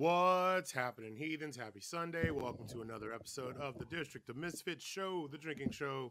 What's 0.00 0.72
happening, 0.72 1.14
heathens? 1.14 1.58
Happy 1.58 1.82
Sunday. 1.82 2.30
Welcome 2.30 2.66
to 2.68 2.80
another 2.80 3.12
episode 3.12 3.58
of 3.58 3.76
the 3.76 3.84
District 3.84 4.26
of 4.30 4.36
Misfits 4.38 4.82
show, 4.82 5.28
the 5.30 5.36
drinking 5.36 5.72
show 5.72 6.10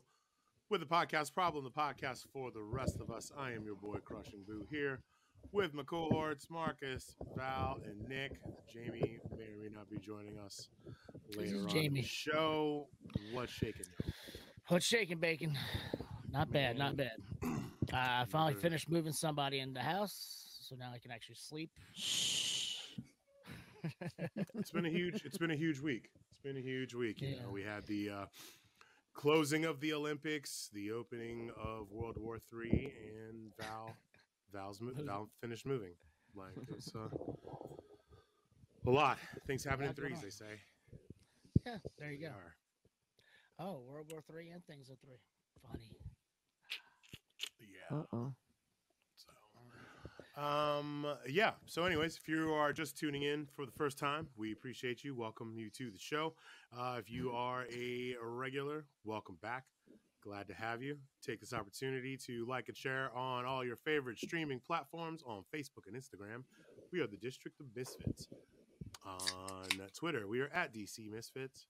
with 0.70 0.82
the 0.82 0.86
podcast 0.86 1.34
problem, 1.34 1.64
the 1.64 1.72
podcast 1.72 2.28
for 2.32 2.52
the 2.52 2.62
rest 2.62 3.00
of 3.02 3.10
us. 3.10 3.32
I 3.36 3.54
am 3.54 3.66
your 3.66 3.74
boy, 3.74 3.98
Crushing 4.06 4.44
Boo, 4.48 4.64
here 4.70 5.00
with 5.52 5.74
my 5.74 5.82
cohorts, 5.82 6.52
Marcus, 6.52 7.16
Val, 7.36 7.80
and 7.84 8.08
Nick. 8.08 8.40
Jamie 8.72 9.18
may 9.36 9.46
or 9.46 9.58
may 9.60 9.70
not 9.74 9.90
be 9.90 9.98
joining 9.98 10.38
us 10.38 10.70
later 11.36 11.62
on 11.64 11.70
Jamie. 11.70 12.02
the 12.02 12.08
show. 12.08 12.90
What's 13.34 13.52
shaking? 13.52 13.88
What's 14.68 14.86
shaking, 14.86 15.18
bacon? 15.18 15.58
Not 16.32 16.52
bad, 16.52 16.78
not 16.78 16.96
bad. 16.96 17.18
Uh, 17.44 17.58
I 17.92 18.26
finally 18.30 18.54
finished 18.54 18.88
moving 18.88 19.14
somebody 19.14 19.62
in 19.62 19.74
the 19.74 19.82
house, 19.82 20.60
so 20.62 20.76
now 20.76 20.92
I 20.94 21.00
can 21.00 21.10
actually 21.10 21.38
sleep. 21.38 21.72
It's 24.56 24.72
been 24.72 24.86
a 24.86 24.90
huge 24.90 25.22
it's 25.26 25.38
been 25.38 25.52
a 25.52 25.56
huge 25.56 25.80
week 25.80 26.10
it's 26.32 26.40
been 26.40 26.58
a 26.58 26.62
huge 26.62 26.94
week 26.94 27.22
you 27.22 27.30
Yeah. 27.30 27.44
know 27.44 27.50
we 27.52 27.64
had 27.64 27.86
the 27.88 28.10
uh 28.10 28.26
closing 29.14 29.66
of 29.66 29.80
the 29.82 29.94
olympics 29.94 30.70
the 30.74 30.92
opening 30.92 31.52
of 31.62 31.92
world 31.92 32.18
war 32.18 32.38
three 32.50 32.94
and 33.28 33.52
val 33.60 33.96
val's 34.54 34.80
mo- 34.82 34.94
val 34.98 35.30
finished 35.42 35.66
moving 35.66 35.94
like 36.36 36.54
it's 36.76 36.94
uh, 36.96 37.10
a 38.88 38.90
lot 38.90 39.18
things 39.48 39.64
happen 39.64 39.86
in 39.86 39.94
threes 39.94 40.22
they 40.22 40.30
say 40.30 40.60
yeah, 41.66 41.78
there 41.98 42.12
you 42.12 42.18
They 42.20 42.26
go. 42.26 42.32
are. 42.32 42.56
Oh, 43.60 43.82
World 43.86 44.06
War 44.10 44.22
Three 44.26 44.48
and 44.50 44.66
things 44.66 44.90
are 44.90 44.96
three. 45.04 45.18
Funny. 45.62 45.84
yeah 47.60 47.98
Uh-oh. 47.98 48.34
Um, 50.40 51.06
yeah. 51.28 51.52
So, 51.66 51.84
anyways, 51.84 52.18
if 52.18 52.28
you 52.30 52.54
are 52.54 52.72
just 52.72 52.98
tuning 52.98 53.24
in 53.24 53.48
for 53.56 53.66
the 53.66 53.72
first 53.72 53.98
time, 53.98 54.28
we 54.38 54.54
appreciate 54.54 55.04
you. 55.04 55.14
Welcome 55.14 55.54
you 55.58 55.70
to 55.72 55.92
the 55.92 55.98
show. 55.98 56.34
Uh, 56.78 56.96
if 56.98 57.10
you 57.12 57.32
are 57.32 57.66
a 57.74 58.16
regular, 58.22 58.86
welcome 59.04 59.38
back. 59.42 59.66
Glad 60.24 60.48
to 60.48 60.54
have 60.54 60.82
you. 60.82 60.98
Take 61.26 61.42
this 61.42 61.54
opportunity 61.54 62.18
to 62.26 62.46
like 62.48 62.70
and 62.70 62.78
share 62.78 63.10
on 63.16 63.46
all 63.46 63.66
your 63.66 63.76
favorite 63.76 64.18
streaming 64.18 64.60
platforms 64.60 65.24
on 65.26 65.44
Facebook 65.54 65.88
and 65.88 65.96
Instagram. 65.96 66.44
We 66.94 67.02
are 67.02 67.08
the 67.08 67.18
District 67.18 67.60
of 67.60 67.66
Misfits. 67.76 68.28
On 69.06 69.88
Twitter, 69.94 70.28
we 70.28 70.40
are 70.42 70.50
at 70.54 70.74
DC 70.74 71.10
Misfits. 71.10 71.68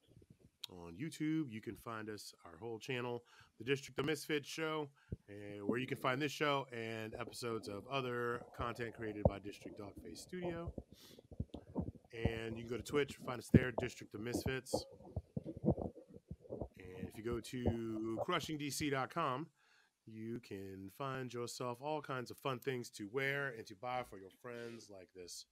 On 0.71 0.93
YouTube, 0.93 1.51
you 1.51 1.61
can 1.61 1.75
find 1.75 2.09
us, 2.09 2.33
our 2.45 2.57
whole 2.59 2.77
channel, 2.77 3.23
the 3.57 3.63
District 3.63 3.97
of 3.99 4.05
Misfits 4.05 4.47
Show 4.47 4.89
and 5.27 5.67
where 5.67 5.79
you 5.79 5.87
can 5.87 5.97
find 5.97 6.21
this 6.21 6.31
show 6.31 6.67
and 6.71 7.15
episodes 7.19 7.67
of 7.67 7.87
other 7.91 8.41
content 8.57 8.93
created 8.93 9.23
by 9.27 9.39
District 9.39 9.79
Dogface 9.79 10.19
Studio. 10.19 10.71
And 12.13 12.57
you 12.57 12.63
can 12.63 12.69
go 12.69 12.77
to 12.77 12.83
Twitch, 12.83 13.17
find 13.25 13.39
us 13.39 13.49
there, 13.51 13.71
District 13.79 14.13
of 14.13 14.21
Misfits. 14.21 14.85
And 16.77 17.07
if 17.07 17.17
you 17.17 17.23
go 17.23 17.39
to 17.39 18.19
crushingdc.com, 18.27 19.47
you 20.05 20.39
can 20.39 20.89
find 20.97 21.33
yourself 21.33 21.79
all 21.81 22.01
kinds 22.01 22.31
of 22.31 22.37
fun 22.37 22.59
things 22.59 22.89
to 22.91 23.07
wear 23.11 23.53
and 23.57 23.65
to 23.67 23.75
buy 23.75 24.03
for 24.09 24.17
your 24.17 24.31
friends, 24.41 24.89
like 24.89 25.09
this 25.15 25.45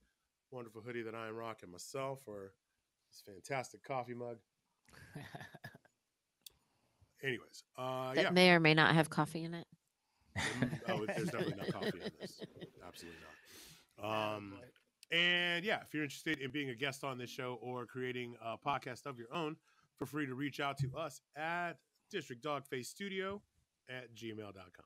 wonderful 0.52 0.82
hoodie 0.82 1.04
that 1.04 1.16
I 1.16 1.28
am 1.28 1.36
rocking 1.36 1.72
myself, 1.72 2.20
or 2.26 2.54
this 3.12 3.22
fantastic 3.26 3.84
coffee 3.84 4.14
mug. 4.14 4.38
Anyways, 7.24 7.64
uh, 7.78 8.14
That 8.14 8.24
yeah. 8.26 8.30
may 8.30 8.52
or 8.52 8.60
may 8.60 8.74
not 8.74 8.94
have 8.94 9.10
coffee 9.10 9.44
in 9.44 9.54
it. 9.54 9.66
Mm, 10.38 10.80
oh, 10.90 11.06
there's 11.08 11.30
definitely 11.30 11.56
not 11.56 11.74
coffee 11.74 11.88
in 12.04 12.12
this. 12.20 12.40
Absolutely 12.88 13.20
not. 14.00 14.36
Um, 14.36 14.54
and 15.12 15.66
yeah, 15.66 15.80
if 15.82 15.94
you're 15.94 16.04
interested 16.04 16.40
in 16.40 16.52
being 16.52 16.70
a 16.70 16.76
guest 16.76 17.04
on 17.04 17.18
this 17.18 17.30
show 17.30 17.58
or 17.62 17.86
creating 17.86 18.36
a 18.44 18.56
podcast 18.58 19.06
of 19.08 19.18
your 19.18 19.34
own, 19.34 19.56
feel 19.98 20.06
free 20.08 20.28
to 20.28 20.36
reach 20.36 20.60
out 20.60 20.78
to 20.80 20.96
us 20.96 21.22
at 21.36 21.74
District 22.12 22.44
Dogface 22.44 22.86
Studio 22.86 23.42
at 23.90 24.14
gmail.com. 24.16 24.86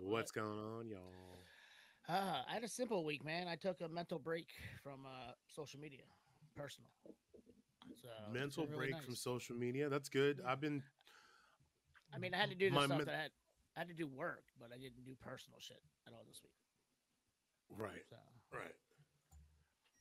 What's 0.00 0.30
going 0.30 0.58
on, 0.58 0.88
y'all? 0.88 1.38
Uh, 2.08 2.42
I 2.48 2.52
had 2.52 2.64
a 2.64 2.68
simple 2.68 3.04
week, 3.04 3.24
man. 3.24 3.48
I 3.48 3.56
took 3.56 3.80
a 3.80 3.88
mental 3.88 4.18
break 4.18 4.48
from 4.82 5.06
uh, 5.06 5.32
social 5.46 5.80
media, 5.80 6.02
personal. 6.54 6.90
So 8.00 8.08
it's 8.08 8.32
Mental 8.32 8.66
really 8.66 8.92
break 8.92 9.02
from 9.02 9.14
social 9.14 9.56
media. 9.56 9.88
That's 9.88 10.08
good. 10.08 10.40
I've 10.46 10.60
been 10.60 10.82
I 12.14 12.18
mean, 12.18 12.34
I 12.34 12.38
had 12.38 12.50
to 12.50 12.56
do 12.56 12.68
the 12.68 12.74
my 12.74 12.84
stuff 12.84 12.98
men- 12.98 13.06
that 13.06 13.14
I 13.14 13.22
had, 13.22 13.30
I 13.76 13.80
had 13.80 13.88
to 13.88 13.94
do 13.94 14.06
work, 14.06 14.44
but 14.58 14.70
I 14.72 14.76
didn't 14.76 15.04
do 15.04 15.14
personal 15.20 15.58
shit 15.60 15.80
at 16.06 16.12
all 16.12 16.24
this 16.28 16.40
week. 16.42 16.52
right, 17.78 18.04
So 18.08 18.16
right. 18.52 18.74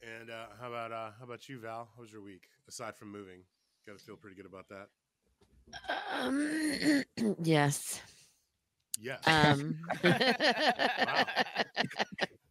And 0.01 0.29
uh, 0.29 0.47
how 0.59 0.67
about 0.67 0.91
uh, 0.91 1.11
how 1.17 1.23
about 1.23 1.47
you, 1.47 1.59
Val? 1.59 1.89
How 1.95 2.01
was 2.01 2.11
your 2.11 2.21
week 2.21 2.49
aside 2.67 2.97
from 2.97 3.11
moving? 3.11 3.39
You 3.39 3.93
Got 3.93 3.99
to 3.99 4.05
feel 4.05 4.17
pretty 4.17 4.35
good 4.35 4.45
about 4.45 4.67
that. 4.69 4.89
Um, 6.11 7.03
yes. 7.43 8.01
Yes. 8.99 9.25
Um, 9.27 9.77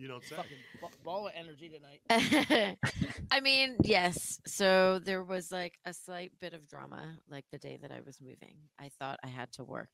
you 0.00 0.08
don't 0.08 0.24
say. 0.24 0.36
fucking 0.36 0.56
ba- 0.80 0.88
ball 1.04 1.26
of 1.28 1.32
energy 1.36 1.68
tonight. 1.68 2.76
I 3.30 3.40
mean, 3.40 3.76
yes. 3.82 4.40
So 4.46 4.98
there 5.04 5.22
was 5.22 5.52
like 5.52 5.74
a 5.84 5.92
slight 5.92 6.32
bit 6.40 6.54
of 6.54 6.66
drama, 6.68 7.16
like 7.28 7.44
the 7.52 7.58
day 7.58 7.78
that 7.82 7.92
I 7.92 8.00
was 8.04 8.20
moving. 8.20 8.54
I 8.78 8.90
thought 8.98 9.18
I 9.22 9.28
had 9.28 9.52
to 9.52 9.64
work. 9.64 9.90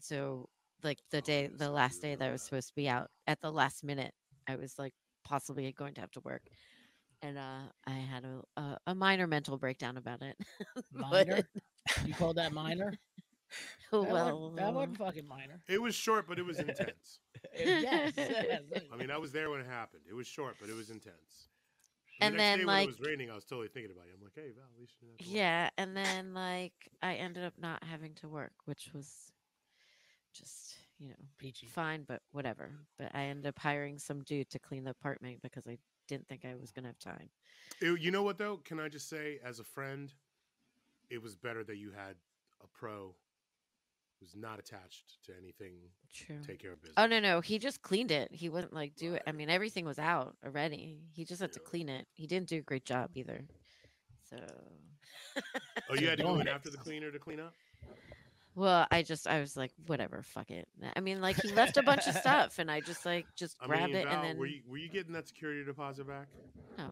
So, 0.00 0.48
like 0.82 0.98
the 1.10 1.20
day, 1.22 1.46
the 1.48 1.70
last 1.70 2.00
day 2.02 2.14
that 2.14 2.28
I 2.28 2.32
was 2.32 2.42
supposed 2.42 2.68
to 2.68 2.74
be 2.74 2.88
out 2.88 3.08
at 3.26 3.40
the 3.40 3.50
last 3.50 3.82
minute, 3.84 4.12
I 4.48 4.56
was 4.56 4.78
like 4.78 4.92
possibly 5.24 5.72
going 5.72 5.94
to 5.94 6.00
have 6.00 6.10
to 6.12 6.20
work. 6.20 6.42
And 7.22 7.36
uh, 7.38 7.68
I 7.86 7.90
had 7.90 8.24
a, 8.24 8.60
a, 8.60 8.78
a 8.88 8.94
minor 8.94 9.26
mental 9.26 9.58
breakdown 9.58 9.96
about 9.96 10.22
it. 10.22 10.36
But- 10.92 11.28
Minor? 11.28 11.42
You 12.04 12.14
called 12.14 12.36
that 12.36 12.52
minor? 12.52 12.92
That 13.92 14.02
well, 14.02 14.40
wasn't, 14.40 14.56
that 14.56 14.72
wasn't 14.74 14.96
fucking 14.98 15.26
minor. 15.26 15.60
It 15.68 15.82
was 15.82 15.94
short, 15.96 16.26
but 16.28 16.38
it 16.38 16.44
was 16.44 16.58
intense. 16.68 17.18
yes. 17.58 18.12
yes. 18.16 18.60
I 18.92 18.96
mean, 18.96 19.10
I 19.10 19.18
was 19.18 19.32
there 19.32 19.50
when 19.50 19.60
it 19.60 19.66
happened. 19.66 20.02
It 20.08 20.14
was 20.14 20.28
short, 20.28 20.54
but 20.60 20.68
it 20.70 20.76
was 20.76 20.90
intense. 20.90 21.48
The 22.20 22.26
And 22.26 22.36
next 22.36 22.42
then, 22.44 22.58
day 22.60 22.64
like- 22.66 22.86
when 22.86 22.94
it 22.94 22.98
was 23.00 23.08
raining, 23.08 23.30
I 23.30 23.34
was 23.34 23.44
totally 23.44 23.66
thinking 23.68 23.90
about 23.90 24.06
you. 24.06 24.12
I'm 24.16 24.22
like, 24.22 24.32
hey, 24.36 24.52
Val, 24.54 24.64
at 24.72 24.78
least 24.80 24.92
you 25.00 25.08
didn't 25.08 25.20
have 25.20 25.26
to 25.26 25.32
work." 25.32 25.36
Yeah, 25.36 25.70
and 25.78 25.96
then 25.96 26.34
like 26.34 26.72
I 27.02 27.14
ended 27.14 27.42
up 27.44 27.54
not 27.58 27.82
having 27.82 28.14
to 28.16 28.28
work, 28.28 28.52
which 28.66 28.90
was 28.94 29.32
just 30.32 30.74
you 31.00 31.08
know 31.08 31.14
Peachy. 31.38 31.66
fine, 31.66 32.04
but 32.06 32.22
whatever. 32.30 32.70
But 32.98 33.10
I 33.14 33.22
ended 33.24 33.46
up 33.46 33.58
hiring 33.58 33.98
some 33.98 34.22
dude 34.22 34.50
to 34.50 34.58
clean 34.60 34.84
the 34.84 34.90
apartment 34.90 35.40
because 35.42 35.66
I 35.66 35.78
didn't 36.06 36.28
think 36.28 36.44
I 36.44 36.54
was 36.54 36.70
gonna 36.70 36.88
have 36.88 36.98
time. 37.00 37.30
It- 37.80 38.00
you 38.00 38.10
know 38.12 38.22
what 38.22 38.38
though? 38.38 38.58
Can 38.58 38.78
I 38.78 38.88
just 38.88 39.08
say, 39.08 39.40
as 39.44 39.58
a 39.58 39.64
friend, 39.64 40.12
it 41.10 41.20
was 41.20 41.34
better 41.34 41.64
that 41.64 41.76
you 41.78 41.90
had 41.90 42.14
a 42.62 42.66
pro 42.72 43.14
who's 44.20 44.34
not 44.36 44.58
attached 44.58 45.22
to 45.24 45.32
anything. 45.42 45.72
True. 46.12 46.36
Take 46.46 46.60
care 46.60 46.72
of 46.72 46.80
business. 46.82 46.94
Oh 46.98 47.06
no 47.06 47.20
no, 47.20 47.40
he 47.40 47.58
just 47.58 47.82
cleaned 47.82 48.10
it. 48.10 48.28
He 48.32 48.48
wouldn't 48.48 48.72
like 48.72 48.94
do 48.96 49.14
it. 49.14 49.22
I 49.26 49.32
mean, 49.32 49.48
everything 49.50 49.84
was 49.84 49.98
out 49.98 50.36
already. 50.44 50.98
He 51.12 51.24
just 51.24 51.40
had 51.40 51.52
to 51.52 51.60
clean 51.60 51.88
it. 51.88 52.06
He 52.14 52.26
didn't 52.26 52.48
do 52.48 52.58
a 52.58 52.62
great 52.62 52.84
job 52.84 53.10
either. 53.14 53.44
So 54.28 54.36
Oh, 55.90 55.94
you 55.94 56.08
had 56.08 56.18
to 56.18 56.24
go 56.24 56.38
in 56.40 56.48
after 56.48 56.70
the 56.70 56.76
cleaner 56.86 57.10
to 57.10 57.18
clean 57.18 57.40
up. 57.40 57.54
well, 58.54 58.86
I 58.90 59.02
just 59.02 59.26
I 59.28 59.40
was 59.40 59.56
like, 59.56 59.70
whatever, 59.86 60.22
fuck 60.22 60.50
it. 60.50 60.68
I 60.96 61.00
mean, 61.00 61.20
like 61.20 61.40
he 61.40 61.52
left 61.52 61.76
a 61.76 61.82
bunch 61.82 62.06
of 62.06 62.14
stuff, 62.16 62.58
and 62.58 62.70
I 62.70 62.80
just 62.80 63.06
like 63.06 63.26
just 63.36 63.56
I 63.60 63.66
grab 63.66 63.86
mean, 63.88 63.96
it 63.96 64.04
Val, 64.06 64.14
and 64.16 64.24
then 64.24 64.38
were 64.38 64.46
you 64.46 64.60
were 64.68 64.78
you 64.78 64.88
getting 64.88 65.12
that 65.14 65.28
security 65.28 65.64
deposit 65.64 66.06
back? 66.06 66.26
no. 66.78 66.90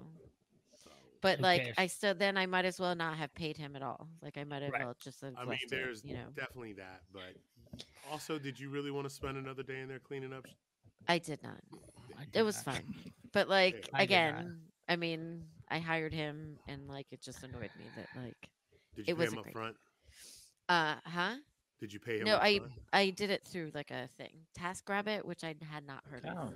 But 1.21 1.41
like 1.41 1.63
cares? 1.63 1.75
I 1.79 1.87
still 1.89 2.15
then 2.15 2.37
I 2.37 2.47
might 2.47 2.65
as 2.65 2.79
well 2.79 2.95
not 2.95 3.17
have 3.17 3.35
paid 3.35 3.57
him 3.57 3.75
at 3.77 3.83
all. 3.83 4.09
Like 4.23 4.39
I 4.39 4.45
might 4.45 4.63
as 4.63 4.73
Right. 4.73 4.83
well 4.83 4.95
just 5.03 5.21
have 5.23 5.35
I 5.37 5.41
mean, 5.41 5.51
left 5.51 5.65
it, 5.65 5.71
there's 5.71 6.05
you 6.05 6.15
know. 6.15 6.27
definitely 6.37 6.75
that, 6.75 7.03
but 7.13 7.35
also, 8.11 8.39
did 8.39 8.59
you 8.59 8.71
really 8.71 8.91
want 8.91 9.07
to 9.07 9.11
spend 9.15 9.37
another 9.37 9.63
day 9.63 9.81
in 9.81 9.89
there 9.89 9.99
cleaning 9.99 10.33
up? 10.33 10.45
I 11.09 11.19
did 11.19 11.43
not. 11.43 11.61
I 12.19 12.25
It 12.33 12.43
was 12.43 12.57
not. 12.57 12.65
fine. 12.65 12.95
But 13.33 13.49
like 13.49 13.89
I 13.95 14.03
again, 14.03 14.61
I 14.89 14.97
mean, 14.97 15.45
I 15.69 15.79
hired 15.79 16.13
him 16.13 16.59
and 16.69 16.89
like 16.89 17.07
it 17.13 17.21
just 17.21 17.43
annoyed 17.43 17.71
me 17.77 17.91
that 17.97 18.09
like 18.15 18.49
Did 18.97 19.07
you 19.09 19.15
It 19.15 19.17
pay 19.17 19.23
him 19.25 19.29
wasn't 19.29 19.39
up 19.39 19.45
great. 19.45 19.53
front? 19.53 19.77
uh 20.69 20.97
huh? 21.05 21.37
Did 21.81 21.93
you 21.93 22.01
pay 22.01 22.19
him? 22.19 22.27
No, 22.27 22.37
up 22.37 22.43
I 22.43 22.59
front? 22.59 22.73
I 22.93 23.11
did 23.11 23.31
it 23.31 23.45
through 23.45 23.71
like 23.75 23.91
a 23.91 24.09
thing. 24.17 24.47
TaskRabbit, 24.59 25.25
which 25.25 25.45
I 25.45 25.55
had 25.71 25.87
not 25.87 26.05
heard 26.07 26.25
Oh. 26.27 26.49
of. 26.49 26.55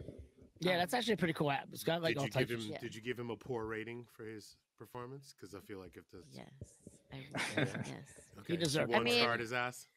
Yeah, 0.64 0.78
that's 0.78 0.94
actually 0.94 1.14
a 1.14 1.16
pretty 1.16 1.34
cool 1.34 1.50
app. 1.50 1.68
It's 1.72 1.84
got 1.84 2.02
like 2.02 2.14
did 2.14 2.18
all 2.18 2.24
you 2.24 2.30
give 2.30 2.48
types 2.48 2.50
him? 2.52 2.58
of 2.60 2.66
Yeah. 2.66 2.78
Did 2.78 2.94
you 2.94 3.00
give 3.00 3.18
him 3.18 3.30
a 3.30 3.36
poor 3.36 3.64
rating 3.66 4.06
for 4.12 4.24
his 4.24 4.56
performance? 4.78 5.34
Because 5.38 5.54
I 5.54 5.60
feel 5.60 5.78
like 5.78 5.96
if 5.96 6.10
the 6.10 6.18
Yes. 6.32 6.46
I 7.12 7.16
would 7.60 7.68
say 7.72 7.80
yes. 7.86 8.04
Okay, 8.40 8.56
deserved 8.56 8.90
so 8.90 8.92
it. 8.92 8.94
I 8.94 8.98
one 8.98 9.04
mean- 9.04 9.20
starred 9.22 9.40
his 9.40 9.52
ass. 9.52 9.88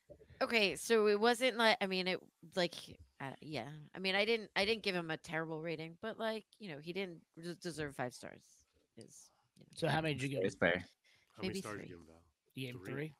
Okay, 0.41 0.75
so 0.75 1.07
it 1.07 1.19
wasn't 1.19 1.57
like 1.57 1.77
I 1.79 1.87
mean 1.87 2.07
it 2.07 2.19
like 2.55 2.75
uh, 3.21 3.31
yeah. 3.41 3.67
I 3.95 3.99
mean 3.99 4.15
I 4.15 4.25
didn't 4.25 4.49
I 4.55 4.65
didn't 4.65 4.83
give 4.83 4.93
him 4.95 5.09
a 5.11 5.17
terrible 5.17 5.61
rating, 5.61 5.95
but 6.01 6.19
like 6.19 6.43
you 6.59 6.69
know 6.71 6.77
he 6.81 6.91
didn't 6.93 7.19
deserve 7.61 7.95
five 7.95 8.13
stars. 8.13 8.41
Is 8.97 9.29
you 9.57 9.63
know. 9.63 9.67
So 9.75 9.87
how 9.87 10.01
many 10.01 10.15
did 10.15 10.23
you 10.23 10.29
give? 10.29 10.43
It's 10.43 10.55
him? 10.55 10.59
fair. 10.59 10.85
How 11.37 11.41
many 11.41 11.47
maybe 11.49 11.59
stars 11.61 11.75
three. 11.75 11.81
did 11.83 11.89
you 11.89 11.95
give 11.95 11.99
him, 12.01 12.05
Val? 12.07 12.21
You 12.55 12.65
gave 12.67 12.81
Three. 12.81 12.91
three. 12.91 13.13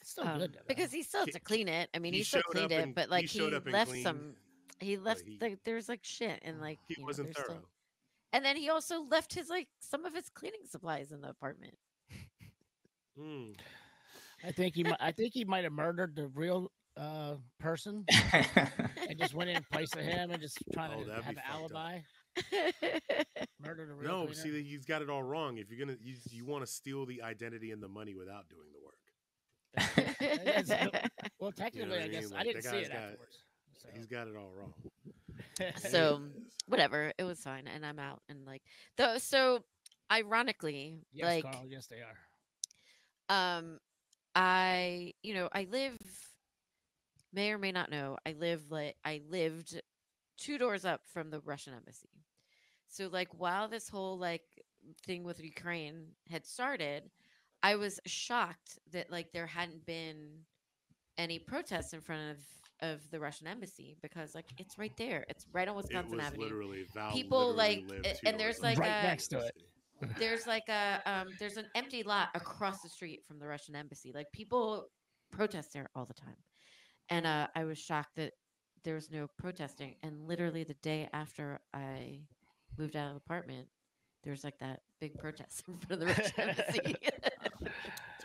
It's 0.00 0.10
still 0.10 0.26
Um, 0.26 0.38
good 0.38 0.52
though, 0.54 0.60
because 0.66 0.90
he 0.92 1.02
still 1.02 1.20
had 1.20 1.32
to 1.32 1.40
clean 1.40 1.68
it. 1.68 1.90
I 1.94 1.98
mean 1.98 2.12
he 2.14 2.20
he, 2.20 2.24
still 2.24 2.42
cleaned 2.42 2.72
up 2.72 2.78
it, 2.78 2.82
and- 2.82 2.94
but 2.94 3.10
like 3.10 3.26
he, 3.26 3.38
showed 3.38 3.52
up 3.54 3.66
left 3.66 3.92
some. 4.02 4.34
He 4.80 4.96
left 4.96 5.22
he- 5.26 5.38
like 5.40 5.58
there's 5.64 5.88
like 5.88 6.00
shit 6.02 6.40
and 6.42 6.60
like 6.60 6.78
He 6.88 7.02
wasn't 7.02 7.28
there's 7.34 7.36
thorough. 7.46 7.56
still- 7.58 7.68
and 8.32 8.44
then 8.44 8.56
he 8.56 8.68
also 8.70 9.02
left 9.04 9.32
his 9.34 9.48
like 9.48 9.68
some 9.80 10.04
of 10.04 10.14
his 10.14 10.28
cleaning 10.28 10.60
supplies 10.68 11.12
in 11.12 11.20
the 11.22 11.30
apartment. 11.30 11.74
Hmm. 13.18 13.52
I 14.44 14.52
think 14.52 14.76
he. 14.76 14.84
I 15.00 15.10
think 15.12 15.32
he 15.34 15.44
might 15.44 15.64
have 15.64 15.72
murdered 15.72 16.14
the 16.14 16.28
real 16.28 16.70
uh, 16.96 17.34
person 17.58 18.04
and 18.12 19.18
just 19.18 19.34
went 19.34 19.50
in 19.50 19.62
place 19.72 19.92
of 19.94 20.00
him 20.00 20.30
and 20.30 20.40
just 20.40 20.58
trying 20.72 20.92
Oh, 21.00 21.04
to 21.04 21.14
have 21.14 21.24
be 21.24 21.30
an 21.30 21.42
alibi. 21.50 21.98
Murdered 23.60 23.90
a 23.90 23.94
real 23.94 24.08
No, 24.08 24.26
cleaner. 24.26 24.34
see, 24.40 24.62
he's 24.62 24.84
got 24.84 25.02
it 25.02 25.10
all 25.10 25.22
wrong. 25.22 25.58
If 25.58 25.70
you're 25.70 25.84
gonna, 25.84 25.98
you, 26.00 26.14
you 26.30 26.44
want 26.46 26.64
to 26.64 26.70
steal 26.70 27.04
the 27.06 27.22
identity 27.22 27.72
and 27.72 27.82
the 27.82 27.88
money 27.88 28.14
without 28.14 28.44
doing 28.48 28.68
the 28.72 28.78
work. 28.84 30.04
That's 30.44 30.68
no- 30.68 30.76
well, 31.40 31.52
You 31.74 31.86
know 31.86 31.90
technically, 31.90 31.90
what 31.90 31.98
I 32.00 32.04
I 32.04 32.08
guess 32.08 32.30
mean? 32.30 32.38
I 32.38 32.42
didn't 32.44 32.62
that 32.64 32.70
see 32.70 32.76
it 32.78 32.88
got- 32.92 32.96
afterwards. 33.02 33.38
So. 33.92 33.96
He's 33.96 34.06
got 34.06 34.28
it 34.28 34.34
all 34.36 34.50
wrong. 34.56 34.74
so 35.76 36.20
whatever, 36.66 37.12
it 37.18 37.24
was 37.24 37.40
fine, 37.40 37.66
and 37.66 37.84
I'm 37.84 37.98
out. 37.98 38.22
And 38.28 38.46
like 38.46 38.62
though, 38.96 39.18
so 39.18 39.64
ironically, 40.12 40.98
yes, 41.12 41.26
like 41.26 41.44
Carl. 41.44 41.66
Yes, 41.68 41.86
they 41.88 41.96
are. 43.30 43.58
um 43.58 43.78
i 44.34 45.12
you 45.22 45.34
know 45.34 45.48
i 45.52 45.66
live 45.70 45.98
may 47.32 47.50
or 47.52 47.58
may 47.58 47.72
not 47.72 47.90
know 47.90 48.16
i 48.26 48.32
live 48.38 48.62
like 48.70 48.94
i 49.04 49.20
lived 49.28 49.80
two 50.36 50.58
doors 50.58 50.84
up 50.84 51.00
from 51.12 51.30
the 51.30 51.40
russian 51.40 51.74
embassy 51.74 52.10
so 52.88 53.08
like 53.12 53.28
while 53.36 53.68
this 53.68 53.88
whole 53.88 54.18
like 54.18 54.44
thing 55.04 55.24
with 55.24 55.42
ukraine 55.42 56.04
had 56.30 56.46
started 56.46 57.10
i 57.62 57.74
was 57.74 57.98
shocked 58.06 58.78
that 58.92 59.10
like 59.10 59.32
there 59.32 59.46
hadn't 59.46 59.84
been 59.86 60.28
any 61.18 61.38
protests 61.38 61.92
in 61.92 62.00
front 62.00 62.30
of 62.30 62.38
of 62.80 63.00
the 63.10 63.18
russian 63.20 63.46
embassy 63.46 63.96
because 64.02 64.34
like 64.34 64.46
it's 64.58 64.78
right 64.78 64.92
there 64.96 65.24
it's 65.28 65.44
right 65.52 65.68
on 65.68 65.74
It 65.74 65.76
wisconsin 65.78 66.16
was 66.16 66.26
avenue 66.26 66.44
literally 66.44 66.84
Val. 66.94 67.12
People, 67.12 67.48
literally 67.54 67.56
like, 67.56 68.04
lived 68.04 68.20
and 68.26 68.38
there's, 68.40 68.60
like, 68.60 68.78
Right 68.78 68.90
a- 68.90 69.02
next 69.02 69.28
to 69.28 69.38
it. 69.38 69.52
there's 70.18 70.46
like 70.46 70.68
a 70.68 71.00
um 71.06 71.26
there's 71.38 71.56
an 71.56 71.66
empty 71.74 72.02
lot 72.02 72.28
across 72.34 72.80
the 72.82 72.88
street 72.88 73.20
from 73.26 73.38
the 73.38 73.46
Russian 73.46 73.74
embassy. 73.74 74.12
Like 74.14 74.26
people 74.32 74.86
protest 75.32 75.72
there 75.72 75.90
all 75.94 76.04
the 76.06 76.14
time. 76.14 76.36
And 77.10 77.26
uh 77.26 77.48
I 77.54 77.64
was 77.64 77.78
shocked 77.78 78.16
that 78.16 78.32
there 78.84 78.94
was 78.94 79.10
no 79.10 79.26
protesting. 79.38 79.96
And 80.02 80.26
literally 80.28 80.64
the 80.64 80.74
day 80.82 81.08
after 81.12 81.60
I 81.74 82.20
moved 82.78 82.96
out 82.96 83.08
of 83.08 83.14
the 83.14 83.18
apartment, 83.18 83.66
there 84.22 84.30
was 84.30 84.44
like 84.44 84.58
that 84.60 84.80
big 85.00 85.18
protest 85.18 85.64
in 85.68 85.76
front 85.78 85.92
of 85.92 86.00
the 86.00 86.06
Russian 86.06 86.32
embassy. 86.50 86.94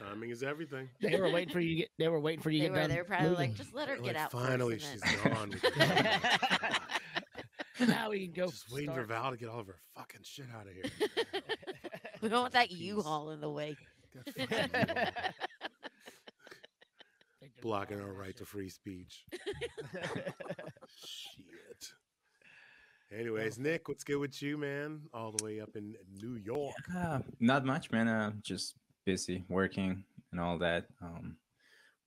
Timing 0.03 0.29
is 0.31 0.43
everything. 0.43 0.89
They 1.01 1.19
were 1.19 1.31
waiting 1.31 1.53
for 1.53 1.59
you 1.59 1.69
to 1.69 1.75
get. 1.75 1.89
They 1.97 2.07
were 2.07 2.19
waiting 2.19 2.41
for 2.41 2.49
you 2.49 2.59
they 2.61 2.65
to 2.67 2.71
were 2.71 2.77
get 2.77 2.81
done. 2.81 2.89
they 2.91 2.97
were 2.97 3.03
probably 3.05 3.35
like, 3.35 3.53
just 3.55 3.73
let 3.73 3.87
her 3.89 3.95
They're 3.95 4.03
get 4.03 4.15
like, 4.15 4.25
out. 4.25 4.31
Finally, 4.31 4.79
she's 4.79 5.01
gone. 5.23 5.49
We 5.51 5.59
can 5.59 6.19
go. 7.79 7.85
now 7.85 8.09
we 8.09 8.25
can 8.27 8.33
go. 8.33 8.47
Just 8.49 8.71
waiting 8.71 8.93
for. 8.93 9.03
Val 9.03 9.31
to 9.31 9.37
get 9.37 9.49
all 9.49 9.59
of 9.59 9.67
her 9.67 9.79
fucking 9.95 10.21
shit 10.23 10.45
out 10.55 10.67
of 10.67 10.73
here. 10.73 10.83
we 12.21 12.29
don't 12.29 12.41
want 12.41 12.53
that 12.53 12.69
Piece. 12.69 12.77
U-Haul 12.79 13.31
in 13.31 13.41
the 13.41 13.49
way. 13.49 13.75
That 14.13 14.49
fucking 14.49 14.69
U-Haul. 14.75 15.05
They 17.41 17.47
did 17.49 17.61
Blocking 17.61 17.99
our 17.99 18.07
that 18.07 18.13
right 18.13 18.37
to 18.37 18.45
free 18.45 18.69
speech. 18.69 19.25
Shit. 20.95 21.91
Anyways, 23.11 23.59
Nick, 23.59 23.89
what's 23.89 24.05
good 24.05 24.15
with 24.17 24.41
you, 24.41 24.57
man? 24.57 25.01
All 25.13 25.33
the 25.33 25.43
way 25.43 25.59
up 25.59 25.75
in 25.75 25.93
New 26.21 26.35
York. 26.35 26.73
Uh, 26.95 27.19
not 27.41 27.65
much, 27.65 27.91
man. 27.91 28.07
Uh, 28.07 28.31
just 28.41 28.75
busy 29.05 29.43
working 29.49 30.03
and 30.31 30.39
all 30.39 30.57
that. 30.59 30.85
Um, 31.01 31.37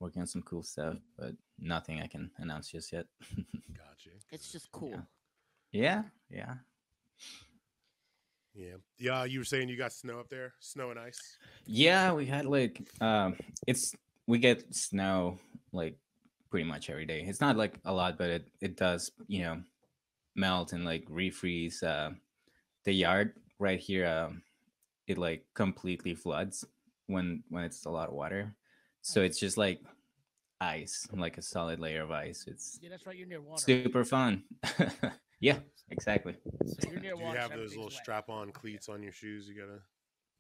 working 0.01 0.21
on 0.21 0.27
some 0.27 0.43
cool 0.43 0.63
stuff, 0.63 0.97
but 1.19 1.33
nothing 1.59 2.01
I 2.01 2.07
can 2.07 2.31
announce 2.39 2.71
just 2.71 2.93
yet. 2.93 3.07
Gotcha. 3.77 4.11
It's 4.31 4.53
just 4.53 4.71
cool. 4.73 5.01
yeah, 5.73 6.03
yeah. 6.31 6.55
Yeah. 8.55 8.77
Yeah, 8.99 9.25
you 9.25 9.41
were 9.41 9.45
saying 9.45 9.69
you 9.69 9.77
got 9.77 9.93
snow 9.93 10.19
up 10.19 10.29
there? 10.29 10.55
Snow 10.61 10.91
and 10.91 10.99
ice? 10.99 11.21
Yeah, 11.67 12.13
we 12.13 12.25
had 12.27 12.47
like 12.47 12.89
um 13.01 13.37
it's 13.67 13.95
we 14.27 14.39
get 14.39 14.75
snow 14.75 15.39
like 15.73 15.99
pretty 16.51 16.65
much 16.65 16.89
every 16.89 17.05
day. 17.05 17.25
It's 17.27 17.41
not 17.41 17.57
like 17.57 17.79
a 17.85 17.93
lot, 17.93 18.17
but 18.17 18.31
it 18.31 18.49
it 18.61 18.77
does, 18.77 19.11
you 19.29 19.43
know, 19.43 19.61
melt 20.37 20.73
and 20.73 20.85
like 20.85 21.05
refreeze 21.07 21.83
uh 21.83 22.11
the 22.85 22.93
yard 22.93 23.35
right 23.59 23.81
here 23.81 24.07
um 24.07 24.43
it 25.07 25.19
like 25.19 25.45
completely 25.55 26.15
floods 26.15 26.65
when 27.07 27.43
when 27.49 27.65
it's 27.65 27.85
a 27.87 27.91
lot 27.91 28.09
of 28.09 28.15
water. 28.15 28.55
So 29.03 29.23
it's 29.23 29.39
just 29.39 29.57
like 29.57 29.81
ice, 30.61 31.07
like 31.13 31.39
a 31.39 31.43
solid 31.43 31.79
layer 31.81 32.03
of 32.03 32.11
ice. 32.11 32.45
It's 32.47 32.79
Yeah, 32.83 32.91
that's 32.91 33.07
right. 33.07 33.17
You're 33.17 33.29
near 33.29 33.41
water. 33.41 33.61
super 33.63 34.05
fun. 34.05 34.43
yeah, 35.41 35.59
exactly. 35.91 36.35
So 36.67 36.91
you're 36.91 37.01
near 37.01 37.15
Do 37.15 37.21
you 37.23 37.27
have 37.33 37.51
those 37.51 37.71
little 37.71 37.85
wet. 37.85 37.93
strap 37.93 38.29
on 38.29 38.51
cleats 38.53 38.89
on 38.89 39.03
your 39.03 39.13
shoes 39.13 39.49
you 39.49 39.55
gotta 39.55 39.81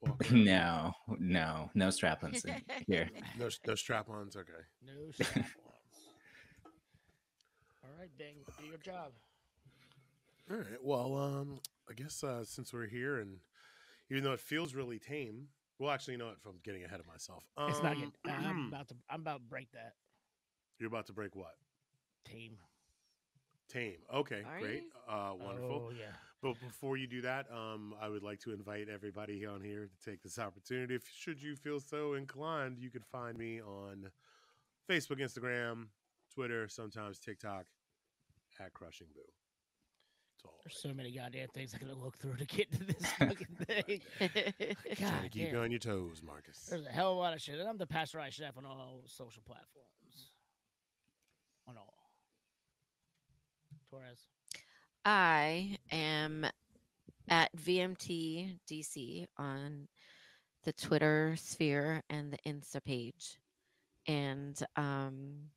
walk 0.01 0.21
around? 0.33 0.45
No, 0.45 0.93
no, 1.19 1.71
no 1.75 1.91
strap-ons 1.91 2.45
in 2.45 2.63
here. 2.89 3.11
No, 3.39 3.49
no 3.67 3.75
strap 3.75 4.09
ons? 4.09 4.37
Okay. 4.37 4.53
No 4.85 5.11
strap-ons. 5.13 5.47
All 7.85 7.91
right, 8.01 8.11
Bing, 8.19 8.37
do 8.59 8.67
your 8.67 8.79
job. 8.79 9.13
All 10.51 10.57
right. 10.57 10.83
Well, 10.83 11.17
um, 11.17 11.61
I 11.89 11.93
guess 11.95 12.23
uh, 12.25 12.45
since 12.45 12.73
we're 12.73 12.87
here, 12.87 13.19
and 13.19 13.37
even 14.11 14.25
though 14.25 14.33
it 14.33 14.41
feels 14.41 14.75
really 14.75 14.99
tame, 14.99 15.49
well, 15.78 15.90
actually, 15.90 16.14
you 16.14 16.19
know 16.19 16.26
what? 16.26 16.37
If 16.40 16.46
I'm 16.46 16.58
getting 16.64 16.84
ahead 16.84 17.00
of 17.00 17.06
myself, 17.06 17.44
um, 17.56 17.70
It's 17.70 17.82
not 17.82 17.96
good. 17.96 18.12
I'm 18.31 18.69
about 18.73 18.88
to. 18.88 18.94
I'm 19.11 19.20
about 19.20 19.38
to 19.38 19.49
break 19.49 19.70
that 19.73 19.94
You're 20.78 20.88
about 20.88 21.06
to 21.06 21.12
break 21.12 21.34
what? 21.37 21.55
team. 22.25 22.56
Tame. 23.69 23.99
Okay, 24.14 24.43
Are 24.46 24.61
great. 24.61 24.84
Uh, 25.08 25.32
wonderful. 25.38 25.88
Oh 25.88 25.93
yeah. 25.96 26.12
But 26.43 26.55
before 26.61 26.96
you 26.96 27.06
do 27.06 27.23
that, 27.23 27.46
um, 27.50 27.94
I 28.00 28.08
would 28.08 28.23
like 28.23 28.38
to 28.40 28.52
invite 28.52 28.88
everybody 28.88 29.44
on 29.44 29.61
here 29.61 29.88
to 29.88 30.11
take 30.11 30.23
this 30.23 30.38
opportunity. 30.38 30.94
If 30.94 31.02
should 31.12 31.43
you 31.43 31.56
feel 31.56 31.81
so 31.81 32.14
inclined, 32.14 32.79
you 32.79 32.90
can 32.90 33.02
find 33.10 33.36
me 33.36 33.60
on 33.60 34.10
Facebook, 34.89 35.19
Instagram, 35.20 35.86
Twitter, 36.32 36.69
sometimes 36.69 37.19
TikTok 37.19 37.65
at 38.60 38.72
Crushing 38.72 39.08
Boo. 39.15 39.22
It's 40.46 40.53
all 40.53 40.60
There's 40.65 40.84
right. 40.84 40.91
so 40.91 40.94
many 40.94 41.10
goddamn 41.12 41.48
things 41.48 41.74
I 41.74 41.79
gotta 41.79 41.98
look 41.98 42.17
through 42.19 42.36
to 42.36 42.44
get 42.44 42.70
to 42.72 42.84
this 42.84 43.06
fucking 43.19 43.46
thing. 43.65 44.00
Trying 44.96 45.22
to 45.22 45.29
keep 45.29 45.53
you 45.53 45.58
on 45.58 45.70
your 45.70 45.81
toes, 45.81 46.22
Marcus. 46.24 46.67
There's 46.69 46.86
a 46.86 46.91
hell 46.91 47.12
of 47.12 47.17
a 47.17 47.20
lot 47.20 47.34
of 47.34 47.41
shit. 47.41 47.58
And 47.58 47.69
I'm 47.69 47.79
the 47.79 47.86
pasteurized 47.86 48.36
chef 48.36 48.56
on 48.56 48.65
all 48.67 49.03
social 49.06 49.43
platforms. 49.46 50.31
On 51.69 51.76
all. 51.76 51.94
Torres. 53.91 54.26
I 55.05 55.79
am 55.91 56.46
at 57.29 57.56
VMT 57.56 58.58
DC 58.70 59.26
on 59.36 59.88
the 60.65 60.72
Twitter 60.72 61.34
sphere 61.38 62.03
and 62.10 62.32
the 62.32 62.38
Insta 62.46 62.82
page, 62.84 63.38
and 64.08 64.60
um, 64.76 65.50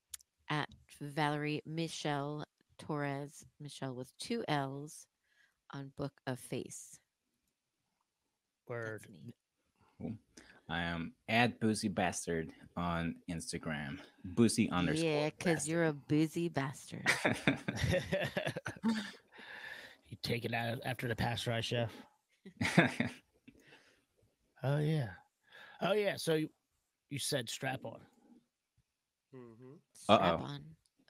at 0.49 0.69
Valerie 1.01 1.61
Michelle 1.65 2.45
Torres, 2.79 3.45
Michelle 3.59 3.93
with 3.93 4.11
two 4.17 4.43
L's 4.47 5.05
on 5.73 5.91
Book 5.97 6.13
of 6.25 6.39
Face. 6.39 6.99
Word. 8.67 9.01
That's 9.01 9.99
me. 9.99 10.17
I 10.69 10.83
am 10.83 11.13
at 11.27 11.59
Boozy 11.59 11.87
Bastard 11.87 12.51
on 12.77 13.15
Instagram. 13.29 13.99
Boozy 14.23 14.69
underscore. 14.69 15.09
Yeah, 15.09 15.29
because 15.37 15.67
you're 15.67 15.85
a 15.85 15.93
busy 15.93 16.47
bastard. 16.47 17.09
you 20.07 20.17
take 20.21 20.45
it 20.45 20.53
out 20.53 20.77
after 20.85 21.07
the 21.07 21.15
pasteurized 21.15 21.67
chef. 21.67 21.91
you're. 22.77 23.09
Oh 24.63 24.77
yeah. 24.77 25.09
Oh 25.81 25.93
yeah. 25.93 26.15
So 26.17 26.35
you, 26.35 26.49
you 27.09 27.19
said 27.19 27.49
strap 27.49 27.85
on. 27.85 27.99
Mm-hmm. 29.33 29.75
Strap 29.93 30.19
Uh-oh. 30.21 30.43
on. 30.43 30.61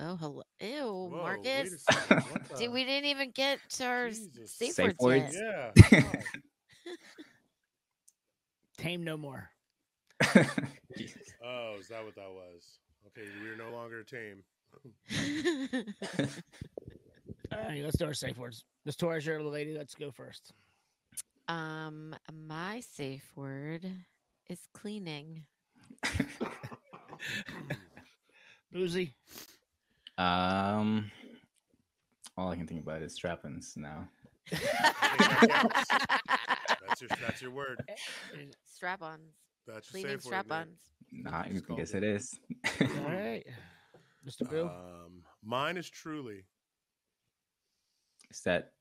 Oh, 0.01 0.15
hello. 0.15 0.44
Ew, 0.62 0.86
Whoa, 0.86 1.10
Marcus. 1.10 1.84
second, 1.91 2.22
what 2.32 2.48
Did 2.58 2.70
the- 2.70 2.74
we 2.74 2.86
didn't 2.86 3.10
even 3.10 3.32
get 3.32 3.60
to 3.72 3.86
our 3.86 4.10
Jesus. 4.10 4.53
safe, 4.53 4.74
Safe 4.74 4.96
words 5.00 5.34
words? 5.34 5.36
yet. 5.36 5.74
Yeah. 5.91 6.22
Tame 8.77 9.03
no 9.03 9.18
more. 9.18 9.50
Oh, 11.44 11.75
is 11.79 11.88
that 11.89 12.03
what 12.06 12.15
that 12.15 12.29
was? 12.29 12.79
Okay, 13.08 13.27
we're 13.41 13.58
no 13.58 13.72
longer 13.75 14.03
tame. 14.03 14.44
All 17.51 17.58
right, 17.68 17.84
let's 17.84 17.98
do 17.98 18.06
our 18.06 18.13
safe 18.13 18.38
words. 18.38 18.63
Miss 18.86 18.96
Torres, 18.96 19.25
you're 19.25 19.41
the 19.41 19.50
lady. 19.50 19.74
Let's 19.77 19.96
go 19.96 20.12
first. 20.12 20.53
um, 21.50 22.15
my 22.48 22.79
safe 22.82 23.29
word 23.36 23.86
is 24.50 24.60
cleaning? 24.74 25.44
Boozy. 28.72 29.13
Um, 30.19 31.11
all 32.38 32.49
I 32.51 32.55
can 32.55 32.67
think 32.67 32.83
about 32.83 33.01
is 33.01 33.13
strap-ins 33.13 33.73
now. 33.77 34.07
That's 34.51 34.61
your 37.01 37.09
that's 37.21 37.41
your 37.41 37.51
word. 37.51 37.81
Strap-ons, 38.65 39.21
That's 39.67 39.93
your 39.93 40.01
cleaning 40.01 40.19
safe 40.19 40.25
word. 40.25 40.29
Strap-ons. 40.45 40.79
Nah, 41.11 41.43
just 41.43 41.63
I 41.63 41.67
called 41.67 41.79
guess 41.79 41.93
it. 41.93 42.03
it 42.03 42.15
is. 42.15 42.39
All 42.81 42.88
right. 43.11 43.43
Mr. 44.27 44.49
Bill. 44.49 44.67
Um, 44.67 45.23
mine 45.43 45.77
is 45.77 45.89
truly. 45.89 46.43
is 48.29 48.41
that 48.41 48.71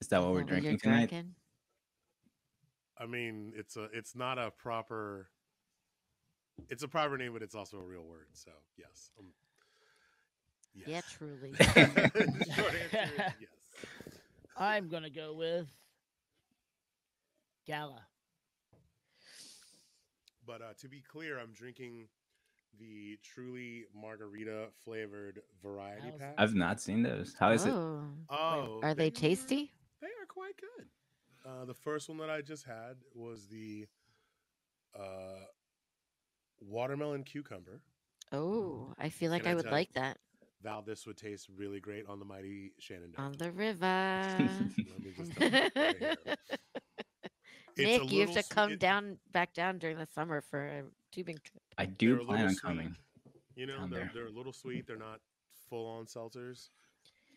is 0.00 0.08
that 0.08 0.22
what 0.22 0.32
we're 0.32 0.40
Is 0.42 0.46
that 0.46 0.52
you're 0.52 0.60
drinking 0.60 0.78
tonight? 0.78 1.08
drinking? 1.10 1.34
I 2.98 3.06
mean, 3.06 3.52
it's 3.56 3.76
a 3.76 3.88
it's 3.92 4.14
not 4.14 4.38
a 4.38 4.50
proper. 4.52 5.28
It's 6.68 6.84
a 6.84 6.88
proper 6.88 7.18
name, 7.18 7.32
but 7.32 7.42
it's 7.42 7.56
also 7.56 7.78
a 7.78 7.82
real 7.82 8.04
word. 8.04 8.28
So 8.32 8.52
yes. 8.78 9.10
Um, 9.18 9.26
yes. 10.74 10.88
Yeah, 10.88 11.00
truly. 11.16 11.54
Short 12.54 12.74
answer 12.92 13.12
yes. 13.40 13.50
I'm 14.56 14.88
gonna 14.88 15.10
go 15.10 15.34
with 15.34 15.68
Gala. 17.66 18.02
But 20.46 20.60
uh, 20.60 20.74
to 20.80 20.88
be 20.88 21.00
clear, 21.00 21.38
I'm 21.38 21.52
drinking 21.52 22.08
the 22.78 23.18
truly 23.22 23.84
margarita 23.94 24.66
flavored 24.84 25.40
variety 25.62 26.08
How's 26.10 26.20
pack. 26.20 26.34
I've 26.38 26.54
not 26.54 26.80
seen 26.80 27.02
those. 27.02 27.34
How 27.38 27.52
is 27.52 27.64
it? 27.64 27.72
oh. 27.72 28.04
oh, 28.28 28.80
Are 28.82 28.94
they 28.94 29.10
tasty? 29.10 29.72
They 30.00 30.08
are 30.08 30.26
quite 30.28 30.54
good. 30.56 30.86
Uh, 31.46 31.64
the 31.64 31.74
first 31.74 32.08
one 32.08 32.18
that 32.18 32.30
I 32.30 32.40
just 32.40 32.64
had 32.64 32.96
was 33.14 33.46
the 33.46 33.86
uh, 34.98 35.44
watermelon 36.60 37.24
cucumber. 37.24 37.80
Oh, 38.32 38.92
I 38.98 39.10
feel 39.10 39.30
like 39.30 39.42
Can 39.42 39.50
I 39.50 39.52
I 39.52 39.54
would 39.56 39.64
tell 39.64 39.72
like 39.72 39.92
that 39.92 40.18
Val, 40.64 40.82
this 40.82 41.06
would 41.06 41.16
taste 41.18 41.48
really 41.54 41.78
great 41.78 42.06
on 42.08 42.18
the 42.18 42.24
mighty 42.24 42.72
Shenandoah. 42.80 43.22
on 43.22 43.32
the 43.38 43.52
river. 43.52 44.24
Let 44.38 45.00
me 45.00 45.12
just 45.16 45.32
tell 45.36 45.50
you 45.50 45.60
right 45.76 45.96
here. 45.98 46.14
It's 47.76 48.00
a 48.00 48.04
Nick, 48.04 48.12
you 48.12 48.20
have 48.20 48.34
to 48.34 48.42
come 48.54 48.72
it- 48.72 48.78
down 48.78 49.18
back 49.32 49.52
down 49.52 49.78
during 49.78 49.98
the 49.98 50.06
summer 50.14 50.40
for 50.40 50.64
a 50.64 50.82
tubing 51.10 51.38
trip. 51.42 51.60
I 51.76 51.86
They're 51.86 51.94
do 52.16 52.24
plan 52.24 52.44
on 52.44 52.50
sweet. 52.50 52.62
coming. 52.62 52.96
You 53.56 53.66
know, 53.66 53.88
they're, 53.90 54.10
they're 54.14 54.26
a 54.28 54.30
little 54.30 54.52
sweet. 54.52 54.86
They're 54.86 54.96
not 54.96 55.18
full 55.68 55.84
on 55.86 56.06
seltzers, 56.06 56.68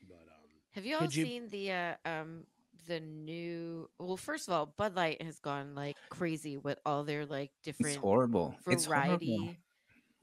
but 0.07 0.15
um, 0.27 0.49
Have 0.75 0.85
you 0.85 0.93
all 0.95 1.01
Could 1.01 1.15
you- 1.15 1.25
seen 1.25 1.47
the 1.49 1.71
uh, 1.71 1.93
um 2.05 2.43
the 2.87 2.99
new? 2.99 3.89
Well, 3.99 4.15
first 4.15 4.47
of 4.47 4.53
all, 4.53 4.67
Bud 4.77 4.95
Light 4.95 5.19
has 5.23 5.39
gone 5.39 5.73
like 5.73 5.95
crazy 6.09 6.57
with 6.57 6.77
all 6.85 7.03
their 7.03 7.25
like 7.25 7.49
It's 7.65 7.75
different 7.77 7.97
horrible. 7.97 8.55
It's 8.67 8.85
horrible. 8.85 9.55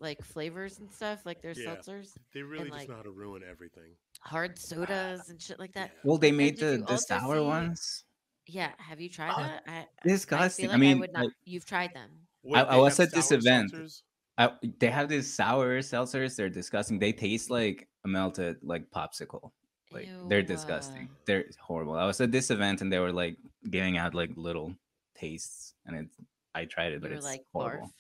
Variety, 0.05 0.19
like 0.21 0.25
flavors 0.25 0.79
and 0.79 0.91
stuff, 0.91 1.25
like 1.25 1.43
their 1.43 1.53
Yeah. 1.53 1.77
seltzers, 1.77 2.17
they 2.33 2.43
really 2.43 2.65
just 2.69 2.79
like- 2.79 2.89
know 2.89 2.97
how 2.97 3.03
to 3.03 3.11
ruin 3.11 3.43
everything. 3.49 3.97
hard 4.21 4.59
sodas 4.59 5.29
and 5.29 5.41
shit 5.43 5.59
like 5.59 5.73
that. 5.75 5.91
Yeah. 5.95 6.01
Well, 6.05 6.17
they 6.19 6.29
And 6.31 6.39
made 6.39 6.57
the, 6.59 6.83
the 6.89 6.97
sour 6.97 7.37
see- 7.37 7.43
ones. 7.45 8.05
Yeah, 8.47 8.73
have 8.79 8.99
you 9.01 9.11
tried 9.11 9.33
Oh, 9.37 9.43
that? 9.43 9.63
I, 9.67 9.79
I 9.81 9.87
Disgusting. 10.03 10.65
feel 10.65 10.71
I, 10.71 10.75
like 10.75 10.81
mean, 10.81 10.99
would 11.01 11.13
not. 11.13 11.25
like, 11.25 11.33
You've 11.45 11.67
tried 11.67 11.93
them. 11.95 12.11
Wait, 12.43 12.59
I 12.61 12.75
they 12.77 12.81
was 12.81 12.99
at 13.01 13.11
this 13.13 13.33
event. 13.33 13.73
seltzers? 13.73 14.03
I, 14.39 14.51
they 14.81 14.89
have 14.91 15.09
these 15.11 15.33
sour 15.33 15.79
seltzers. 15.81 16.37
They're 16.37 16.49
disgusting. 16.49 16.99
They 16.99 17.13
taste 17.13 17.51
like 17.51 17.87
a 18.05 18.09
melted 18.09 18.57
like 18.63 18.91
popsicle. 18.91 19.53
Like 19.93 20.09
they're 20.29 20.43
disgusting. 20.43 21.05
uh, 21.11 21.15
They're 21.27 21.45
horrible. 21.61 21.95
I 21.95 22.05
was 22.07 22.21
at 22.21 22.33
this 22.33 22.51
event 22.51 22.81
and 22.81 22.91
they 22.93 22.99
were 22.99 23.13
like 23.13 23.37
giving 23.71 23.97
out 23.99 24.15
like 24.15 24.31
little 24.37 24.75
tastes, 25.15 25.75
and 25.87 25.97
it. 25.97 26.09
I 26.55 26.65
tried 26.65 26.93
it, 26.93 26.95
You 26.95 27.01
but 27.01 27.11
were 27.11 27.17
it's 27.17 27.25
like 27.27 27.45
horrible. 27.53 27.89
barf. 27.89 27.93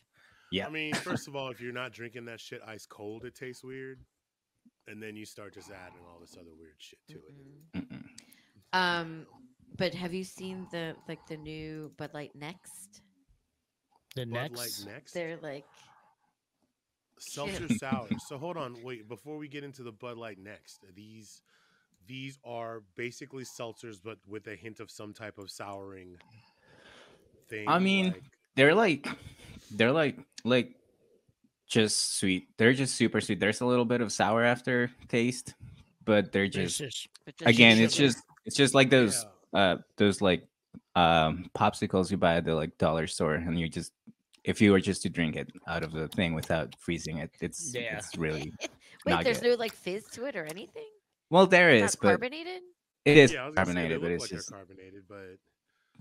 Yeah. 0.54 0.66
I 0.66 0.70
mean, 0.70 0.94
first 0.94 1.26
of 1.26 1.34
all, 1.34 1.48
if 1.48 1.60
you're 1.60 1.72
not 1.72 1.92
drinking 1.92 2.26
that 2.26 2.40
shit 2.40 2.60
ice 2.66 2.86
cold, 2.86 3.24
it 3.24 3.34
tastes 3.34 3.64
weird. 3.64 3.98
And 4.86 5.02
then 5.02 5.16
you 5.16 5.24
start 5.26 5.54
just 5.54 5.70
adding 5.70 6.00
all 6.08 6.20
this 6.20 6.36
other 6.38 6.50
weird 6.58 6.74
shit 6.78 6.98
to 7.08 7.14
it. 7.14 7.78
Mm-mm. 7.78 8.02
Mm-mm. 8.74 8.78
Um, 8.78 9.26
but 9.76 9.94
have 9.94 10.12
you 10.14 10.22
seen 10.24 10.66
the 10.70 10.94
like 11.08 11.26
the 11.26 11.36
new 11.36 11.90
Bud 11.96 12.10
Light 12.14 12.32
Next? 12.34 13.00
The 14.14 14.26
Bud 14.26 14.32
next. 14.52 14.56
Light 14.86 14.92
next. 14.94 15.12
They're 15.12 15.38
like 15.42 15.64
Seltzer 17.18 17.68
sour. 17.78 18.08
So 18.28 18.38
hold 18.38 18.56
on, 18.56 18.76
wait. 18.82 19.08
Before 19.08 19.36
we 19.38 19.48
get 19.48 19.64
into 19.64 19.82
the 19.82 19.92
Bud 19.92 20.16
Light 20.18 20.38
next, 20.38 20.84
these 20.94 21.42
these 22.06 22.38
are 22.44 22.82
basically 22.96 23.44
seltzers, 23.44 23.96
but 24.04 24.18
with 24.28 24.46
a 24.46 24.54
hint 24.54 24.78
of 24.78 24.90
some 24.90 25.14
type 25.14 25.38
of 25.38 25.50
souring 25.50 26.16
thing. 27.48 27.68
I 27.68 27.78
mean, 27.78 28.06
like- 28.12 28.22
They're 28.56 28.74
like, 28.74 29.08
they're 29.70 29.92
like 29.92 30.18
like 30.44 30.74
just 31.66 32.18
sweet. 32.18 32.48
They're 32.58 32.72
just 32.74 32.94
super 32.94 33.20
sweet. 33.20 33.40
There's 33.40 33.60
a 33.60 33.66
little 33.66 33.84
bit 33.84 34.00
of 34.00 34.12
sour 34.12 34.44
after 34.44 34.90
taste, 35.08 35.54
but 36.04 36.32
they're 36.32 36.48
just 36.48 36.78
just- 36.78 37.08
just 37.38 37.42
again. 37.48 37.78
It's 37.78 37.94
sugar. 37.94 38.08
just 38.08 38.18
it's 38.44 38.56
just 38.56 38.74
like 38.74 38.90
those 38.90 39.24
yeah. 39.54 39.60
uh 39.60 39.76
those 39.96 40.20
like 40.20 40.46
um 40.96 41.48
popsicles 41.56 42.10
you 42.10 42.16
buy 42.16 42.34
at 42.36 42.44
the 42.44 42.54
like 42.54 42.76
dollar 42.78 43.06
store 43.06 43.34
and 43.34 43.58
you 43.58 43.68
just 43.68 43.92
if 44.44 44.60
you 44.60 44.72
were 44.72 44.80
just 44.80 45.02
to 45.02 45.08
drink 45.08 45.36
it 45.36 45.48
out 45.66 45.82
of 45.82 45.92
the 45.92 46.06
thing 46.08 46.34
without 46.34 46.74
freezing 46.78 47.18
it 47.18 47.30
it's 47.40 47.72
Yeah. 47.74 47.96
it's 47.96 48.16
really 48.18 48.52
Wait, 49.06 49.12
not 49.12 49.24
there's 49.24 49.40
good. 49.40 49.50
no 49.52 49.54
like 49.56 49.72
fizz 49.72 50.04
to 50.12 50.26
it 50.26 50.36
or 50.36 50.44
anything. 50.44 50.86
well 51.30 51.46
there 51.46 51.70
It's 51.70 51.94
is 51.94 51.96
not 51.96 52.02
but 52.02 52.08
carbonated. 52.20 52.62
it 53.06 53.16
is 53.16 53.32
yeah, 53.32 53.44
I 53.46 53.48
say, 53.48 53.54
carbonated 53.54 54.00
but 54.02 54.10
it's 54.10 54.22
like 54.24 54.30
just 54.30 54.50
carbonated, 54.52 55.02
but 55.08 55.38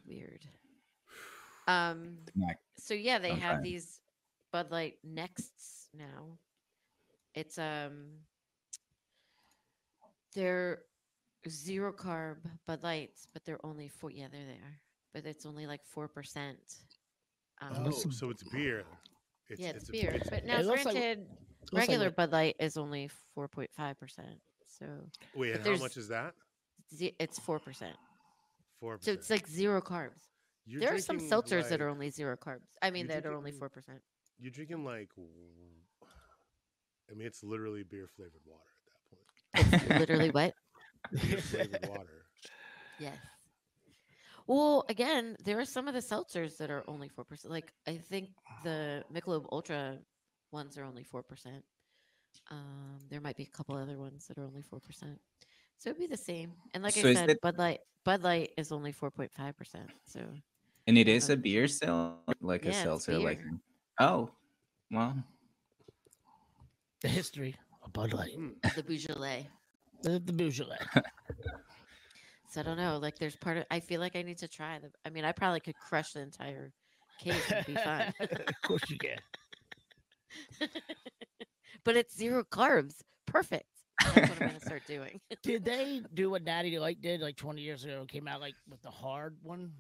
Weird. 0.06 0.42
Um. 1.68 2.18
not 2.36 2.56
So 2.78 2.94
yeah, 2.94 3.20
they 3.20 3.30
Don't 3.30 3.40
have 3.40 3.54
try 3.56 3.64
these 3.64 4.00
Bud 4.52 4.72
Light 4.72 4.98
Nexts 5.04 5.88
now. 5.94 6.38
It's 7.36 7.58
um. 7.58 8.06
They're 10.36 10.80
zero 11.48 11.94
carb 11.94 12.38
Bud 12.66 12.84
Lights, 12.84 13.28
but 13.34 13.46
they're 13.46 13.64
only 13.66 13.88
four. 13.88 14.12
Yeah, 14.12 14.28
they're 14.32 14.46
there, 14.46 14.80
but 15.14 15.26
it's 15.26 15.46
only 15.46 15.68
like 15.68 15.82
four 15.86 16.08
percent. 16.08 16.58
Um, 17.62 17.74
oh, 17.78 17.82
listen- 17.84 18.12
so 18.12 18.30
it's 18.30 18.44
beer. 18.44 18.84
It's, 19.50 19.62
yeah, 19.62 19.70
it's, 19.72 19.90
a- 19.90 19.92
beer. 19.92 20.12
it's 20.12 20.30
but 20.30 20.46
now, 20.46 20.60
It 20.60 20.66
looks 20.66 20.86
like- 20.86 20.96
granted, 20.96 21.28
looks 21.62 21.74
like 21.74 21.88
regular 21.90 22.06
what- 22.08 22.16
Bud 22.16 22.32
Light 22.32 22.56
is 22.60 22.78
only 22.78 23.10
four 23.36 23.48
point 23.48 23.70
five 23.76 24.00
percent. 24.00 24.40
So 24.66 24.86
Wait, 25.36 25.52
and 25.52 25.60
how 25.60 25.64
there's- 25.66 25.82
much 25.82 25.98
is 25.98 26.08
that? 26.08 26.34
ze- 26.94 27.16
it's 27.20 27.38
four 27.40 27.60
percent. 27.60 27.96
Four. 28.80 28.98
So 29.02 29.12
it's 29.12 29.30
like 29.30 29.48
zero 29.48 29.82
carbs. 29.82 30.22
You're 30.66 30.82
there 30.82 30.96
are 30.96 31.00
some 31.00 31.18
drinking, 31.18 31.38
seltzers 31.42 31.70
that 31.70 31.82
are 31.82 31.90
only 31.90 32.10
zero 32.10 32.38
carbs. 32.38 32.68
I 32.82 32.90
mean, 32.90 33.06
you're 33.08 33.16
that 33.22 33.26
are 33.28 33.34
only 33.34 33.52
four 33.52 33.70
percent. 33.70 34.00
You're 34.40 34.52
drinking 34.52 34.84
like. 34.86 35.10
I 37.12 37.16
mean, 37.16 37.28
it's 37.28 37.44
literally 37.44 37.84
beer 37.84 38.08
flavored 38.16 38.42
water 38.46 38.72
at 39.62 39.70
that 39.80 39.90
point. 39.90 40.00
Literally 40.00 40.30
what? 40.32 40.54
Beer 41.22 41.38
flavored 41.40 41.88
water. 41.90 42.26
Yes. 43.00 43.18
Well, 44.48 44.86
again, 44.90 45.36
there 45.44 45.60
are 45.60 45.66
some 45.66 45.88
of 45.88 45.94
the 45.94 46.00
seltzers 46.02 46.58
that 46.58 46.70
are 46.72 46.84
only 46.88 47.08
four 47.10 47.24
percent. 47.26 47.52
Like 47.52 47.72
I 47.88 47.98
think 47.98 48.30
the 48.64 49.04
Michelob 49.14 49.46
Ultra 49.52 50.00
ones 50.52 50.78
are 50.78 50.84
only 50.86 51.04
four 51.04 51.24
percent. 51.24 51.64
Um, 52.52 53.00
there 53.10 53.22
might 53.22 53.38
be 53.38 53.44
a 53.44 53.58
couple 53.58 53.76
other 53.76 53.98
ones 53.98 54.28
that 54.28 54.38
are 54.38 54.44
only 54.44 54.62
four 54.62 54.80
percent. 54.80 55.20
So 55.78 55.90
it'd 55.90 56.00
be 56.00 56.08
the 56.08 56.18
same. 56.18 56.54
And 56.74 56.84
like 56.84 56.94
So 56.94 57.10
I 57.10 57.14
said, 57.14 57.30
it- 57.30 57.42
Bud 57.42 57.58
Light 57.58 57.80
Bud 58.06 58.24
Light 58.24 58.52
is 58.58 58.72
only 58.72 58.92
four 58.92 59.12
point 59.12 59.32
five 59.34 59.58
percent. 59.58 59.90
So 60.06 60.22
and 60.88 60.98
it 60.98 61.08
is 61.08 61.30
a 61.30 61.34
Um, 61.34 61.42
beer 61.42 61.68
still 61.68 62.20
like 62.42 62.66
yeah, 62.66 62.72
a 62.72 62.74
seltzer 62.74 63.18
like 63.20 63.42
oh 64.00 64.30
well 64.92 65.16
the 67.02 67.10
history 67.10 67.56
of 67.84 67.92
Bud 67.94 68.14
Light. 68.14 68.38
Mm. 68.38 68.76
the 68.76 68.84
Beaujolais. 68.84 69.48
The, 70.02 70.20
the 70.20 70.34
Beaujolais. 70.34 70.80
So 72.50 72.62
I 72.62 72.64
don't 72.66 72.78
know. 72.78 73.00
Like 73.00 73.18
there's 73.18 73.36
part 73.36 73.58
of 73.58 73.66
I 73.72 73.80
feel 73.80 74.00
like 74.00 74.16
I 74.16 74.22
need 74.22 74.38
to 74.38 74.48
try 74.48 74.78
the 74.78 74.92
I 75.04 75.10
mean 75.10 75.26
I 75.26 75.32
probably 75.32 75.60
could 75.60 75.76
crush 75.76 76.14
the 76.14 76.22
entire 76.22 76.72
case 77.20 77.52
and 77.52 77.66
be 77.66 77.74
fine. 77.74 78.14
of 78.20 78.62
course 78.64 78.84
you 78.92 78.98
can. 79.00 79.18
but 81.84 81.96
it's 81.96 82.16
zero 82.16 82.44
carbs. 82.44 82.94
Perfect. 83.26 83.66
That's 84.04 84.30
what 84.30 84.40
I'm 84.40 84.48
gonna 84.50 84.60
start 84.60 84.84
doing. 84.86 85.20
Did 85.42 85.66
they 85.66 86.04
do 86.14 86.30
what 86.30 86.44
Natty 86.44 86.78
Light 86.78 87.02
did 87.02 87.22
like 87.22 87.38
20 87.38 87.60
years 87.60 87.86
ago? 87.86 88.06
Came 88.08 88.28
out 88.28 88.40
like 88.40 88.54
with 88.70 88.84
the 88.84 88.92
hard 88.92 89.36
one, 89.42 89.72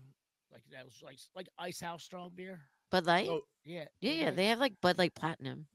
like 0.53 0.63
that 0.71 0.85
was 0.85 1.01
like 1.03 1.17
like 1.35 1.49
Ice 1.59 1.81
House 1.81 2.03
strong 2.03 2.31
beer. 2.35 2.61
Bud 2.91 3.05
Light? 3.05 3.27
Oh, 3.29 3.41
Yeah, 3.65 3.85
yeah, 4.01 4.11
yeah. 4.11 4.31
They 4.31 4.47
have 4.47 4.59
like 4.59 4.73
Bud 4.81 4.97
Light 4.97 5.15
Platinum. 5.15 5.65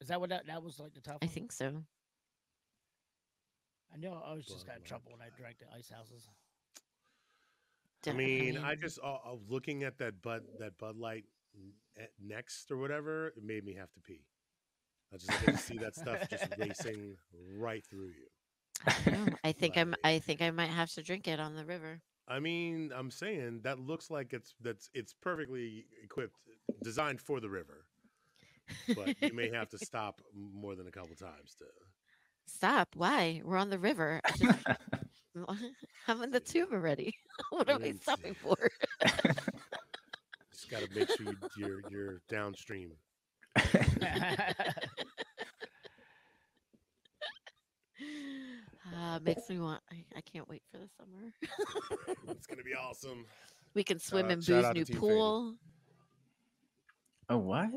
Is 0.00 0.08
that 0.08 0.20
what 0.20 0.30
that 0.30 0.46
that 0.46 0.62
was 0.62 0.78
like 0.78 0.94
the 0.94 1.00
top? 1.00 1.18
I 1.22 1.26
one? 1.26 1.34
think 1.34 1.52
so. 1.52 1.82
I 3.92 3.96
know. 3.96 4.22
I 4.24 4.34
was 4.34 4.44
just 4.44 4.66
Bud 4.66 4.72
got 4.72 4.76
in 4.78 4.84
trouble 4.84 5.12
when 5.12 5.20
I 5.22 5.30
drank 5.36 5.58
the 5.58 5.66
Ice 5.76 5.90
Houses. 5.90 6.28
I 8.06 8.12
mean, 8.12 8.58
I 8.58 8.74
just 8.74 9.00
uh, 9.02 9.14
uh, 9.14 9.36
looking 9.48 9.82
at 9.82 9.98
that 9.98 10.22
Bud 10.22 10.42
that 10.60 10.78
Bud 10.78 10.96
Light 10.96 11.24
next 12.22 12.70
or 12.70 12.76
whatever, 12.76 13.28
it 13.28 13.42
made 13.42 13.64
me 13.64 13.74
have 13.74 13.90
to 13.92 14.00
pee. 14.00 14.20
I 15.12 15.16
just 15.16 15.30
get 15.44 15.56
to 15.56 15.62
see 15.62 15.78
that 15.78 15.96
stuff 15.96 16.28
just 16.28 16.44
racing 16.58 17.16
right 17.56 17.84
through 17.84 18.08
you. 18.08 18.26
I, 18.86 18.94
don't 19.04 19.26
know. 19.26 19.36
I 19.42 19.52
think 19.60 19.76
I'm. 19.76 19.94
I 20.04 20.18
think 20.18 20.42
I 20.42 20.50
might 20.50 20.70
have 20.70 20.92
to 20.92 21.02
drink 21.02 21.26
it 21.26 21.40
on 21.40 21.56
the 21.56 21.64
river. 21.64 22.00
I 22.28 22.40
mean, 22.40 22.92
I'm 22.94 23.10
saying 23.10 23.60
that 23.62 23.78
looks 23.78 24.10
like 24.10 24.32
it's 24.32 24.54
that's 24.60 24.90
it's 24.94 25.14
perfectly 25.14 25.86
equipped, 26.04 26.36
designed 26.82 27.20
for 27.20 27.40
the 27.40 27.48
river. 27.48 27.84
But 28.94 29.16
you 29.22 29.32
may 29.32 29.48
have 29.50 29.70
to 29.70 29.78
stop 29.84 30.20
more 30.34 30.74
than 30.76 30.86
a 30.86 30.90
couple 30.90 31.16
times 31.16 31.54
to. 31.58 31.64
Stop. 32.46 32.88
Why? 32.96 33.40
We're 33.44 33.56
on 33.56 33.70
the 33.70 33.78
river. 33.78 34.20
I 34.24 34.30
just- 34.36 34.66
I'm 36.08 36.22
in 36.22 36.30
the 36.30 36.40
tube 36.40 36.70
already. 36.72 37.14
what 37.50 37.68
are 37.68 37.74
I 37.76 37.92
Mm. 37.92 38.02
stopping 38.02 38.34
for? 38.34 38.56
Just 40.52 40.68
got 40.70 40.82
to 40.82 40.88
make 40.98 41.08
sure 41.16 41.32
you're 41.56 41.80
you're 41.90 42.20
downstream. 42.28 42.92
Uh, 48.96 49.18
makes 49.22 49.48
me 49.48 49.58
want. 49.58 49.80
I, 49.90 50.04
I 50.16 50.20
can't 50.20 50.48
wait 50.48 50.62
for 50.70 50.78
the 50.78 50.88
summer. 50.98 51.32
It's 52.36 52.46
gonna 52.46 52.62
be 52.62 52.74
awesome. 52.74 53.24
we 53.74 53.82
can 53.84 53.98
swim 53.98 54.26
out- 54.26 54.32
in 54.32 54.40
shout 54.40 54.74
Boo's 54.74 54.74
new 54.74 54.84
Team 54.84 54.96
Faded. 54.96 55.00
pool. 55.00 55.54
oh, 57.30 57.38
what? 57.38 57.70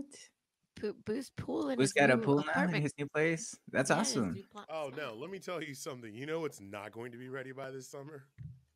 Boo- 0.79 0.95
Boo's 1.05 1.29
pool 1.35 1.69
in 1.69 1.77
Who's 1.77 1.89
his 1.89 1.93
got 1.93 2.09
a 2.09 2.15
new 2.15 2.21
pool 2.23 2.43
now 2.55 2.63
in 2.63 2.81
his 2.81 2.93
new 2.97 3.07
place? 3.07 3.55
That's 3.71 3.89
Yeah, 3.89 3.97
awesome. 3.99 4.35
Oh 4.69 4.91
no, 4.95 5.13
let 5.15 5.29
me 5.29 5.39
tell 5.39 5.61
you 5.61 5.73
something. 5.75 6.13
You 6.13 6.25
know 6.25 6.39
what's 6.39 6.59
not 6.61 6.91
going 6.91 7.11
to 7.11 7.17
be 7.17 7.29
ready 7.29 7.51
by 7.51 7.71
this 7.71 7.87
summer? 7.89 8.23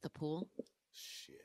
The 0.02 0.10
pool. 0.10 0.48
Shit. 0.94 1.36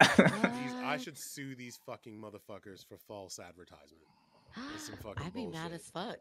These, 0.00 0.74
I 0.84 0.96
should 1.00 1.18
sue 1.18 1.54
these 1.54 1.78
fucking 1.86 2.20
motherfuckers 2.20 2.86
for 2.86 2.96
false 3.08 3.38
advertisement. 3.38 4.04
Some 4.78 4.96
fucking 5.02 5.22
I'd 5.26 5.34
be 5.34 5.46
mad 5.46 5.72
as 5.72 5.82
fuck. 5.90 6.18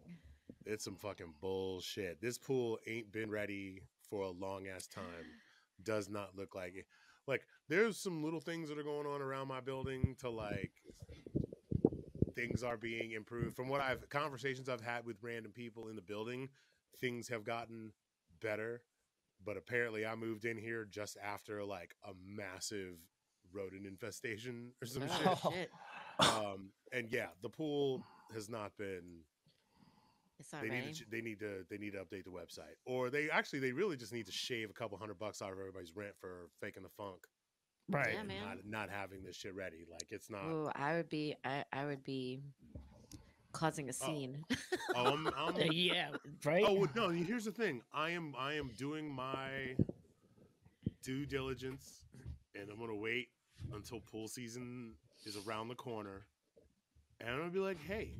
It's 0.65 0.83
some 0.83 0.95
fucking 0.95 1.33
bullshit. 1.39 2.21
This 2.21 2.37
pool 2.37 2.77
ain't 2.87 3.11
been 3.11 3.29
ready 3.29 3.81
for 4.09 4.23
a 4.23 4.29
long 4.29 4.67
ass 4.67 4.87
time. 4.87 5.03
Does 5.83 6.09
not 6.09 6.35
look 6.35 6.55
like 6.55 6.75
it. 6.75 6.85
Like 7.27 7.43
there's 7.69 7.97
some 7.97 8.23
little 8.23 8.39
things 8.39 8.69
that 8.69 8.77
are 8.77 8.83
going 8.83 9.07
on 9.07 9.21
around 9.21 9.47
my 9.47 9.59
building 9.59 10.15
to 10.19 10.29
like 10.29 10.71
things 12.35 12.63
are 12.63 12.77
being 12.77 13.11
improved. 13.11 13.55
From 13.55 13.69
what 13.69 13.81
I've 13.81 14.07
conversations 14.09 14.69
I've 14.69 14.81
had 14.81 15.05
with 15.05 15.17
random 15.21 15.51
people 15.51 15.87
in 15.87 15.95
the 15.95 16.01
building, 16.01 16.49
things 16.99 17.27
have 17.29 17.43
gotten 17.43 17.91
better. 18.41 18.81
But 19.45 19.57
apparently 19.57 20.05
I 20.05 20.15
moved 20.15 20.45
in 20.45 20.57
here 20.57 20.85
just 20.89 21.17
after 21.23 21.63
like 21.63 21.95
a 22.03 22.11
massive 22.25 22.95
rodent 23.53 23.85
infestation 23.85 24.71
or 24.81 24.87
some 24.87 25.03
shit. 25.07 25.27
Oh, 25.27 25.53
shit. 25.53 25.69
Um 26.19 26.69
and 26.91 27.07
yeah, 27.09 27.27
the 27.41 27.49
pool 27.49 28.03
has 28.33 28.49
not 28.49 28.75
been 28.77 29.21
It's 30.39 30.53
not 30.53 30.61
they 30.61 30.69
ready. 30.69 30.85
need 30.87 30.95
to 30.95 31.05
they 31.09 31.21
need 31.21 31.39
to 31.39 31.65
they 31.69 31.77
need 31.77 31.93
to 31.93 31.99
update 31.99 32.23
the 32.25 32.29
website 32.29 32.75
or 32.85 33.09
they 33.09 33.29
actually 33.29 33.59
they 33.59 33.71
really 33.71 33.97
just 33.97 34.13
need 34.13 34.25
to 34.27 34.31
shave 34.31 34.69
a 34.69 34.73
couple 34.73 34.97
hundred 34.97 35.17
bucks 35.19 35.41
out 35.41 35.51
of 35.51 35.59
everybody's 35.59 35.95
rent 35.95 36.13
for 36.19 36.49
faking 36.61 36.83
the 36.83 36.89
funk 36.89 37.19
right. 37.89 38.13
Yeah, 38.13 38.23
man. 38.23 38.43
not, 38.45 38.57
not 38.65 38.89
having 38.89 39.23
this 39.23 39.35
shit 39.35 39.55
ready 39.55 39.85
like 39.91 40.07
it's 40.11 40.29
not 40.29 40.43
Oh, 40.45 40.71
I 40.75 40.95
would 40.95 41.09
be. 41.09 41.35
I, 41.43 41.63
I 41.73 41.85
would 41.85 42.03
be 42.03 42.41
causing 43.53 43.89
a 43.89 43.93
scene. 43.93 44.43
oh 44.95 45.13
i'm, 45.13 45.27
I'm 45.37 45.55
Uh, 45.55 45.59
yeah. 45.71 46.09
Right. 46.45 46.63
oh 46.67 46.87
no 46.95 47.09
here's 47.09 47.45
the 47.45 47.51
thing 47.51 47.81
i 47.93 48.11
am 48.11 48.35
i 48.37 48.53
am 48.53 48.69
doing 48.77 49.09
my 49.11 49.75
due 51.01 51.25
diligence 51.25 52.05
and 52.53 52.69
i'm 52.69 52.77
gonna 52.79 52.95
wait 52.95 53.29
until 53.73 53.99
pool 54.01 54.27
season 54.27 54.93
is 55.25 55.35
around 55.47 55.67
the 55.69 55.75
corner 55.75 56.25
and 57.19 57.29
i'm 57.29 57.37
gonna 57.39 57.49
be 57.49 57.59
like 57.59 57.79
hey 57.87 58.13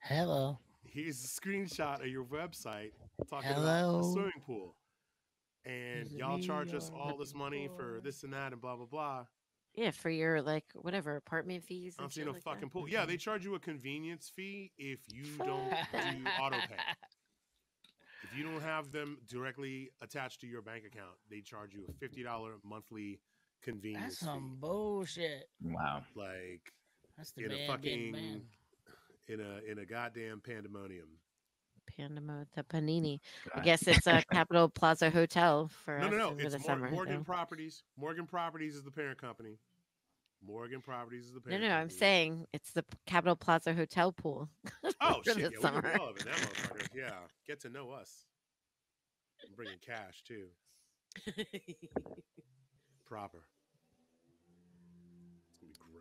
Hello. 0.00 0.56
Here's 0.96 1.24
a 1.24 1.28
screenshot 1.28 2.00
of 2.00 2.08
your 2.08 2.24
website 2.24 2.92
talking 3.28 3.50
about 3.50 3.60
Hello? 3.62 4.00
a 4.00 4.04
swimming 4.12 4.32
pool. 4.46 4.74
And 5.64 6.06
Is 6.06 6.12
it 6.12 6.18
y'all 6.18 6.38
charge 6.38 6.72
us 6.74 6.90
all 6.94 7.16
this 7.16 7.34
money 7.34 7.68
for 7.76 7.96
for? 7.96 8.00
this 8.02 8.22
and 8.22 8.32
that 8.32 8.52
and 8.52 8.60
blah 8.60 8.76
blah 8.76 8.86
blah. 8.86 9.24
yeah, 9.74 9.90
for 9.90 10.10
your 10.10 10.40
like 10.42 10.64
whatever 10.74 11.16
apartment 11.16 11.64
fees. 11.64 11.96
I'm 11.98 12.10
seeing 12.10 12.28
a 12.28 12.32
like 12.32 12.42
fucking 12.42 12.60
that. 12.62 12.72
pool. 12.72 12.88
Yeah, 12.88 13.04
they 13.04 13.16
charge 13.16 13.44
you 13.44 13.54
a 13.56 13.58
convenience 13.58 14.30
fee 14.34 14.72
if 14.78 15.00
you 15.12 15.24
don't 15.38 15.70
do 15.92 16.24
auto 16.40 16.56
pay. 16.58 16.76
If 18.22 18.36
you 18.36 18.44
don't 18.44 18.62
have 18.62 18.90
them 18.92 19.18
directly 19.28 19.90
attached 20.02 20.40
to 20.42 20.46
your 20.46 20.62
bank 20.62 20.84
account, 20.84 21.14
they 21.30 21.40
charge 21.40 21.74
you 21.74 21.84
a 21.88 21.92
fifty 21.94 22.22
dollar 22.22 22.52
monthly 22.64 23.20
convenience 23.62 24.04
That's 24.04 24.18
some 24.20 24.50
fee. 24.52 24.56
bullshit. 24.60 25.48
wow. 25.62 26.02
Like 26.14 26.72
That's 27.16 27.32
the 27.32 27.44
in 27.46 27.50
a 27.52 27.54
man 27.54 27.66
getting 27.80 28.12
fucking 28.12 28.12
man. 28.12 28.42
In 29.28 29.40
a 29.40 29.60
in 29.70 29.78
a 29.78 29.84
goddamn 29.86 30.40
pandemonium. 30.40 31.08
Pandemo, 31.98 32.44
the 32.54 32.64
Panini. 32.64 33.20
I 33.54 33.60
guess 33.60 33.86
it's 33.86 34.06
a 34.08 34.22
Capital 34.32 34.68
Plaza 34.68 35.08
Hotel 35.08 35.68
for 35.84 35.98
No, 35.98 36.06
us 36.06 36.10
no, 36.10 36.18
no. 36.18 36.28
over 36.30 36.40
It's 36.40 36.52
the 36.52 36.58
Mor- 36.58 36.66
summer. 36.66 36.90
Morgan 36.90 37.16
though. 37.18 37.22
Properties. 37.22 37.84
Morgan 37.96 38.26
Properties 38.26 38.74
is 38.74 38.82
the 38.82 38.90
parent 38.90 39.20
company. 39.20 39.58
Morgan 40.44 40.80
Properties 40.82 41.26
is 41.26 41.32
the 41.32 41.40
parent. 41.40 41.62
No, 41.62 41.68
no, 41.68 41.74
I'm 41.76 41.88
saying 41.90 42.46
it's 42.52 42.72
the 42.72 42.84
Capital 43.06 43.36
Plaza 43.36 43.72
Hotel 43.72 44.12
pool. 44.12 44.48
Oh 45.00 45.20
shit! 45.24 45.38
Yeah, 45.38 45.48
we 45.48 45.56
summer. 45.62 45.82
can 45.82 45.92
be 45.92 46.20
it, 46.20 46.24
that 46.24 46.34
motherfucker. 46.36 46.88
Yeah, 46.94 47.10
get 47.46 47.60
to 47.60 47.68
know 47.68 47.90
us. 47.90 48.24
I'm 49.44 49.54
bringing 49.54 49.78
cash 49.84 50.22
too. 50.26 50.46
Proper. 53.06 53.42
It's 55.68 55.78
gonna 55.78 55.92
be 55.92 55.98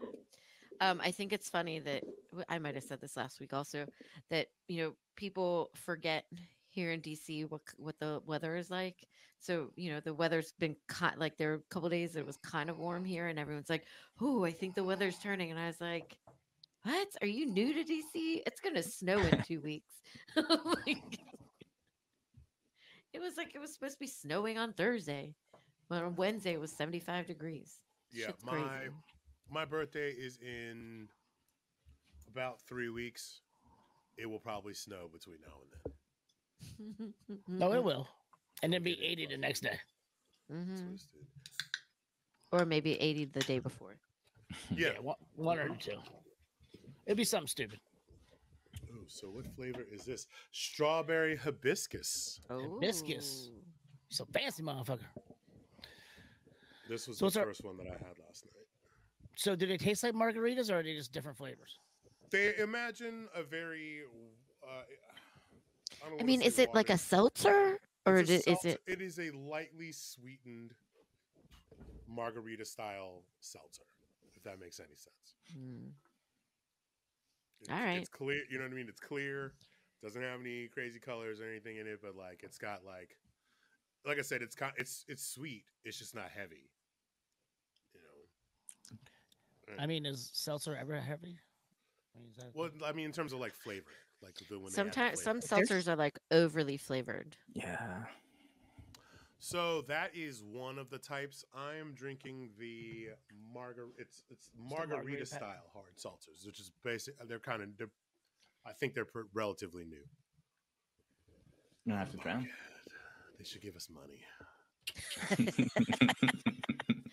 great. 0.00 0.14
Um, 0.80 1.00
I 1.02 1.10
think 1.10 1.32
it's 1.32 1.48
funny 1.48 1.78
that 1.80 2.04
I 2.48 2.58
might 2.58 2.74
have 2.74 2.84
said 2.84 3.00
this 3.00 3.16
last 3.16 3.40
week 3.40 3.52
also 3.52 3.86
that 4.30 4.48
you 4.68 4.82
know 4.82 4.92
people 5.16 5.70
forget 5.74 6.24
here 6.68 6.92
in 6.92 7.00
DC 7.00 7.48
what 7.50 7.62
what 7.76 7.98
the 7.98 8.20
weather 8.26 8.56
is 8.56 8.70
like. 8.70 9.06
So 9.38 9.70
you 9.76 9.92
know 9.92 10.00
the 10.00 10.14
weather's 10.14 10.52
been 10.58 10.76
like 11.16 11.36
there 11.36 11.50
were 11.50 11.54
a 11.56 11.74
couple 11.74 11.88
days 11.88 12.16
it 12.16 12.26
was 12.26 12.36
kind 12.38 12.70
of 12.70 12.78
warm 12.78 13.04
here, 13.04 13.28
and 13.28 13.38
everyone's 13.38 13.70
like, 13.70 13.84
"Oh, 14.20 14.44
I 14.44 14.52
think 14.52 14.74
the 14.74 14.84
weather's 14.84 15.18
turning," 15.18 15.50
and 15.50 15.60
I 15.60 15.66
was 15.66 15.80
like. 15.80 16.16
What? 16.82 17.08
Are 17.20 17.26
you 17.26 17.46
new 17.46 17.74
to 17.74 17.82
DC? 17.82 18.42
It's 18.46 18.60
gonna 18.60 18.80
snow 18.80 19.18
in 19.18 19.42
two 19.42 19.60
weeks. 19.64 19.92
Like, 20.36 21.18
it 23.12 23.20
was 23.20 23.36
like 23.36 23.56
it 23.56 23.58
was 23.58 23.72
supposed 23.72 23.94
to 23.94 23.98
be 23.98 24.06
snowing 24.06 24.56
on 24.56 24.72
Thursday, 24.72 25.34
but 25.88 26.04
on 26.04 26.14
Wednesday 26.14 26.52
it 26.52 26.60
was 26.60 26.70
75 26.70 27.26
degrees. 27.26 27.80
Yeah, 28.12 28.26
Shit's 28.26 28.44
my 28.44 28.52
crazy. 28.52 28.90
My 29.50 29.64
birthday 29.64 30.10
is 30.10 30.38
in 30.42 31.08
about 32.30 32.60
three 32.62 32.88
weeks. 32.88 33.40
It 34.16 34.26
will 34.26 34.38
probably 34.38 34.74
snow 34.74 35.08
between 35.12 35.38
now 35.46 35.60
and 35.62 35.94
then. 36.88 37.12
No, 37.48 37.72
it 37.74 37.82
will. 37.84 38.08
And 38.62 38.72
then 38.72 38.82
be 38.82 38.98
80 39.02 39.26
the 39.26 39.36
next 39.36 39.60
day. 39.60 39.78
Mhm. 40.52 40.88
Twisted. 40.88 41.26
Or 42.52 42.64
maybe 42.64 42.94
80 43.00 43.26
the 43.26 43.40
day 43.40 43.58
before. 43.58 43.96
Yeah. 44.74 44.98
one, 45.00 45.16
one 45.34 45.58
or 45.58 45.68
two. 45.76 45.98
It'd 47.06 47.16
be 47.16 47.24
something 47.24 47.48
stupid. 47.48 47.80
Ooh, 48.90 49.04
so 49.08 49.28
what 49.28 49.44
flavor 49.54 49.84
is 49.92 50.04
this? 50.04 50.26
Strawberry 50.52 51.36
hibiscus. 51.36 52.40
Hibiscus. 52.48 53.50
Oh. 53.52 53.58
So 54.08 54.24
fancy, 54.32 54.62
motherfucker. 54.62 55.00
This 56.88 57.08
was 57.08 57.18
So 57.18 57.24
the 57.24 57.26
what's 57.26 57.36
our- 57.36 57.44
first 57.46 57.64
one 57.64 57.76
that 57.78 57.86
I 57.88 57.90
had 57.98 58.16
last 58.24 58.44
night. 58.44 58.55
So 59.36 59.54
do 59.54 59.66
they 59.66 59.76
taste 59.76 60.02
like 60.02 60.14
margaritas 60.14 60.70
or 60.70 60.80
are 60.80 60.82
they 60.82 60.94
just 60.94 61.12
different 61.12 61.36
flavors? 61.36 61.78
They 62.30 62.56
imagine 62.56 63.28
a 63.34 63.42
very. 63.42 64.00
Uh, 64.62 64.82
I, 66.04 66.08
don't 66.10 66.20
I 66.20 66.24
mean, 66.24 66.42
is 66.42 66.58
it 66.58 66.74
like 66.74 66.90
a 66.90 66.98
seltzer 66.98 67.78
or 68.04 68.16
It's 68.16 68.30
a 68.30 68.34
is 68.34 68.40
it, 68.40 68.50
is 68.50 68.60
seltzer- 68.60 68.68
it? 68.68 68.80
It 68.86 69.00
is 69.02 69.18
a 69.18 69.30
lightly 69.30 69.92
sweetened 69.92 70.74
margarita 72.08 72.64
style 72.64 73.22
seltzer. 73.40 73.84
If 74.34 74.42
that 74.42 74.58
makes 74.58 74.80
any 74.80 74.96
sense. 74.96 75.34
Hmm. 75.52 75.88
It's, 77.60 77.70
All 77.70 77.76
right. 77.76 77.98
It's 77.98 78.08
clear. 78.08 78.42
You 78.50 78.58
know 78.58 78.64
what 78.64 78.72
I 78.72 78.76
mean? 78.76 78.86
It's 78.88 79.00
clear. 79.00 79.52
Doesn't 80.02 80.20
have 80.22 80.40
any 80.40 80.68
crazy 80.68 80.98
colors 80.98 81.40
or 81.40 81.48
anything 81.48 81.76
in 81.76 81.86
it, 81.86 82.00
but 82.02 82.16
like 82.16 82.40
it's 82.42 82.58
got 82.58 82.84
like, 82.84 83.16
like 84.06 84.18
I 84.18 84.22
said, 84.22 84.42
it's 84.42 84.54
kind. 84.54 84.72
It's 84.76 85.04
it's 85.08 85.26
sweet. 85.26 85.64
It's 85.84 85.98
just 85.98 86.14
not 86.14 86.30
heavy. 86.34 86.70
You 89.68 89.76
know. 89.76 89.82
I 89.82 89.86
mean, 89.86 90.06
is 90.06 90.30
seltzer 90.32 90.76
ever 90.76 91.00
heavy? 91.00 91.38
I 92.14 92.18
mean, 92.20 92.28
is 92.30 92.36
that- 92.36 92.54
Well, 92.54 92.70
I 92.84 92.92
mean, 92.92 93.06
in 93.06 93.12
terms 93.12 93.32
of 93.32 93.40
like 93.40 93.54
flavor, 93.54 93.90
like 94.22 94.34
the 94.48 94.58
when 94.58 94.60
they 94.60 94.66
add 94.66 94.70
the 94.72 94.72
Sometimes 94.74 95.22
some 95.22 95.40
flavor. 95.40 95.64
seltzers 95.66 95.88
are 95.88 95.96
like 95.96 96.18
overly 96.30 96.76
flavored. 96.76 97.36
Yeah. 97.52 98.04
So 99.38 99.82
that 99.82 100.12
is 100.16 100.42
one 100.42 100.78
of 100.78 100.88
the 100.88 100.98
types. 100.98 101.44
I 101.54 101.74
am 101.76 101.92
drinking 101.94 102.50
the 102.58 103.08
margar. 103.54 103.88
It's 103.98 104.22
it's 104.30 104.50
margarita, 104.58 104.94
margarita 104.96 105.30
pa- 105.30 105.36
style 105.36 105.70
hard 105.74 105.94
seltzers, 105.98 106.46
which 106.46 106.58
is 106.58 106.70
basic. 106.82 107.14
They're 107.28 107.38
kind 107.38 107.62
of. 107.62 107.76
They're, 107.76 107.90
I 108.64 108.72
think 108.72 108.94
they're 108.94 109.04
pr- 109.04 109.28
relatively 109.34 109.84
new. 109.84 109.96
You 111.84 111.92
don't 111.92 111.98
have 111.98 112.10
to 112.12 112.16
Oh 112.16 112.18
my 112.18 112.22
drown. 112.22 112.48
They 113.38 113.44
should 113.44 113.60
give 113.60 113.76
us 113.76 113.88
money. 113.90 114.22
Bud 115.36 115.54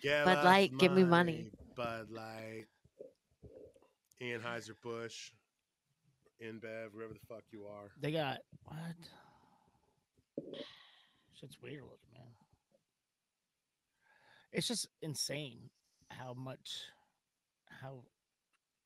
Give 0.02 0.24
Bud 0.24 0.38
us 0.38 0.44
Light, 0.44 0.72
give 0.78 0.92
me 0.92 1.04
money. 1.04 1.50
Bud 1.76 2.10
Light, 2.10 2.66
Anheuser 4.22 4.74
Busch, 4.82 5.32
InBev, 6.42 6.92
whoever 6.94 7.12
the 7.14 7.26
fuck 7.28 7.44
you 7.50 7.64
are. 7.64 7.90
They 8.00 8.12
got 8.12 8.38
what? 8.64 8.96
Shit's 11.34 11.58
weird 11.62 11.82
looking, 11.82 12.12
man. 12.12 12.26
It's 14.52 14.68
just 14.68 14.88
insane 15.02 15.70
how 16.10 16.34
much 16.34 16.82
how 17.82 18.04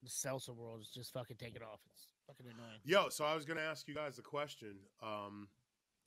the 0.03 0.09
seltzer 0.09 0.53
world 0.53 0.81
is 0.81 0.89
just 0.89 1.13
fucking 1.13 1.37
taking 1.37 1.63
off. 1.63 1.81
It's 1.93 2.07
fucking 2.27 2.47
annoying. 2.47 2.81
Yo, 2.85 3.09
so 3.11 3.25
I 3.25 3.35
was 3.35 3.45
gonna 3.45 3.61
ask 3.61 3.87
you 3.87 3.95
guys 3.95 4.19
a 4.19 4.23
question. 4.23 4.77
Um, 5.03 5.49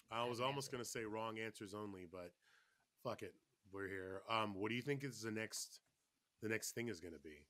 I 0.10 0.28
was 0.28 0.42
almost 0.42 0.72
gonna 0.72 0.86
say 0.86 1.04
wrong 1.04 1.38
answers 1.38 1.74
only, 1.74 2.08
but 2.12 2.32
fuck 3.04 3.22
it, 3.22 3.36
we're 3.72 3.88
here. 3.88 4.22
Um, 4.30 4.56
what 4.56 4.70
do 4.70 4.76
you 4.76 4.82
think 4.82 5.04
is 5.04 5.22
the 5.22 5.32
next 5.32 5.80
the 6.42 6.50
next 6.50 6.72
thing 6.74 6.88
is 6.88 7.00
gonna 7.00 7.20
be? 7.24 7.46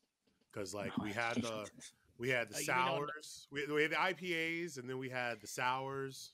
Because 0.52 0.74
like 0.74 0.96
we 0.98 1.12
had 1.12 1.36
the 1.36 1.70
we 2.18 2.30
had 2.30 2.50
the 2.50 2.56
Uh, 2.56 2.60
you 2.60 2.68
mean 2.68 2.78
on 2.78 3.02
the- 3.02 3.08
sours, 3.08 3.48
we, 3.52 3.66
we 3.68 3.82
had 3.84 3.92
the 3.92 3.96
IPAs, 3.96 4.78
and 4.78 4.90
then 4.90 4.98
we 4.98 5.10
had 5.10 5.40
the 5.42 5.48
sours. 5.48 6.34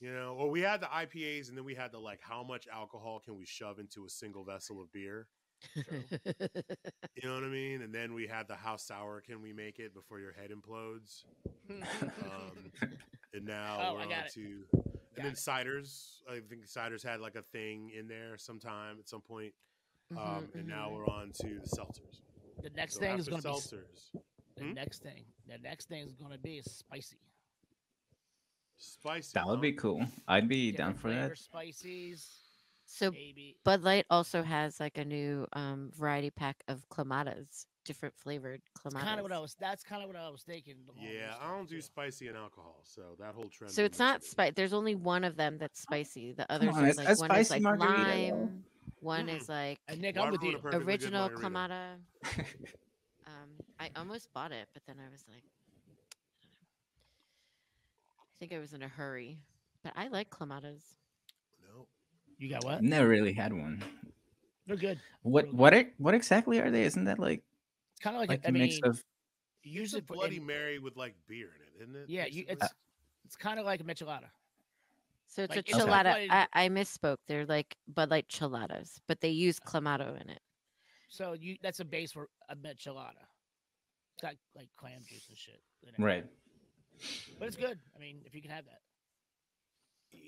You 0.00 0.12
know, 0.12 0.34
or 0.34 0.50
we 0.50 0.60
had 0.60 0.80
the 0.80 0.86
IPAs, 0.88 1.48
and 1.48 1.56
then 1.56 1.64
we 1.64 1.76
had 1.76 1.92
the 1.92 1.98
like, 2.00 2.20
how 2.20 2.42
much 2.42 2.66
alcohol 2.66 3.20
can 3.24 3.36
we 3.36 3.44
shove 3.46 3.78
into 3.78 4.04
a 4.04 4.08
single 4.10 4.42
vessel 4.42 4.80
of 4.80 4.90
beer? 4.92 5.28
You 7.22 7.28
know 7.28 7.34
what 7.34 7.44
I 7.44 7.48
mean? 7.48 7.82
And 7.82 7.94
then 7.94 8.14
we 8.14 8.26
had 8.26 8.48
the 8.48 8.56
how 8.56 8.76
sour 8.76 9.20
can 9.20 9.40
we 9.40 9.52
make 9.52 9.78
it 9.78 9.94
before 9.94 10.18
your 10.18 10.32
head 10.32 10.50
implodes? 10.50 11.24
Um, 11.70 12.72
and 13.32 13.44
now 13.46 13.78
Oh, 13.80 13.94
we're 13.94 14.00
I 14.00 14.04
on 14.06 14.10
it. 14.12 14.32
to 14.32 14.40
and 14.40 14.82
Got 15.14 15.22
then 15.22 15.26
it. 15.26 15.34
ciders. 15.36 16.22
I 16.28 16.40
think 16.40 16.66
ciders 16.66 17.04
had 17.04 17.20
like 17.20 17.36
a 17.36 17.42
thing 17.42 17.90
in 17.96 18.08
there 18.08 18.36
sometime 18.38 18.96
at 18.98 19.08
some 19.08 19.20
point. 19.20 19.52
Um, 20.16 20.46
Mhm, 20.48 20.54
and 20.54 20.68
now 20.68 20.88
mhm. 20.88 20.92
we're 20.94 21.06
on 21.08 21.32
to 21.32 21.60
the 21.60 21.66
seltzers. 21.66 22.20
the 22.62 22.70
next 22.70 22.94
So 22.94 23.00
thing 23.00 23.18
is 23.18 23.28
gonna 23.28 23.42
be 23.42 23.48
seltzers. 23.48 24.10
the 24.56 24.64
Hmm? 24.64 24.72
next 24.74 25.02
thing. 25.02 25.24
The 25.46 25.58
next 25.58 25.88
thing 25.88 26.06
is 26.06 26.12
gonna 26.14 26.38
be 26.38 26.60
spicy. 26.62 27.18
Spicy. 28.76 29.32
That 29.34 29.46
would 29.46 29.56
huh? 29.56 29.62
be 29.62 29.72
cool. 29.72 30.04
I'd 30.28 30.48
be 30.48 30.72
down 30.72 30.94
for 30.94 31.08
that. 31.08 31.20
flavor 31.20 31.36
Spices, 31.36 32.40
so 32.84 33.10
maybe. 33.10 33.56
Bud 33.64 33.82
Light 33.82 34.06
also 34.10 34.42
has 34.42 34.80
like 34.80 34.98
a 34.98 35.04
new 35.04 35.46
um, 35.54 35.90
variety 35.94 36.30
pack 36.30 36.62
of 36.68 36.86
clamatas, 36.88 37.66
different 37.84 38.14
flavored 38.16 38.60
clamatas. 38.78 39.04
Kind 39.04 39.20
of 39.20 39.22
what 39.24 39.32
I 39.32 39.38
was. 39.38 39.54
That's 39.58 39.82
kind 39.84 40.02
of 40.02 40.08
what 40.08 40.16
I 40.16 40.28
was 40.28 40.42
thinking. 40.42 40.76
Yeah, 41.00 41.34
I 41.40 41.48
don't 41.56 41.68
do 41.68 41.76
too. 41.76 41.82
spicy 41.82 42.28
and 42.28 42.36
alcohol, 42.36 42.80
so 42.84 43.16
that 43.18 43.34
whole 43.34 43.48
trend. 43.48 43.72
So 43.72 43.84
it's 43.84 43.98
not 43.98 44.20
with 44.20 44.28
spicy. 44.28 44.52
There's 44.56 44.72
only 44.72 44.94
one 44.96 45.24
of 45.24 45.36
them 45.36 45.58
that's 45.58 45.80
spicy. 45.80 46.32
The 46.32 46.50
others 46.52 46.74
on, 46.76 46.84
are 46.84 46.92
like 46.94 47.08
a 47.08 47.14
one 47.14 47.34
is 47.36 47.50
like 47.50 47.62
margarita, 47.62 48.34
lime. 48.34 48.64
One 49.02 49.26
Mm. 49.26 49.36
is 49.40 49.48
like 49.48 49.80
And 49.88 50.00
Nick, 50.00 50.16
I'm 50.16 50.30
with 50.30 50.42
a 50.42 50.46
you. 50.46 50.58
original 50.62 51.28
margarita? 51.28 51.42
clamata. 51.42 51.96
Um, 53.24 53.48
I 53.78 53.88
almost 53.96 54.32
bought 54.34 54.50
it, 54.52 54.68
but 54.74 54.82
then 54.86 54.96
I 54.98 55.08
was 55.10 55.24
like, 55.28 55.44
I 58.18 58.24
think 58.38 58.52
I 58.52 58.58
was 58.58 58.72
in 58.72 58.82
a 58.82 58.88
hurry. 58.88 59.38
But 59.84 59.92
I 59.96 60.08
like 60.08 60.28
clamatas. 60.28 60.82
No. 61.62 61.86
You 62.38 62.50
got 62.50 62.64
what? 62.64 62.82
Never 62.82 63.08
really 63.08 63.32
had 63.32 63.52
one. 63.52 63.82
They're 64.66 64.76
good. 64.76 65.00
What 65.22 65.44
Really 65.46 65.56
what 65.56 65.74
e- 65.74 65.90
what 65.98 66.14
exactly 66.14 66.60
are 66.60 66.70
they? 66.70 66.82
Isn't 66.82 67.04
that 67.04 67.18
like 67.18 67.42
It's 67.92 68.00
kind 68.02 68.16
of 68.16 68.20
like, 68.20 68.28
like 68.30 68.40
a, 68.44 68.46
a 68.46 68.48
I 68.48 68.50
mix 68.52 68.74
mean, 68.74 68.84
of 68.90 69.02
a 69.64 69.68
usually 69.68 70.00
Bloody 70.02 70.36
in- 70.38 70.46
Mary 70.46 70.78
with 70.78 70.96
like 70.96 71.14
beer 71.28 71.50
in 71.56 71.62
it, 71.62 71.82
isn't 71.84 71.96
it? 72.02 72.08
yeah, 72.10 72.26
you, 72.26 72.44
basically? 72.44 72.52
it's 72.66 72.74
it's 73.24 73.36
kind 73.36 73.58
of 73.60 73.64
like 73.66 73.80
a 73.80 73.84
michelada. 73.84 74.26
So 75.34 75.42
it's 75.42 75.50
Like, 75.56 75.56
a 75.56 75.60
it's 75.60 75.74
Okay. 75.74 75.90
chelada. 75.90 76.26
I, 76.30 76.46
I 76.52 76.68
misspoke. 76.68 77.16
They're 77.26 77.46
like 77.46 77.74
Bud 77.88 78.10
Light 78.10 78.28
cheladas, 78.28 78.98
but 79.08 79.22
they 79.22 79.30
use 79.30 79.58
uh-huh. 79.64 79.80
clamato 79.80 80.20
in 80.20 80.28
it. 80.28 80.40
So 81.08 81.32
you 81.32 81.56
that's 81.62 81.80
a 81.80 81.86
base 81.86 82.12
for 82.12 82.28
a 82.50 82.56
michelada. 82.56 83.24
It's 84.14 84.20
got 84.22 84.34
like 84.54 84.68
clam 84.76 85.00
juice 85.08 85.26
and 85.28 85.38
shit. 85.38 85.60
in 85.84 85.94
it. 85.94 86.06
right? 86.06 86.26
But 87.38 87.48
it's 87.48 87.56
good. 87.56 87.78
I 87.96 87.98
mean, 87.98 88.20
if 88.26 88.34
you 88.34 88.42
can 88.42 88.50
have 88.50 88.64
that. 88.66 88.80
yeah. 90.12 90.18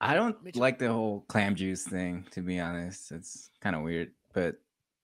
I 0.00 0.14
don't 0.14 0.42
Mitch- 0.42 0.56
like 0.56 0.78
the 0.78 0.90
whole 0.92 1.24
clam 1.28 1.54
juice 1.54 1.84
thing. 1.84 2.26
To 2.32 2.40
be 2.40 2.58
honest, 2.60 3.12
it's 3.12 3.50
kind 3.60 3.76
of 3.76 3.82
weird, 3.82 4.12
but 4.32 4.56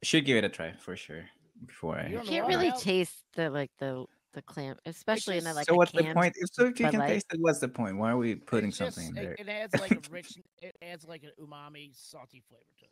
should 0.03 0.25
give 0.25 0.39
it 0.39 0.45
a 0.45 0.49
try 0.49 0.73
for 0.79 0.97
sure 0.97 1.25
before 1.67 1.99
I. 1.99 2.05
You 2.05 2.09
You 2.09 2.17
don't 2.17 2.27
know 2.27 2.33
can't 2.33 2.49
really 2.49 2.69
How- 2.71 2.77
taste 2.79 3.23
the 3.35 3.51
like 3.51 3.71
the 3.79 4.07
the 4.35 4.43
clam, 4.43 4.77
especially 4.87 5.39
in 5.39 5.45
a 5.45 5.47
just- 5.47 5.57
like 5.57 5.67
so 5.67 5.75
a 5.75 5.77
what's 5.77 5.93
the 5.93 6.13
point? 6.13 6.35
If 6.37 6.51
so, 6.53 6.67
if 6.67 6.79
you 6.79 6.91
can 6.91 6.99
Light. 7.01 7.09
taste 7.09 7.27
it, 7.33 7.41
what's 7.41 7.61
the 7.61 7.69
point? 7.69 7.97
Why 7.97 8.11
are 8.11 8.17
we 8.19 8.35
putting 8.35 8.71
just- 8.71 8.97
something 8.97 9.09
in 9.09 9.15
there? 9.15 9.37
it 9.39 9.49
adds 9.49 9.75
like 9.81 9.93
a 9.93 10.01
rich. 10.11 10.39
It 10.61 10.77
adds 10.83 11.07
like 11.07 11.23
an 11.25 11.31
umami, 11.41 11.91
salty 11.95 12.43
flavor 12.49 12.65
to 12.81 12.85
it. 12.85 12.91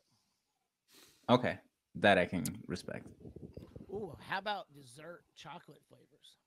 Okay, 1.28 1.58
that 1.96 2.18
I 2.18 2.24
can 2.26 2.44
respect. 2.66 3.06
Ooh, 3.90 4.16
how 4.28 4.38
about 4.38 4.72
dessert 4.72 5.22
chocolate 5.36 5.82
flavors? 5.88 6.38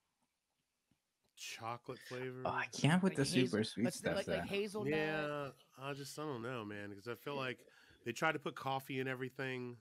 Chocolate 1.37 1.99
flavor. 2.07 2.41
Oh, 2.45 2.49
I 2.49 2.65
can't 2.75 3.03
with 3.03 3.11
Like 3.17 3.17
the 3.17 3.23
hazel- 3.23 3.47
super 3.47 3.63
sweet 3.63 3.83
Let's 3.85 3.97
stuff. 3.97 4.15
like, 4.15 4.27
like 4.27 4.45
hazelnut. 4.47 4.91
Yeah, 4.93 5.47
I 5.81 5.93
just 5.93 6.17
I 6.17 6.23
don't 6.23 6.41
know, 6.41 6.63
man, 6.63 6.89
because 6.89 7.07
I 7.07 7.15
feel 7.15 7.35
like 7.35 7.59
they 8.05 8.11
tried 8.13 8.31
to 8.33 8.39
put 8.39 8.55
coffee 8.55 8.99
in 8.99 9.07
everything, 9.07 9.75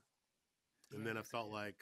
and 0.93 1.07
then 1.07 1.17
I 1.17 1.23
felt 1.23 1.51
like, 1.51 1.77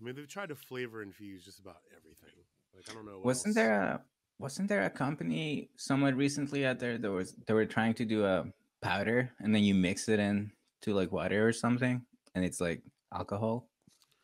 I 0.00 0.04
mean, 0.04 0.14
they've 0.14 0.28
tried 0.28 0.50
to 0.50 0.54
flavor 0.54 1.02
infuse 1.02 1.44
just 1.44 1.58
about 1.58 1.78
everything. 1.96 2.30
Like 2.74 2.84
I 2.90 2.94
don't 2.94 3.04
know. 3.06 3.16
What 3.16 3.24
wasn't 3.24 3.48
else. 3.48 3.54
there 3.56 3.72
a 3.80 4.00
wasn't 4.38 4.68
there 4.68 4.84
a 4.84 4.90
company 4.90 5.70
somewhat 5.76 6.14
recently 6.14 6.64
out 6.64 6.78
there 6.78 6.96
that 6.98 7.10
was 7.10 7.34
they 7.46 7.54
were 7.54 7.66
trying 7.66 7.94
to 7.94 8.04
do 8.04 8.24
a 8.24 8.46
powder 8.80 9.30
and 9.40 9.52
then 9.54 9.64
you 9.64 9.74
mix 9.74 10.08
it 10.08 10.20
in 10.20 10.52
to 10.82 10.94
like 10.94 11.10
water 11.10 11.46
or 11.48 11.52
something 11.52 12.02
and 12.36 12.44
it's 12.44 12.60
like 12.60 12.82
alcohol 13.12 13.68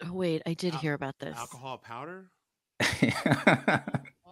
Oh 0.04 0.12
wait, 0.12 0.42
I 0.46 0.54
did 0.54 0.74
Al- 0.74 0.80
hear 0.80 0.94
about 0.94 1.18
this. 1.18 1.36
alcohol 1.36 1.78
powder? 1.78 2.30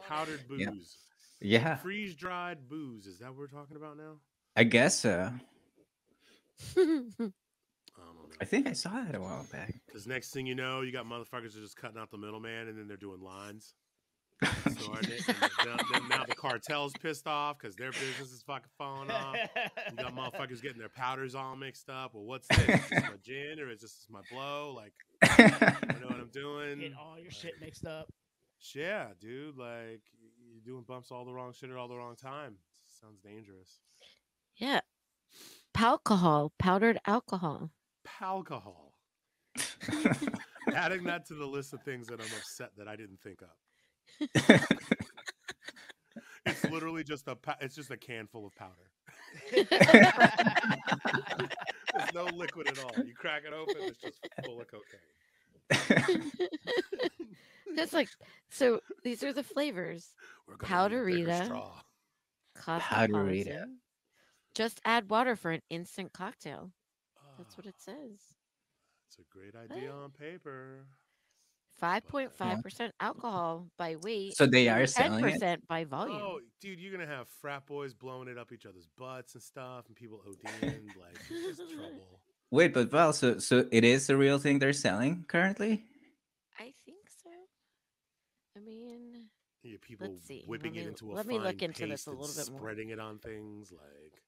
Powdered 0.06 0.40
Yeah. 0.56 0.70
booze. 0.70 0.98
yeah 1.40 1.76
Freeze 1.76 2.14
dried 2.14 2.68
booze. 2.68 3.06
Is 3.06 3.18
that 3.18 3.30
what 3.30 3.38
we're 3.38 3.46
talking 3.48 3.76
about 3.76 3.96
now? 3.96 4.18
i 4.54 4.62
guess 4.64 5.00
so 5.00 5.32
I 7.98 8.42
i 8.42 8.44
think 8.44 8.66
i 8.66 8.72
saw 8.72 8.90
that 8.90 9.14
a 9.14 9.20
while 9.20 9.46
back 9.52 9.74
Because 9.86 10.06
next 10.06 10.32
thing 10.32 10.46
you 10.46 10.54
know, 10.54 10.80
you 10.80 10.92
got 10.92 11.06
motherfuckers 11.06 11.56
are 11.56 11.60
just 11.60 11.76
cutting 11.76 11.98
out 11.98 12.10
the 12.10 12.18
middleman, 12.18 12.68
and 12.68 12.78
then 12.78 12.88
they're 12.88 12.96
doing 12.96 13.20
lines. 13.22 13.74
Snorting 14.68 15.12
it, 15.12 15.28
and 15.28 15.36
then, 15.64 15.76
then 15.92 16.08
now 16.08 16.24
the 16.24 16.34
cartel's 16.34 16.92
pissed 17.00 17.28
off 17.28 17.58
because 17.58 17.76
their 17.76 17.92
business 17.92 18.32
is 18.32 18.42
fucking 18.42 18.70
falling 18.76 19.08
off. 19.10 19.36
You 19.90 19.96
got 19.96 20.16
motherfuckers 20.16 20.60
getting 20.60 20.78
their 20.78 20.88
powders 20.88 21.36
all 21.36 21.54
mixed 21.54 21.88
up. 21.88 22.12
Well, 22.14 22.24
what's 22.24 22.48
this? 22.48 22.58
Is 22.58 22.88
this 22.88 23.02
my 23.02 23.14
gin 23.22 23.60
or 23.60 23.70
is 23.70 23.82
this 23.82 24.06
my 24.10 24.20
blow? 24.32 24.74
Like, 24.74 24.94
you 25.38 25.44
know 26.00 26.08
what 26.08 26.18
I'm 26.18 26.30
doing? 26.32 26.80
Get 26.80 26.92
all 27.00 27.20
your 27.20 27.30
shit 27.30 27.52
mixed 27.60 27.86
up. 27.86 28.08
Yeah, 28.74 29.08
dude. 29.20 29.56
Like, 29.56 30.00
you're 30.50 30.64
doing 30.64 30.84
bumps 30.88 31.12
all 31.12 31.24
the 31.24 31.32
wrong 31.32 31.52
shit 31.52 31.70
at 31.70 31.76
all 31.76 31.86
the 31.86 31.96
wrong 31.96 32.16
time. 32.16 32.56
Sounds 33.00 33.20
dangerous. 33.20 33.78
yeah. 34.56 34.80
Alcohol, 35.76 36.52
powdered 36.58 36.98
alcohol. 37.06 37.70
Alcohol. 38.20 38.94
Adding 40.74 41.04
that 41.04 41.26
to 41.26 41.34
the 41.34 41.46
list 41.46 41.72
of 41.72 41.82
things 41.82 42.06
that 42.06 42.20
I'm 42.20 42.26
upset 42.38 42.70
that 42.78 42.88
I 42.88 42.96
didn't 42.96 43.20
think 43.20 43.40
of. 43.42 44.60
It's 46.44 46.64
literally 46.64 47.04
just 47.04 47.28
a 47.28 47.36
it's 47.60 47.76
just 47.76 47.90
a 47.90 47.96
can 47.96 48.26
full 48.26 48.46
of 48.46 48.54
powder. 48.56 48.90
There's 51.94 52.14
no 52.14 52.24
liquid 52.24 52.68
at 52.68 52.78
all. 52.82 52.90
You 53.04 53.14
crack 53.14 53.42
it 53.46 53.52
open, 53.52 53.76
it's 53.78 54.00
just 54.00 54.18
full 54.44 54.60
of 54.60 54.66
cocaine. 54.66 56.32
That's 57.76 57.92
like 57.92 58.08
so. 58.50 58.80
These 59.04 59.22
are 59.22 59.32
the 59.32 59.44
flavors: 59.44 60.14
We're 60.48 60.56
gonna 60.56 60.88
need 60.88 60.96
a 60.96 61.04
bigger 61.06 61.32
Powderita. 61.32 61.72
Powderita. 62.58 63.64
Just 64.54 64.80
add 64.84 65.08
water 65.08 65.36
for 65.36 65.52
an 65.52 65.62
instant 65.70 66.12
cocktail. 66.12 66.72
That's 67.42 67.56
what 67.56 67.66
it 67.66 67.74
says. 67.78 68.20
It's 69.08 69.18
a 69.18 69.22
great 69.36 69.54
idea 69.54 69.90
on 69.90 70.10
paper. 70.10 70.86
Five 71.78 72.06
point 72.06 72.32
five 72.32 72.62
percent 72.62 72.92
alcohol 73.00 73.66
by 73.76 73.96
weight. 73.96 74.36
so 74.36 74.46
they 74.46 74.68
are 74.68 74.80
ten 74.80 74.86
selling 74.88 75.24
it 75.24 75.32
percent 75.32 75.66
by 75.68 75.84
volume. 75.84 76.20
Oh, 76.22 76.40
dude, 76.60 76.78
you're 76.78 76.92
gonna 76.92 77.06
have 77.10 77.28
frat 77.40 77.66
boys 77.66 77.94
blowing 77.94 78.28
it 78.28 78.38
up 78.38 78.52
each 78.52 78.66
other's 78.66 78.86
butts 78.96 79.34
and 79.34 79.42
stuff, 79.42 79.86
and 79.88 79.96
people 79.96 80.22
ODing. 80.28 80.62
like, 81.00 81.16
it's 81.30 81.58
just 81.58 81.72
trouble. 81.72 82.20
wait 82.50 82.72
but 82.74 82.92
well 82.92 83.12
so 83.14 83.38
so 83.38 83.66
it 83.72 83.82
is 83.84 84.06
the 84.06 84.16
real 84.16 84.38
thing 84.38 84.58
they're 84.58 84.72
selling 84.74 85.24
currently 85.26 85.84
I 86.60 86.72
think 86.84 87.08
so. 87.24 87.30
I 88.56 88.60
mean, 88.60 89.28
Yeah, 89.62 89.76
people 89.80 90.08
Let's 90.08 90.26
see. 90.26 90.44
whipping 90.46 90.74
Let 90.74 90.82
it 90.84 90.88
into 90.88 91.10
a 91.10 91.14
let 91.14 91.26
me 91.26 91.38
look 91.38 91.62
into 91.62 91.86
this 91.86 92.06
a 92.06 92.10
little 92.10 92.26
bit 92.26 92.50
more. 92.50 92.60
Spreading 92.60 92.90
it 92.90 93.00
on 93.00 93.18
things 93.18 93.72
like 93.72 94.22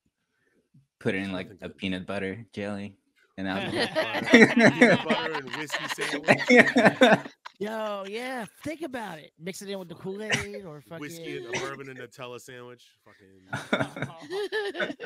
put 0.98 1.14
it 1.14 1.18
in 1.18 1.32
like 1.32 1.50
a 1.50 1.54
that- 1.68 1.76
peanut 1.76 2.06
butter 2.06 2.46
jelly 2.52 2.96
and 3.36 3.70
Peanut 3.70 3.96
alcohol 3.96 4.70
peanut 4.78 5.08
butter 5.08 5.32
and 5.32 5.56
whiskey 5.56 5.84
sandwich, 5.94 7.20
Yo, 7.60 8.04
yeah. 8.08 8.44
Think 8.64 8.82
about 8.82 9.18
it. 9.18 9.32
Mix 9.38 9.62
it 9.62 9.68
in 9.68 9.78
with 9.78 9.88
the 9.88 9.94
Kool 9.94 10.22
Aid 10.22 10.64
or 10.64 10.80
fucking. 10.80 11.00
whiskey 11.00 11.38
and 11.38 11.54
a 11.54 11.60
bourbon 11.60 11.88
and 11.88 11.98
Nutella 11.98 12.40
sandwich. 12.40 12.84
Fucking, 13.04 13.70
that 13.70 14.96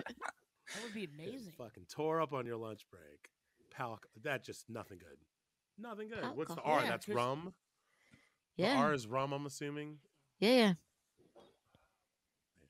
would 0.83 0.95
be 0.95 1.09
amazing. 1.15 1.53
fucking 1.57 1.85
tore 1.91 2.21
up 2.21 2.33
on 2.33 2.47
your 2.47 2.57
lunch 2.57 2.87
break. 2.91 3.31
Pal, 3.71 4.01
that 4.23 4.45
just 4.45 4.69
nothing 4.69 4.99
good. 4.99 5.19
Nothing 5.79 6.09
good. 6.09 6.25
What's 6.35 6.55
the 6.55 6.61
R? 6.63 6.81
Yeah, 6.83 6.91
That's 6.91 7.07
'cause- 7.07 7.15
rum. 7.15 7.55
The 8.57 8.65
yeah, 8.65 8.79
R 8.83 8.93
is 8.93 9.07
rum. 9.07 9.33
I'm 9.33 9.47
assuming. 9.47 9.99
Yeah, 10.41 10.51
yeah, 10.51 10.73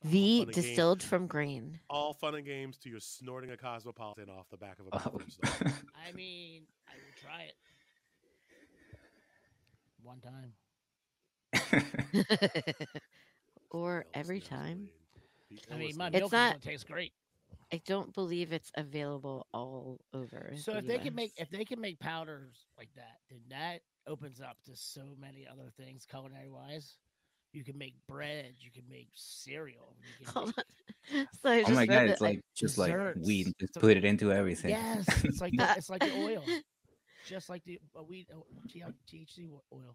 yeah. 0.02 0.11
V 0.11 0.44
games. 0.44 0.54
distilled 0.54 1.02
from 1.02 1.26
grain. 1.26 1.78
All 1.90 2.14
fun 2.14 2.34
and 2.34 2.44
games 2.46 2.78
to 2.78 2.88
your 2.88 3.00
snorting 3.00 3.50
a 3.50 3.56
cosmopolitan 3.56 4.30
off 4.30 4.48
the 4.50 4.56
back 4.56 4.78
of 4.78 4.87
a 4.87 4.90
Oh. 4.92 4.98
bathroom 4.98 5.28
stall. 5.30 5.72
I 6.08 6.12
mean, 6.12 6.62
I 6.88 6.92
will 6.94 7.12
try 7.20 7.42
it 7.42 7.56
one 10.02 10.20
time. 10.20 10.54
or 13.70 14.06
every 14.14 14.40
time. 14.40 14.88
I 15.72 15.76
mean, 15.76 15.96
my 15.96 16.08
knows 16.08 16.14
It's 16.14 16.20
milk 16.20 16.32
not- 16.32 16.56
is 16.56 16.62
gonna 16.64 16.72
taste 16.72 16.87
great. 16.88 17.12
I 17.72 17.80
don't 17.87 18.12
believe 18.14 18.52
it's 18.54 18.70
available 18.76 19.46
all 19.52 20.00
over. 20.14 20.52
So 20.56 20.72
the 20.72 20.78
if 20.78 20.87
they 20.87 20.98
can 20.98 21.14
make 21.14 21.32
if 21.37 21.50
they 21.50 21.64
can 21.66 21.78
make 21.80 21.98
powders 22.00 22.66
like 22.78 22.88
that, 22.96 23.18
then 23.28 23.40
that 23.50 23.82
opens 24.06 24.40
up 24.40 24.56
to 24.64 24.74
so 24.74 25.02
many 25.20 25.46
other 25.46 25.70
things 25.76 26.06
culinary 26.08 26.48
wise. 26.50 26.96
You 27.52 27.64
can 27.64 27.78
make 27.78 27.94
bread. 28.08 28.54
You 28.61 28.70
can 28.70 28.84
make 28.90 29.08
cereal. 29.14 29.96
You 30.20 30.26
can 30.26 30.44
make. 30.56 30.66
So 31.42 31.48
I 31.50 31.64
oh 31.66 31.70
my 31.70 31.87
god, 31.87 32.04
it's 32.08 32.20
I- 32.20 32.24
like 32.26 32.40
just 32.54 32.76
like 32.76 32.92
desserts. 32.92 33.26
weed, 33.26 33.52
just 33.58 33.74
put 33.80 33.96
it 33.96 34.04
into 34.04 34.30
everything. 34.30 34.70
yes, 34.70 35.06
it's 35.24 35.40
like 35.40 35.54
the, 35.56 35.74
it's 35.78 35.88
like 35.88 36.02
the 36.02 36.14
oil, 36.22 36.44
just 37.26 37.48
like 37.48 37.64
the 37.64 37.80
uh, 37.98 38.02
weed 38.02 38.26
uh, 38.30 38.40
THC 39.11 39.48
oil. 39.72 39.94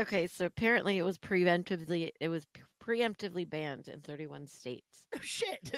Okay, 0.00 0.26
so 0.26 0.46
apparently 0.46 0.96
it 0.96 1.02
was 1.02 1.18
preemptively 1.18 2.10
it 2.20 2.28
was 2.28 2.46
preemptively 2.82 3.48
banned 3.48 3.88
in 3.88 4.00
31 4.00 4.46
states. 4.46 5.02
Oh 5.14 5.18
shit! 5.20 5.74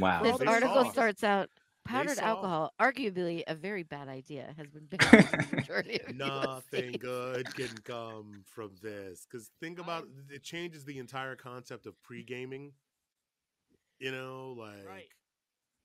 wow. 0.00 0.22
This 0.24 0.40
article 0.40 0.90
starts 0.90 1.22
out 1.22 1.48
powdered 1.84 2.16
saw. 2.16 2.24
alcohol, 2.24 2.72
arguably 2.80 3.42
a 3.46 3.54
very 3.54 3.82
bad 3.82 4.08
idea, 4.08 4.54
has 4.56 4.68
been 4.68 4.86
banned 4.86 5.28
the 5.50 5.56
majority 5.56 6.00
of 6.00 6.14
Nothing 6.14 6.92
good 6.92 7.54
can 7.54 7.76
come 7.84 8.42
from 8.44 8.72
this. 8.82 9.26
Because 9.30 9.50
think 9.60 9.78
about 9.78 10.06
it 10.30 10.42
changes 10.42 10.84
the 10.84 10.98
entire 10.98 11.36
concept 11.36 11.86
of 11.86 12.00
pre 12.02 12.22
gaming. 12.22 12.72
You 13.98 14.12
know, 14.12 14.54
like 14.58 15.10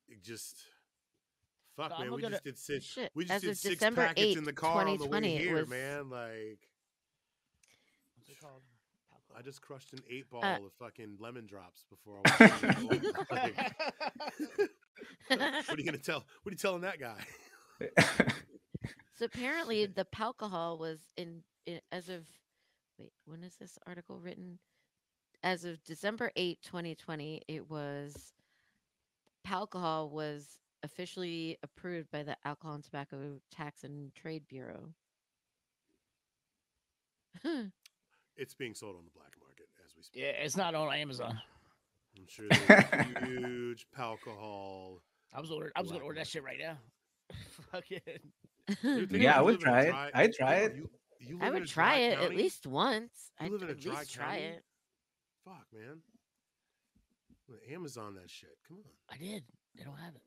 it 0.09 0.23
just 0.23 0.55
fuck, 1.75 1.91
So 1.91 1.99
man. 1.99 2.13
We 2.13 2.21
just 2.21 2.43
did 2.43 2.57
six. 2.57 2.97
We 3.13 3.25
just 3.25 3.43
did 3.43 3.57
six 3.57 3.75
December 3.75 4.07
packets 4.07 4.37
in 4.37 4.43
the 4.43 4.53
car 4.53 4.87
on 4.87 4.97
the 4.97 5.07
way 5.07 5.37
here, 5.37 5.55
was- 5.57 5.69
man. 5.69 6.09
Like 6.09 6.19
What's 6.19 6.25
it 6.27 6.55
called? 6.55 6.66
I 9.37 9.41
just 9.43 9.61
crushed 9.61 9.93
an 9.93 9.99
eight 10.09 10.29
ball 10.31 10.43
Uh, 10.43 10.57
of 10.65 10.73
fucking 10.79 11.17
lemon 11.19 11.45
drops 11.45 11.83
before 11.89 12.19
I 12.25 12.81
went. 12.89 13.03
to 13.03 13.25
bed. 13.29 13.53
Like, 15.29 15.67
what 15.67 15.77
are 15.77 15.77
you 15.77 15.83
gonna 15.85 15.97
tell? 15.99 16.25
What 16.41 16.51
are 16.51 16.53
you 16.53 16.57
telling 16.57 16.81
that 16.81 16.99
guy? 16.99 17.23
So 19.13 19.25
apparently 19.25 19.85
the 19.95 20.07
alcohol 20.19 20.77
was 20.77 20.99
in, 21.17 21.43
in 21.65 21.81
as 21.91 22.09
of 22.09 22.25
wait, 22.97 23.11
when 23.25 23.43
is 23.43 23.55
this 23.55 23.77
article 23.85 24.19
written? 24.19 24.57
As 25.43 25.65
of 25.65 25.83
December 25.83 26.31
8, 26.35 26.59
2020, 26.63 27.43
it 27.47 27.69
was 27.69 28.33
alcohol 29.45 30.09
was 30.09 30.57
officially 30.83 31.57
approved 31.61 32.09
by 32.11 32.23
the 32.23 32.35
Alcohol 32.43 32.75
and 32.75 32.83
Tobacco 32.83 33.39
Tax 33.51 33.83
and 33.83 34.13
Trade 34.15 34.47
Bureau. 34.49 34.93
It's 38.37 38.53
being 38.53 38.73
sold 38.75 38.95
on 38.97 39.03
the 39.05 39.11
black 39.11 39.33
market 39.41 39.67
as 39.85 39.95
we 39.95 40.03
speak. 40.03 40.21
yeah, 40.21 40.29
it's 40.29 40.55
not 40.57 40.75
on 40.75 40.93
Amazon. 40.93 41.39
I'm 42.17 42.25
sure 42.27 42.45
there's 42.49 43.27
huge 43.29 43.87
alcohol. 43.97 45.01
I 45.33 45.41
was 45.41 45.51
order. 45.51 45.71
I 45.75 45.81
was 45.81 45.89
gonna 45.89 45.99
Black 45.99 46.05
order 46.07 46.19
that 46.19 46.27
shit 46.27 46.43
right 46.43 46.59
now. 46.59 46.77
Fucking. 47.71 47.99
Dude, 48.81 49.11
Yeah, 49.11 49.37
I 49.37 49.41
would 49.41 49.61
live 49.61 49.61
in 49.63 49.67
a 49.67 49.71
try 49.71 49.81
it. 49.81 49.89
dry- 49.89 50.11
I'd 50.13 50.33
try 50.33 50.53
it. 50.55 50.75
you- 50.75 50.89
you 51.19 51.39
I 51.41 51.49
would 51.49 51.65
try 51.65 51.95
dry 51.95 51.97
it 52.09 52.19
at 52.19 52.35
least 52.35 52.67
once. 52.67 53.31
You 53.39 53.47
I'd 53.47 53.51
live 53.51 53.63
in 53.63 53.69
a 53.69 53.71
at 53.71 53.79
dry 53.81 53.99
least 53.99 54.13
try 54.13 54.35
it. 54.37 54.63
Fuck, 55.43 55.65
man. 55.73 55.97
Amazon 57.73 58.13
that 58.15 58.29
shit. 58.29 58.55
Come 58.67 58.77
on. 58.77 58.83
I 59.09 59.17
did. 59.17 59.43
They 59.75 59.83
don't 59.83 59.97
have 59.97 60.13
it. 60.15 60.21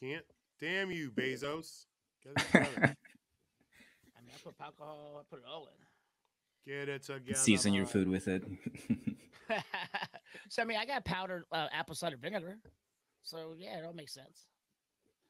Can't. 0.00 0.24
Damn 0.60 0.90
you, 0.90 1.10
Bezos. 1.12 1.84
Get 2.24 2.32
it 2.32 2.38
together. 2.46 2.74
I 2.82 4.20
mean, 4.22 4.32
I 4.34 4.38
put 4.42 4.54
alcohol. 4.60 5.20
I 5.20 5.22
put 5.30 5.38
it 5.40 5.44
all 5.48 5.66
in. 5.66 5.72
Get 6.68 6.88
it 6.90 7.02
together. 7.02 7.38
Season 7.38 7.72
your 7.72 7.86
food 7.86 8.08
with 8.08 8.28
it. 8.28 8.44
so 10.50 10.60
I 10.60 10.66
mean, 10.66 10.76
I 10.76 10.84
got 10.84 11.02
powdered 11.02 11.44
uh, 11.50 11.68
apple 11.72 11.94
cider 11.94 12.18
vinegar. 12.18 12.58
So 13.22 13.54
yeah, 13.56 13.78
it 13.78 13.86
all 13.86 13.94
makes 13.94 14.12
sense. 14.12 14.48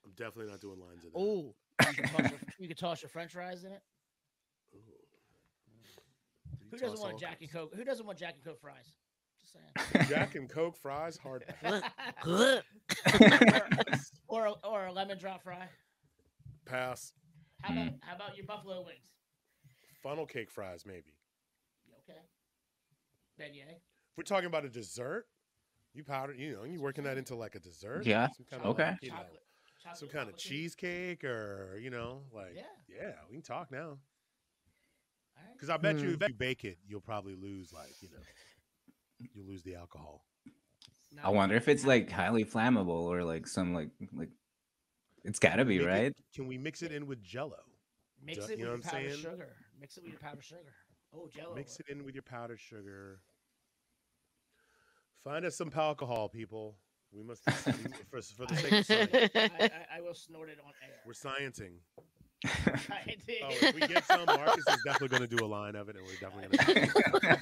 I'm 0.04 0.10
definitely 0.16 0.50
not 0.50 0.60
doing 0.60 0.80
lines 0.80 1.04
in 1.04 1.10
that. 1.12 1.18
Oh, 1.18 1.54
you 1.86 1.94
can 1.94 2.08
toss 2.08 2.30
your, 2.30 2.40
you 2.58 2.66
can 2.66 2.76
toss 2.76 3.02
your 3.02 3.08
French 3.08 3.32
fries 3.32 3.62
in 3.62 3.70
it. 3.70 3.82
Who 6.72 6.76
doesn't 6.76 6.98
want 7.00 7.20
Jack 7.20 7.38
and. 7.40 7.52
Coke? 7.52 7.72
Who 7.72 7.84
doesn't 7.84 8.04
want 8.04 8.18
Jack 8.18 8.34
and 8.34 8.44
Coke 8.44 8.60
fries? 8.60 8.92
Just 9.40 9.52
saying. 9.52 10.06
Jack 10.08 10.34
and 10.34 10.50
Coke 10.50 10.76
fries, 10.76 11.16
hard 11.16 11.44
or 14.26 14.46
a, 14.46 14.52
or 14.64 14.86
a 14.86 14.92
lemon 14.92 15.18
drop 15.18 15.44
fry. 15.44 15.68
pass. 16.66 17.12
How 17.62 17.74
about 17.74 17.92
how 18.00 18.16
about 18.16 18.36
your 18.36 18.46
buffalo 18.46 18.84
wings? 18.84 18.98
Funnel 20.02 20.26
cake 20.26 20.50
fries, 20.50 20.84
maybe. 20.84 21.12
Okay. 23.40 23.50
Beignet. 23.50 23.70
If 23.76 24.16
we're 24.16 24.24
talking 24.24 24.46
about 24.46 24.64
a 24.64 24.68
dessert, 24.68 25.26
you 25.94 26.04
powder, 26.04 26.34
you 26.34 26.52
know, 26.56 26.64
you 26.64 26.80
working 26.80 27.04
that 27.04 27.16
into 27.18 27.34
like 27.34 27.54
a 27.54 27.60
dessert. 27.60 28.04
Yeah, 28.06 28.28
Some 28.36 28.46
kind 28.50 28.62
okay. 28.66 28.82
Of 28.82 28.88
like, 28.90 29.02
you 29.02 29.10
know, 29.10 29.16
Chocolate. 29.16 29.42
chocolate 29.82 29.98
some 29.98 30.08
kind 30.08 30.28
of 30.28 30.34
chocolate 30.34 30.36
cake. 30.42 30.50
cheesecake 30.52 31.24
or, 31.24 31.78
you 31.80 31.90
know, 31.90 32.22
like, 32.32 32.52
Yeah. 32.54 32.62
yeah, 32.88 33.12
we 33.28 33.34
can 33.36 33.42
talk 33.42 33.70
now. 33.70 33.78
All 33.88 35.44
right. 35.44 35.52
Because 35.54 35.70
I 35.70 35.76
bet 35.76 35.96
you 35.98 36.08
Hmm. 36.16 36.22
if 36.22 36.28
you 36.28 36.34
bake 36.34 36.64
it, 36.64 36.78
you'll 36.86 37.00
probably 37.00 37.34
lose, 37.36 37.72
like, 37.72 38.00
you 38.02 38.08
know, 38.10 38.18
you'll 39.34 39.46
lose 39.46 39.62
the 39.62 39.74
alcohol. 39.76 40.24
Now, 41.12 41.22
I 41.24 41.28
wonder 41.30 41.54
if 41.54 41.68
it's 41.68 41.86
like 41.86 42.10
highly 42.10 42.44
flammable 42.44 42.88
or 43.08 43.24
like 43.24 43.46
some 43.46 43.72
like 43.72 43.88
like 44.12 44.28
it's 45.24 45.38
gotta 45.38 45.64
be 45.64 45.78
Make 45.78 45.86
it- 45.86 45.90
right. 45.90 46.12
can 46.34 46.46
we 46.46 46.58
mix 46.58 46.82
it 46.82 46.92
in 46.92 47.06
with 47.06 47.22
Jello? 47.22 47.56
Mix 48.22 48.46
ju- 48.46 48.52
it 48.52 48.58
you 48.58 48.64
know 48.66 48.72
with 48.72 48.84
what 48.84 48.92
your 48.92 49.00
I'm 49.00 49.06
powdered 49.06 49.22
saying? 49.22 49.22
sugar. 49.36 49.56
Mix 49.80 49.96
it 49.96 50.02
with 50.02 50.12
your 50.12 50.20
powdered 50.20 50.44
sugar. 50.44 50.74
Oh, 51.14 51.28
Jello. 51.34 51.54
Mix 51.54 51.80
it 51.80 51.86
in 51.88 52.04
with 52.04 52.14
your 52.14 52.22
powdered 52.22 52.60
sugar. 52.60 53.20
Find 55.24 55.44
us 55.44 55.56
some 55.56 55.70
alcohol, 55.74 56.28
people. 56.28 56.76
We 57.12 57.22
must 57.22 57.42
for, 57.50 57.72
for 58.20 58.46
the 58.46 58.56
sake 58.56 58.72
of 58.72 58.86
science. 58.86 59.30
I, 59.34 59.50
I, 59.60 59.70
I 59.96 60.00
will 60.00 60.14
snort 60.14 60.48
it 60.50 60.58
on 60.64 60.72
air. 60.82 60.96
We're 61.06 61.12
sciencing. 61.12 61.78
I 62.46 63.16
did. 63.26 63.42
Oh, 63.42 63.48
if 63.50 63.74
we 63.74 63.80
get 63.80 64.04
some, 64.04 64.24
Marcus 64.26 64.64
is 64.68 64.78
definitely 64.84 65.08
going 65.18 65.28
to 65.28 65.36
do 65.36 65.44
a 65.44 65.46
line 65.46 65.74
of 65.74 65.88
it, 65.88 65.96
and 65.96 66.06
we're 66.06 66.20
definitely 66.20 66.56
going 66.56 66.88
to. 66.88 67.38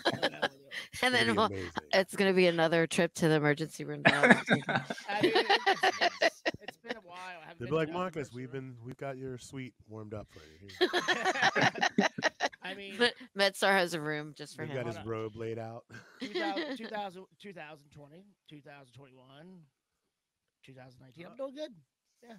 and 1.02 1.14
then 1.14 1.36
we'll, 1.36 1.50
it's 1.92 2.16
going 2.16 2.30
to 2.30 2.36
be 2.36 2.46
another 2.46 2.86
trip 2.86 3.12
to 3.14 3.28
the 3.28 3.34
emergency 3.34 3.84
room. 3.84 4.02
to 4.04 4.10
have 4.10 4.30
it 4.30 4.46
taken. 4.46 4.82
I 5.08 5.22
mean, 5.22 5.32
it's, 5.34 5.82
it's, 6.22 6.42
it's 6.46 6.55
been 6.88 6.96
a 6.96 7.00
while. 7.00 7.16
I 7.42 7.48
They'll 7.48 7.58
been 7.58 7.68
be 7.68 7.74
like, 7.74 7.92
Marcus, 7.92 8.30
we've 8.32 8.52
room." 8.52 8.74
been 8.76 8.84
we've 8.84 8.96
got 8.96 9.16
your 9.16 9.38
suite 9.38 9.74
warmed 9.88 10.14
up 10.14 10.26
for 10.30 10.40
you. 10.40 10.68
Here. 10.78 12.08
I 12.62 12.74
mean, 12.74 12.98
MedStar 13.38 13.72
has 13.72 13.94
a 13.94 14.00
room 14.00 14.34
just 14.36 14.56
for 14.56 14.62
We've 14.62 14.70
him. 14.70 14.76
got 14.78 14.86
his 14.86 14.96
Hold 14.96 15.08
robe 15.08 15.36
laid 15.36 15.58
out. 15.58 15.84
2000, 16.20 16.76
2000, 16.76 17.22
2020, 17.40 18.24
2021, 18.48 19.60
2019. 20.64 21.26
I'm 21.26 21.36
doing 21.36 21.54
good. 21.54 21.70
Yeah. 22.22 22.34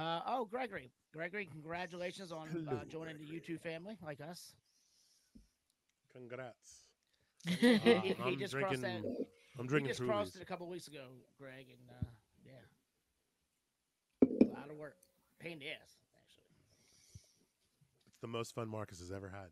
Uh, 0.00 0.20
oh, 0.26 0.44
Gregory. 0.44 0.90
Gregory, 1.12 1.46
congratulations 1.50 2.30
on 2.32 2.48
uh, 2.48 2.52
Hello, 2.70 2.80
joining 2.88 3.16
the 3.18 3.24
YouTube 3.24 3.60
family 3.60 3.96
like 4.04 4.20
us. 4.20 4.52
Congrats. 6.12 6.82
He, 7.46 7.74
Uh, 7.74 7.78
he- 7.78 8.08
he 8.08 8.14
I'm 8.22 8.38
just 8.38 8.52
drinking. 8.52 8.80
crossed 8.80 8.82
that. 8.82 9.26
I'm 9.58 9.66
drinking. 9.66 9.86
He 9.88 9.92
just 9.96 10.02
crossed 10.08 10.36
it 10.36 10.42
a 10.42 10.44
couple 10.44 10.68
weeks 10.68 10.88
ago, 10.88 11.04
Greg, 11.38 11.66
and 11.68 11.88
uh, 11.90 11.94
yeah, 12.02 12.08
a 12.08 12.15
lot 14.66 14.72
of 14.72 14.78
work, 14.78 14.96
pain 15.40 15.52
in 15.52 15.58
the 15.60 15.66
ass, 15.68 15.96
actually. 16.16 16.44
It's 18.08 18.20
the 18.20 18.26
most 18.28 18.54
fun 18.54 18.68
Marcus 18.68 18.98
has 19.00 19.12
ever 19.12 19.28
had. 19.28 19.50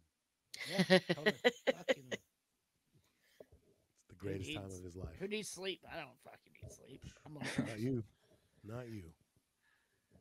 Yeah, 0.70 0.98
totally. 1.14 1.36
Fucking- 1.66 2.04
It's 2.12 4.08
the 4.08 4.14
greatest 4.16 4.54
time 4.54 4.64
of 4.64 4.82
his 4.84 4.96
life. 4.96 5.14
who 5.18 5.28
needs 5.28 5.48
sleep? 5.48 5.80
I 5.92 5.96
don't 5.96 6.08
fucking 6.24 6.52
need 6.62 6.72
sleep. 6.72 7.04
I'm 7.26 7.36
on 7.36 7.42
Not 7.68 7.78
you. 7.80 8.02
Not 8.64 8.88
you. 8.88 9.04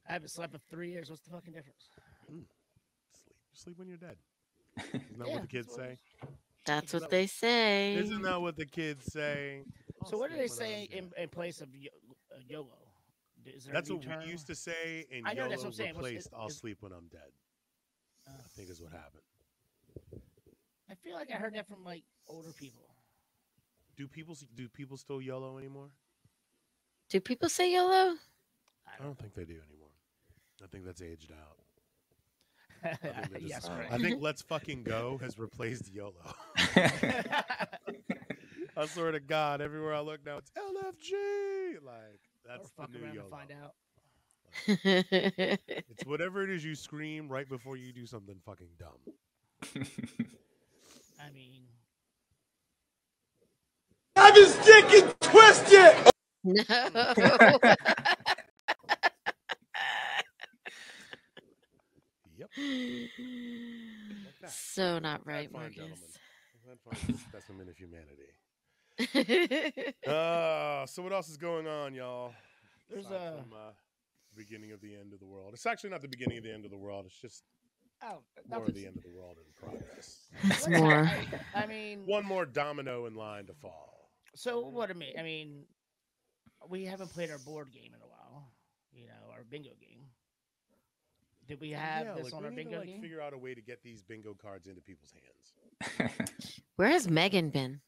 I 0.09 0.13
haven't 0.13 0.29
slept 0.29 0.53
in 0.53 0.59
three 0.69 0.91
years. 0.91 1.09
What's 1.09 1.21
the 1.21 1.29
fucking 1.31 1.53
difference? 1.53 1.87
Sleep. 2.27 2.47
Sleep 3.53 3.77
when 3.79 3.87
you're 3.87 3.97
dead. 3.97 4.17
Isn't 4.93 5.19
that 5.19 5.27
Yeah, 5.27 5.33
what 5.33 5.41
the 5.43 5.47
kids 5.47 5.67
that's 5.67 5.77
what 5.77 5.85
say? 5.85 5.91
it 5.93 6.29
That's 6.65 6.93
what 6.93 7.09
they 7.09 7.27
say. 7.27 7.95
Isn't 7.95 8.21
that 8.23 8.41
what 8.41 8.55
the 8.57 8.65
kids 8.65 9.05
say? 9.13 9.63
So 10.09 10.17
what 10.17 10.29
do 10.31 10.35
they 10.35 10.41
when 10.43 10.51
I'm 10.51 10.55
say 10.57 10.83
in, 10.91 11.11
in 11.17 11.29
place 11.29 11.61
of 11.61 11.69
yo- 11.73 11.89
uh, 12.33 12.39
YOLO? 12.49 12.67
Is 13.45 13.65
there 13.65 13.73
That's 13.73 13.89
what 13.89 14.01
term? 14.01 14.19
we 14.23 14.29
used 14.31 14.47
to 14.47 14.55
say, 14.55 15.05
and 15.11 15.27
I 15.27 15.33
know, 15.33 15.49
that's 15.49 15.61
YOLO 15.61 15.63
what 15.63 15.65
I'm 15.67 15.73
saying. 15.73 15.95
What's- 15.95 16.05
replaced 16.07 16.27
is- 16.27 16.33
"I'll 16.33 16.47
is- 16.47 16.57
sleep 16.57 16.81
when 16.81 16.91
I'm 16.91 17.07
dead." 17.07 17.31
Uh, 18.27 18.31
I 18.37 18.47
think 18.55 18.69
is 18.69 18.81
what 18.81 18.91
happened. 18.91 19.23
I 20.89 20.95
feel 20.95 21.15
like 21.15 21.29
I 21.31 21.35
heard 21.35 21.53
that 21.55 21.67
from 21.67 21.83
like 21.83 22.03
older 22.27 22.51
people. 22.53 22.95
Do 23.95 24.07
people 24.07 24.35
do 24.55 24.69
people 24.69 24.97
still 24.97 25.21
YOLO 25.21 25.57
anymore? 25.57 25.91
Do 27.09 27.19
people 27.19 27.49
say 27.49 27.71
YOLO? 27.73 28.17
I 28.87 29.01
don't 29.03 29.17
think 29.17 29.33
they 29.33 29.45
do 29.45 29.59
anymore. 29.69 29.89
I 30.63 30.67
think 30.67 30.85
that's 30.85 31.01
aged 31.01 31.31
out. 31.31 31.59
I 32.83 32.89
I 32.89 32.95
think, 32.95 33.29
they're 33.31 33.41
yes, 33.41 33.63
just- 33.63 33.71
Uh, 33.71 33.85
I 33.91 33.97
think 33.97 34.21
"Let's 34.21 34.41
fucking 34.41 34.83
go" 34.83 35.17
has 35.21 35.37
replaced 35.37 35.89
YOLO. 35.91 36.33
I 38.75 38.85
swear 38.87 39.11
to 39.11 39.19
God, 39.19 39.61
everywhere 39.61 39.93
I 39.93 39.99
look 40.01 40.25
now, 40.25 40.37
it's 40.37 40.51
LFG. 40.51 41.83
Like 41.85 42.21
or 42.45 42.57
that's 42.57 42.71
the 42.71 42.87
new 42.87 43.03
around 43.03 43.13
YOLO. 43.15 43.27
and 43.27 43.29
find 43.29 43.51
out. 43.51 43.73
It's 45.89 46.05
whatever 46.05 46.43
it 46.43 46.49
is 46.49 46.63
you 46.63 46.75
scream 46.75 47.27
right 47.29 47.47
before 47.49 47.75
you 47.77 47.91
do 47.93 48.05
something 48.05 48.35
fucking 48.45 48.69
dumb. 48.79 48.99
I 51.19 51.29
mean, 51.33 51.63
Have 54.15 54.35
his 54.35 54.55
dick 54.57 54.85
and 55.03 55.15
twist 55.21 55.65
it! 55.69 56.11
no. 56.43 57.59
Yep. 62.37 62.49
so 64.49 64.99
not 64.99 65.25
right, 65.25 65.51
fine, 65.51 65.61
Marcus. 65.61 65.75
gentlemen. 65.75 65.99
That 66.67 66.79
fine 66.83 67.17
specimen 67.17 67.69
of 67.69 67.77
humanity. 67.77 68.31
Uh, 70.07 70.85
so 70.85 71.01
what 71.01 71.13
else 71.13 71.29
is 71.29 71.37
going 71.37 71.67
on, 71.67 71.93
y'all? 71.93 72.33
There's 72.89 73.05
Aside 73.05 73.15
a- 73.15 73.41
from, 73.41 73.53
uh, 73.53 73.71
beginning 74.35 74.71
of 74.71 74.81
the 74.81 74.93
end 74.95 75.13
of 75.13 75.19
the 75.19 75.25
world. 75.25 75.51
It's 75.53 75.65
actually 75.65 75.91
not 75.91 76.01
the 76.01 76.07
beginning 76.07 76.37
of 76.37 76.43
the 76.43 76.51
end 76.53 76.65
of 76.65 76.71
the 76.71 76.77
world. 76.77 77.05
It's 77.05 77.19
just 77.19 77.43
oh, 78.03 78.19
more 78.49 78.65
of 78.65 78.73
the 78.73 78.85
end 78.85 78.97
of 78.97 79.03
the 79.03 79.09
world 79.09 79.37
in 79.37 79.67
progress. 79.67 80.27
it's 80.43 80.67
more. 80.67 81.09
I 81.55 81.65
mean, 81.65 82.03
One 82.05 82.25
more 82.25 82.45
domino 82.45 83.05
in 83.05 83.15
line 83.15 83.45
to 83.47 83.53
fall. 83.53 84.09
so 84.35 84.59
what 84.67 84.89
I 84.89 84.93
mean, 84.93 85.13
I 85.17 85.23
mean, 85.23 85.63
we 86.69 86.85
haven't 86.85 87.09
played 87.11 87.31
our 87.31 87.39
board 87.39 87.71
game 87.71 87.93
in 87.95 88.01
a 88.01 88.07
while. 88.07 88.51
You 88.91 89.07
know, 89.07 89.31
our 89.33 89.43
bingo 89.43 89.71
game. 89.79 90.01
Did 91.47 91.59
we 91.59 91.71
have 91.71 92.05
Yeah, 92.05 92.13
this 92.15 92.25
like, 92.25 92.33
on 92.33 92.39
we 92.41 92.45
our 92.45 92.51
need 92.51 92.57
to, 92.57 92.63
bingo 92.63 92.79
like, 92.79 92.87
game? 92.87 93.01
Figure 93.01 93.21
out 93.21 93.33
a 93.33 93.37
way 93.37 93.53
to 93.53 93.61
get 93.61 93.81
these 93.83 94.01
bingo 94.01 94.33
cards 94.33 94.67
into 94.67 94.81
people's 94.81 95.13
hands. 95.13 96.11
Where 96.75 96.89
has 96.89 97.07
Megan 97.09 97.49
been? 97.49 97.81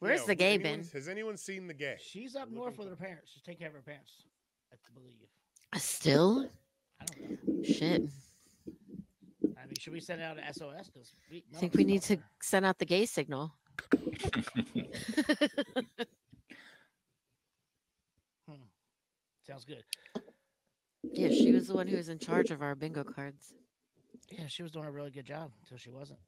Where's 0.00 0.20
Yo, 0.20 0.26
the 0.26 0.34
gay 0.34 0.54
anyone- 0.54 0.80
been? 0.80 0.88
Has 0.92 1.08
anyone 1.08 1.36
seen 1.36 1.66
the 1.66 1.74
gay? 1.74 1.96
She's 2.00 2.34
up 2.34 2.50
north 2.50 2.78
with 2.78 2.88
her 2.88 2.96
parents. 2.96 3.30
She's 3.32 3.42
taking 3.42 3.58
care 3.60 3.68
of 3.68 3.74
her 3.74 3.82
parents. 3.82 4.24
I 4.72 4.76
believe. 4.94 5.12
Uh, 5.72 5.78
Still? 5.78 6.50
I 7.00 7.04
don't 7.04 7.20
know. 7.46 7.62
Shit. 7.62 8.02
I 9.56 9.66
mean, 9.66 9.74
should 9.78 9.92
we 9.92 10.00
send 10.00 10.22
out 10.22 10.38
an 10.38 10.44
SOS? 10.52 10.88
Because 10.88 11.14
we 11.30 11.44
I 11.54 11.58
think 11.58 11.74
we 11.74 11.84
need 11.84 12.02
to 12.02 12.16
send 12.42 12.64
out 12.64 12.78
the 12.78 12.86
gay 12.86 13.04
signal. 13.06 13.52
Sounds 19.46 19.64
good. 19.64 19.82
Yeah, 21.02 21.28
she 21.28 21.52
was 21.52 21.66
the 21.66 21.74
one 21.74 21.86
who 21.88 21.96
was 21.96 22.08
in 22.08 22.18
charge 22.18 22.50
of 22.50 22.62
our 22.62 22.74
bingo 22.74 23.02
cards. 23.04 23.52
Yeah, 24.30 24.46
she 24.46 24.62
was 24.62 24.70
doing 24.70 24.84
a 24.86 24.90
really 24.90 25.10
good 25.10 25.24
job 25.24 25.50
until 25.62 25.76
she 25.76 25.90
wasn't. 25.90 26.20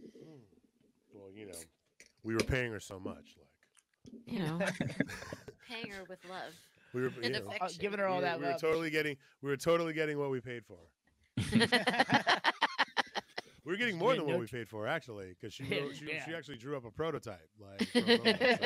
Hmm. 0.00 0.40
Well, 1.12 1.30
you 1.30 1.46
know, 1.46 1.52
we 2.24 2.34
were 2.34 2.40
paying 2.44 2.72
her 2.72 2.80
so 2.80 2.98
much. 2.98 3.36
Like 3.38 3.48
You 4.26 4.40
know, 4.40 4.58
paying 5.68 5.90
her 5.90 6.04
with 6.08 6.18
love. 6.24 6.54
we 6.92 7.02
were, 7.02 7.08
And 7.22 7.34
you 7.34 7.40
know, 7.40 7.48
Uh, 7.48 7.48
affection. 7.56 7.80
giving 7.80 7.98
her 7.98 8.06
all 8.06 8.16
we 8.18 8.22
were, 8.22 8.28
that 8.28 8.38
we 8.38 8.46
were 8.46 8.54
totally 8.54 8.90
getting 8.90 9.16
we 9.42 9.50
were 9.50 9.56
totally 9.56 9.92
getting 9.92 10.18
what 10.18 10.30
we 10.30 10.40
paid 10.40 10.64
for. 10.64 10.78
We 13.64 13.72
were 13.72 13.78
getting 13.78 13.96
more 13.98 14.14
than 14.14 14.26
what 14.26 14.38
we 14.38 14.46
paid 14.46 14.68
for 14.68 14.86
actually, 14.86 15.34
because 15.38 15.54
she, 15.54 15.64
wrote, 15.70 15.94
she 15.94 16.06
she 16.18 16.34
actually 16.34 16.56
drew 16.58 16.76
up 16.76 16.84
a 16.84 16.90
prototype. 16.90 17.48
Like, 17.60 17.88
moment, 18.16 18.42
so, 18.56 18.64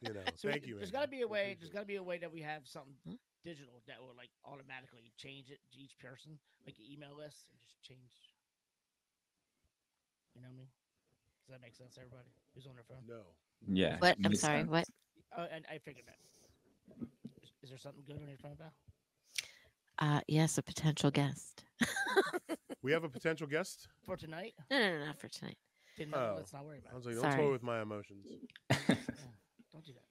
you 0.00 0.12
know, 0.12 0.20
So 0.34 0.48
thank 0.50 0.66
you. 0.66 0.76
There's 0.78 0.90
Amy. 0.90 0.92
got 0.92 1.02
to 1.02 1.08
be 1.08 1.22
a 1.22 1.28
way. 1.28 1.56
There's 1.58 1.72
got 1.72 1.80
to 1.80 1.86
be 1.86 1.96
a 1.96 2.02
way 2.02 2.18
that 2.18 2.32
we 2.32 2.40
have 2.42 2.66
something 2.66 2.94
Hmm? 3.06 3.14
digital 3.44 3.82
that 3.86 4.00
will 4.00 4.14
like 4.16 4.30
automatically 4.44 5.12
change 5.16 5.50
it 5.50 5.60
to 5.72 5.78
each 5.78 5.98
person, 5.98 6.38
like 6.66 6.76
an 6.78 6.84
email 6.90 7.16
list, 7.16 7.46
and 7.50 7.58
just 7.62 7.82
change. 7.82 8.12
You 10.34 10.42
know 10.42 10.48
what 10.48 10.54
I 10.54 10.56
mean? 10.58 10.68
Does 11.46 11.52
that 11.52 11.60
make 11.60 11.74
sense, 11.74 11.98
everybody 11.98 12.28
who's 12.54 12.66
on 12.66 12.74
their 12.74 12.84
phone? 12.88 13.04
No. 13.06 13.20
yeah. 13.68 13.96
What? 13.98 14.16
I'm 14.24 14.34
sorry. 14.34 14.60
sense. 14.60 14.70
What? 14.70 14.84
Oh, 15.36 15.46
and 15.52 15.64
I 15.70 15.78
figured 15.78 16.06
that. 16.06 16.16
Is, 17.42 17.50
is 17.62 17.68
there 17.70 17.78
something 17.78 18.02
good 18.06 18.16
on 18.16 18.28
your 18.28 18.38
phone, 18.38 18.56
Val? 18.56 18.72
Uh, 19.98 20.20
yes, 20.26 20.56
a 20.58 20.62
potential 20.62 21.10
guest. 21.10 21.64
We 22.82 22.92
have 22.92 23.02
a 23.04 23.08
potential 23.08 23.46
guest. 23.46 23.88
For 24.04 24.14
tonight? 24.14 24.52
No, 24.70 24.78
no, 24.78 24.98
no, 24.98 25.06
not 25.06 25.18
for 25.18 25.28
tonight. 25.28 25.56
Then 25.96 26.10
no, 26.10 26.18
Oh. 26.18 26.34
let's 26.36 26.52
not 26.52 26.66
worry 26.66 26.76
I 26.84 26.90
about 26.90 26.94
was 26.96 27.06
it. 27.06 27.16
like, 27.16 27.32
don't 27.32 27.40
toy 27.46 27.50
with 27.52 27.62
my 27.62 27.80
emotions. 27.80 28.26
Yeah, 28.70 28.76
don't 29.72 29.86
do 29.86 29.92
that. 29.94 30.04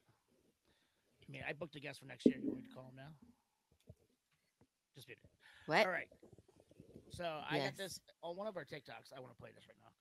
I 1.22 1.32
mean, 1.32 1.44
I 1.48 1.54
booked 1.54 1.76
a 1.76 1.80
guest 1.80 2.00
for 2.00 2.08
next 2.08 2.26
year. 2.26 2.38
You 2.42 2.48
want 2.50 2.64
me 2.64 2.68
to 2.68 2.74
call 2.74 2.86
him 2.90 2.96
now? 2.96 3.14
Just 4.96 5.08
do 5.08 5.14
that. 5.22 5.30
What? 5.68 5.86
All 5.86 5.92
right. 5.92 6.08
So 7.12 7.24
I 7.48 7.58
Yes. 7.58 7.66
got 7.70 7.78
this 7.78 8.00
on 8.24 8.36
one 8.36 8.48
of 8.48 8.58
our 8.58 8.66
TikToks. 8.66 9.14
I 9.16 9.20
want 9.20 9.32
to 9.36 9.40
play 9.40 9.52
this 9.54 9.66
right 9.70 9.78
now. 9.80 9.94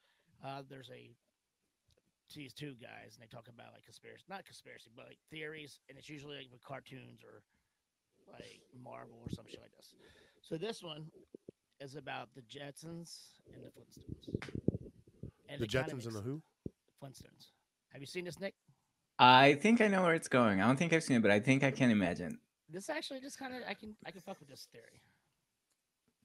Uh, 0.44 0.62
there's 0.68 0.90
a 0.90 1.10
these 2.34 2.54
two 2.54 2.72
guys, 2.80 3.12
and 3.14 3.20
they 3.20 3.26
talk 3.28 3.46
about 3.48 3.74
like 3.74 3.84
conspiracy, 3.84 4.24
not 4.28 4.44
conspiracy, 4.46 4.88
but 4.96 5.04
like 5.06 5.18
theories, 5.30 5.80
and 5.90 5.98
it's 5.98 6.08
usually 6.08 6.38
like 6.38 6.48
with 6.50 6.62
cartoons 6.64 7.20
or 7.22 7.42
like 8.32 8.62
Marvel 8.82 9.18
or 9.20 9.30
some 9.30 9.44
shit 9.46 9.60
like 9.60 9.72
this. 9.76 9.92
So 10.40 10.56
this 10.56 10.82
one 10.82 11.10
is 11.78 11.94
about 11.94 12.30
the 12.34 12.40
Jetsons 12.42 13.36
and 13.52 13.62
the 13.62 13.68
Flintstones. 13.68 14.28
And 15.50 15.60
The 15.60 15.64
it 15.64 15.70
kinda 15.70 15.88
Jetsons 15.90 16.06
and 16.06 16.16
the 16.16 16.22
makes- 16.22 16.24
Who? 16.24 16.42
Flintstones. 17.02 17.48
Have 17.92 18.00
you 18.00 18.06
seen 18.06 18.24
this, 18.24 18.40
Nick? 18.40 18.54
I 19.18 19.54
think 19.54 19.82
I 19.82 19.88
know 19.88 20.02
where 20.02 20.14
it's 20.14 20.28
going. 20.28 20.62
I 20.62 20.66
don't 20.66 20.78
think 20.78 20.94
I've 20.94 21.04
seen 21.04 21.18
it, 21.18 21.22
but 21.22 21.30
I 21.30 21.38
think 21.40 21.62
I 21.62 21.70
can 21.70 21.90
imagine. 21.90 22.40
This 22.70 22.88
actually 22.88 23.20
just 23.20 23.38
kind 23.38 23.54
of 23.54 23.62
I 23.68 23.74
can 23.74 23.94
I 24.06 24.10
can 24.10 24.22
fuck 24.22 24.40
with 24.40 24.48
this 24.48 24.66
theory. 24.72 25.02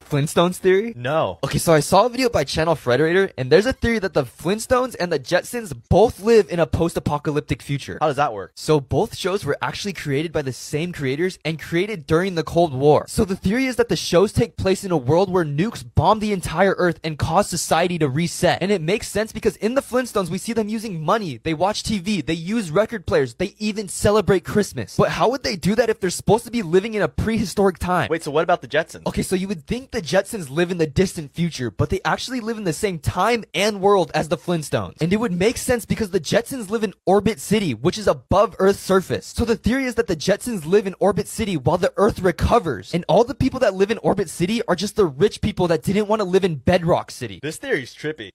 Flintstones 0.08 0.56
theory? 0.56 0.94
No. 0.96 1.38
Okay, 1.44 1.58
so 1.58 1.74
I 1.74 1.82
saw 1.82 2.06
a 2.06 2.10
video 2.10 2.30
by 2.30 2.46
Channel 2.46 2.76
Frederator, 2.76 3.34
and 3.38 3.52
there's 3.52 3.66
a 3.66 3.74
theory 3.74 4.00
that 4.00 4.14
the 4.14 4.24
Flintstones 4.24 4.96
and 4.98 5.12
the 5.12 5.20
Jetsons 5.20 5.74
both 5.90 6.22
live 6.22 6.50
in 6.50 6.60
a 6.62 6.66
post-apocalyptic 6.66 7.62
future. 7.62 7.98
How 8.00 8.08
does 8.08 8.16
that 8.16 8.34
work? 8.34 8.54
So 8.56 8.80
both 8.80 9.18
shows 9.18 9.44
were 9.44 9.58
actually 9.62 9.92
created 9.92 10.32
by 10.32 10.44
the 10.44 10.54
same 10.54 10.94
creators 10.94 11.40
and 11.44 11.60
created 11.62 12.08
during 12.08 12.36
the 12.36 12.44
Cold 12.44 12.74
War. 12.74 13.06
So 13.10 13.26
the 13.26 13.36
theory 13.36 13.66
is 13.66 13.76
that 13.76 13.90
the 13.90 13.98
shows 13.98 14.32
take 14.32 14.56
place 14.56 14.86
in 14.86 14.92
a 14.92 14.98
world 14.98 15.30
where 15.30 15.44
nukes 15.44 15.84
bomb 15.96 16.20
the 16.20 16.32
entire 16.32 16.76
Earth 16.78 17.00
and 17.04 17.20
cause 17.20 17.50
society 17.50 17.98
to 18.00 18.08
reset. 18.08 18.62
And 18.62 18.72
it 18.72 18.82
makes 18.82 19.10
sense 19.10 19.34
because 19.34 19.58
in 19.58 19.74
the 19.74 19.82
Flintstones, 19.82 20.30
we 20.30 20.38
see 20.38 20.54
them 20.54 20.70
using 20.70 21.04
money, 21.04 21.42
they 21.44 21.54
watch 21.54 21.84
TV, 21.84 22.26
they 22.26 22.34
use 22.34 22.72
record 22.72 23.06
players, 23.06 23.34
they 23.34 23.56
even 23.58 23.90
celebrate 23.90 24.46
Christmas. 24.46 24.96
But 24.96 25.10
how 25.10 25.30
would 25.30 25.44
they 25.44 25.58
do 25.58 25.76
that 25.76 25.90
if 25.90 26.00
they're 26.00 26.10
supposed 26.10 26.46
to 26.46 26.52
be 26.52 26.62
living 26.62 26.94
in 26.94 27.02
a 27.02 27.10
prehistoric 27.10 27.78
time? 27.78 28.08
Wait, 28.10 28.24
so 28.24 28.32
what 28.32 28.44
about 28.44 28.62
the 28.62 28.68
Jetsons? 28.70 29.06
Okay, 29.06 29.22
so 29.22 29.36
you 29.36 29.50
would 29.50 29.68
think 29.68 29.92
the 29.98 30.04
Jetsons 30.04 30.52
live 30.52 30.70
in 30.70 30.78
the 30.78 30.86
distant 30.86 31.34
future, 31.34 31.72
but 31.72 31.90
they 31.90 32.00
actually 32.06 32.40
live 32.40 32.60
in 32.60 32.66
the 32.66 32.72
same 32.72 33.00
time 33.00 33.44
and 33.56 33.82
world 33.82 34.12
as 34.14 34.30
the 34.30 34.38
Flintstones. 34.38 35.02
And 35.02 35.12
it 35.12 35.16
would 35.20 35.32
make 35.32 35.58
sense 35.58 35.88
because 35.88 36.12
the 36.12 36.20
Jetsons 36.20 36.70
live 36.70 36.84
in 36.84 36.94
Orbit 37.08 37.40
City, 37.40 37.74
which 37.74 37.98
is 37.98 38.08
above 38.08 38.56
Earth's 38.60 38.80
surface. 38.80 39.26
So 39.26 39.44
the 39.44 39.56
theory 39.56 39.86
is 39.86 39.96
that 39.96 40.06
the 40.06 40.16
Jetsons 40.16 40.68
live 40.68 40.86
in 40.86 40.94
Orbit 41.00 41.28
City 41.28 41.58
while 41.58 41.80
the 41.80 41.92
Earth 41.98 42.20
recovers. 42.20 42.94
And 42.94 43.06
all 43.08 43.24
the 43.24 43.34
people 43.34 43.60
that 43.62 43.74
live 43.74 43.90
in 43.90 43.98
Orbit 43.98 44.30
City 44.30 44.62
are 44.68 44.76
just 44.76 44.98
the 44.98 45.08
rich 45.08 45.42
people 45.42 45.68
that 45.70 45.82
didn't 45.82 46.08
want 46.08 46.20
to 46.20 46.28
live 46.28 46.46
in 46.46 46.58
Bedrock 46.58 47.10
City. 47.10 47.40
This 47.42 47.58
theory's 47.58 47.96
trippy. 47.96 48.30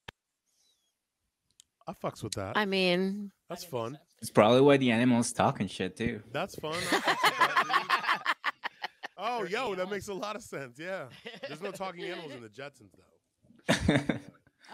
I 1.87 1.92
fucks 1.92 2.25
with 2.25 2.33
that. 2.33 2.57
I 2.57 2.64
mean, 2.64 3.31
That's 3.48 3.62
fun. 3.62 4.01
It's 4.20 4.31
probably 4.31 4.62
why 4.62 4.79
the 4.79 4.90
animals 4.90 5.33
talk 5.33 5.61
and 5.61 5.70
shit 5.70 5.96
too. 5.96 6.25
That's 6.33 6.57
fun. 6.57 6.75
I 6.75 7.05
fucks 7.05 7.22
with 7.22 7.37
that, 7.38 7.64
dude. 7.64 9.12
Oh, 9.23 9.39
They're 9.41 9.49
yo, 9.49 9.75
that 9.75 9.91
makes 9.91 10.09
a 10.09 10.15
lot 10.15 10.37
of 10.37 10.43
sense. 10.43 10.79
Yeah. 10.79 11.05
There's 11.47 11.61
no 11.63 11.71
talking 11.71 12.05
animals 12.05 12.33
in 12.33 12.43
the 12.43 12.49
Jetsons, 12.49 12.91
though. 12.97 14.15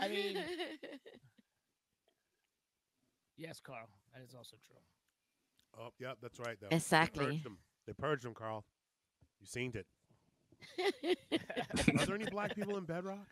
I 0.01 0.09
mean, 0.09 0.37
yes, 3.37 3.61
Carl, 3.61 3.89
that 4.15 4.23
is 4.23 4.35
also 4.35 4.57
true. 4.67 4.77
Oh, 5.81 5.91
yeah, 5.99 6.13
that's 6.21 6.39
right, 6.41 6.57
though. 6.61 6.69
They 6.71 6.77
Exactly. 6.77 7.25
purged 7.27 7.45
them. 7.45 7.59
They 7.87 7.93
purged 7.93 8.25
them, 8.25 8.35
Carl. 8.35 8.65
You 9.41 9.47
seen 9.47 9.73
it. 9.75 9.87
Are 12.01 12.07
there 12.07 12.15
any 12.17 12.29
black 12.31 12.55
people 12.57 12.77
in 12.79 12.85
Bedrock? 12.85 13.27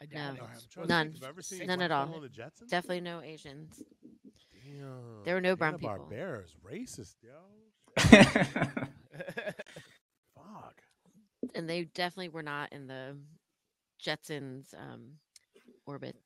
I 0.00 0.06
No. 0.12 0.20
it. 0.20 0.40
I'm 0.42 0.48
trying 0.70 0.86
to 0.86 0.92
None. 0.92 1.12
Have 1.12 1.22
ever 1.24 1.42
seen 1.42 1.66
None 1.66 1.82
at 1.82 1.90
all. 1.90 2.20
the 2.20 2.28
Jetsons? 2.28 2.68
definitely 2.68 3.00
no 3.00 3.20
Asians. 3.22 3.82
Damn. 4.52 5.22
There 5.24 5.34
were 5.34 5.40
no 5.40 5.56
brown 5.56 5.78
people. 5.78 6.08
Barbera 6.10 6.44
racist, 6.64 7.16
yo. 7.22 7.32
Fuck. 10.34 10.82
And 11.54 11.68
they 11.68 11.84
definitely 11.84 12.28
were 12.28 12.42
not 12.42 12.72
in 12.72 12.86
the 12.86 13.16
Jetsons 14.04 14.74
um, 14.74 15.12
orbit. 15.86 16.16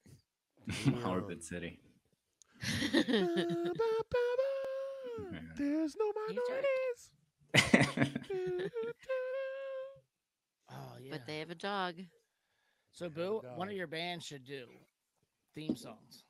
Orbit 1.05 1.43
City. 1.43 1.81
There's 5.57 5.97
no 5.99 6.13
minorities. 6.29 7.11
oh 10.71 10.97
yeah. 11.03 11.11
But 11.11 11.27
they 11.27 11.39
have 11.39 11.51
a 11.51 11.55
dog. 11.55 11.95
so 12.93 13.09
Boo, 13.09 13.43
one 13.57 13.69
of 13.69 13.75
your 13.75 13.87
bands 13.87 14.25
should 14.25 14.45
do 14.45 14.67
theme 15.55 15.77
songs. 15.77 16.25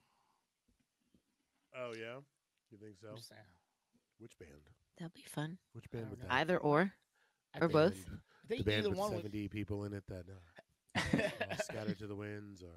Oh 1.77 1.93
yeah, 1.95 2.21
you 2.71 2.79
think 2.79 2.97
so? 3.01 3.09
I'm 3.11 3.17
just 3.17 3.29
saying. 3.29 3.41
Which 4.19 4.39
band? 4.39 4.51
That'll 5.01 5.13
be 5.15 5.25
fun. 5.35 5.59
Which 5.73 5.91
band 5.91 6.11
would 6.11 6.21
that? 6.21 6.31
Either 6.31 6.59
or. 6.59 6.93
I 7.55 7.59
Or 7.59 7.61
think- 7.63 7.73
both. 7.73 7.95
Band- 8.07 8.21
I 8.45 8.47
think 8.49 8.65
the 8.65 8.71
band 8.71 8.79
either 8.81 8.91
with 8.91 8.99
one 8.99 9.11
would. 9.13 9.19
seventy 9.23 9.49
people 9.49 9.85
in 9.85 9.95
it 9.95 10.05
that 10.09 10.25
uh, 10.29 11.01
all 11.51 11.57
scattered 11.63 11.99
to 12.01 12.07
the 12.07 12.15
winds, 12.17 12.63
or 12.63 12.69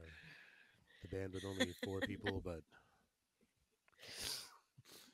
the 1.01 1.07
band 1.15 1.33
with 1.33 1.43
only 1.45 1.73
four 1.83 1.99
people 1.99 2.41
but 2.45 2.61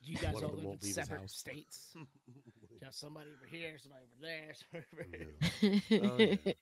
You 0.02 0.16
guys 0.16 0.34
One 0.34 0.44
of 0.44 0.50
all 0.50 0.56
them 0.56 0.56
live 0.56 0.64
in 0.64 0.68
won't 0.68 0.82
leave 0.82 0.88
his 0.88 0.94
separate 0.94 1.20
house. 1.20 1.34
states. 1.34 1.88
You 1.94 2.78
have 2.82 2.94
somebody 2.94 3.30
over 3.30 3.46
here, 3.50 3.76
somebody 3.78 4.04
over 4.04 4.20
there. 4.22 4.54
somebody 4.88 5.26
over 6.00 6.20
Yeah. 6.20 6.36
there. 6.42 6.44
Oh, 6.46 6.46
yeah. 6.46 6.52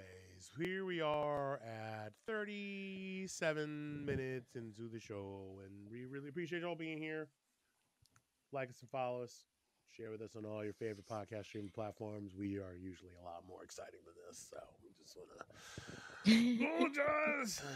Here 0.58 0.84
we 0.84 1.00
are 1.00 1.60
at 1.62 2.12
37 2.26 4.04
minutes 4.04 4.54
into 4.54 4.88
the 4.92 5.00
show, 5.00 5.58
and 5.64 5.90
we 5.90 6.06
really 6.06 6.28
appreciate 6.28 6.62
y'all 6.62 6.74
being 6.74 6.98
here. 6.98 7.28
Like 8.52 8.70
us 8.70 8.80
and 8.80 8.90
follow 8.90 9.22
us. 9.22 9.44
Share 9.96 10.10
with 10.10 10.22
us 10.22 10.36
on 10.36 10.44
all 10.44 10.64
your 10.64 10.72
favorite 10.72 11.06
podcast 11.06 11.46
streaming 11.46 11.70
platforms. 11.74 12.32
We 12.38 12.56
are 12.56 12.74
usually 12.74 13.12
a 13.20 13.24
lot 13.24 13.42
more 13.48 13.62
exciting 13.64 14.00
than 14.04 14.14
this, 14.28 14.48
so 14.50 14.58
we 14.82 14.90
just 15.02 15.16
want 15.16 15.30
to 16.24 16.66
apologize. 16.66 17.62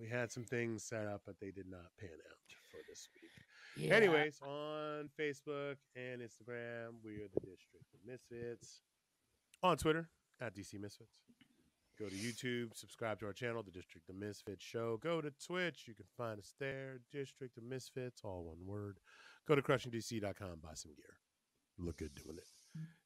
We 0.00 0.08
had 0.08 0.32
some 0.32 0.44
things 0.44 0.82
set 0.82 1.06
up, 1.06 1.20
but 1.26 1.38
they 1.38 1.50
did 1.50 1.66
not 1.70 1.84
pan 2.00 2.08
out 2.08 2.38
for 2.70 2.78
this 2.88 3.10
week. 3.14 3.30
Yeah, 3.76 3.94
Anyways, 3.94 4.40
on 4.40 5.10
Facebook 5.20 5.76
and 5.94 6.22
Instagram, 6.22 6.94
we 7.04 7.16
are 7.16 7.28
the 7.32 7.40
District 7.40 7.86
of 7.92 8.00
Misfits. 8.06 8.80
On 9.62 9.76
Twitter, 9.76 10.08
at 10.40 10.56
DC 10.56 10.80
Misfits. 10.80 11.12
Go 11.98 12.08
to 12.08 12.14
YouTube, 12.14 12.74
subscribe 12.74 13.20
to 13.20 13.26
our 13.26 13.32
channel, 13.32 13.62
the 13.62 13.70
District 13.70 14.08
of 14.08 14.16
Misfits 14.16 14.64
Show. 14.64 14.98
Go 15.02 15.20
to 15.20 15.30
Twitch, 15.46 15.84
you 15.86 15.94
can 15.94 16.06
find 16.16 16.38
us 16.38 16.54
there, 16.58 17.00
District 17.12 17.56
of 17.58 17.64
Misfits, 17.64 18.22
all 18.24 18.44
one 18.44 18.66
word. 18.66 18.98
Go 19.46 19.54
to 19.54 19.62
crushingdc.com, 19.62 20.60
buy 20.62 20.74
some 20.74 20.92
gear. 20.94 21.16
Look 21.78 21.98
good 21.98 22.14
doing 22.14 22.38
it. 22.38 22.46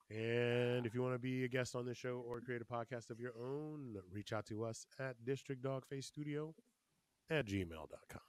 And 0.09 0.87
if 0.87 0.95
you 0.95 1.03
want 1.03 1.15
to 1.15 1.19
be 1.19 1.45
a 1.45 1.49
guest 1.49 1.75
on 1.75 1.85
this 1.85 1.99
show 1.99 2.23
or 2.27 2.41
create 2.41 2.63
a 2.63 2.65
podcast 2.65 3.11
of 3.11 3.19
your 3.19 3.33
own, 3.43 3.97
reach 4.13 4.33
out 4.33 4.47
to 4.47 4.65
us 4.65 4.87
at 5.01 5.17
District 5.25 5.61
Dogface 5.63 6.05
Studio 6.05 6.55
at 7.29 7.47
gmail.com. 7.47 8.21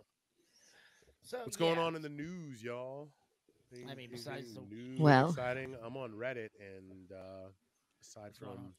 So 1.23 1.37
What's 1.43 1.57
going 1.57 1.75
yeah, 1.77 1.83
on 1.83 1.95
in 1.95 2.01
the 2.01 2.09
news, 2.09 2.63
y'all? 2.63 3.09
I 3.89 3.93
mean, 3.95 4.09
besides 4.11 4.55
the- 4.55 4.61
news 4.61 4.99
Well- 4.99 5.29
exciting. 5.29 5.75
I'm 5.83 5.97
on 5.97 6.11
Reddit, 6.13 6.49
and 6.59 7.11
uh, 7.11 7.49
aside 8.01 8.21
What's 8.23 8.39
going 8.39 8.55
from 8.55 8.65
on? 8.65 8.73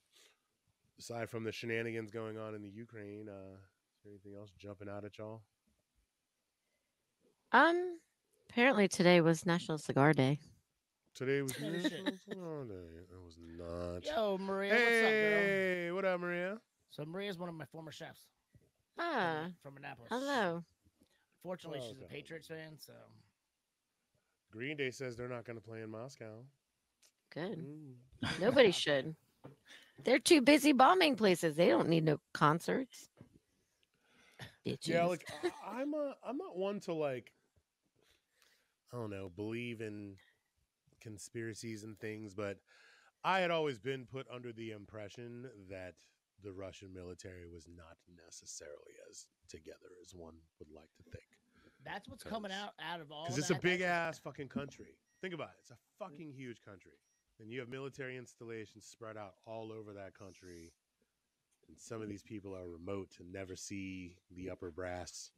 Aside 0.99 1.28
from 1.30 1.44
the 1.44 1.53
shenanigans 1.53 2.11
going 2.11 2.38
on 2.38 2.55
in 2.55 2.62
the 2.62 2.68
Ukraine, 2.68 3.28
uh, 3.28 3.55
is 3.57 4.03
there 4.05 4.12
anything 4.12 4.34
else 4.38 4.51
jumping 4.59 4.88
out 4.88 5.05
at 5.05 5.18
y'all? 5.18 5.42
um, 7.53 7.99
apparently 8.51 8.88
today 8.88 9.20
was 9.20 9.46
National 9.46 9.78
Cigar 9.78 10.12
Day. 10.12 10.38
Today 11.14 11.42
was 11.42 11.55
Oh, 11.61 11.68
National. 11.68 12.12
Cigar 12.28 12.64
Day. 12.64 13.07
It 13.11 13.24
was 13.24 13.36
not. 13.38 14.05
Yo, 14.07 14.38
Maria, 14.38 14.72
what's 14.72 14.82
up, 14.84 14.88
girl? 14.88 15.01
hey, 15.11 15.90
what 15.92 16.05
up, 16.05 16.20
Maria? 16.20 16.59
So 16.90 17.05
Maria's 17.05 17.38
one 17.38 17.49
of 17.49 17.55
my 17.55 17.64
former 17.66 17.90
chefs 17.90 18.20
from- 18.94 19.05
Ah, 19.05 19.49
from 19.62 19.76
Annapolis. 19.76 20.09
hello. 20.11 20.64
Fortunately, 21.42 21.80
she's 21.80 22.01
a 22.03 22.07
Patriots 22.07 22.49
fan, 22.49 22.78
so 22.78 22.92
Green 24.51 24.76
Day 24.76 24.90
says 24.90 25.16
they're 25.16 25.28
not 25.28 25.44
going 25.44 25.59
to 25.59 25.64
play 25.64 25.82
in 25.82 25.90
Moscow. 25.90 26.44
Good. 27.32 27.59
Mm. 27.59 28.40
Nobody 28.40 28.70
should. 28.72 29.14
They're 30.05 30.18
too 30.18 30.41
busy 30.41 30.72
bombing 30.72 31.16
places. 31.16 31.57
They 31.57 31.68
don't 31.68 31.89
need 31.89 32.05
no 32.05 32.20
concerts. 32.32 33.09
Bitches. 34.66 34.89
Yeah, 34.89 35.07
like 35.07 35.26
I- 35.43 35.80
I'm 35.80 35.95
a 35.95 36.14
I'm 36.24 36.36
not 36.36 36.57
one 36.57 36.80
to 36.80 36.93
like 36.95 37.32
I 38.93 38.97
don't 38.97 39.11
know, 39.11 39.30
believe 39.34 39.80
in 39.80 40.16
conspiracies 41.01 41.82
and 41.84 41.99
things, 41.99 42.34
but 42.34 42.59
I 43.24 43.41
had 43.41 43.51
always 43.51 43.78
been 43.78 44.07
put 44.07 44.26
under 44.32 44.53
the 44.53 44.70
impression 44.70 45.51
that 45.70 45.95
the 46.43 46.53
Russian 46.53 46.93
military 46.95 47.47
was 47.53 47.66
not 47.68 47.97
necessarily 48.24 48.95
as 49.11 49.26
together 49.49 49.91
as 50.03 50.14
one 50.14 50.34
would 50.59 50.68
like 50.74 50.89
to 50.97 51.03
think. 51.11 51.24
that's 51.84 52.09
what's 52.09 52.22
coming 52.24 52.53
out 52.53 52.72
out 52.80 53.01
of 53.01 53.11
all. 53.11 53.24
Because 53.24 53.39
it's 53.39 53.51
a 53.51 53.57
big 53.57 53.80
ass 53.80 54.18
fucking 54.18 54.49
country. 54.49 54.97
Think 55.20 55.34
about 55.34 55.49
it. 55.49 55.57
It's 55.62 55.70
a 55.72 55.78
fucking 55.99 56.32
huge 56.32 56.62
country. 56.64 56.93
And 57.41 57.51
you 57.53 57.61
have 57.61 57.68
military 57.68 58.16
installations 58.16 58.84
spread 58.84 59.16
out 59.16 59.34
all 59.47 59.70
over 59.72 59.93
that 59.93 60.14
country. 60.18 60.72
And 61.68 61.78
some 61.78 62.03
of 62.03 62.09
these 62.09 62.22
people 62.22 62.55
are 62.57 62.68
remote 62.68 63.11
and 63.20 63.32
never 63.32 63.55
see 63.55 64.16
the 64.34 64.51
upper 64.51 64.70
brass. 64.70 65.30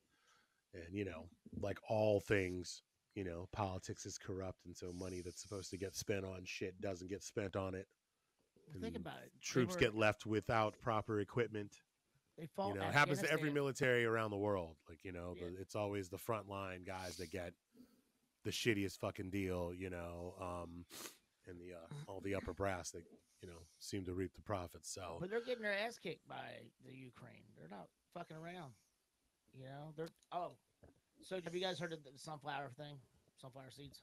And, 0.72 0.94
you 0.94 1.04
know, 1.04 1.26
like 1.60 1.78
all 1.88 2.20
things, 2.20 2.82
you 3.14 3.24
know, 3.24 3.48
politics 3.52 4.06
is 4.06 4.16
corrupt. 4.16 4.64
And 4.66 4.76
so 4.76 4.92
money 4.92 5.20
that's 5.20 5.42
supposed 5.42 5.70
to 5.70 5.76
get 5.76 5.94
spent 5.96 6.24
on 6.24 6.42
shit 6.44 6.80
doesn't 6.80 7.10
get 7.10 7.22
spent 7.22 7.56
on 7.56 7.74
it. 7.74 7.88
Well, 8.72 8.82
Think 8.82 8.96
about 8.96 9.18
it. 9.24 9.32
Troops 9.42 9.74
were- 9.74 9.80
get 9.80 9.94
left 9.96 10.24
without 10.26 10.78
proper 10.80 11.20
equipment 11.20 11.72
They 12.38 12.46
fought 12.46 12.68
you 12.74 12.80
know, 12.80 12.86
it 12.86 12.94
happens 12.94 13.20
to 13.20 13.30
every 13.30 13.50
military 13.50 14.04
around 14.06 14.30
the 14.30 14.38
world. 14.38 14.76
Like, 14.88 15.04
you 15.04 15.12
know, 15.12 15.34
Yeah. 15.36 15.48
the, 15.48 15.60
it's 15.60 15.74
always 15.74 16.08
the 16.08 16.16
frontline 16.16 16.86
guys 16.86 17.16
that 17.16 17.30
get 17.30 17.52
the 18.44 18.50
shittiest 18.50 18.98
fucking 18.98 19.28
deal, 19.30 19.74
you 19.74 19.90
know, 19.90 20.34
um, 20.40 20.86
and 21.48 21.58
the 21.58 21.74
uh, 21.74 22.10
all 22.10 22.20
the 22.20 22.34
upper 22.34 22.52
brass 22.52 22.90
that 22.90 23.04
you 23.42 23.48
know 23.48 23.60
seem 23.78 24.04
to 24.04 24.14
reap 24.14 24.34
the 24.34 24.42
profits. 24.42 24.92
So 24.92 25.18
But 25.20 25.30
they're 25.30 25.40
getting 25.44 25.62
their 25.62 25.76
ass 25.78 25.98
kicked 25.98 26.26
by 26.28 26.62
the 26.84 26.92
Ukraine. 26.92 27.44
They're 27.58 27.68
not 27.68 27.88
fucking 28.14 28.36
around. 28.36 28.72
You 29.52 29.64
know, 29.64 29.92
they're 29.96 30.08
oh. 30.32 30.52
So 31.22 31.38
have 31.42 31.54
you 31.54 31.60
guys 31.60 31.78
heard 31.78 31.92
of 31.92 32.02
the 32.04 32.10
sunflower 32.16 32.70
thing? 32.76 32.96
Sunflower 33.40 33.70
seeds. 33.70 34.02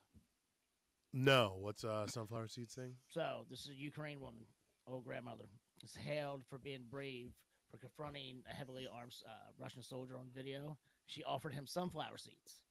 no, 1.14 1.56
what's 1.60 1.84
uh 1.84 2.08
sunflower 2.08 2.48
seeds 2.48 2.74
thing? 2.74 2.94
So 3.10 3.46
this 3.50 3.62
is 3.62 3.70
a 3.70 3.76
Ukraine 3.76 4.20
woman, 4.20 4.46
old 4.88 5.06
grandmother, 5.06 5.46
is 5.84 5.96
hailed 5.96 6.44
for 6.50 6.58
being 6.58 6.84
brave 6.90 7.32
for 7.72 7.78
confronting 7.78 8.44
a 8.50 8.54
heavily 8.56 8.88
armed 8.94 9.14
uh, 9.28 9.32
Russian 9.60 9.84
soldier 9.84 10.16
on 10.18 10.28
video. 10.36 10.78
She 11.08 11.24
offered 11.24 11.54
him 11.54 11.66
sunflower 11.68 12.18
seeds, 12.18 12.62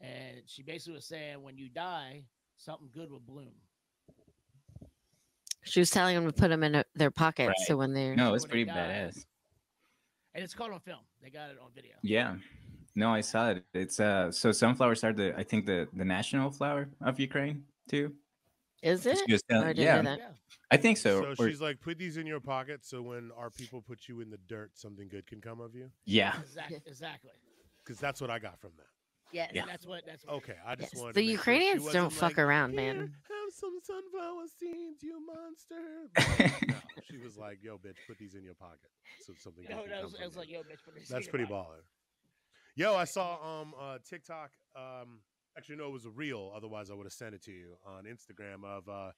and 0.00 0.42
she 0.46 0.62
basically 0.62 0.94
was 0.94 1.04
saying, 1.06 1.42
"When 1.42 1.56
you 1.58 1.68
die, 1.68 2.24
something 2.56 2.88
good 2.92 3.10
will 3.10 3.20
bloom." 3.20 3.54
She 5.66 5.80
was 5.80 5.90
telling 5.90 6.14
them 6.14 6.26
to 6.26 6.32
put 6.32 6.48
them 6.48 6.62
in 6.62 6.74
a, 6.76 6.84
their 6.94 7.10
pockets 7.10 7.48
Right. 7.48 7.66
so 7.66 7.76
when 7.76 7.92
they're 7.92 8.14
No, 8.16 8.34
it's 8.34 8.44
pretty 8.46 8.64
die. 8.64 8.74
badass. 8.74 9.24
And 10.34 10.44
it's 10.44 10.54
caught 10.54 10.70
on 10.72 10.80
film. 10.80 11.00
They 11.22 11.30
got 11.30 11.50
it 11.50 11.58
on 11.62 11.70
video. 11.74 11.94
Yeah. 12.02 12.36
No, 12.94 13.10
I 13.12 13.20
saw 13.20 13.50
it. 13.50 13.64
It's 13.74 14.00
uh 14.00 14.30
so 14.32 14.52
sunflowers 14.52 15.02
are 15.04 15.12
the 15.12 15.34
I 15.38 15.42
think 15.42 15.66
the 15.66 15.88
the 15.92 16.04
national 16.04 16.50
flower 16.50 16.88
of 17.00 17.18
Ukraine 17.20 17.64
too. 17.90 18.14
is 18.82 19.04
it? 19.06 19.18
She 19.26 19.32
was 19.32 19.42
telling- 19.50 19.68
I 19.68 19.72
yeah. 19.72 20.02
Yeah. 20.02 20.16
I 20.70 20.76
think 20.76 20.98
so. 20.98 21.22
So, 21.22 21.34
or- 21.44 21.48
she's 21.48 21.60
like, 21.60 21.80
put 21.80 21.96
these 21.98 22.16
in 22.16 22.26
your 22.26 22.40
pocket, 22.40 22.84
so 22.84 23.00
when 23.02 23.30
our 23.36 23.50
people 23.50 23.80
put 23.82 24.08
you 24.08 24.20
in 24.20 24.30
the 24.30 24.38
dirt, 24.48 24.70
something 24.74 25.08
good 25.08 25.26
can 25.26 25.40
come 25.40 25.60
of 25.60 25.74
you. 25.74 25.90
yeah. 26.04 26.34
Exactly. 26.40 26.80
Exactly. 26.86 27.30
Because 27.78 27.98
that's 28.00 28.20
what 28.20 28.30
I 28.30 28.38
got 28.40 28.58
from 28.60 28.72
that. 28.78 28.86
Yes. 29.32 29.50
Yeah. 29.52 29.64
That's 29.66 29.86
what. 29.86 30.02
That's 30.06 30.24
what. 30.24 30.34
Okay, 30.36 30.54
I 30.64 30.74
just 30.76 30.94
Yes, 30.94 31.00
wanted 31.00 31.14
the 31.14 31.20
to 31.20 31.26
make 31.26 31.26
sure 31.26 31.38
Ukrainians 31.54 31.92
don't 31.92 32.12
fuck 32.12 32.36
like, 32.36 32.38
around, 32.38 32.74
man. 32.74 32.96
Have 32.98 33.52
some 33.52 33.78
sunflower 33.82 34.46
seeds, 34.58 35.02
you 35.02 35.20
monster. 35.26 36.60
no, 36.68 36.74
she 37.10 37.18
was 37.18 37.36
like, 37.36 37.58
"Yo, 37.62 37.76
bitch, 37.76 37.96
put 38.06 38.18
these 38.18 38.34
in 38.34 38.44
your 38.44 38.54
pocket." 38.54 38.90
So 39.26 39.34
something. 39.38 39.64
No, 39.68 39.82
can 39.82 39.90
no, 39.90 39.96
it 39.96 39.96
come 39.96 40.02
was, 40.04 40.12
from 40.12 40.22
it 40.22 40.26
was 40.26 40.36
like, 40.36 40.50
yo, 40.50 40.60
bitch, 40.60 40.84
put 40.84 40.94
this 40.94 41.10
in 41.10 41.14
That's 41.14 41.26
your 41.26 41.30
pretty 41.32 41.46
pocket. 41.46 41.68
baller. 41.68 41.82
Yo, 42.76 42.94
I 42.94 43.04
saw 43.04 43.60
um 43.60 43.74
uh 43.80 43.98
TikTok 44.08 44.50
um 44.76 45.20
actually 45.56 45.76
no 45.76 45.86
it 45.86 45.92
was 45.92 46.04
a 46.04 46.10
reel 46.10 46.52
otherwise 46.54 46.90
I 46.90 46.94
would 46.94 47.06
have 47.06 47.12
sent 47.12 47.34
it 47.34 47.42
to 47.44 47.50
you 47.50 47.78
on 47.86 48.04
Instagram 48.04 48.64
of 48.64 48.88
uh 48.88 49.12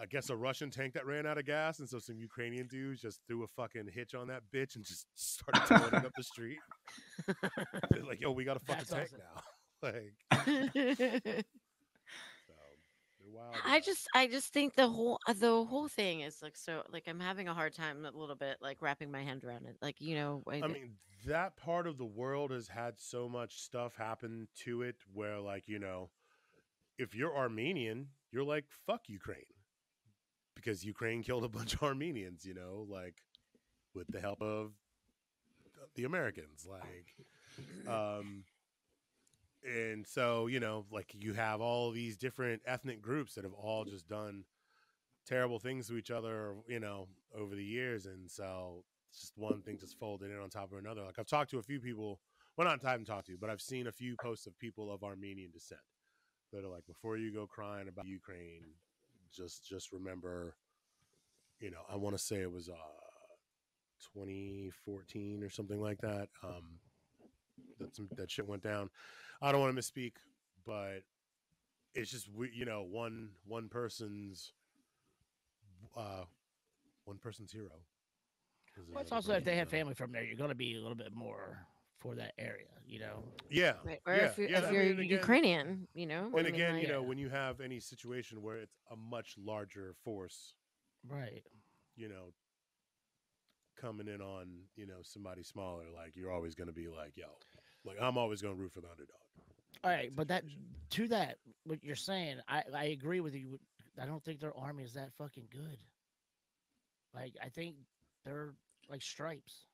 I 0.00 0.06
guess 0.06 0.30
a 0.30 0.36
Russian 0.36 0.70
tank 0.70 0.94
that 0.94 1.06
ran 1.06 1.26
out 1.26 1.38
of 1.38 1.44
gas 1.44 1.80
and 1.80 1.88
so 1.88 1.98
some 1.98 2.18
Ukrainian 2.18 2.66
dudes 2.66 3.00
just 3.00 3.20
threw 3.26 3.42
a 3.42 3.46
fucking 3.48 3.88
hitch 3.92 4.14
on 4.14 4.28
that 4.28 4.42
bitch 4.54 4.76
and 4.76 4.84
just 4.84 5.06
started 5.14 5.66
towing 5.66 5.94
it 5.94 6.06
up 6.06 6.12
the 6.16 6.22
street. 6.22 6.58
They're 7.90 8.04
like, 8.04 8.20
yo, 8.20 8.30
we 8.32 8.44
got 8.44 8.56
a 8.56 8.60
fucking 8.60 8.84
That's 8.88 9.10
tank 9.10 9.10
awesome. 9.12 9.20
now. 9.34 9.42
like 9.82 10.14
so 12.46 12.52
they're 13.20 13.30
wild. 13.32 13.54
I 13.64 13.80
just 13.80 14.08
I 14.14 14.26
just 14.26 14.52
think 14.52 14.74
the 14.74 14.88
whole 14.88 15.20
uh, 15.28 15.34
the 15.34 15.64
whole 15.64 15.88
thing 15.88 16.20
is 16.20 16.42
like 16.42 16.56
so 16.56 16.82
like 16.92 17.04
I'm 17.06 17.20
having 17.20 17.46
a 17.46 17.54
hard 17.54 17.74
time 17.74 18.04
a 18.04 18.10
little 18.10 18.34
bit 18.34 18.56
like 18.60 18.82
wrapping 18.82 19.12
my 19.12 19.22
hand 19.22 19.44
around 19.44 19.66
it. 19.66 19.76
Like 19.80 20.00
you 20.00 20.16
know, 20.16 20.42
I 20.48 20.66
mean, 20.66 20.96
that 21.26 21.56
part 21.56 21.86
of 21.86 21.98
the 21.98 22.04
world 22.04 22.50
has 22.50 22.68
had 22.68 22.94
so 22.98 23.28
much 23.28 23.60
stuff 23.60 23.94
happen 23.96 24.48
to 24.64 24.82
it 24.82 24.96
where, 25.12 25.40
like, 25.40 25.64
you 25.66 25.78
know, 25.78 26.10
if 26.98 27.14
you're 27.14 27.36
Armenian, 27.36 28.08
you're 28.32 28.44
like, 28.44 28.64
fuck 28.86 29.02
Ukraine. 29.08 29.44
Because 30.58 30.84
Ukraine 30.84 31.22
killed 31.22 31.44
a 31.44 31.48
bunch 31.48 31.74
of 31.74 31.84
Armenians, 31.84 32.44
you 32.44 32.52
know, 32.52 32.84
like 32.88 33.14
with 33.94 34.08
the 34.08 34.20
help 34.20 34.42
of 34.42 34.72
the 35.94 36.02
Americans. 36.02 36.66
Like, 36.68 37.14
um, 37.88 38.42
and 39.64 40.04
so, 40.04 40.48
you 40.48 40.58
know, 40.58 40.84
like 40.90 41.14
you 41.14 41.34
have 41.34 41.60
all 41.60 41.92
these 41.92 42.16
different 42.16 42.60
ethnic 42.66 43.00
groups 43.00 43.34
that 43.34 43.44
have 43.44 43.52
all 43.52 43.84
just 43.84 44.08
done 44.08 44.44
terrible 45.26 45.60
things 45.60 45.86
to 45.86 45.96
each 45.96 46.10
other, 46.10 46.56
you 46.66 46.80
know, 46.80 47.06
over 47.32 47.54
the 47.54 47.64
years. 47.64 48.06
And 48.06 48.28
so 48.28 48.82
just 49.12 49.32
one 49.36 49.62
thing 49.62 49.78
just 49.78 49.96
folded 49.96 50.32
in 50.32 50.38
on 50.38 50.50
top 50.50 50.72
of 50.72 50.78
another. 50.78 51.02
Like 51.04 51.20
I've 51.20 51.26
talked 51.26 51.50
to 51.52 51.58
a 51.58 51.62
few 51.62 51.78
people, 51.78 52.18
well, 52.56 52.66
not 52.66 52.84
I 52.84 52.90
haven't 52.90 53.06
talked 53.06 53.26
to, 53.26 53.32
you, 53.32 53.38
but 53.40 53.48
I've 53.48 53.60
seen 53.60 53.86
a 53.86 53.92
few 53.92 54.16
posts 54.20 54.48
of 54.48 54.58
people 54.58 54.92
of 54.92 55.04
Armenian 55.04 55.52
descent 55.52 55.80
that 56.52 56.64
are 56.64 56.68
like, 56.68 56.86
before 56.86 57.16
you 57.16 57.32
go 57.32 57.46
crying 57.46 57.86
about 57.86 58.08
Ukraine, 58.08 58.62
just 59.34 59.66
just 59.68 59.92
remember, 59.92 60.56
you 61.60 61.70
know, 61.70 61.82
I 61.90 61.96
want 61.96 62.16
to 62.16 62.22
say 62.22 62.36
it 62.36 62.52
was 62.52 62.68
uh 62.68 62.74
2014 64.14 65.42
or 65.42 65.50
something 65.50 65.80
like 65.80 66.00
that. 66.00 66.28
Um, 66.42 66.78
that 67.78 67.94
some 67.94 68.08
that 68.16 68.30
shit 68.30 68.46
went 68.46 68.62
down. 68.62 68.90
I 69.42 69.52
don't 69.52 69.60
want 69.60 69.76
to 69.76 69.80
misspeak, 69.80 70.12
but 70.66 71.02
it's 71.94 72.10
just 72.10 72.28
we, 72.32 72.50
you 72.54 72.64
know, 72.64 72.82
one 72.88 73.30
one 73.46 73.68
person's 73.68 74.52
uh 75.96 76.24
one 77.04 77.18
person's 77.18 77.52
hero. 77.52 77.70
Well, 78.92 79.02
it's 79.02 79.12
also 79.12 79.32
if 79.32 79.44
they 79.44 79.56
have 79.56 79.68
family 79.68 79.94
from 79.94 80.12
there, 80.12 80.22
you're 80.22 80.36
going 80.36 80.50
to 80.50 80.54
be 80.54 80.76
a 80.76 80.80
little 80.80 80.94
bit 80.94 81.12
more 81.12 81.66
for 82.00 82.14
that 82.14 82.32
area, 82.38 82.66
you 82.86 83.00
know. 83.00 83.24
Yeah. 83.50 83.74
Right. 83.84 84.00
Or 84.06 84.14
yeah, 84.14 84.24
if 84.26 84.38
you're, 84.38 84.48
yeah, 84.48 84.58
if 84.58 84.64
I 84.66 84.70
you're 84.70 84.82
mean, 84.84 84.92
again- 85.00 85.08
Ukrainian, 85.10 85.88
you 85.94 86.06
know. 86.06 86.20
I 86.22 86.24
And 86.24 86.34
mean, 86.34 86.46
again, 86.46 86.74
like- 86.74 86.82
you 86.82 86.88
know, 86.88 87.02
yeah. 87.02 87.08
when 87.08 87.18
you 87.18 87.28
have 87.28 87.60
any 87.60 87.80
situation 87.80 88.42
where 88.42 88.56
it's 88.58 88.78
a 88.90 88.96
much 88.96 89.34
larger 89.38 89.94
force, 90.04 90.54
Right. 91.08 91.42
you 91.96 92.08
know, 92.08 92.32
coming 93.76 94.08
in 94.08 94.20
on, 94.20 94.62
you 94.76 94.86
know, 94.86 95.02
somebody 95.02 95.42
smaller, 95.42 95.84
like 95.94 96.16
you're 96.16 96.32
always 96.32 96.54
going 96.54 96.68
to 96.68 96.72
be 96.74 96.88
like, 96.88 97.16
yo, 97.16 97.26
like 97.84 97.96
I'm 98.00 98.16
always 98.18 98.42
going 98.42 98.54
to 98.54 98.60
root 98.60 98.72
for 98.72 98.80
the 98.80 98.90
underdog. 98.90 99.16
All 99.84 99.90
right, 99.90 100.14
but 100.14 100.26
that 100.28 100.44
to 100.90 101.06
that 101.08 101.38
what 101.64 101.82
you're 101.84 101.94
saying, 101.94 102.38
I 102.48 102.64
I 102.74 102.84
agree 102.86 103.20
with 103.20 103.34
you. 103.36 103.60
I 104.00 104.06
don't 104.06 104.24
think 104.24 104.40
their 104.40 104.56
army 104.56 104.82
is 104.82 104.94
that 104.94 105.12
fucking 105.16 105.46
good. 105.52 105.78
Like 107.14 107.34
I 107.40 107.48
think 107.48 107.76
they're 108.24 108.54
like 108.90 109.02
stripes. 109.02 109.66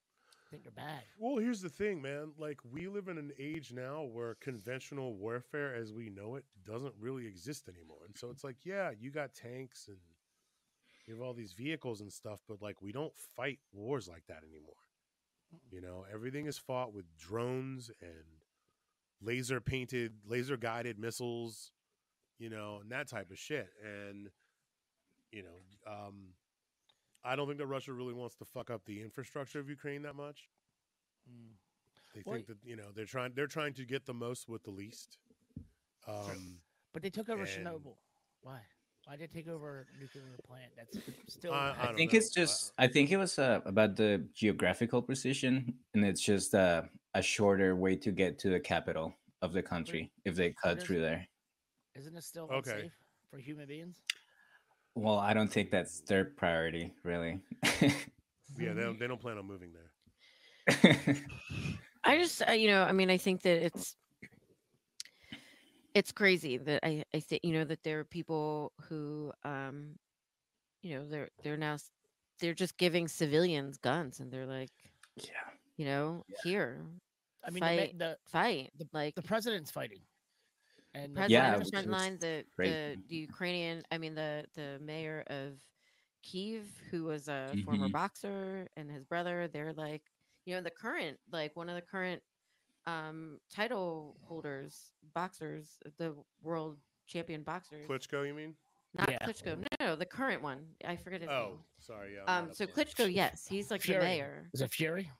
Think 0.54 0.62
they're 0.62 0.84
bad. 0.86 1.02
Well, 1.18 1.38
here's 1.38 1.60
the 1.60 1.68
thing, 1.68 2.00
man. 2.00 2.30
Like 2.38 2.60
we 2.70 2.86
live 2.86 3.08
in 3.08 3.18
an 3.18 3.32
age 3.40 3.72
now 3.72 4.04
where 4.04 4.36
conventional 4.36 5.14
warfare 5.14 5.74
as 5.74 5.92
we 5.92 6.10
know 6.10 6.36
it 6.36 6.44
doesn't 6.64 6.94
really 7.00 7.26
exist 7.26 7.68
anymore. 7.68 7.98
And 8.06 8.16
so 8.16 8.30
it's 8.30 8.44
like, 8.44 8.58
yeah, 8.64 8.92
you 8.96 9.10
got 9.10 9.34
tanks 9.34 9.88
and 9.88 9.96
you 11.06 11.14
have 11.14 11.22
all 11.22 11.34
these 11.34 11.54
vehicles 11.54 12.00
and 12.00 12.12
stuff, 12.12 12.38
but 12.48 12.62
like 12.62 12.80
we 12.80 12.92
don't 12.92 13.12
fight 13.34 13.58
wars 13.72 14.06
like 14.06 14.22
that 14.28 14.42
anymore. 14.48 14.74
You 15.72 15.80
know, 15.80 16.04
everything 16.12 16.46
is 16.46 16.56
fought 16.56 16.94
with 16.94 17.04
drones 17.18 17.90
and 18.00 18.44
laser 19.20 19.60
painted, 19.60 20.12
laser 20.24 20.56
guided 20.56 21.00
missiles, 21.00 21.72
you 22.38 22.48
know, 22.48 22.78
and 22.80 22.92
that 22.92 23.08
type 23.08 23.32
of 23.32 23.38
shit. 23.38 23.70
And 23.82 24.28
you 25.32 25.42
know, 25.42 25.92
um 25.92 26.34
I 27.24 27.36
don't 27.36 27.46
think 27.46 27.58
that 27.58 27.66
Russia 27.66 27.92
really 27.92 28.12
wants 28.12 28.36
to 28.36 28.44
fuck 28.44 28.70
up 28.70 28.84
the 28.84 29.00
infrastructure 29.00 29.58
of 29.58 29.68
Ukraine 29.68 30.02
that 30.02 30.14
much. 30.14 30.48
Mm. 31.28 31.52
They 32.14 32.22
Well, 32.24 32.34
think 32.34 32.46
that 32.48 32.58
you 32.64 32.76
know 32.76 32.92
they're 32.94 33.06
trying 33.06 33.32
they're 33.34 33.46
trying 33.46 33.72
to 33.74 33.84
get 33.84 34.04
the 34.06 34.14
most 34.14 34.48
with 34.48 34.62
the 34.62 34.70
least. 34.70 35.18
Um, 36.06 36.60
But 36.92 37.02
they 37.02 37.10
took 37.10 37.28
over 37.28 37.42
And- 37.44 37.66
Chernobyl. 37.66 37.96
Why? 38.42 38.60
Why 39.06 39.16
did 39.16 39.30
they 39.30 39.40
take 39.40 39.48
over 39.48 39.86
a 39.92 39.98
nuclear 40.00 40.36
plant? 40.46 40.72
That's 40.76 40.96
still. 41.28 41.52
I- 41.52 41.72
I 41.72 41.90
I 41.90 41.94
think 41.94 42.12
know. 42.12 42.18
it's 42.18 42.30
just. 42.30 42.72
I 42.78 42.86
think 42.88 43.10
it 43.10 43.16
was 43.16 43.38
uh, 43.38 43.60
about 43.64 43.96
the 43.96 44.26
geographical 44.34 45.02
precision, 45.02 45.78
and 45.94 46.04
it's 46.04 46.20
just 46.22 46.54
uh, 46.54 46.82
a 47.14 47.22
shorter 47.22 47.74
way 47.76 47.96
to 47.96 48.12
get 48.12 48.38
to 48.40 48.48
the 48.50 48.60
capital 48.60 49.14
of 49.42 49.52
the 49.52 49.62
country 49.62 50.10
if 50.24 50.36
they 50.36 50.52
cut 50.52 50.80
through 50.82 51.00
there. 51.00 51.26
Isn't 51.94 52.16
it 52.16 52.24
still 52.24 52.48
Okay. 52.50 52.70
unsafe 52.72 52.92
for 53.30 53.38
human 53.38 53.66
beings? 53.66 53.96
Well, 54.94 55.18
I 55.18 55.34
don't 55.34 55.52
think 55.52 55.70
that's 55.70 56.00
their 56.00 56.24
priority, 56.24 56.92
really. 57.02 57.40
yeah, 57.80 57.92
they 58.58 58.82
don't, 58.82 58.98
they 58.98 59.06
don't 59.06 59.20
plan 59.20 59.38
on 59.38 59.46
moving 59.46 59.70
there. 59.72 61.16
I 62.04 62.18
just, 62.18 62.42
uh, 62.46 62.52
you 62.52 62.68
know, 62.68 62.82
I 62.82 62.92
mean, 62.92 63.10
I 63.10 63.16
think 63.16 63.42
that 63.42 63.64
it's 63.64 63.96
it's 65.94 66.12
crazy 66.12 66.58
that 66.58 66.80
I, 66.84 67.04
I 67.14 67.20
think, 67.20 67.44
you 67.44 67.52
know, 67.52 67.64
that 67.64 67.82
there 67.84 68.00
are 68.00 68.04
people 68.04 68.72
who, 68.88 69.32
um, 69.44 69.96
you 70.82 70.96
know, 70.96 71.06
they're 71.06 71.28
they're 71.42 71.56
now 71.56 71.76
they're 72.40 72.54
just 72.54 72.76
giving 72.76 73.08
civilians 73.08 73.78
guns, 73.78 74.20
and 74.20 74.30
they're 74.30 74.46
like, 74.46 74.70
yeah. 75.16 75.30
you 75.76 75.86
know, 75.86 76.24
here, 76.42 76.82
I 77.46 77.50
mean, 77.50 77.62
fight, 77.62 77.94
ma- 77.94 78.06
the 78.06 78.16
fight, 78.26 78.70
the- 78.76 78.88
like 78.92 79.14
the 79.14 79.22
president's 79.22 79.70
fighting. 79.70 80.00
And 80.94 81.12
the 81.12 81.20
president 81.20 81.30
Yeah, 81.30 81.54
on 81.54 81.58
the 81.60 81.70
front 81.70 81.88
line, 81.90 82.18
the 82.20 82.44
the 82.56 82.96
the 83.08 83.16
Ukrainian, 83.16 83.82
I 83.90 83.98
mean, 83.98 84.14
the 84.14 84.46
the 84.54 84.78
mayor 84.80 85.24
of 85.28 85.58
Kiev, 86.22 86.66
who 86.90 87.04
was 87.04 87.28
a 87.28 87.52
former 87.64 87.88
Mhm. 87.88 87.92
boxer, 87.92 88.68
and 88.76 88.90
his 88.90 89.04
brother, 89.04 89.48
they're 89.48 89.72
like, 89.74 90.02
you 90.46 90.54
know, 90.54 90.62
the 90.62 90.70
current, 90.70 91.18
like 91.30 91.54
one 91.56 91.68
of 91.68 91.74
the 91.74 91.82
current 91.82 92.22
um 92.86 93.40
title 93.50 94.16
holders, 94.22 94.92
boxers, 95.14 95.78
the 95.98 96.14
world 96.42 96.78
champion 97.06 97.42
boxers. 97.42 97.86
Klitschko, 97.88 98.26
you 98.26 98.34
mean? 98.34 98.56
Not 98.94 99.10
Yeah. 99.10 99.18
Klitschko, 99.26 99.58
no, 99.58 99.66
no, 99.86 99.96
the 99.96 100.06
current 100.06 100.42
one. 100.42 100.76
I 100.84 100.96
forget 100.96 101.20
his 101.22 101.28
Oh, 101.30 101.32
name. 101.48 101.58
Oh, 101.58 101.64
sorry. 101.80 102.14
Yeah. 102.14 102.24
I'm 102.28 102.44
Um, 102.44 102.52
so 102.54 102.64
up 102.64 102.70
on 102.70 102.78
it. 102.78 102.88
Klitschko, 102.88 103.12
yes, 103.12 103.46
he's 103.48 103.70
like 103.70 103.82
Fury. 103.82 103.98
the 103.98 104.04
mayor. 104.04 104.50
Is 104.54 104.60
it 104.60 104.70
Fury? 104.72 105.10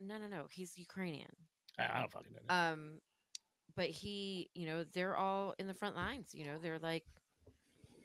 No, 0.00 0.18
no, 0.18 0.26
no, 0.26 0.48
he's 0.50 0.76
Ukrainian. 0.76 1.30
I 1.78 1.84
I 1.96 2.00
don't 2.00 2.12
fucking 2.12 2.32
know. 2.32 2.54
Um, 2.54 3.00
but 3.80 3.88
he, 3.88 4.50
you 4.54 4.66
know, 4.66 4.84
they're 4.92 5.16
all 5.16 5.54
in 5.58 5.66
the 5.66 5.72
front 5.72 5.96
lines. 5.96 6.34
You 6.34 6.44
know, 6.44 6.58
they're 6.62 6.78
like 6.80 7.02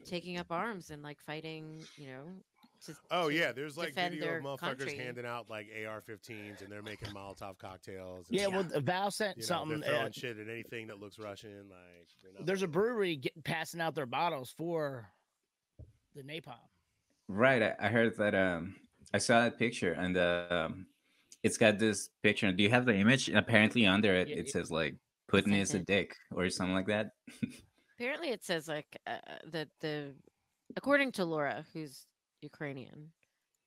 taking 0.05 0.37
up 0.37 0.49
arms 0.49 0.89
and 0.89 1.03
like 1.03 1.19
fighting. 1.19 1.83
You 1.97 2.07
know, 2.07 2.21
to, 2.85 2.95
Oh 3.11 3.27
to 3.27 3.35
yeah, 3.35 3.51
there's 3.51 3.77
like 3.77 3.93
video 3.93 4.37
of 4.37 4.43
motherfuckers 4.43 4.59
country. 4.59 4.95
handing 4.95 5.25
out 5.25 5.49
like 5.49 5.67
AR-15s 5.85 6.61
and 6.61 6.71
they're 6.71 6.81
making 6.81 7.09
Molotov 7.09 7.57
cocktails. 7.57 8.29
and 8.29 8.39
yeah, 8.39 8.47
stuff. 8.47 8.71
well, 8.71 8.81
Val 8.83 9.11
sent 9.11 9.35
you 9.35 9.41
know, 9.41 9.47
something. 9.47 9.81
they're 9.81 9.89
throwing 9.89 10.07
uh, 10.07 10.11
shit 10.13 10.39
at 10.39 10.47
anything 10.47 10.87
that 10.87 11.01
looks 11.01 11.19
Russian. 11.19 11.65
Like 11.69 12.07
they're 12.37 12.45
there's 12.45 12.63
a 12.63 12.69
brewery 12.69 13.17
get, 13.17 13.43
passing 13.43 13.81
out 13.81 13.95
their 13.95 14.05
bottles 14.05 14.53
for 14.57 15.09
the 16.15 16.23
napalm. 16.23 16.55
Right. 17.27 17.61
I, 17.61 17.75
I 17.81 17.87
heard 17.89 18.15
that. 18.15 18.33
Um, 18.33 18.77
I 19.13 19.17
saw 19.17 19.41
that 19.41 19.59
picture, 19.59 19.91
and 19.91 20.15
uh, 20.15 20.45
um, 20.49 20.85
it's 21.43 21.57
got 21.57 21.79
this 21.79 22.11
picture. 22.23 22.49
Do 22.53 22.63
you 22.63 22.69
have 22.69 22.85
the 22.85 22.95
image? 22.95 23.27
Apparently, 23.27 23.85
under 23.85 24.13
it, 24.13 24.29
Yeah, 24.29 24.37
it 24.37 24.45
yeah. 24.47 24.51
says 24.53 24.71
like 24.71 24.95
Putin 25.35 25.51
sent 25.51 25.61
is 25.61 25.73
a 25.73 25.79
dick 25.79 26.15
or 26.31 26.49
something 26.49 26.75
like 26.75 26.87
that. 26.87 27.07
Apparently, 27.97 28.29
it 28.29 28.43
says 28.43 28.67
like 28.67 28.97
uh, 29.07 29.17
that 29.51 29.69
the 29.81 30.13
according 30.75 31.11
to 31.13 31.25
Laura, 31.25 31.65
who's 31.73 32.05
Ukrainian 32.41 33.11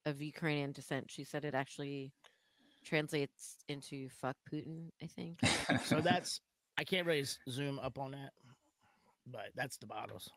of 0.07 0.21
Ukrainian 0.21 0.73
descent, 0.73 1.11
she 1.11 1.25
said 1.25 1.45
it 1.45 1.55
actually 1.55 2.13
translates 2.85 3.57
into 3.69 4.09
"fuck 4.09 4.37
Putin." 4.53 4.91
I 5.03 5.07
think. 5.07 5.41
So 5.85 6.01
that's 6.11 6.41
I 6.77 6.85
can't 6.85 7.07
really 7.07 7.27
zoom 7.49 7.79
up 7.79 7.99
on 7.99 8.13
that, 8.13 8.33
but 9.27 9.49
that's 9.55 9.77
the 9.79 9.87
bottles. 9.87 10.29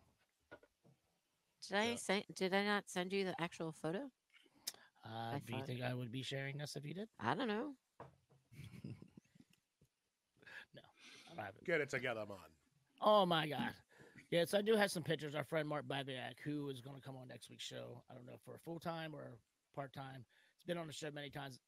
Did 1.68 1.78
I 1.78 1.90
Yeah. 1.92 1.96
send? 1.96 2.24
Did 2.36 2.54
I 2.54 2.64
not 2.66 2.90
send 2.90 3.14
you 3.14 3.26
the 3.26 3.36
actual 3.42 3.72
photo? 3.72 4.10
Uh, 5.04 5.36
I 5.36 5.42
do 5.46 5.56
you 5.56 5.64
think 5.66 5.82
I 5.82 5.94
would 5.94 6.12
be 6.12 6.24
sharing 6.24 6.58
this 6.58 6.76
if 6.76 6.86
you 6.86 6.94
did? 6.94 7.10
I 7.20 7.34
don't 7.36 7.48
know. 7.48 7.74
I 11.32 11.36
don't 11.36 11.46
have 11.46 11.56
it. 11.56 11.66
Get 11.66 11.82
it 11.82 11.90
together, 11.90 12.22
man. 12.28 12.38
Oh 13.02 13.26
my 13.26 13.48
god. 13.48 13.72
Yes, 14.30 14.54
I 14.54 14.62
do 14.62 14.76
have 14.76 14.92
some 14.92 15.04
pictures. 15.04 15.36
Our 15.36 15.44
friend 15.44 15.68
Mark 15.68 15.88
Babiak, 15.88 16.40
who 16.44 16.70
is 16.70 16.80
going 16.82 16.96
to 16.96 17.02
come 17.02 17.18
on 17.18 17.28
next 17.28 17.50
week's 17.50 17.64
show. 17.66 18.04
I 18.10 18.14
don't 18.14 18.26
know 18.26 18.38
for 18.46 18.58
full 18.64 18.80
time 18.80 19.14
or 19.14 19.38
part 19.76 19.92
time. 19.94 20.24
He's 20.58 20.66
been 20.66 20.78
on 20.78 20.88
the 20.88 20.94
show 20.94 21.10
many 21.12 21.30
times, 21.30 21.60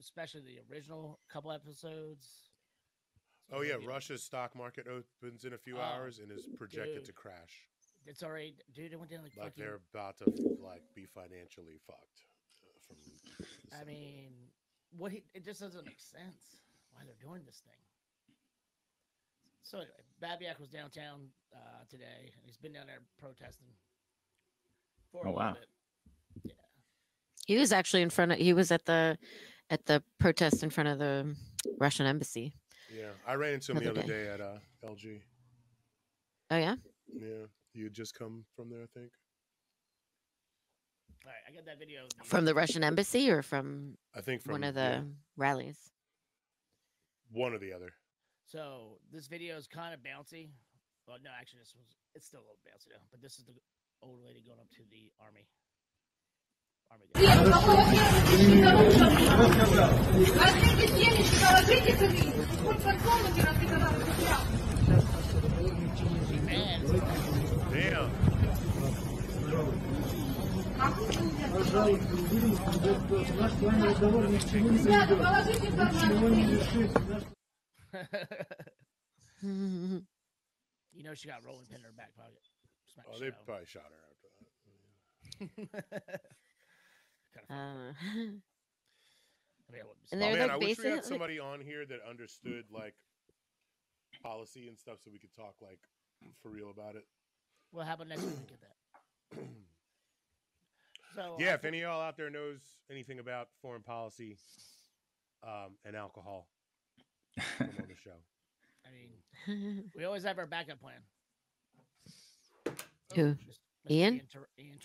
especially 0.00 0.40
the 0.42 0.58
original 0.74 1.18
couple 1.30 1.52
episodes. 1.52 2.28
So 3.50 3.56
Oh 3.58 3.62
yeah, 3.62 3.74
Russia's 3.86 4.22
stock 4.22 4.54
market 4.54 4.86
opens 4.86 5.44
in 5.44 5.52
a 5.54 5.58
few 5.58 5.78
Oh, 5.78 5.82
hours 5.82 6.18
and 6.18 6.30
is 6.30 6.46
projected 6.56 7.04
to 7.06 7.12
crash. 7.12 7.66
It's 8.06 8.22
already, 8.22 8.54
dude. 8.74 8.92
It 8.92 8.98
went 8.98 9.10
down 9.10 9.22
like, 9.22 9.36
Like 9.36 9.48
fucking. 9.48 9.64
they're 9.64 9.80
about 9.92 10.16
to 10.18 10.30
like 10.62 10.82
be 10.94 11.04
financially 11.06 11.78
fucked. 11.86 12.22
uh, 12.62 12.68
From 12.86 13.80
I 13.80 13.84
mean, 13.84 14.30
what? 14.96 15.12
He, 15.12 15.24
it 15.34 15.44
just 15.44 15.60
doesn't 15.60 15.84
make 15.84 16.00
sense 16.00 16.60
why 16.92 17.02
they're 17.04 17.14
doing 17.20 17.42
this 17.44 17.60
thing. 17.66 17.76
So 19.68 19.76
anyway, 19.78 19.92
Babiak 20.22 20.58
was 20.58 20.70
downtown 20.70 21.28
uh, 21.54 21.84
today, 21.90 22.32
and 22.32 22.42
he's 22.46 22.56
been 22.56 22.72
down 22.72 22.86
there 22.86 23.00
protesting. 23.20 23.68
For 25.12 25.18
Oh, 25.26 25.30
little 25.30 25.34
wow. 25.38 25.56
bit. 26.42 26.54
He 27.46 27.58
was 27.58 27.70
actually 27.70 28.00
in 28.00 28.08
front 28.08 28.32
of. 28.32 28.38
He 28.38 28.54
was 28.54 28.70
at 28.72 28.86
the 28.86 29.18
at 29.68 29.84
the 29.84 30.02
protest 30.18 30.62
in 30.62 30.70
front 30.70 30.88
of 30.88 30.98
the 30.98 31.36
Russian 31.78 32.06
embassy. 32.06 32.54
yeah, 32.90 33.10
I 33.26 33.34
ran 33.34 33.54
into 33.54 33.72
him 33.72 33.78
the 33.78 33.90
Other 33.90 34.00
other 34.00 34.08
day. 34.08 34.24
day 34.24 34.30
at 34.30 34.40
uh, 34.40 34.58
LG. 34.86 35.20
Oh 36.50 36.56
yeah. 36.56 36.76
Yeah, 37.12 37.44
you 37.74 37.84
had 37.84 37.92
just 37.92 38.14
come 38.14 38.44
from 38.56 38.70
there, 38.70 38.82
I 38.82 38.98
think. 38.98 39.10
All 41.26 41.30
right, 41.30 41.42
I 41.46 41.54
got 41.54 41.66
that 41.66 41.78
video. 41.78 42.06
From 42.24 42.46
the 42.46 42.54
Russian 42.54 42.82
embassy 42.82 43.30
or 43.30 43.42
from 43.42 43.98
I 44.14 44.22
think 44.22 44.42
from 44.42 44.52
one 44.52 44.64
of 44.64 44.76
yeah, 44.76 45.00
the 45.00 45.06
rallies? 45.36 45.76
one 47.32 47.52
or 47.52 47.58
the 47.58 47.74
other. 47.74 47.90
So 48.53 48.99
this 49.11 49.25
video 49.25 49.57
is 49.57 49.65
kind 49.65 49.95
of 49.95 50.01
bouncy. 50.01 50.49
Well, 51.07 51.17
no, 51.23 51.31
actually, 51.33 51.61
this 51.61 51.73
was 51.73 51.89
it's 52.13 52.27
still 52.27 52.41
a 52.41 52.45
little 52.45 52.61
bouncy 52.61 52.93
though. 52.93 53.01
But 53.09 53.19
this 53.19 53.39
is 53.39 53.45
the 53.45 53.53
old 54.03 54.21
lady 54.23 54.43
going 54.45 54.59
up 54.61 54.69
to 54.77 54.85
the 54.93 55.09
army. 55.17 55.49
Army 56.93 57.09
guy. 57.09 57.19
Возьмите 60.37 60.85
семечки, 60.93 61.33
положите 61.41 61.97
сюда. 61.97 62.13
Хоть 62.61 62.77
фольклорно 62.77 63.29
не 63.33 63.41
разбегала. 63.41 63.89
Man, 66.45 66.79
Damn. 67.71 68.11
Ребята, 74.85 75.15
положите 75.15 75.67
в 75.71 75.75
карман. 75.75 77.33
you 79.42 81.02
know 81.04 81.14
she 81.14 81.28
got 81.28 81.44
rolling 81.44 81.66
pin 81.66 81.78
in 81.78 81.84
her 81.84 81.92
back 81.96 82.14
pocket. 82.16 82.42
Smack 82.92 83.06
Oh, 83.08 83.18
they 83.18 83.26
shit 83.26 83.34
out 83.34 83.46
probably 83.46 83.66
shot 83.66 83.82
her 83.90 84.02
after 84.10 84.28
that. 86.10 86.20
Kinda 87.34 87.46
funny. 87.48 87.60
uh, 87.60 87.92
I 89.68 89.72
mean, 89.72 89.82
I 89.82 89.84
wouldn't 89.84 90.12
And 90.12 90.22
Oh, 90.22 90.26
man, 90.30 90.38
like 90.38 90.50
I 90.50 90.56
wish 90.56 90.64
we 90.64 90.68
had 90.68 90.76
basically- 90.96 91.08
somebody 91.08 91.38
on 91.38 91.60
here 91.60 91.84
that 91.86 92.00
understood 92.08 92.64
like 92.70 92.94
policy 94.22 94.68
and 94.68 94.78
stuff, 94.78 94.98
so 95.04 95.10
we 95.12 95.18
could 95.18 95.34
talk 95.34 95.54
like 95.60 95.80
for 96.42 96.48
real 96.50 96.70
about 96.70 96.96
it. 96.96 97.06
Well, 97.72 97.84
how 97.86 97.94
about 97.94 98.08
next 98.08 98.22
week 98.22 98.34
we 98.40 98.46
get 98.46 98.60
that? 98.62 98.76
So 101.14 101.36
yeah, 101.38 101.52
I 101.52 101.54
if 101.54 101.62
thi- 101.62 101.68
any 101.68 101.78
of 101.80 101.88
y'all 101.90 102.00
out 102.02 102.16
there 102.18 102.28
knows 102.30 102.60
anything 102.90 103.18
about 103.18 103.48
foreign 103.62 103.82
policy 103.82 104.36
um, 105.42 105.76
and 105.84 105.96
alcohol, 105.96 106.48
come 107.58 107.68
on 107.68 107.74
the 107.88 107.94
show. 108.02 108.16
I 108.86 108.90
mean, 108.90 109.84
we 109.96 110.04
always 110.04 110.24
have 110.24 110.38
our 110.38 110.46
backup 110.46 110.80
plan. 110.80 111.00
Who? 113.14 113.34
Just- 113.46 113.60
Mr. 113.86 113.90
Ian? 113.90 114.14
Ian, 114.14 114.26
Tar- 114.30 114.48
Ian 114.58 114.78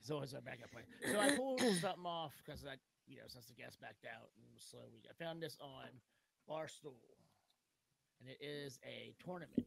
He's 0.00 0.10
always 0.10 0.32
our 0.34 0.40
backup 0.40 0.70
plan. 0.72 0.84
So 1.12 1.20
I 1.20 1.36
pulled 1.36 1.60
something 1.80 2.06
off 2.06 2.32
because 2.44 2.64
I, 2.64 2.74
you 3.06 3.16
know, 3.16 3.24
since 3.26 3.46
the 3.46 3.54
guest 3.54 3.80
backed 3.80 4.06
out 4.06 4.30
and 4.36 4.44
it 4.46 4.54
was 4.54 4.64
slow 4.64 4.80
week, 4.92 5.04
I 5.08 5.22
found 5.22 5.42
this 5.42 5.56
on 5.60 5.86
Barstool, 6.48 6.96
and 8.20 8.28
it 8.30 8.38
is 8.44 8.78
a 8.84 9.14
tournament 9.22 9.66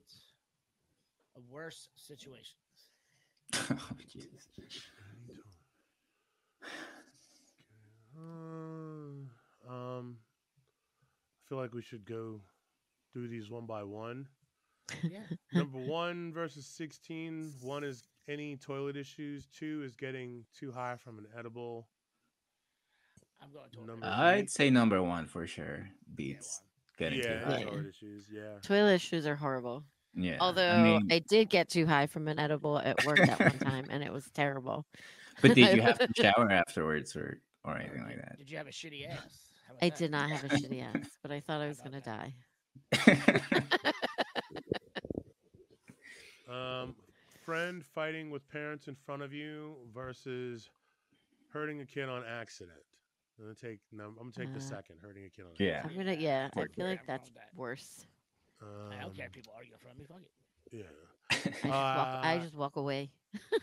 of 1.38 1.43
worse 1.49 1.89
situations. 1.95 2.55
oh, 3.53 3.89
Jesus. 4.07 4.47
Uh, 8.13 9.72
um, 9.72 10.17
I 10.19 10.30
feel 11.52 11.60
like 11.60 11.74
we 11.74 11.82
should 11.82 12.06
go 12.06 12.39
through 13.12 13.28
these 13.28 13.49
one 13.49 13.66
by 13.66 13.84
one. 13.84 14.26
Yeah. 15.04 15.20
Number 15.54 15.80
one 15.80 16.32
versus 16.32 16.66
16. 16.66 17.56
One 17.62 17.84
is 17.84 18.04
any 18.30 18.56
toilet 18.56 18.95
issues. 18.95 19.47
Two 19.47 19.84
is 19.84 19.97
getting 19.97 20.45
too 20.58 20.72
high 20.72 20.95
from 20.95 21.20
an 21.20 21.26
edible. 21.38 21.89
I'm 23.41 23.49
going 23.52 23.70
to 23.72 23.86
Number 23.86 24.06
I'd 24.06 24.49
say 24.49 24.70
number 24.70 25.02
one 25.04 25.26
for 25.26 25.45
sure. 25.45 25.89
Beats 26.16 26.62
getting 26.97 27.20
yeah, 27.20 27.39
too 27.39 27.45
high. 27.45 27.64
Toilet 27.64 27.86
issues. 27.89 28.26
Yeah. 28.32 28.60
Toilet 28.62 29.02
shoes 29.02 29.28
are 29.28 29.36
horrible. 29.36 29.84
Yeah. 30.16 30.38
Although 30.39 30.70
I 30.70 30.82
mean, 30.82 31.12
I 31.12 31.20
did 31.20 31.49
get 31.49 31.68
too 31.68 31.86
high 31.86 32.08
from 32.08 32.30
an 32.30 32.39
edible 32.39 32.78
at 32.78 33.04
work 33.06 33.20
at 33.20 33.39
one 33.39 33.60
time, 33.60 33.86
and 33.89 34.04
it 34.04 34.14
was 34.14 34.30
terrible. 34.34 34.86
but 35.41 35.56
did 35.56 35.76
you 35.76 35.82
have 35.82 35.97
to 35.99 36.08
shower 36.16 36.49
afterwards 36.49 37.16
or 37.16 37.41
or 37.66 37.78
anything 37.78 38.04
like 38.04 38.18
that? 38.18 38.38
Did 38.38 38.49
you 38.49 38.58
have 38.58 38.68
a 38.68 38.72
shitty 38.72 39.10
ass? 39.10 39.51
How 39.72 39.76
about 39.78 39.86
I 39.86 39.89
that? 39.89 39.97
did 39.97 40.11
not 40.11 40.30
have 40.30 40.43
a 40.43 40.49
shitty 40.49 40.84
ass, 40.84 41.17
but 41.22 41.32
I 41.32 41.39
thought 41.39 41.61
I 41.61 41.67
was 41.67 41.80
gonna 41.82 42.01
die. 42.01 42.34
Um, 46.49 46.95
friend 47.45 47.86
fighting 47.86 48.30
with 48.30 48.45
parents 48.49 48.89
in 48.89 48.95
front 48.95 49.22
of 49.22 49.32
you 49.32 49.76
versus 49.93 50.69
hurting 51.53 51.80
a 51.80 51.86
kid 51.86 52.09
on 52.09 52.24
accident. 52.26 52.80
I'm 53.39 53.45
gonna 53.45 53.55
take. 53.55 53.80
No, 53.93 54.07
I'm 54.07 54.15
gonna 54.17 54.32
take 54.32 54.51
the 54.51 54.59
Uh, 54.59 54.63
second. 54.63 54.97
Hurting 55.01 55.24
a 55.24 55.30
kid 55.30 55.45
on 55.45 55.51
Yeah. 55.57 55.82
I'm 55.86 55.95
gonna, 55.95 56.13
yeah, 56.15 56.49
I 56.53 56.65
feel 56.67 56.86
like 56.88 57.05
that's 57.07 57.30
that. 57.30 57.51
worse. 57.55 58.05
accident. 58.61 58.93
I 58.99 59.01
don't 59.01 59.15
care 59.15 59.26
if 59.28 59.32
Um, 59.32 59.34
people 59.34 59.53
argue 59.55 59.72
in 59.72 59.80
front 59.80 59.93
of 59.93 59.99
me. 59.99 60.05
Fuck 60.05 60.22
Yeah. 60.74 60.84
I 61.32 61.36
just, 61.38 61.63
walk, 61.63 62.07
I 62.26 62.38
Uh, 62.38 62.41
just 62.41 62.55
walk 62.55 62.76
away. 62.76 63.11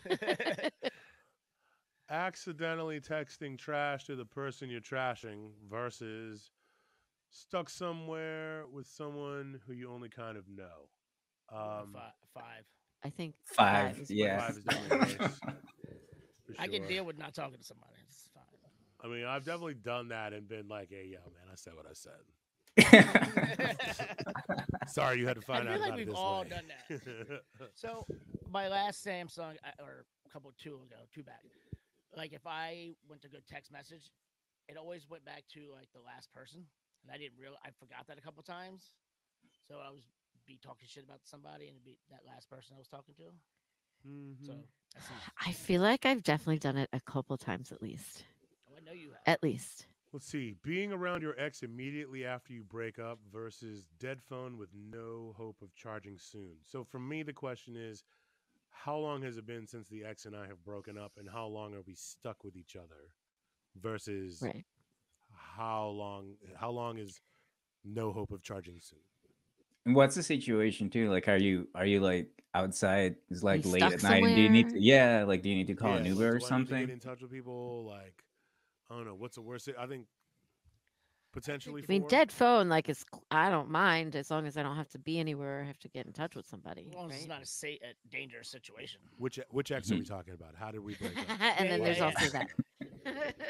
it. 2.09 2.13
accidentally 2.13 2.99
texting 2.99 3.57
trash 3.57 4.03
to 4.05 4.15
the 4.15 4.25
person 4.25 4.69
you're 4.69 4.81
trashing 4.81 5.51
versus 5.69 6.51
stuck 7.29 7.69
somewhere 7.69 8.65
with 8.71 8.87
someone 8.87 9.59
who 9.65 9.73
you 9.73 9.91
only 9.91 10.09
kind 10.09 10.37
of 10.37 10.45
know. 10.47 10.87
Um, 11.51 11.93
five. 11.93 12.11
five. 12.33 12.63
I 13.03 13.09
think 13.09 13.35
Five, 13.45 13.99
is 13.99 14.11
yeah. 14.11 14.39
Five 14.39 14.57
is 14.57 14.63
definitely 14.63 15.17
worse. 15.19 15.39
for 15.39 15.55
I 16.59 16.67
can 16.67 16.85
deal 16.87 17.05
with 17.05 17.17
not 17.17 17.33
talking 17.33 17.57
to 17.57 17.63
somebody. 17.63 17.93
It's 18.07 18.29
fine. 18.33 18.43
I 19.01 19.07
mean, 19.07 19.25
I've 19.25 19.45
definitely 19.45 19.75
done 19.75 20.09
that 20.09 20.33
and 20.33 20.45
been 20.47 20.67
like, 20.67 20.89
"Hey, 20.89 21.05
yo, 21.11 21.19
man, 21.31 21.47
I 21.49 21.55
said 21.55 21.73
what 21.75 21.85
I 21.85 21.93
said." 21.93 22.19
Sorry, 24.87 25.19
you 25.19 25.27
had 25.27 25.35
to 25.35 25.41
find 25.41 25.63
feel 25.63 25.73
out 25.73 25.79
like 25.79 25.89
about 25.89 25.99
it 25.99 26.07
we've 26.07 26.15
all 26.15 26.41
way. 26.43 26.49
done 26.49 26.63
that. 26.89 27.41
So 27.75 28.05
my 28.49 28.67
last 28.67 29.05
Samsung, 29.05 29.55
uh, 29.63 29.83
or 29.83 30.05
a 30.25 30.29
couple 30.29 30.51
two 30.57 30.75
ago, 30.75 30.95
two 31.13 31.23
back. 31.23 31.41
Like 32.15 32.33
if 32.33 32.45
I 32.47 32.91
went 33.07 33.21
to 33.23 33.29
go 33.29 33.37
text 33.47 33.71
message, 33.71 34.11
it 34.67 34.77
always 34.77 35.09
went 35.09 35.25
back 35.25 35.43
to 35.53 35.71
like 35.73 35.89
the 35.93 36.01
last 36.01 36.31
person, 36.33 36.65
and 37.03 37.11
I 37.11 37.17
didn't 37.17 37.37
real 37.39 37.55
I 37.63 37.69
forgot 37.79 38.07
that 38.07 38.17
a 38.17 38.21
couple 38.21 38.43
times. 38.43 38.95
So 39.67 39.75
I 39.75 39.89
was 39.91 40.03
be 40.45 40.59
talking 40.63 40.87
shit 40.87 41.03
about 41.03 41.19
somebody, 41.23 41.67
and 41.67 41.75
it'd 41.75 41.85
be 41.85 41.97
that 42.09 42.21
last 42.27 42.49
person 42.49 42.73
I 42.75 42.79
was 42.79 42.87
talking 42.87 43.13
to. 43.15 43.23
So 44.45 44.53
Mhm. 44.53 44.63
that 44.95 45.03
seems, 45.03 45.21
I 45.45 45.51
feel 45.51 45.81
like 45.81 46.05
I've 46.05 46.23
definitely 46.23 46.59
done 46.59 46.77
it 46.77 46.89
a 46.93 46.99
couple 47.01 47.37
times 47.37 47.71
at 47.71 47.81
least. 47.81 48.25
oh, 48.69 48.75
I 48.77 48.81
know 48.81 48.91
you 48.93 49.09
have. 49.11 49.19
At 49.25 49.43
least. 49.43 49.85
Let's 50.11 50.25
see. 50.25 50.55
Being 50.63 50.91
around 50.91 51.21
your 51.21 51.39
ex 51.39 51.61
immediately 51.61 52.25
after 52.25 52.51
you 52.51 52.63
break 52.63 52.97
up 52.97 53.19
versus 53.31 53.85
dead 53.99 54.23
phone 54.23 54.57
with 54.57 54.69
no 54.73 55.35
hope 55.37 55.61
of 55.61 55.75
charging 55.75 56.17
soon. 56.17 56.55
So 56.65 56.83
for 56.83 56.97
me, 56.97 57.21
the 57.21 57.33
question 57.33 57.75
is, 57.75 58.03
how 58.83 58.97
long 58.97 59.21
has 59.23 59.37
it 59.37 59.45
been 59.45 59.67
since 59.67 59.87
the 59.89 60.03
ex 60.05 60.25
and 60.25 60.35
I 60.35 60.47
have 60.47 60.63
broken 60.63 60.97
up, 60.97 61.13
and 61.17 61.29
how 61.29 61.47
long 61.47 61.73
are 61.73 61.81
we 61.85 61.95
stuck 61.95 62.43
with 62.43 62.55
each 62.55 62.75
other? 62.75 63.13
Versus 63.75 64.41
Right. 64.41 64.65
how 65.31 65.87
long? 65.87 66.35
How 66.55 66.71
long 66.71 66.97
is 66.97 67.21
no 67.83 68.11
hope 68.11 68.31
of 68.31 68.41
charging 68.41 68.79
soon? 68.81 68.99
And 69.85 69.95
What's 69.95 70.15
the 70.15 70.23
situation 70.23 70.89
too? 70.89 71.09
Like, 71.09 71.27
are 71.27 71.37
you 71.37 71.67
are 71.75 71.85
you 71.85 71.99
like 71.99 72.29
outside? 72.53 73.15
It's 73.29 73.43
like 73.43 73.65
late 73.65 73.81
stuck 73.81 73.93
at 73.93 74.03
night, 74.03 74.23
and 74.23 74.35
do 74.35 74.41
you 74.41 74.49
need 74.49 74.69
to? 74.69 74.79
Yeah, 74.79 75.23
like 75.27 75.41
do 75.41 75.49
you 75.49 75.55
need 75.55 75.67
to 75.67 75.75
call 75.75 75.91
Yeah, 75.91 75.97
an 75.97 76.03
like, 76.03 76.13
Uber 76.13 76.21
do 76.21 76.27
or 76.27 76.35
I 76.35 76.39
need 76.39 76.47
something? 76.47 76.85
Get 76.87 76.89
in 76.89 76.99
touch 76.99 77.21
with 77.21 77.31
people. 77.31 77.85
Like, 77.85 78.23
I 78.89 78.95
don't 78.95 79.05
know. 79.05 79.15
What's 79.15 79.35
the 79.35 79.41
worst? 79.41 79.69
I 79.77 79.85
think 79.87 80.05
potentially. 81.31 81.83
I 81.83 81.85
mean, 81.91 82.03
for- 82.03 82.09
dead 82.09 82.31
phone, 82.31 82.69
like, 82.69 82.89
it's, 82.89 83.05
I 83.31 83.49
don't 83.49 83.69
mind 83.69 84.15
as 84.15 84.29
long 84.31 84.45
as 84.47 84.57
I 84.57 84.63
don't 84.63 84.75
have 84.75 84.89
to 84.89 84.99
be 84.99 85.19
anywhere 85.19 85.61
I 85.63 85.67
have 85.67 85.79
to 85.79 85.89
get 85.89 86.05
in 86.05 86.13
touch 86.13 86.35
with 86.35 86.45
somebody. 86.45 86.87
As 86.89 86.95
long 86.95 87.11
as 87.11 87.17
it's 87.19 87.27
not 87.27 87.41
a, 87.41 87.45
sa- 87.45 87.67
a 87.67 87.93
dangerous 88.11 88.49
situation. 88.49 88.99
Which 89.17 89.39
which 89.49 89.71
ex 89.71 89.89
are 89.89 89.93
Mm-hmm. 89.95 89.99
we 90.01 90.05
talking 90.05 90.33
about? 90.33 90.55
How 90.59 90.71
did 90.71 90.79
we 90.81 90.95
break 90.95 91.17
up? 91.17 91.25
and 91.29 91.39
Yeah, 91.39 91.55
then 91.67 91.79
yeah, 91.79 91.85
there's 91.85 91.97
yeah. 91.97 92.05
also 92.05 92.25
that. 92.29 92.47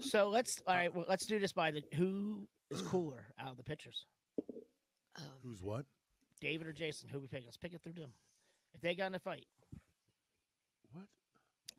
So 0.00 0.30
let's 0.30 0.62
all 0.66 0.74
right. 0.74 0.94
Well, 0.94 1.04
let's 1.10 1.26
do 1.26 1.38
this 1.38 1.52
by 1.52 1.70
the 1.70 1.82
who 1.94 2.46
is 2.70 2.80
cooler 2.80 3.26
out 3.38 3.50
of 3.50 3.56
the 3.58 3.62
pitchers, 3.62 4.06
Um, 5.18 5.24
Who's 5.44 5.60
what? 5.62 5.84
David 6.40 6.66
or 6.66 6.72
Jason? 6.72 7.10
Who 7.10 7.20
we 7.20 7.26
pick? 7.26 7.42
Let's 7.44 7.58
pick 7.58 7.74
it 7.74 7.82
through 7.82 7.92
them. 7.92 8.12
If 8.74 8.80
they 8.80 8.94
got 8.94 9.08
in 9.08 9.14
a 9.14 9.18
fight, 9.18 9.44
What? 10.92 11.04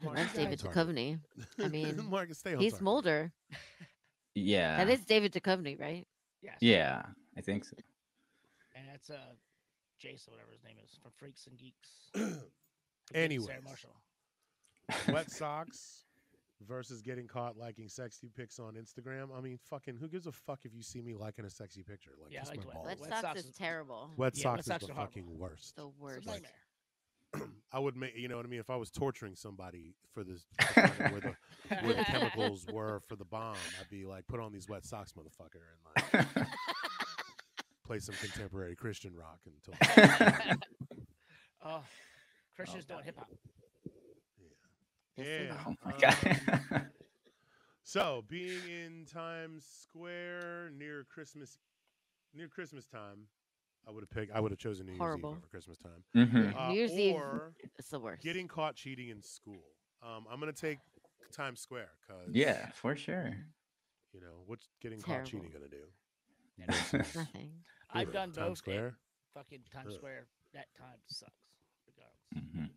Mark, 0.04 0.18
that's 0.18 0.36
you 0.38 0.44
David 0.44 0.62
guys- 0.64 0.76
Duchovny. 0.76 1.20
I 1.60 1.68
mean, 1.70 2.00
Marcus, 2.12 2.38
stay 2.38 2.54
on 2.54 2.60
He's 2.60 2.74
target. 2.74 2.84
Mulder. 2.84 3.32
Yeah, 4.36 4.78
That 4.78 4.90
is 4.90 5.04
David 5.06 5.34
Duchovny, 5.34 5.80
right? 5.80 6.08
Yes. 6.42 6.58
Yeah, 6.62 7.04
I 7.38 7.42
think 7.42 7.66
so. 7.66 7.76
And 8.76 8.88
that's 8.90 9.10
uh, 9.10 9.18
Jason, 10.00 10.32
whatever 10.34 10.52
his 10.52 10.64
name 10.64 10.78
is, 10.84 10.98
from 11.02 11.12
Freaks 11.18 11.48
and 11.48 11.58
Geeks. 11.58 12.40
anyway. 13.14 13.46
Sarah 13.46 13.62
Marshall. 13.64 13.96
Wet 15.14 15.30
socks 15.32 16.06
versus 16.68 17.02
getting 17.02 17.28
caught 17.28 17.58
liking 17.58 17.88
sexy 17.90 18.30
pics 18.36 18.60
on 18.60 18.76
Instagram. 18.76 19.28
I 19.38 19.42
mean, 19.42 19.60
fucking, 19.70 19.98
who 20.00 20.08
gives 20.08 20.28
a 20.28 20.32
fuck 20.32 20.60
if 20.64 20.74
you 20.74 20.82
see 20.82 21.02
me 21.02 21.14
liking 21.14 21.44
a 21.46 21.50
sexy 21.50 21.84
picture? 21.84 22.12
Like, 22.22 22.32
Yeah, 22.34 22.44
like 22.48 22.60
my 22.60 22.66
wet- 22.66 22.74
balls. 22.76 22.86
Wet 22.88 23.00
Wet 23.02 23.10
Socks 23.10 23.22
Socks 23.22 23.40
is 23.42 23.46
is- 23.48 23.56
terrible. 23.56 24.12
Wet 24.18 24.34
Yeah, 24.38 24.44
socks 24.44 24.54
wet 24.54 24.60
is 24.60 24.66
socks 24.66 24.86
the 24.86 24.92
are 24.92 24.96
horrible. 24.96 25.12
fucking 25.12 25.38
worst. 25.40 25.76
The 25.76 25.82
It's 25.88 25.98
a 25.98 26.02
worst. 26.04 26.26
Like- 26.28 26.36
nightmare. 26.36 26.52
I 27.74 27.80
would 27.80 27.96
make, 27.96 28.18
you 28.18 28.28
know 28.28 28.38
what 28.38 28.46
I 28.46 28.50
mean? 28.50 28.60
If 28.60 28.70
I 28.70 28.76
was 28.76 28.92
torturing 28.92 29.36
somebody 29.36 29.96
for 30.14 30.24
this, 30.24 30.46
to 30.60 30.66
find 30.66 30.92
out 31.02 31.12
where 31.12 31.22
the 31.22 31.36
where 31.86 31.94
the 31.96 32.04
chemicals 32.08 32.66
were 32.72 33.02
for 33.08 33.16
the 33.16 33.26
bomb, 33.26 33.56
I'd 33.80 33.90
be 33.90 34.06
like, 34.06 34.28
put 34.28 34.40
on 34.40 34.52
these 34.52 34.68
wet 34.68 34.86
socks, 34.86 35.14
motherfucker, 35.14 35.62
and 36.14 36.26
like 36.26 36.48
play 37.86 38.00
some 38.00 38.16
contemporary 38.16 38.76
Christian 38.76 39.14
rock 39.16 39.40
until. 39.46 40.58
Oh, 41.64 41.84
Christian's 42.56 42.86
doing 42.86 43.04
hip 43.04 43.20
hop. 43.20 43.30
Yes, 45.16 45.28
they 45.28 45.46
Yeah. 45.46 45.58
oh 45.68 45.76
my 45.86 45.92
um, 45.92 46.00
god. 46.72 46.88
So, 47.84 48.24
being 48.30 48.62
in 48.70 49.06
Times 49.06 49.66
Square 49.66 50.72
near 50.78 51.06
Christmas, 51.14 51.58
near 52.34 52.48
Christmas 52.48 52.86
time, 52.86 53.28
I 53.88 53.92
would 53.92 54.02
have 54.04 54.10
picked. 54.10 54.32
I 54.32 54.40
would 54.40 54.52
have 54.52 54.60
chosen 54.60 54.86
New 54.86 54.92
Year's 54.94 55.00
Horrible. 55.00 55.32
Eve 55.32 55.38
over 55.38 55.48
Christmas 55.48 55.78
time. 55.78 56.04
Mhm. 56.16 56.56
Uh, 56.56 56.70
New 56.70 56.76
Year's 56.76 56.92
Eve 56.94 57.16
or 57.16 57.54
It's 57.78 57.90
the 57.90 58.00
worst. 58.00 58.22
getting 58.24 58.48
caught 58.48 58.76
cheating 58.76 59.10
in 59.10 59.22
school. 59.22 59.64
Um, 60.02 60.26
I'm 60.30 60.40
gonna 60.40 60.54
take 60.54 60.80
Times 61.32 61.60
Square 61.62 61.90
because 62.02 62.30
Yeah, 62.34 62.70
for 62.72 62.96
sure. 62.96 63.36
you 64.14 64.22
know 64.22 64.44
what's 64.46 64.68
getting 64.82 65.00
Terrible. 65.02 65.24
caught 65.24 65.32
cheating 65.32 65.52
gonna 65.52 65.70
do? 65.70 65.88
Nothing. 66.58 67.64
I've 67.90 68.12
done 68.14 68.32
Times 68.32 68.36
both. 68.38 68.48
and 68.48 68.58
Square. 68.58 68.98
Fucking 69.34 69.64
Times 69.74 69.88
Ugh. 69.90 69.98
Square. 69.98 70.28
That 70.54 70.68
time 70.78 71.00
sucks. 71.08 71.32
Regardless. 71.88 72.70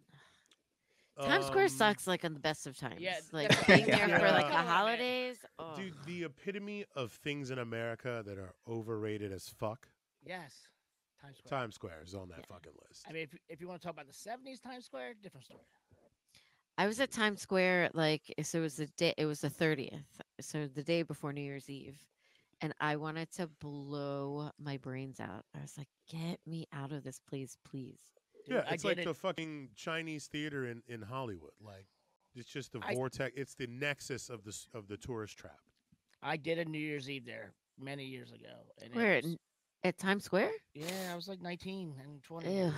Mhm. 1.19 1.27
Times 1.29 1.47
Square 1.47 1.65
Um, 1.65 1.69
sucks 1.71 2.07
like 2.07 2.25
on 2.25 2.33
the 2.35 2.41
best 2.41 2.67
of 2.67 2.77
times. 2.77 3.01
Yeah, 3.01 3.21
like 3.33 3.49
that's- 3.51 3.67
being 3.67 3.87
there 3.87 4.19
for 4.19 4.31
like 4.31 4.47
Yeah. 4.47 4.63
the 4.63 4.69
holidays. 4.69 5.45
Oh. 5.59 5.77
Dude, 5.77 5.95
the 6.05 6.25
epitome 6.25 6.87
of 6.95 7.13
things 7.13 7.51
in 7.51 7.59
America 7.59 8.23
that 8.27 8.39
are 8.39 8.55
overrated 8.67 9.33
as 9.33 9.49
fuck. 9.49 9.89
Yes. 10.25 10.69
Times 11.25 11.39
Square. 11.39 11.61
Times 11.61 11.75
Square 11.75 12.03
is 12.05 12.15
on 12.15 12.29
that 12.29 12.39
Yeah. 12.41 12.55
fucking 12.55 12.73
list. 12.89 13.05
I 13.09 13.13
mean, 13.13 13.23
if, 13.23 13.35
if 13.49 13.61
you 13.61 13.69
want 13.69 13.81
to 13.81 13.87
talk 13.87 13.95
about 13.95 14.07
the 14.07 14.13
70s 14.13 14.61
Times 14.63 14.85
Square, 14.87 15.15
different 15.23 15.45
story. 15.47 15.61
I 16.77 16.87
was 16.87 16.99
at 17.01 17.13
Times 17.13 17.41
Square 17.41 17.91
like 17.95 18.23
eh, 18.37 18.43
so 18.43 18.59
it 18.59 18.63
was 18.63 18.77
the 18.77 18.87
day 18.97 19.15
it 19.17 19.27
was 19.27 19.41
the 19.41 19.51
30th. 19.51 20.03
So 20.41 20.67
the 20.67 20.83
day 20.83 21.03
before 21.03 21.33
New 21.33 21.43
Year's 21.43 21.71
Eve. 21.71 21.97
And 22.61 22.73
I 22.81 22.97
wanted 22.97 23.31
to 23.33 23.47
blow 23.61 24.51
my 24.59 24.77
brains 24.79 25.21
out. 25.21 25.45
I 25.57 25.61
was 25.61 25.77
like, 25.77 25.89
get 26.09 26.39
me 26.47 26.67
out 26.73 26.93
of 26.93 27.03
this 27.05 27.19
place, 27.29 27.57
please. 27.65 27.99
Dude, 28.47 28.57
yeah, 28.57 28.65
I 28.69 28.75
it's 28.75 28.85
like 28.85 28.97
did 28.97 29.07
the 29.07 29.15
fucking 29.15 29.71
Chinese 29.77 30.27
theater 30.29 30.67
in, 30.67 30.83
in 30.89 31.03
Hollywood. 31.03 31.53
Like, 31.61 31.87
it's 32.35 32.49
just 32.49 32.73
the 32.73 32.81
I- 32.83 32.95
vortex. 32.95 33.33
It's 33.37 33.55
the 33.55 33.67
nexus 33.67 34.29
of 34.31 34.45
the 34.45 34.57
of 34.73 34.89
the 34.89 34.97
tourist 34.97 35.37
trap. 35.37 35.59
I 36.23 36.37
did 36.37 36.59
a 36.59 36.65
New 36.65 36.79
Year's 36.79 37.09
Eve 37.11 37.27
there 37.27 37.53
many 37.79 38.05
years 38.05 38.33
ago. 38.33 38.55
And 38.83 38.93
it 38.93 38.97
Where 38.97 39.17
was- 39.17 39.25
n- 39.27 39.39
at 39.85 39.99
Times 39.99 40.25
Square? 40.25 40.51
yeah, 40.75 41.11
I 41.13 41.15
was 41.15 41.29
like 41.29 41.41
19 41.41 41.95
and 42.03 42.23
20. 42.23 42.57
Ew. 42.57 42.73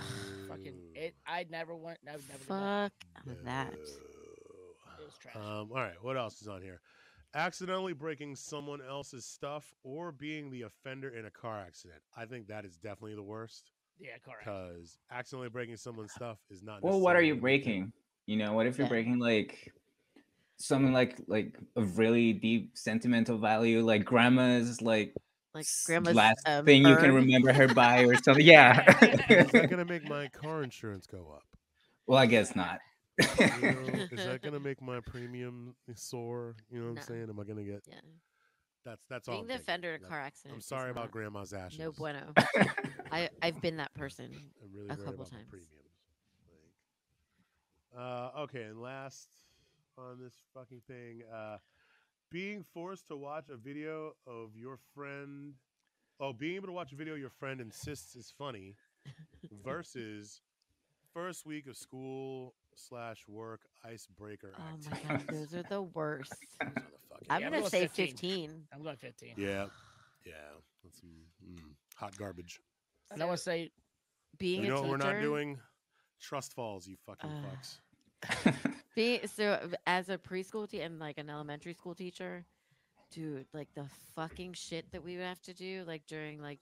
Fucking 0.49 0.73
it. 0.93 1.15
I 1.25 1.45
never 1.49 1.75
went. 1.75 1.97
I 2.07 2.15
would 2.15 2.23
never. 2.27 2.39
did 2.39 2.47
that. 2.49 2.91
Fuck 3.25 3.43
that. 3.45 3.73
It 3.73 5.05
was 5.05 5.17
trash. 5.21 5.35
Um, 5.35 5.69
all 5.71 5.77
right, 5.77 5.93
what 6.01 6.17
else 6.17 6.41
is 6.41 6.47
on 6.47 6.61
here? 6.61 6.81
Accidentally 7.35 7.93
breaking 7.93 8.35
someone 8.35 8.79
else's 8.87 9.25
stuff 9.25 9.73
or 9.83 10.11
being 10.11 10.49
the 10.51 10.63
offender 10.63 11.09
in 11.09 11.25
a 11.25 11.31
car 11.31 11.59
accident. 11.65 12.01
I 12.15 12.25
think 12.25 12.47
that 12.47 12.65
is 12.65 12.77
definitely 12.77 13.15
the 13.15 13.23
worst 13.23 13.71
yeah, 13.99 14.11
correct. 14.23 14.39
because 14.45 14.97
accidentally 15.11 15.49
breaking 15.49 15.77
someone's 15.77 16.11
stuff 16.15 16.37
is 16.49 16.63
not. 16.63 16.83
well, 16.83 16.99
what 16.99 17.15
are 17.15 17.21
you 17.21 17.35
necessarily 17.35 17.55
a 17.55 17.57
good 17.59 17.65
thing. 17.65 17.73
breaking? 17.81 17.93
You 18.25 18.37
know, 18.37 18.53
what 18.53 18.67
if 18.67 18.77
you're 18.77 18.85
Yeah. 18.85 18.89
breaking 18.89 19.19
like 19.19 19.71
something 20.59 20.91
like 20.91 21.17
like 21.27 21.57
a 21.75 21.83
really 21.83 22.33
deep 22.33 22.71
sentimental 22.75 23.37
value, 23.37 23.81
like 23.81 24.03
grandma's 24.03 24.81
like 24.81 25.13
Like 25.57 25.65
grandma's 25.85 26.15
last 26.15 26.41
um, 26.45 26.65
thing 26.65 26.85
you 26.85 26.95
can 26.97 27.13
remember 27.13 27.51
her 27.51 27.67
by 27.73 28.01
or 28.03 28.15
something. 28.15 28.45
Yeah. 28.45 28.81
Is 29.29 29.51
that 29.51 29.69
gonna 29.69 29.85
make 29.85 30.07
my 30.09 30.27
car 30.27 30.63
insurance 30.63 31.07
go 31.07 31.31
up? 31.35 31.43
well, 32.05 32.19
I 32.19 32.27
guess 32.27 32.55
not. 32.55 32.79
You 33.19 33.25
know, 33.47 33.47
is 34.11 34.25
that 34.25 34.41
gonna 34.43 34.59
make 34.59 34.81
my 34.81 34.99
premium 34.99 35.75
soar? 35.95 36.55
You 36.69 36.79
know 36.79 36.91
what 36.91 36.99
I'm 36.99 37.03
saying? 37.03 37.27
Am 37.29 37.39
I 37.39 37.43
gonna 37.43 37.63
get? 37.63 37.83
Yeah. 37.87 37.95
That's 38.85 39.03
that's 39.09 39.27
all. 39.27 39.33
Being 39.33 39.41
I'm 39.41 39.47
the 39.47 39.53
thinking. 39.55 39.73
offender 39.73 39.95
in 39.95 40.03
a 40.03 40.07
car 40.07 40.21
accident. 40.21 40.55
I'm 40.55 40.61
sorry 40.61 40.91
about 40.91 41.11
grandma's 41.11 41.51
ashes. 41.53 41.79
No 41.79 41.91
bueno. 41.91 42.33
I 43.11 43.29
I've 43.41 43.59
been 43.61 43.77
that 43.77 43.93
person. 43.95 44.29
I'm 44.63 44.69
really 44.73 44.89
a 44.89 44.95
couple 44.95 45.15
about 45.15 45.31
times. 45.31 45.43
premiums. 45.49 45.71
Like, 47.93 48.01
uh, 48.01 48.41
okay, 48.43 48.63
and 48.63 48.79
last 48.79 49.29
on 49.97 50.19
this 50.21 50.35
fucking 50.53 50.81
thing, 50.87 51.23
uh, 51.33 51.57
being 52.31 52.63
forced 52.73 53.07
to 53.07 53.15
watch 53.15 53.45
a 53.49 53.57
video 53.57 54.13
of 54.25 54.55
your 54.55 54.77
friend. 54.93 55.53
Oh, 56.19 56.33
being 56.33 56.55
able 56.55 56.67
to 56.67 56.73
watch 56.73 56.91
a 56.91 56.95
video 56.95 57.15
your 57.15 57.29
friend 57.29 57.61
insists 57.61 58.15
is 58.15 58.33
funny, 58.37 58.75
versus 59.63 60.41
first 61.13 61.45
week 61.45 61.67
of 61.67 61.77
school 61.77 62.53
slash 62.75 63.23
work 63.27 63.61
icebreaker. 63.85 64.53
Oh 64.57 64.61
my 64.89 64.97
activities. 64.97 65.25
god, 65.25 65.35
those 65.35 65.53
are 65.55 65.63
the 65.69 65.81
worst. 65.83 66.33
Those 66.59 66.69
are 66.69 66.73
the 66.73 66.81
fucking 67.09 67.27
I'm 67.29 67.41
Yeah, 67.41 67.47
I'm 67.47 67.51
gonna 67.53 67.59
going 67.61 67.69
say 67.71 67.87
15. 67.87 68.07
15. 68.07 68.63
I'm 68.73 68.83
going 68.83 68.97
15. 68.97 69.33
Yeah, 69.37 69.65
yeah, 70.25 70.33
that's 70.83 70.99
some 70.99 71.09
mm, 71.47 71.59
hot 71.95 72.17
garbage. 72.17 72.59
And 73.11 73.21
I 73.21 73.25
want 73.25 73.37
to 73.37 73.43
say 73.43 73.71
Being 74.37 74.63
you 74.65 74.67
a 74.67 74.75
know 74.75 74.81
what 74.81 74.97
teacher. 74.99 75.07
we're 75.07 75.13
not 75.13 75.21
doing? 75.21 75.57
Trust 76.19 76.53
falls, 76.53 76.87
you 76.87 76.97
fucking 77.05 77.29
Uh, 77.29 77.43
fucks. 77.45 78.73
Being 78.97 79.19
so 79.27 79.69
as 79.85 80.09
a 80.09 80.17
preschool 80.17 80.67
teacher 80.67 80.83
and 80.83 80.97
like 80.97 81.19
an 81.19 81.29
elementary 81.29 81.73
school 81.73 81.93
teacher, 81.93 82.45
dude, 83.11 83.45
like 83.53 83.67
the 83.75 83.85
fucking 84.15 84.53
shit 84.53 84.91
that 84.91 85.03
we 85.03 85.17
would 85.17 85.25
have 85.25 85.41
to 85.43 85.53
do, 85.53 85.83
like 85.85 86.07
during 86.07 86.41
like, 86.41 86.57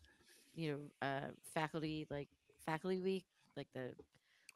you 0.54 0.72
know, 1.02 1.08
uh, 1.08 1.28
faculty 1.54 2.06
like 2.12 2.28
faculty 2.66 3.00
week, 3.00 3.24
like 3.56 3.68
the 3.74 3.94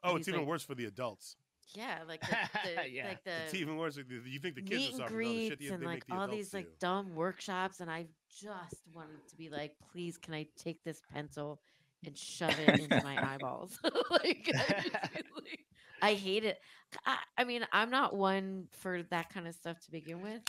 Oh, 0.04 0.10
he's 0.12 0.20
it's 0.20 0.28
even 0.28 0.40
like- 0.40 0.48
worse 0.48 0.62
for 0.62 0.74
the 0.74 0.84
adults. 0.84 1.36
yeah, 1.74 2.00
like 2.06 2.20
the, 2.20 2.26
the 2.82 2.90
Yeah, 2.90 3.08
like 3.08 3.18
It's 3.24 3.52
the 3.52 3.58
even 3.60 3.78
worse. 3.78 3.96
with 3.96 4.08
the- 4.10 4.28
You 4.30 4.38
think 4.40 4.56
the 4.56 4.62
kids 4.62 4.70
meet 4.72 4.86
are 4.88 4.88
and 4.88 4.96
suffering? 4.98 5.26
No, 5.28 5.32
the 5.32 5.48
shit 5.48 5.58
greets 5.58 5.72
and 5.72 5.82
they 5.82 5.86
like 5.86 5.94
make 5.94 6.06
the 6.06 6.12
all 6.14 6.22
adults 6.24 6.36
these 6.36 6.52
like 6.54 6.78
dumb 6.80 7.14
workshops, 7.14 7.80
and 7.80 7.90
I 7.90 8.04
just 8.28 8.74
wanted 8.94 9.26
to 9.26 9.36
be 9.36 9.48
like, 9.48 9.72
please, 9.90 10.18
can 10.18 10.34
I 10.34 10.46
take 10.58 10.84
this 10.84 11.00
pencil 11.14 11.60
and 12.04 12.14
shove 12.16 12.54
it 12.60 12.78
into 12.80 13.02
my 13.02 13.16
eyeballs? 13.34 13.78
like, 14.10 14.50
I, 14.54 14.80
just 14.82 14.94
like- 15.34 15.64
I 16.02 16.14
hate 16.14 16.44
it. 16.44 16.58
I, 17.06 17.18
I 17.38 17.44
mean, 17.44 17.66
I'm 17.72 17.90
not 17.90 18.14
one 18.16 18.66
for 18.78 19.02
that 19.10 19.32
kind 19.32 19.46
of 19.46 19.54
stuff 19.54 19.80
to 19.84 19.90
begin 19.90 20.22
with. 20.22 20.42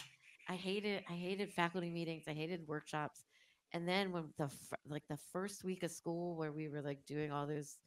I 0.50 0.56
hated, 0.56 1.04
I 1.10 1.14
hated 1.14 1.54
faculty 1.54 1.90
meetings. 1.90 2.24
I 2.28 2.34
hated 2.34 2.68
workshops. 2.68 3.26
And 3.74 3.88
then 3.88 4.12
when 4.12 4.26
the 4.38 4.50
like 4.88 5.04
the 5.10 5.18
first 5.32 5.64
week 5.64 5.84
of 5.84 5.92
school 5.92 6.36
where 6.36 6.52
we 6.52 6.68
were 6.68 6.82
like 6.82 7.06
doing 7.06 7.32
all 7.32 7.48
those, 7.48 7.78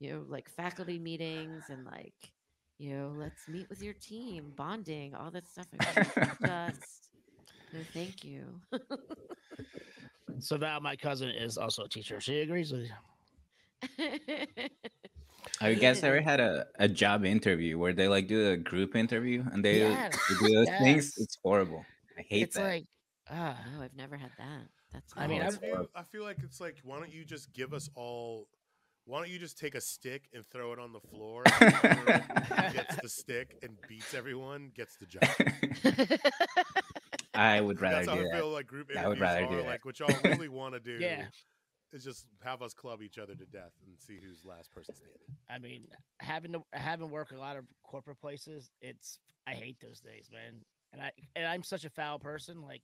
you 0.00 0.10
know, 0.10 0.24
like 0.28 0.48
faculty 0.48 0.98
meetings 0.98 1.64
and 1.68 1.84
like, 1.84 2.14
you 2.78 2.96
know, 2.96 3.12
let's 3.16 3.46
meet 3.46 3.68
with 3.68 3.82
your 3.82 3.94
team, 3.94 4.52
bonding, 4.56 5.14
all 5.14 5.30
that 5.30 5.46
stuff. 5.46 5.66
Just 6.42 7.10
no, 7.72 7.80
thank 7.92 8.24
you. 8.24 8.44
so. 10.40 10.56
Val, 10.56 10.80
my 10.80 10.96
cousin, 10.96 11.28
is 11.30 11.56
also 11.56 11.84
a 11.84 11.88
teacher. 11.88 12.20
She 12.20 12.40
agrees 12.40 12.72
with 12.72 12.88
you. 13.98 14.18
I 15.60 15.74
guess 15.74 16.02
I 16.02 16.08
ever 16.08 16.20
had 16.32 16.40
a, 16.40 16.66
a 16.78 16.88
job 16.88 17.24
interview 17.24 17.78
where 17.78 17.92
they 17.92 18.08
like 18.08 18.28
do 18.28 18.50
a 18.50 18.56
group 18.56 18.96
interview 18.96 19.44
and 19.52 19.64
they, 19.64 19.80
Yes, 19.80 20.16
they 20.28 20.46
do 20.48 20.54
those 20.54 20.68
things. 20.78 21.12
It's 21.18 21.36
horrible. 21.44 21.84
I 22.18 22.22
hate 22.28 22.28
that. 22.28 22.42
It's 22.42 22.54
that. 22.56 22.64
like, 22.64 22.84
ah, 23.30 23.56
no, 23.76 23.82
I've 23.82 23.94
never 23.96 24.16
had 24.16 24.30
that. 24.38 24.62
That's 24.92 25.12
I 25.16 25.26
mean, 25.26 25.42
Oh, 25.42 25.46
I've- 25.46 25.56
interview, 25.66 25.86
I 25.94 26.02
feel 26.02 26.24
like 26.24 26.38
it's 26.42 26.60
like, 26.60 26.76
why 26.82 26.98
don't 26.98 27.12
you 27.12 27.24
just 27.24 27.52
give 27.52 27.72
us 27.72 27.88
all? 27.94 28.46
Why 29.06 29.18
don't 29.18 29.30
you 29.30 29.38
just 29.38 29.58
take 29.58 29.74
a 29.74 29.80
stick 29.80 30.28
and 30.34 30.44
throw 30.52 30.72
it 30.72 30.78
on 30.78 30.92
the 30.92 31.00
floor? 31.00 31.42
and 31.60 32.74
gets 32.74 32.96
the 33.02 33.08
stick 33.08 33.56
and 33.62 33.76
beats 33.88 34.14
everyone 34.14 34.70
gets 34.74 34.96
the 34.96 35.06
job. 35.06 36.20
I 37.34 37.60
would 37.60 37.80
rather 37.80 37.96
That's 37.96 38.08
how 38.08 38.14
do 38.16 38.20
I 38.20 38.24
that. 38.24 38.34
feel 38.36 38.48
like 38.50 38.66
group 38.66 38.90
I 38.96 39.08
would 39.08 39.18
rather 39.20 39.44
are. 39.44 39.50
do 39.50 39.56
that. 39.56 39.66
Like 39.66 39.84
what 39.84 39.98
y'all 39.98 40.14
really 40.24 40.48
want 40.48 40.74
to 40.74 40.80
do 40.84 40.98
Yeah. 41.02 41.24
Is 41.92 42.04
just 42.04 42.26
have 42.44 42.62
us 42.62 42.74
club 42.74 43.02
each 43.02 43.18
other 43.18 43.34
to 43.34 43.44
death 43.46 43.72
and 43.86 43.98
see 43.98 44.18
who's 44.22 44.44
last 44.44 44.70
person 44.72 44.94
standing. 44.94 45.18
I 45.48 45.58
mean, 45.58 45.86
having 46.18 46.52
to 46.52 46.62
having 46.72 47.10
worked 47.10 47.32
a 47.32 47.38
lot 47.38 47.56
of 47.56 47.64
corporate 47.82 48.20
places, 48.20 48.70
it's 48.80 49.18
I 49.46 49.52
hate 49.52 49.76
those 49.80 50.00
days, 50.00 50.28
man. 50.32 50.60
And 50.92 51.02
I 51.02 51.10
and 51.36 51.46
I'm 51.46 51.62
such 51.62 51.84
a 51.84 51.90
foul 51.90 52.18
person, 52.18 52.62
like 52.62 52.82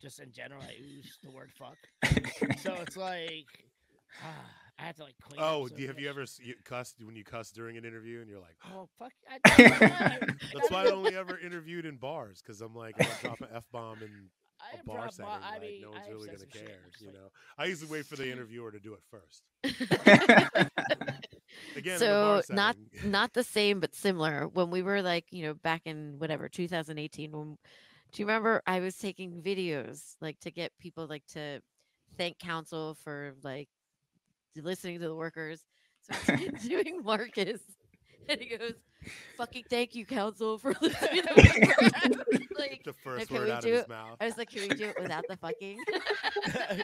just 0.00 0.20
in 0.20 0.32
general, 0.32 0.62
I 0.62 0.74
use 0.80 1.18
the 1.22 1.30
word 1.30 1.50
fuck. 1.58 1.76
So 2.58 2.74
it's 2.80 2.96
like 2.96 3.46
ah, 4.22 4.26
I 4.78 4.82
have 4.82 4.96
to 4.96 5.04
like 5.04 5.14
clean. 5.22 5.40
Oh, 5.40 5.68
do 5.68 5.82
you, 5.82 5.88
have 5.88 6.00
you 6.00 6.08
ever 6.08 6.24
you 6.42 6.54
cussed 6.64 6.96
when 7.02 7.14
you 7.14 7.24
cuss 7.24 7.50
during 7.50 7.76
an 7.76 7.84
interview 7.84 8.20
and 8.20 8.28
you're 8.28 8.40
like, 8.40 8.56
Oh 8.72 8.88
fuck! 8.98 9.12
I, 9.30 9.38
I, 9.46 10.18
that's 10.52 10.70
why 10.70 10.86
I 10.86 10.90
only 10.90 11.16
ever 11.16 11.38
interviewed 11.38 11.86
in 11.86 11.96
bars 11.96 12.42
because 12.42 12.60
I'm 12.60 12.74
like, 12.74 12.96
I'm 12.98 13.06
drop 13.22 13.40
an 13.40 13.48
f 13.54 13.64
bomb 13.72 14.02
in 14.02 14.30
I 14.72 14.80
a 14.80 14.84
bar 14.84 14.96
prob- 14.98 15.12
setting. 15.12 15.32
I 15.32 15.50
like, 15.52 15.60
mean, 15.60 15.82
no 15.82 15.90
one's 15.90 16.06
have 16.06 16.14
really 16.14 16.26
gonna 16.26 16.38
some 16.38 16.48
shit, 16.52 16.66
care. 16.66 16.76
I'm 16.84 16.90
just 16.90 17.02
You 17.02 17.12
know, 17.12 17.28
I 17.58 17.64
usually 17.66 17.90
wait 17.90 18.06
for 18.06 18.16
the 18.16 18.30
interviewer 18.32 18.70
to 18.70 18.80
do 18.80 18.94
it 18.94 19.02
first. 19.10 19.42
Again, 21.76 21.98
so 21.98 22.42
not 22.50 22.76
not 23.04 23.32
the 23.32 23.44
same 23.44 23.80
but 23.80 23.94
similar 23.94 24.48
when 24.48 24.70
we 24.70 24.82
were 24.82 25.02
like 25.02 25.24
you 25.30 25.44
know 25.44 25.54
back 25.54 25.82
in 25.84 26.14
whatever 26.18 26.48
2018 26.48 27.32
when 27.32 27.56
do 28.12 28.22
you 28.22 28.26
remember 28.26 28.62
i 28.66 28.80
was 28.80 28.96
taking 28.96 29.42
videos 29.42 30.14
like 30.20 30.38
to 30.40 30.50
get 30.50 30.72
people 30.78 31.06
like 31.06 31.24
to 31.26 31.60
thank 32.16 32.38
council 32.38 32.96
for 33.02 33.34
like 33.42 33.68
listening 34.56 35.00
to 35.00 35.08
the 35.08 35.14
workers 35.14 35.62
so 36.02 36.32
I 36.32 36.48
doing 36.62 37.02
marcus 37.02 37.60
and 38.28 38.40
he 38.40 38.56
goes 38.56 38.74
fucking 39.36 39.64
thank 39.70 39.94
you 39.94 40.04
council 40.06 40.58
for 40.58 40.70
listening 40.80 41.22
to 41.22 41.34
the 41.34 42.46
like 42.58 42.82
the 42.84 42.92
first 42.92 43.28
can 43.28 43.36
word 43.38 43.46
we 43.46 43.52
out 43.52 43.58
of 43.58 43.64
do 43.64 43.72
his 43.72 43.82
it? 43.82 43.88
mouth. 43.88 44.16
i 44.20 44.26
was 44.26 44.36
like 44.38 44.50
can 44.50 44.62
we 44.62 44.68
do 44.68 44.84
it 44.84 44.96
without 45.00 45.24
the 45.28 45.36
fucking 45.36 45.78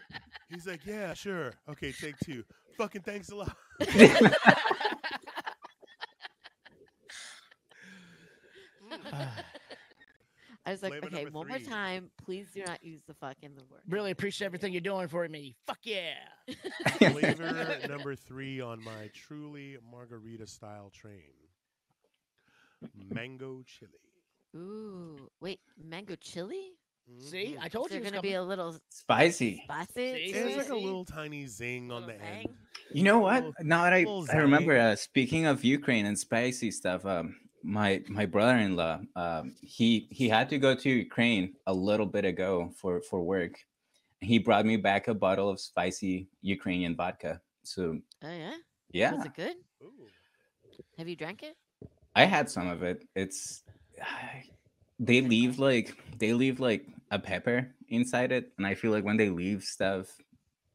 He's 0.51 0.67
like, 0.67 0.85
yeah, 0.85 1.15
sure. 1.15 1.53
Okay, 1.69 1.93
take 1.93 2.17
two. 2.25 2.43
Fucking 2.77 3.03
thanks 3.03 3.29
a 3.31 3.37
lot. 3.37 3.57
i 10.67 10.71
was 10.73 10.83
like 10.83 10.93
Flavor 10.93 11.07
okay 11.07 11.25
number 11.25 11.39
one 11.39 11.49
more 11.49 11.59
time 11.59 12.11
please 12.25 12.49
do 12.53 12.63
not 12.67 12.83
use 12.83 13.01
the 13.07 13.15
fuck 13.15 13.37
in 13.43 13.55
the 13.55 13.63
word 13.71 13.81
really 13.89 14.11
appreciate 14.11 14.47
everything 14.47 14.73
you're 14.73 14.81
doing 14.81 15.09
for 15.09 15.27
me. 15.29 15.57
Fuck 15.67 15.79
yeah! 15.85 16.15
Flavor 16.99 17.79
number 17.89 18.15
three 18.15 18.61
on 18.61 18.83
my 18.83 19.11
truly 19.15 19.77
margarita 19.91 20.47
style 20.47 20.91
train. 20.93 21.31
Mango 23.13 23.63
chili. 23.67 23.93
Ooh, 24.57 25.31
wait, 25.41 25.61
mango 25.83 26.17
chili? 26.17 26.73
See, 27.19 27.57
Mhm. 27.57 27.63
I 27.63 27.69
told 27.69 27.87
Is 27.87 27.95
you 27.95 28.01
there 28.01 28.09
it 28.09 28.11
gonna 28.13 28.23
be 28.23 28.35
a 28.35 28.43
little 28.43 28.77
Spicy. 28.89 29.63
spicy? 29.65 29.93
See? 29.95 30.33
to 30.33 30.39
There's 30.39 30.57
like 30.57 30.69
a 30.69 30.77
little 30.77 31.05
tiny 31.05 31.47
zing 31.47 31.91
on 31.91 32.07
Little 32.07 32.19
the 32.19 32.25
end. 32.25 32.49
You 32.93 33.03
know 33.03 33.19
what? 33.19 33.45
Little- 33.45 33.55
Now 33.65 33.83
that 33.85 33.93
I, 33.93 34.07
I 34.33 34.37
remember, 34.37 34.77
uh, 34.79 34.95
speaking 34.97 35.47
of 35.47 35.65
Ukraine 35.65 36.07
and 36.07 36.17
spicy 36.19 36.71
stuff, 36.71 37.05
um, 37.07 37.37
my 37.63 38.03
my 38.09 38.25
brother-in-law 38.25 39.01
um 39.17 39.55
he 39.61 40.09
he 40.11 40.31
had 40.31 40.49
to 40.49 40.57
go 40.59 40.75
to 40.75 40.89
ukraine 40.89 41.55
a 41.67 41.75
little 41.75 42.07
bit 42.07 42.25
ago 42.25 42.73
for 42.75 43.03
for 43.03 43.23
work 43.23 43.53
he 44.23 44.39
brought 44.39 44.65
me 44.65 44.79
back 44.79 45.09
a 45.09 45.15
bottle 45.15 45.51
of 45.51 45.61
spicy 45.61 46.27
ukrainian 46.41 46.97
vodka 46.97 47.39
so 47.63 48.01
Oh 48.23 48.33
yeah. 48.33 48.57
yeah 48.93 49.13
Was 49.13 49.27
it 49.27 49.35
good? 49.35 49.57
Ooh. 49.83 50.07
Have 50.97 51.07
you 51.07 51.17
drank 51.17 51.43
it? 51.43 51.55
I 52.15 52.25
had 52.25 52.51
some 52.51 52.69
of 52.69 52.83
it 52.83 53.05
it's 53.15 53.63
they 54.99 55.21
leave 55.21 55.59
like 55.59 55.97
they 56.19 56.33
leave 56.33 56.61
like 56.61 56.87
a 57.11 57.19
pepper 57.19 57.69
inside 57.89 58.33
it 58.33 58.53
and 58.59 58.67
i 58.67 58.75
feel 58.75 58.91
like 58.91 59.05
when 59.05 59.17
they 59.17 59.31
leave 59.31 59.63
stuff 59.63 60.07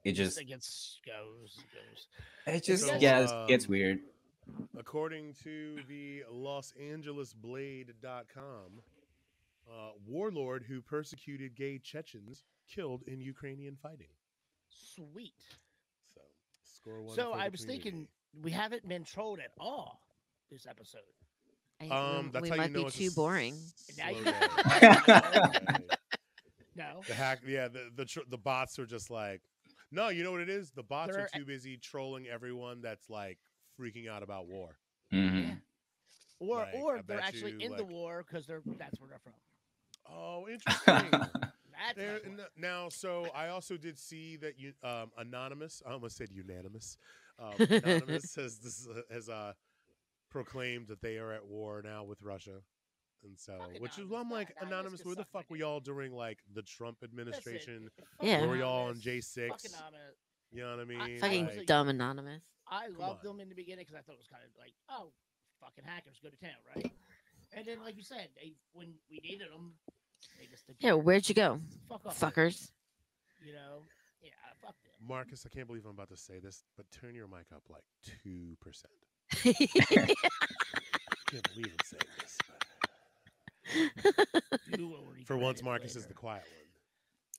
it 0.03 0.13
just 0.13 0.39
it 0.39 0.45
gets 0.45 0.99
goes 1.05 1.57
goes. 1.73 2.07
it 2.55 2.63
just 2.63 2.85
So, 2.85 2.95
yeah 2.99 3.19
it's, 3.21 3.33
it's 3.49 3.65
um, 3.65 3.71
weird 3.71 3.99
According 4.77 5.33
to 5.43 5.79
the 5.87 6.23
Los 6.31 6.71
Angeles 6.79 7.33
Blade.com, 7.33 8.81
uh, 9.67 9.89
warlord 10.05 10.63
who 10.67 10.81
persecuted 10.81 11.55
gay 11.55 11.79
Chechens 11.79 12.43
killed 12.69 13.03
in 13.07 13.19
Ukrainian 13.19 13.75
fighting. 13.75 14.13
Sweet. 14.69 15.33
So, 16.13 16.21
score 16.63 17.01
one. 17.01 17.15
So 17.15 17.31
I 17.33 17.49
was 17.49 17.61
community. 17.61 17.89
thinking 17.89 18.07
we 18.41 18.51
haven't 18.51 18.87
been 18.87 19.03
trolled 19.03 19.39
at 19.39 19.51
all 19.59 20.01
this 20.51 20.67
episode. 20.67 21.01
I, 21.81 21.87
Um, 21.89 22.25
we- 22.25 22.31
that's 22.31 22.41
we 22.43 22.49
how 22.49 22.55
might 22.55 22.69
you 22.69 22.73
know 22.75 22.81
be 22.81 22.85
it's 22.87 22.97
too 22.97 23.11
boring. 23.11 23.53
s- 23.53 23.97
Now 23.97 24.09
you- 24.09 24.23
slow 24.23 24.31
day. 24.31 25.01
Right. 25.07 25.81
No. 26.77 27.01
The 27.07 27.13
hack, 27.13 27.39
yeah, 27.47 27.69
the 27.69 27.89
the 27.95 28.03
tr- 28.03 28.27
the 28.29 28.37
bots 28.37 28.77
are 28.79 28.85
just 28.85 29.09
like, 29.09 29.41
no, 29.91 30.09
you 30.09 30.23
know 30.25 30.31
what 30.33 30.41
it 30.41 30.49
is? 30.49 30.71
The 30.71 30.83
bots 30.83 31.13
They're- 31.13 31.23
are 31.23 31.29
too 31.39 31.45
busy 31.45 31.77
trolling 31.77 32.27
everyone 32.27 32.81
that's 32.81 33.09
like 33.09 33.37
freaking 33.79 34.09
out 34.09 34.23
about 34.23 34.47
war. 34.47 34.75
Mhm. 35.13 35.47
Yeah. 35.47 35.55
Or 36.39 36.57
Like, 36.59 36.75
I 36.75 36.77
or 36.81 37.01
they're 37.01 37.21
actually 37.21 37.51
you, 37.53 37.59
in 37.59 37.77
the 37.77 37.85
war 37.85 38.25
because 38.27 38.45
they're 38.45 38.61
that's 38.77 38.99
where 38.99 39.09
they're 39.09 39.19
from. 39.19 39.33
Oh, 40.13 40.47
interesting. 40.49 41.11
That's 41.77 41.97
There, 41.97 42.13
my 42.13 42.19
point. 42.19 42.39
n- 42.39 42.45
now, 42.57 42.87
so 42.89 43.27
I 43.35 43.49
also 43.49 43.75
did 43.77 43.97
see 43.99 44.37
that 44.37 44.57
you, 44.59 44.73
um, 44.83 45.11
anonymous. 45.17 45.81
I 45.85 45.91
almost 45.91 46.15
said 46.17 46.29
unanimous. 46.31 46.97
Um, 47.39 47.53
anonymous 47.59 48.33
has 48.35 48.59
this 48.59 48.87
uh, 48.87 49.01
has 49.13 49.27
uh, 49.29 49.53
proclaimed 50.43 50.87
that 50.87 51.01
they 51.01 51.17
are 51.17 51.31
at 51.31 51.45
war 51.45 51.81
now 51.83 52.03
with 52.03 52.21
Russia, 52.21 52.61
and 53.23 53.37
so 53.39 53.57
Fuck 53.59 53.79
which 53.79 53.91
is 53.93 53.97
Anonymous. 53.99 54.11
well, 54.11 54.21
I'm 54.21 54.29
That- 54.29 54.35
like 54.35 54.49
Anonymous 54.57 54.71
anonymous. 54.71 55.05
Where 55.05 55.15
the 55.15 55.25
fuck 55.25 55.49
were 55.49 55.57
y'all 55.57 55.79
during 55.79 56.13
like 56.13 56.39
the 56.53 56.61
Trump 56.63 56.97
administration? 57.03 57.89
Yeah. 58.21 58.39
Where 58.41 58.49
were 58.49 58.57
y'all 58.57 58.73
on 58.73 58.81
Anonymous, 58.97 59.03
J 59.03 59.19
fuck 59.49 59.59
six? 59.59 59.73
Anonymous. 59.73 60.15
You 60.51 60.61
know 60.61 60.71
what 60.71 60.79
I 60.79 60.85
mean? 60.85 61.19
Fucking 61.19 61.45
Like, 61.47 61.65
dumb 61.65 61.89
anonymous. 61.89 62.41
I 62.67 62.87
loved 62.87 63.23
them 63.23 63.39
in 63.39 63.49
the 63.49 63.55
beginning 63.55 63.85
because 63.85 63.95
I 63.95 64.01
thought 64.01 64.13
it 64.13 64.19
was 64.19 64.27
kind 64.27 64.43
of 64.43 64.49
like, 64.59 64.73
oh, 64.89 65.11
fucking 65.59 65.83
hackers 65.83 66.19
go 66.21 66.29
to 66.29 66.37
town, 66.37 66.57
right? 66.75 66.91
And 67.53 67.65
then, 67.65 67.79
like 67.81 67.95
you 67.97 68.03
said, 68.03 68.29
they 68.35 68.53
when 68.73 68.93
we 69.09 69.19
needed 69.21 69.51
them, 69.51 69.73
they 70.39 70.45
just 70.47 70.63
Yeah, 70.79 70.93
where'd 70.93 71.27
you 71.29 71.35
go, 71.35 71.59
fuck 71.89 72.05
off, 72.05 72.19
fuckers? 72.19 72.71
You 73.45 73.53
know, 73.53 73.83
yeah, 74.21 74.31
fuck 74.61 74.75
them. 74.83 74.91
Marcus, 75.07 75.45
I 75.45 75.49
can't 75.49 75.67
believe 75.67 75.85
I'm 75.85 75.91
about 75.91 76.09
to 76.09 76.17
say 76.17 76.39
this, 76.39 76.63
but 76.77 76.89
turn 76.91 77.15
your 77.15 77.27
mic 77.27 77.45
up 77.53 77.63
like 77.69 77.83
two 78.23 78.55
percent. 78.61 78.93
Can't 79.43 79.55
believe 81.53 81.67
I'm 81.71 81.85
saying 81.85 82.01
this. 82.19 82.37
But 84.03 84.59
You 84.79 84.87
will 84.87 85.03
for 85.25 85.37
once, 85.37 85.59
it 85.59 85.65
Marcus 85.65 85.95
is 85.95 86.05
the 86.05 86.13
quiet 86.13 86.43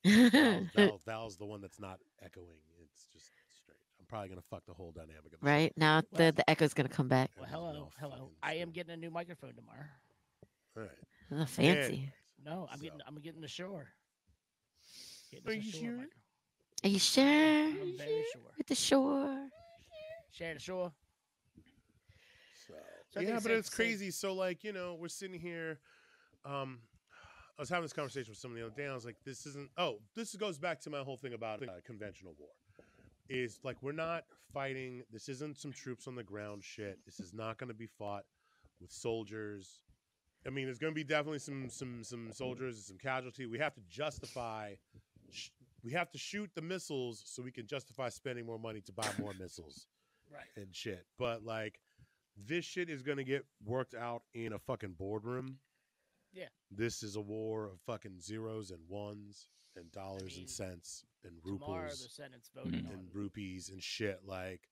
one. 0.04 0.12
Val's, 0.14 0.70
Val, 0.74 1.00
Val's 1.06 1.36
the 1.36 1.46
one 1.46 1.60
that's 1.60 1.80
not 1.80 1.98
echoing. 2.22 2.58
It's 2.82 3.06
just 3.12 3.26
straight. 3.62 3.76
I'm 4.00 4.06
probably 4.06 4.28
gonna 4.28 4.40
fuck 4.50 4.64
the 4.66 4.74
whole 4.74 4.92
dynamic 4.92 5.26
of 5.26 5.30
the 5.32 5.36
show. 5.46 5.50
right 5.50 5.72
now, 5.76 6.00
the 6.00 6.06
Well- 6.18 6.32
the 6.32 6.50
echo's 6.50 6.74
gonna 6.74 6.88
come 6.88 7.08
back. 7.08 7.30
Well, 7.38 7.48
hello, 7.48 7.72
no 7.72 7.90
hello. 8.00 8.30
I 8.42 8.54
am 8.54 8.70
getting 8.70 8.92
a 8.92 8.96
new 8.96 9.10
microphone 9.10 9.54
tomorrow. 9.54 9.86
All 10.76 10.82
right. 10.82 10.90
Oh, 11.32 11.46
fancy. 11.46 11.68
Anyways, 11.68 12.08
No, 12.44 12.68
I'm 12.70 12.78
So- 12.78 12.84
getting, 12.84 13.00
I'm 13.06 13.14
getting 13.20 13.40
the 13.40 13.48
Shure. 13.48 13.86
Getting 15.32 15.48
Are 15.48 15.54
you 15.54 15.62
Shure 15.70 15.80
sure? 15.80 16.06
Are 16.84 16.88
you 16.88 16.98
sure? 16.98 17.24
I'm 17.24 17.96
very 17.98 18.24
sure. 18.32 18.42
With 18.58 18.66
the 18.66 18.74
Shure. 18.74 19.48
Share 20.30 20.54
the 20.54 20.60
Shure. 20.60 20.92
So, 23.16 23.20
So 23.20 23.24
I 23.24 23.24
think 23.24 23.34
yeah, 23.42 23.48
but 23.48 23.52
it's 23.58 23.70
crazy. 23.70 24.10
So 24.10 24.34
like 24.34 24.62
you 24.64 24.72
know, 24.72 24.96
we're 25.00 25.08
sitting 25.08 25.38
here. 25.40 25.78
Um, 26.44 26.78
I 27.58 27.62
was 27.62 27.68
having 27.70 27.82
this 27.82 27.92
conversation 27.92 28.30
with 28.30 28.38
somebody 28.38 28.60
the 28.60 28.66
other 28.66 28.76
day. 28.76 28.86
I 28.86 28.94
was 28.94 29.04
like, 29.06 29.16
this 29.24 29.46
isn't. 29.46 29.70
Oh, 29.78 29.98
this 30.14 30.34
goes 30.36 30.58
back 30.58 30.80
to 30.80 30.90
my 30.90 31.00
whole 31.00 31.16
thing 31.16 31.32
about 31.32 31.62
uh, 31.62 31.66
conventional 31.84 32.34
war. 32.38 32.50
Is 33.28 33.58
like 33.64 33.82
we're 33.82 33.92
not 33.92 34.24
fighting. 34.52 35.02
This 35.12 35.28
isn't 35.28 35.58
some 35.58 35.72
troops 35.72 36.06
on 36.06 36.14
the 36.14 36.22
ground 36.22 36.62
shit. 36.62 36.98
This 37.06 37.18
is 37.18 37.32
not 37.32 37.58
going 37.58 37.68
to 37.68 37.74
be 37.74 37.86
fought 37.86 38.24
with 38.80 38.92
soldiers. 38.92 39.80
I 40.46 40.50
mean, 40.50 40.66
there's 40.66 40.78
going 40.78 40.92
to 40.92 40.94
be 40.94 41.02
definitely 41.04 41.40
some 41.40 41.68
some 41.70 42.04
some 42.04 42.30
soldiers 42.32 42.76
and 42.76 42.84
some 42.84 42.98
casualty. 42.98 43.46
We 43.46 43.58
have 43.58 43.74
to 43.74 43.80
justify. 43.88 44.74
Sh- 45.32 45.48
we 45.82 45.92
have 45.92 46.10
to 46.12 46.18
shoot 46.18 46.50
the 46.54 46.62
missiles 46.62 47.22
so 47.26 47.42
we 47.42 47.52
can 47.52 47.66
justify 47.66 48.08
spending 48.08 48.44
more 48.44 48.58
money 48.58 48.80
to 48.80 48.92
buy 48.92 49.08
more 49.20 49.32
missiles 49.38 49.86
Right. 50.32 50.42
and 50.56 50.66
shit. 50.74 51.06
But 51.16 51.44
like, 51.44 51.78
this 52.36 52.64
shit 52.64 52.90
is 52.90 53.02
gonna 53.02 53.24
get 53.24 53.44
worked 53.64 53.94
out 53.94 54.22
in 54.34 54.52
a 54.52 54.58
fucking 54.58 54.92
boardroom. 54.92 55.58
Yeah. 56.32 56.48
This 56.70 57.02
is 57.02 57.16
a 57.16 57.20
war 57.20 57.66
of 57.66 57.80
fucking 57.80 58.20
zeros 58.20 58.70
and 58.70 58.80
ones 58.88 59.48
and 59.76 59.90
dollars 59.92 60.34
mean, 60.34 60.40
and 60.40 60.50
cents 60.50 61.04
and 61.24 61.42
Tomorrow, 61.42 61.88
the 61.88 62.08
Senate's 62.08 62.50
voting 62.54 62.88
and 62.92 63.08
rupees 63.12 63.70
and 63.70 63.82
shit. 63.82 64.20
Like, 64.24 64.62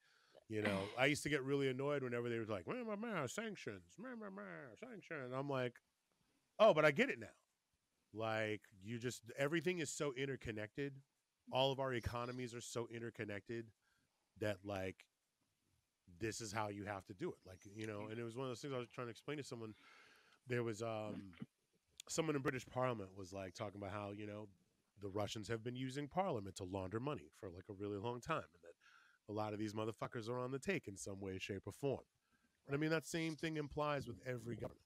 you 0.49 0.63
know, 0.63 0.79
I 0.99 1.07
used 1.07 1.23
to 1.25 1.29
get 1.29 1.43
really 1.43 1.69
annoyed 1.69 2.03
whenever 2.03 2.29
they 2.29 2.39
were 2.39 2.45
like, 2.45 2.67
"Meh, 2.67 2.83
meh, 2.83 2.97
meh, 2.97 3.27
sanctions, 3.27 3.95
meh, 3.99 4.15
meh, 4.19 4.31
meh, 4.35 4.77
sanctions." 4.79 5.33
I'm 5.35 5.49
like, 5.49 5.75
oh, 6.59 6.75
but 6.75 6.85
I 6.85 6.91
get 6.91 7.11
it 7.11 7.19
now. 7.19 7.27
Like, 8.13 8.63
you 8.83 8.99
just 8.99 9.23
everything 9.39 9.79
is 9.79 9.91
so 9.91 10.13
interconnected. 10.17 10.95
All 11.51 11.73
of 11.73 11.81
our 11.81 11.93
economies 11.95 12.55
are 12.55 12.61
so 12.61 12.89
interconnected 12.93 13.67
that 14.41 14.59
like 14.65 15.05
this 16.21 16.41
is 16.41 16.53
how 16.53 16.69
you 16.69 16.85
have 16.85 17.05
to 17.07 17.15
do 17.15 17.29
it. 17.31 17.39
Like, 17.47 17.59
you 17.75 17.87
know, 17.87 18.07
and 18.11 18.19
it 18.19 18.25
was 18.25 18.37
one 18.37 18.45
of 18.45 18.51
those 18.51 18.61
things 18.61 18.73
I 18.75 18.79
was 18.79 18.89
trying 18.89 19.07
to 19.07 19.11
explain 19.11 19.39
to 19.39 19.45
someone. 19.45 19.75
There 20.47 20.63
was 20.63 20.83
um 20.83 21.33
someone 22.09 22.37
in 22.37 22.43
British 22.43 22.67
Parliament 22.67 23.11
was 23.17 23.33
like 23.33 23.55
talking 23.55 23.81
about 23.81 23.93
how, 23.93 24.11
you 24.11 24.27
know, 24.27 24.49
the 25.01 25.09
Russians 25.09 25.49
have 25.49 25.65
been 25.65 25.77
using 25.77 26.07
Parliament 26.09 26.57
to 26.57 26.65
launder 26.65 27.01
money 27.01 27.31
for 27.39 27.49
like 27.49 27.65
a 27.71 27.73
really 27.73 27.99
long 27.99 28.21
time, 28.21 28.37
and 28.37 28.63
that 28.63 28.75
a 29.29 29.33
lot 29.33 29.53
of 29.53 29.59
these 29.59 29.73
motherfuckers 29.73 30.29
are 30.29 30.39
on 30.39 30.51
the 30.51 30.59
take 30.59 30.87
in 30.87 30.97
some 30.97 31.21
way, 31.21 31.39
shape, 31.39 31.63
or 31.67 31.73
form. 31.73 32.05
And 32.67 32.75
I 32.75 32.79
mean 32.79 32.91
that 32.91 33.07
same 33.07 33.37
thing 33.37 33.57
implies 33.57 34.07
with 34.07 34.17
every 34.27 34.57
government, 34.57 34.81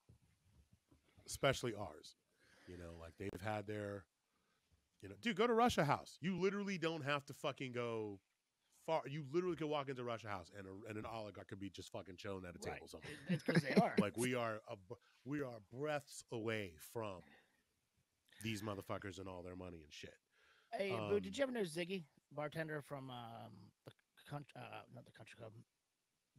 especially 1.26 1.74
ours. 1.74 2.16
You 2.66 2.76
know, 2.78 2.96
like 3.00 3.12
they've 3.18 3.40
had 3.42 3.66
their, 3.66 4.04
you 5.00 5.08
know, 5.08 5.14
dude, 5.20 5.36
go 5.36 5.46
to 5.46 5.54
Russia 5.54 5.84
House. 5.84 6.18
You 6.20 6.38
literally 6.38 6.78
don't 6.78 7.04
have 7.04 7.24
to 7.26 7.34
fucking 7.34 7.72
go 7.72 8.20
far. 8.88 9.02
You 9.06 9.22
literally 9.32 9.54
could 9.56 9.68
walk 9.68 9.88
into 9.90 10.02
Russia 10.02 10.28
House 10.28 10.50
and, 10.56 10.66
a, 10.66 10.88
and 10.88 10.96
an 10.98 11.04
oligarch 11.06 11.46
could 11.48 11.60
be 11.60 11.68
just 11.70 11.92
fucking 11.92 12.16
chilling 12.16 12.44
at 12.48 12.56
a 12.56 12.58
Right. 12.66 12.74
table 12.76 12.88
somewhere. 12.88 13.10
It's 13.28 13.44
because 13.44 13.62
they 13.62 13.74
are. 13.74 13.94
Like 14.00 14.16
we 14.16 14.34
are, 14.34 14.60
a, 14.68 14.76
we 15.24 15.42
are 15.42 15.60
breaths 15.72 16.24
away 16.32 16.72
from 16.92 17.20
these 18.42 18.62
motherfuckers 18.62 19.18
and 19.18 19.28
all 19.28 19.42
their 19.42 19.56
money 19.56 19.78
and 19.84 19.92
shit. 19.92 20.14
Hey, 20.72 20.90
Boo, 20.90 21.16
Um, 21.16 21.20
did 21.20 21.36
you 21.36 21.42
ever 21.42 21.52
know 21.52 21.60
Ziggy, 21.62 22.04
bartender 22.32 22.80
from 22.82 23.10
um, 23.10 23.52
the 23.84 23.92
country, 24.30 24.52
uh, 24.56 24.80
not 24.94 25.04
the 25.04 25.12
country 25.12 25.36
club, 25.38 25.52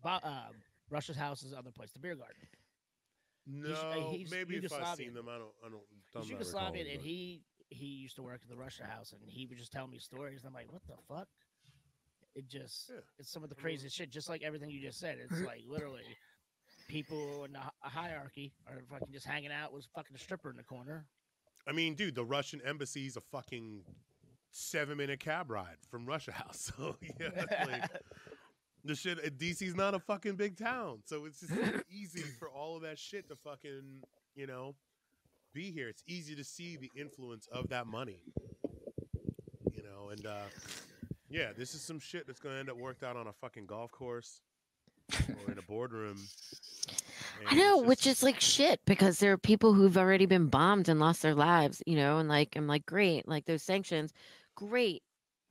Bo- 0.04 0.28
uh, 0.28 0.50
Russia's 0.90 1.18
House 1.18 1.44
is 1.44 1.52
the 1.52 1.58
other 1.58 1.72
place, 1.72 1.92
the 1.92 2.00
beer 2.00 2.16
garden. 2.16 2.36
No, 3.46 3.68
He's- 3.68 3.78
uh, 3.84 4.10
he's 4.12 4.32
maybe 4.32 4.56
if 4.58 4.72
I've 4.74 4.96
seen 4.98 5.12
Yugoslavian. 5.12 5.14
them, 5.16 5.30
I 5.30 5.38
don't, 5.38 5.52
I 5.66 5.70
don't. 5.70 5.82
I'm 6.16 6.22
He's 6.24 6.32
Yugoslavian, 6.32 6.54
recalling, 6.54 6.80
and 6.82 7.00
but- 7.00 7.06
he 7.06 7.42
he 7.72 7.86
used 7.86 8.16
to 8.16 8.24
work 8.24 8.40
at 8.44 8.50
the 8.50 8.58
Russia 8.58 8.84
House, 8.84 9.12
and 9.14 9.22
he 9.30 9.46
would 9.46 9.58
just 9.58 9.72
tell 9.72 9.86
me 9.88 10.00
stories. 10.00 10.42
And 10.42 10.48
I'm 10.50 10.54
like, 10.56 10.72
what 10.72 10.82
the 10.88 10.96
fuck? 11.08 11.28
It 12.36 12.48
just 12.48 12.90
Yeah. 12.90 13.00
it's 13.18 13.32
some 13.32 13.44
of 13.44 13.50
the 13.50 13.56
craziest 13.56 13.96
shit. 13.96 14.10
Just 14.12 14.30
like 14.30 14.44
everything 14.44 14.70
you 14.70 14.82
just 14.82 15.00
said, 15.00 15.18
it's 15.20 15.40
like 15.46 15.64
literally 15.68 16.04
people 16.88 17.46
in 17.46 17.56
a, 17.56 17.72
hierarchy 17.82 18.52
are 18.68 18.82
fucking 18.90 19.12
just 19.12 19.26
hanging 19.26 19.52
out 19.52 19.74
with 19.74 19.86
fucking 19.96 20.16
a 20.16 20.20
stripper 20.20 20.50
in 20.50 20.58
the 20.58 20.64
corner. 20.64 21.06
I 21.68 21.72
mean, 21.72 21.94
dude, 21.96 22.16
the 22.16 22.24
Russian 22.26 22.62
embassy 22.66 23.06
is 23.06 23.16
a 23.18 23.22
fucking 23.22 23.84
seven 24.52 24.98
minute 24.98 25.20
cab 25.20 25.52
ride 25.52 25.78
from 25.90 26.06
Russia 26.06 26.32
House. 26.32 26.72
So 26.78 26.96
yeah, 27.20 27.30
like, 27.68 27.92
the 28.84 28.96
shit. 28.96 29.20
uh, 29.20 29.30
DC's 29.30 29.76
not 29.76 29.94
a 29.94 30.00
fucking 30.00 30.36
big 30.36 30.58
town, 30.58 31.00
so 31.06 31.26
it's 31.26 31.42
just 31.42 31.54
easy 31.92 32.22
for 32.40 32.50
all 32.50 32.78
of 32.78 32.84
that 32.84 32.98
shit 32.98 33.28
to 33.30 33.36
fucking 33.36 34.02
you 34.36 34.48
know 34.48 34.76
be 35.54 35.72
here. 35.72 35.90
It's 35.90 36.04
easy 36.08 36.36
to 36.36 36.44
see 36.44 36.78
the 36.78 36.90
influence 36.96 37.48
of 37.52 37.70
that 37.70 37.86
money, 37.88 38.22
you 39.76 39.84
know, 39.84 40.10
and 40.10 40.26
uh 40.26 40.44
yeah, 41.30 41.52
this 41.56 41.74
is 41.76 41.82
some 41.82 42.00
shit 42.00 42.28
that's 42.28 42.40
gonna 42.40 42.58
end 42.58 42.70
up 42.70 42.78
worked 42.78 43.04
out 43.04 43.16
on 43.16 43.28
a 43.28 43.34
fucking 43.34 43.66
golf 43.66 43.92
course 43.92 44.42
or 45.46 45.52
in 45.52 45.58
a 45.58 45.62
boardroom. 45.68 46.18
I 47.48 47.56
know, 47.56 47.80
it's 47.80 47.88
which 47.88 48.08
is 48.08 48.24
like 48.24 48.40
shit 48.40 48.80
because 48.86 49.20
there 49.20 49.32
are 49.32 49.38
people 49.38 49.74
who've 49.74 49.98
already 49.98 50.26
been 50.26 50.48
bombed 50.48 50.90
and 50.90 51.00
lost 51.00 51.22
their 51.22 51.36
lives, 51.36 51.82
you 51.86 51.96
know, 51.96 52.18
and 52.18 52.30
like 52.30 52.56
I'm 52.56 52.68
like, 52.68 52.86
great, 52.86 53.28
like 53.28 53.46
those 53.46 53.64
sanctions, 53.64 54.14
great, 54.56 55.04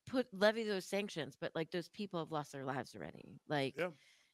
put 0.08 0.26
levy 0.32 0.64
those 0.64 0.84
sanctions, 0.84 1.36
but 1.40 1.52
like 1.54 1.70
those 1.70 1.88
people 1.88 2.20
have 2.20 2.32
lost 2.32 2.52
their 2.52 2.64
lives 2.64 2.94
already. 2.94 3.40
Like, 3.48 3.74
Yeah. 3.78 3.88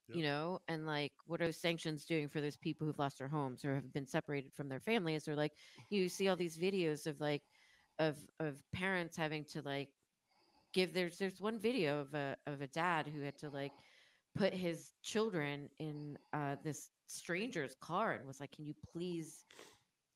you 0.09 0.23
know 0.23 0.61
and 0.69 0.87
like 0.87 1.13
what 1.27 1.41
are 1.41 1.51
sanctions 1.51 2.05
doing 2.05 2.29
for 2.29 2.43
those 2.43 2.59
people 2.59 2.87
who've 2.87 2.99
lost 2.99 3.19
their 3.19 3.27
homes 3.29 3.65
or 3.65 3.75
have 3.75 3.91
been 3.95 4.07
separated 4.07 4.53
from 4.53 4.69
their 4.69 4.79
families 4.81 5.27
or 5.27 5.35
like 5.35 5.53
you 5.89 6.11
see 6.11 6.29
all 6.29 6.37
these 6.37 6.59
videos 6.59 7.07
of 7.07 7.19
like 7.23 7.43
of 7.99 8.19
of 8.39 8.57
parents 8.71 9.17
having 9.17 9.47
to 9.47 9.63
like 9.63 9.89
give 10.75 10.93
there's 10.93 11.17
there's 11.17 11.41
one 11.41 11.59
video 11.59 12.01
of 12.01 12.13
a 12.15 12.37
of 12.47 12.61
a 12.61 12.67
dad 12.67 13.07
who 13.07 13.23
had 13.23 13.39
to 13.39 13.49
like 13.49 13.73
put 14.37 14.53
his 14.53 14.91
children 15.03 15.71
in 15.79 16.19
uh 16.35 16.57
this 16.63 16.91
stranger's 17.07 17.77
car 17.81 18.13
and 18.13 18.27
was 18.27 18.41
like 18.41 18.53
can 18.53 18.67
you 18.67 18.75
please 18.93 19.45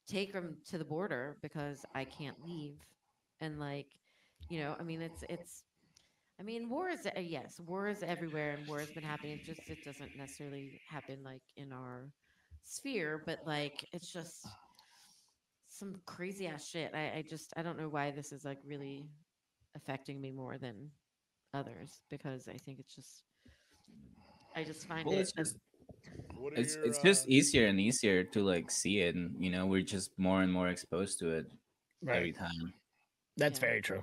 take 0.06 0.32
them 0.32 0.56
to 0.68 0.76
the 0.76 0.84
border 0.84 1.36
because 1.42 1.86
i 1.94 2.04
can't 2.04 2.36
leave? 2.44 2.76
And 3.40 3.60
like 3.60 3.86
you 4.50 4.60
know 4.60 4.74
i 4.80 4.82
mean 4.82 5.00
it's 5.00 5.22
it's 5.28 5.62
i 6.40 6.42
mean 6.42 6.68
war 6.68 6.88
is 6.88 7.06
uh, 7.06 7.20
yes 7.20 7.60
war 7.60 7.88
is 7.88 8.02
everywhere 8.02 8.56
and 8.58 8.66
war 8.66 8.80
has 8.80 8.90
been 8.90 9.04
happening. 9.04 9.38
It 9.38 9.44
just 9.44 9.60
it 9.68 9.84
doesn't 9.84 10.16
necessarily 10.16 10.80
happen 10.88 11.18
like 11.24 11.42
in 11.56 11.72
our 11.72 12.10
sphere 12.64 13.22
but 13.24 13.38
like 13.46 13.88
it's 13.92 14.12
just 14.12 14.44
some 15.68 16.00
crazy 16.04 16.48
ass 16.48 16.68
shit. 16.68 16.90
I, 16.94 17.18
I 17.18 17.24
just 17.30 17.52
i 17.56 17.62
don't 17.62 17.78
know 17.78 17.88
why 17.88 18.10
this 18.10 18.32
is 18.32 18.44
like 18.44 18.58
really 18.66 19.08
affecting 19.78 20.20
me 20.20 20.30
more 20.30 20.58
than 20.58 20.90
others 21.54 22.00
because 22.10 22.48
i 22.48 22.56
think 22.64 22.78
it's 22.78 22.94
just 22.94 23.22
i 24.56 24.62
just 24.64 24.86
find 24.86 25.06
Well, 25.06 25.16
it 25.16 25.20
it's 25.20 25.32
just 25.32 25.56
it's 26.56 26.76
your, 26.76 26.84
it's 26.84 27.02
just 27.02 27.24
uh, 27.24 27.36
easier 27.36 27.66
and 27.68 27.80
easier 27.80 28.22
to 28.24 28.42
like 28.42 28.70
see 28.70 29.00
it, 29.00 29.14
and 29.14 29.34
you 29.42 29.50
know 29.50 29.66
we're 29.66 29.82
just 29.82 30.10
more 30.18 30.42
and 30.42 30.52
more 30.52 30.68
exposed 30.68 31.18
to 31.20 31.30
it 31.30 31.46
right. 32.02 32.16
every 32.16 32.32
time. 32.32 32.72
That's 33.36 33.58
Yeah. 33.58 33.66
very 33.68 33.82
true. 33.82 34.02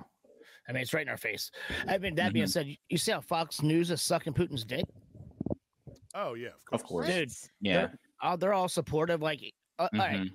I 0.68 0.72
mean, 0.72 0.82
it's 0.82 0.92
right 0.92 1.02
in 1.02 1.08
our 1.08 1.16
face. 1.16 1.50
I 1.88 1.96
mean, 1.98 2.14
that 2.16 2.32
being 2.32 2.46
Mhm. 2.46 2.50
said, 2.50 2.66
you- 2.66 2.76
you 2.88 2.98
see 2.98 3.12
how 3.12 3.20
Fox 3.20 3.62
News 3.62 3.90
is 3.90 4.02
sucking 4.02 4.34
Putin's 4.34 4.64
dick? 4.64 4.84
Oh 6.14 6.34
yeah, 6.34 6.48
of 6.48 6.64
course. 6.64 6.80
Of 6.80 6.84
course. 6.84 7.06
Dude, 7.06 7.32
Yeah. 7.60 7.88
Oh, 8.22 8.36
they're 8.36 8.54
all 8.54 8.68
supportive. 8.68 9.22
Like, 9.22 9.40
uh, 9.78 9.88
all 9.92 9.98
right, 9.98 10.20
mhm. 10.20 10.30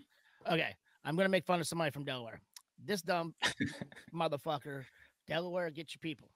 okay, 0.54 0.76
I'm 1.06 1.16
gonna 1.16 1.30
make 1.30 1.46
fun 1.46 1.60
of 1.60 1.68
somebody 1.68 1.92
from 1.92 2.04
Delaware. 2.06 2.42
This 2.84 3.02
dumb 3.02 3.34
motherfucker, 4.14 4.86
Delaware, 5.32 5.70
get 5.70 5.96
your 5.96 6.02
people, 6.02 6.28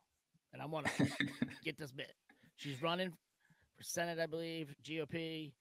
and 0.54 0.62
I 0.62 0.66
want 0.68 0.88
to 0.88 1.08
get 1.66 1.78
this 1.78 1.92
bit. 1.92 2.14
She's 2.56 2.82
running 2.82 3.10
for 3.10 3.84
Senate, 3.84 4.20
I 4.20 4.26
believe, 4.26 4.74
GOP. 4.86 5.52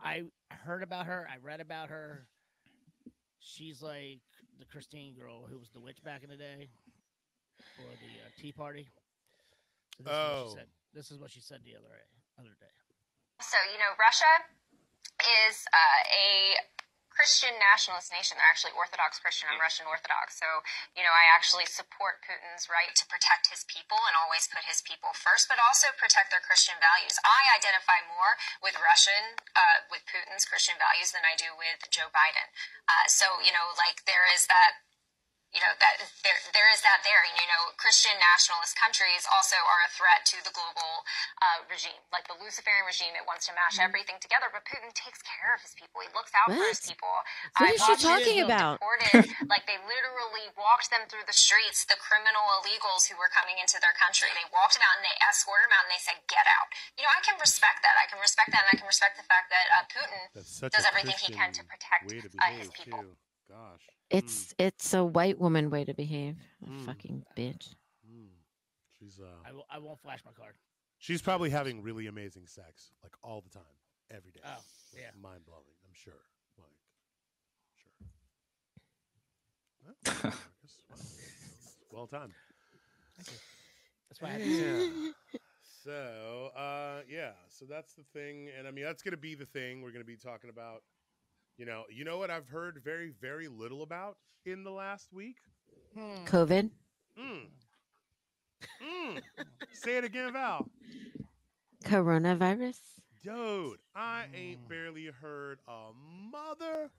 I 0.00 0.22
heard 0.52 0.84
about 0.84 1.06
her. 1.06 1.26
I 1.28 1.38
read 1.42 1.60
about 1.60 1.88
her. 1.88 2.28
She's 3.40 3.82
like 3.82 4.20
the 4.60 4.64
Christine 4.64 5.12
girl 5.18 5.44
who 5.50 5.58
was 5.58 5.70
the 5.70 5.80
witch 5.80 5.98
back 6.04 6.22
in 6.22 6.30
the 6.30 6.36
day, 6.36 6.68
or 7.80 7.90
the 7.98 8.22
uh, 8.22 8.30
Tea 8.40 8.52
Party. 8.52 8.86
So 9.98 10.04
this 10.04 10.12
is 10.12 10.14
what 10.14 10.14
Oh. 10.14 10.46
she 10.50 10.54
said. 10.54 10.66
This 10.94 11.10
is 11.10 11.18
what 11.18 11.30
she 11.32 11.40
said 11.40 11.58
the 11.64 11.74
other 11.74 11.90
other 12.38 12.54
day. 12.60 12.70
So, 13.42 13.56
you 13.72 13.78
know, 13.78 13.90
Russia 13.98 14.32
is 15.48 15.64
uh, 15.74 16.00
a 16.14 16.54
Christian 17.10 17.52
nationalist 17.60 18.14
nation. 18.14 18.38
They're 18.38 18.48
actually 18.48 18.72
Orthodox 18.72 19.20
Christian. 19.20 19.50
I'm 19.50 19.60
Russian 19.60 19.84
Orthodox. 19.90 20.38
So, 20.38 20.46
you 20.96 21.02
know, 21.02 21.12
I 21.12 21.26
actually 21.28 21.66
support 21.66 22.22
Putin's 22.24 22.70
right 22.70 22.94
to 22.94 23.04
protect 23.10 23.50
his 23.50 23.66
people 23.66 23.98
and 24.08 24.14
always 24.16 24.48
put 24.48 24.64
his 24.64 24.80
people 24.80 25.12
first, 25.12 25.50
but 25.50 25.60
also 25.60 25.92
protect 25.98 26.32
their 26.32 26.42
Christian 26.42 26.78
values. 26.80 27.18
I 27.20 27.50
identify 27.58 28.00
more 28.06 28.38
with 28.62 28.78
Russian, 28.78 29.36
uh, 29.52 29.86
with 29.90 30.06
Putin's 30.08 30.46
Christian 30.46 30.78
values 30.78 31.12
than 31.12 31.26
I 31.26 31.34
do 31.36 31.52
with 31.58 31.90
Joe 31.92 32.08
Biden. 32.14 32.48
Uh, 32.88 33.06
so, 33.10 33.42
you 33.42 33.52
know, 33.52 33.74
like 33.76 34.06
there 34.06 34.24
is 34.30 34.46
that 34.48 34.80
you 35.50 35.58
know 35.58 35.74
that 35.82 35.98
there 36.22 36.38
there 36.54 36.68
is 36.70 36.80
that 36.86 37.02
there 37.02 37.22
you 37.34 37.48
know 37.50 37.74
christian 37.74 38.14
nationalist 38.22 38.78
countries 38.78 39.26
also 39.26 39.58
are 39.58 39.82
a 39.82 39.90
threat 39.90 40.22
to 40.22 40.38
the 40.46 40.54
global 40.54 41.02
uh, 41.42 41.64
regime. 41.66 41.98
Like 42.14 42.28
the 42.30 42.36
luciferian 42.38 42.86
regime 42.86 43.16
it 43.18 43.26
wants 43.26 43.50
to 43.50 43.52
mash 43.56 43.80
everything 43.82 44.20
together 44.22 44.46
but 44.52 44.62
putin 44.62 44.92
takes 44.94 45.18
care 45.24 45.56
of 45.56 45.60
his 45.64 45.74
people. 45.74 46.04
He 46.04 46.10
looks 46.14 46.30
out 46.36 46.52
for 46.52 46.66
his 46.68 46.82
people. 46.84 47.10
What 47.58 47.66
I 47.66 47.74
is 47.74 47.80
she 47.82 47.94
talking 47.98 48.38
about? 48.46 48.78
deported. 48.78 49.26
Like 49.50 49.66
they 49.66 49.80
literally 49.82 50.52
walked 50.54 50.92
them 50.92 51.08
through 51.10 51.26
the 51.26 51.34
streets 51.34 51.82
the 51.88 51.98
criminal 51.98 52.44
illegals 52.60 53.10
who 53.10 53.18
were 53.18 53.30
coming 53.32 53.58
into 53.58 53.80
their 53.82 53.96
country. 53.98 54.30
They 54.36 54.46
walked 54.54 54.78
them 54.78 54.84
out 54.86 55.02
and 55.02 55.04
they 55.06 55.16
escorted 55.26 55.66
them 55.66 55.74
out 55.74 55.90
and 55.90 55.92
they 55.92 56.02
said 56.02 56.18
get 56.30 56.46
out. 56.46 56.70
You 56.94 57.02
know 57.02 57.12
i 57.12 57.20
can 57.26 57.36
respect 57.42 57.82
that. 57.82 57.98
I 57.98 58.06
can 58.06 58.22
respect 58.22 58.54
that 58.54 58.62
and 58.68 58.70
i 58.70 58.76
can 58.78 58.86
respect 58.86 59.18
the 59.18 59.26
fact 59.26 59.50
that 59.50 59.66
uh, 59.74 59.84
putin 59.90 60.22
does 60.36 60.84
a 60.86 60.90
everything 60.90 61.18
he 61.18 61.32
can 61.34 61.50
to 61.52 61.62
protect, 61.66 62.06
way 62.06 62.20
to 62.22 62.28
uh, 62.38 62.52
his 62.54 62.70
people. 62.70 63.02
too. 63.02 63.29
Gosh. 63.50 63.82
It's 64.10 64.54
it's 64.58 64.94
a 64.94 65.04
white 65.04 65.38
woman 65.38 65.70
way 65.70 65.84
to 65.84 65.92
behave. 65.94 66.36
A 66.64 66.70
Mm. 66.70 66.86
fucking 66.86 67.24
bitch. 67.36 67.74
Mm, 68.08 68.22
mm. 68.24 68.28
She's 68.98 69.18
uh 69.20 69.24
I, 69.48 69.52
will, 69.52 69.66
I 69.70 69.78
won't 69.78 69.98
flash 70.00 70.20
my 70.24 70.32
card. 70.32 70.54
she's 70.98 71.20
probably 71.22 71.50
having 71.50 71.82
really 71.82 72.06
amazing 72.06 72.46
sex 72.46 72.92
like 73.02 73.12
all 73.22 73.40
the 73.40 73.50
time, 73.50 73.76
every 74.10 74.30
day. 74.30 74.40
Oh, 74.44 74.62
yeah. 74.96 75.10
Mind 75.20 75.44
blowing, 75.46 75.64
I'm 75.84 75.94
sure. 75.94 76.22
Like 76.58 76.76
sure. 80.22 80.32
Well, 81.92 82.06
done. 82.06 82.32
guess, 83.18 83.28
well, 83.28 83.34
well. 83.34 83.38
That's 84.08 84.20
why 84.22 84.28
I 84.28 84.32
had 84.32 84.42
to 84.42 84.46
say 84.56 85.12
So, 85.84 86.50
uh, 86.56 87.00
yeah. 87.08 87.32
So 87.48 87.64
that's 87.68 87.94
the 87.94 88.04
thing, 88.12 88.48
and 88.56 88.68
I 88.68 88.70
mean 88.70 88.84
that's 88.84 89.02
gonna 89.02 89.16
be 89.16 89.34
the 89.34 89.46
thing 89.46 89.82
we're 89.82 89.90
gonna 89.90 90.04
be 90.04 90.16
talking 90.16 90.50
about. 90.50 90.82
You 91.56 91.66
know, 91.66 91.84
you 91.90 92.04
know 92.04 92.18
what 92.18 92.30
I've 92.30 92.48
heard 92.48 92.80
very, 92.84 93.12
very 93.20 93.48
little 93.48 93.82
about 93.82 94.16
in 94.46 94.64
the 94.64 94.70
last 94.70 95.12
week. 95.12 95.36
Hmm. 95.94 96.24
COVID. 96.24 96.70
Mm. 97.18 97.46
Mm. 98.82 99.22
Say 99.72 99.96
it 99.98 100.04
again, 100.04 100.32
Val. 100.32 100.68
Coronavirus. 101.84 102.78
Dude, 103.22 103.78
I 103.94 104.26
ain't 104.34 104.64
Mm. 104.64 104.68
barely 104.68 105.06
heard 105.06 105.58
a 105.68 105.92
mother 105.92 106.90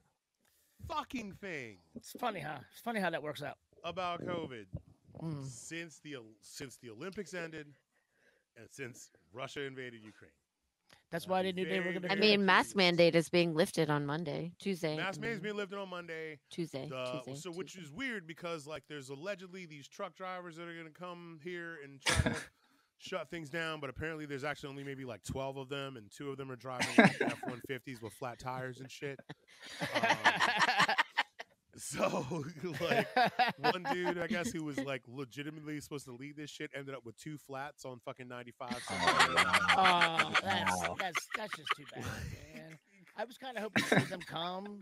fucking 0.88 1.34
thing 1.34 1.78
It's 1.95 2.12
funny, 2.12 2.39
huh? 2.39 2.60
It's 2.72 2.82
funny 2.82 2.99
how 2.99 3.10
that 3.10 3.22
works 3.24 3.41
out. 3.41 3.58
about 3.84 4.22
COVID 4.22 4.68
Mm. 5.22 5.43
since 5.45 5.99
the 5.99 6.18
since 6.41 6.78
the 6.78 6.89
Olympics 6.91 7.34
ended 7.34 7.68
and 8.56 8.68
since 8.72 9.12
Russia 9.34 9.62
invaded 9.62 10.02
Ukraine. 10.04 10.32
That's 11.12 11.26
I'd 11.26 11.30
why 11.30 11.41
be 11.43 11.51
they 11.51 11.64
knew 11.64 11.70
they 11.70 11.80
were 11.80 11.91
going 11.91 12.01
to. 12.03 12.12
I 12.12 12.16
mean, 12.16 12.45
mask 12.45 12.68
pleased. 12.68 12.78
mandate 12.78 13.16
is 13.16 13.30
being 13.30 13.53
lifted 13.53 13.89
on 13.89 14.05
Monday, 14.05 14.53
Tuesday. 14.59 14.95
Mask 14.97 15.20
I 15.20 15.22
mandate's 15.22 15.41
mean, 15.41 15.43
being 15.43 15.57
lifted 15.57 15.78
on 15.80 15.89
Monday. 15.89 16.39
Tuesday. 16.49 16.88
The, 16.89 17.12
Tuesday. 17.26 17.36
so 17.36 17.51
which 17.51 17.74
Tuesday. 17.74 17.86
is 17.88 17.91
weird 17.91 18.26
because 18.28 18.66
like 18.66 18.84
there's 18.88 19.09
allegedly 19.09 19.66
these 19.66 19.88
truck 19.88 20.16
drivers 20.16 20.55
that 20.55 20.68
are 20.68 20.74
gonna 20.76 20.89
come 20.89 21.39
here 21.43 21.78
and 21.84 21.99
try 22.01 22.32
to 22.32 22.38
shut 22.97 23.30
things 23.30 23.49
down, 23.49 23.80
but 23.82 23.89
apparently 23.89 24.26
there's 24.26 24.43
actually 24.45 24.70
only 24.70 24.84
maybe 24.84 25.03
like 25.03 25.24
twelve 25.24 25.57
of 25.57 25.68
them, 25.68 25.97
and 25.97 26.09
two 26.09 26.30
of 26.32 26.38
them 26.38 26.49
are 26.49 26.55
driving 26.55 26.88
F 26.97 27.39
one 27.43 27.62
fifties 27.68 28.01
with 28.01 28.14
flat 28.14 28.39
tires 28.39 28.80
and 28.80 28.89
shit. 28.89 29.20
Um, 29.93 30.95
so 31.78 32.43
like 32.82 33.07
one 33.57 33.86
dude, 33.91 34.17
I 34.17 34.28
guess, 34.28 34.51
who 34.51 34.63
was 34.63 34.78
like 34.86 35.03
legitimately 35.07 35.80
supposed 35.80 36.05
to 36.05 36.11
lead 36.11 36.36
this 36.36 36.49
shit, 36.49 36.72
ended 36.76 36.95
up 36.95 37.05
with 37.05 37.17
two 37.17 37.38
flats 37.38 37.86
on 37.86 37.99
fucking 38.03 38.28
ninety 38.28 38.51
five. 38.51 38.78
Oh, 38.89 39.53
oh, 39.78 40.32
that's, 40.43 40.88
that's 40.99 41.28
that's 41.38 41.57
just 41.57 41.69
too 41.78 41.84
bad, 41.93 42.03
man. 42.03 42.78
I 43.17 43.26
was 43.26 43.38
kind 43.38 43.57
of 43.57 43.63
hoping 43.63 43.84
to 43.84 43.99
see 43.99 44.05
them 44.05 44.22
come. 44.26 44.80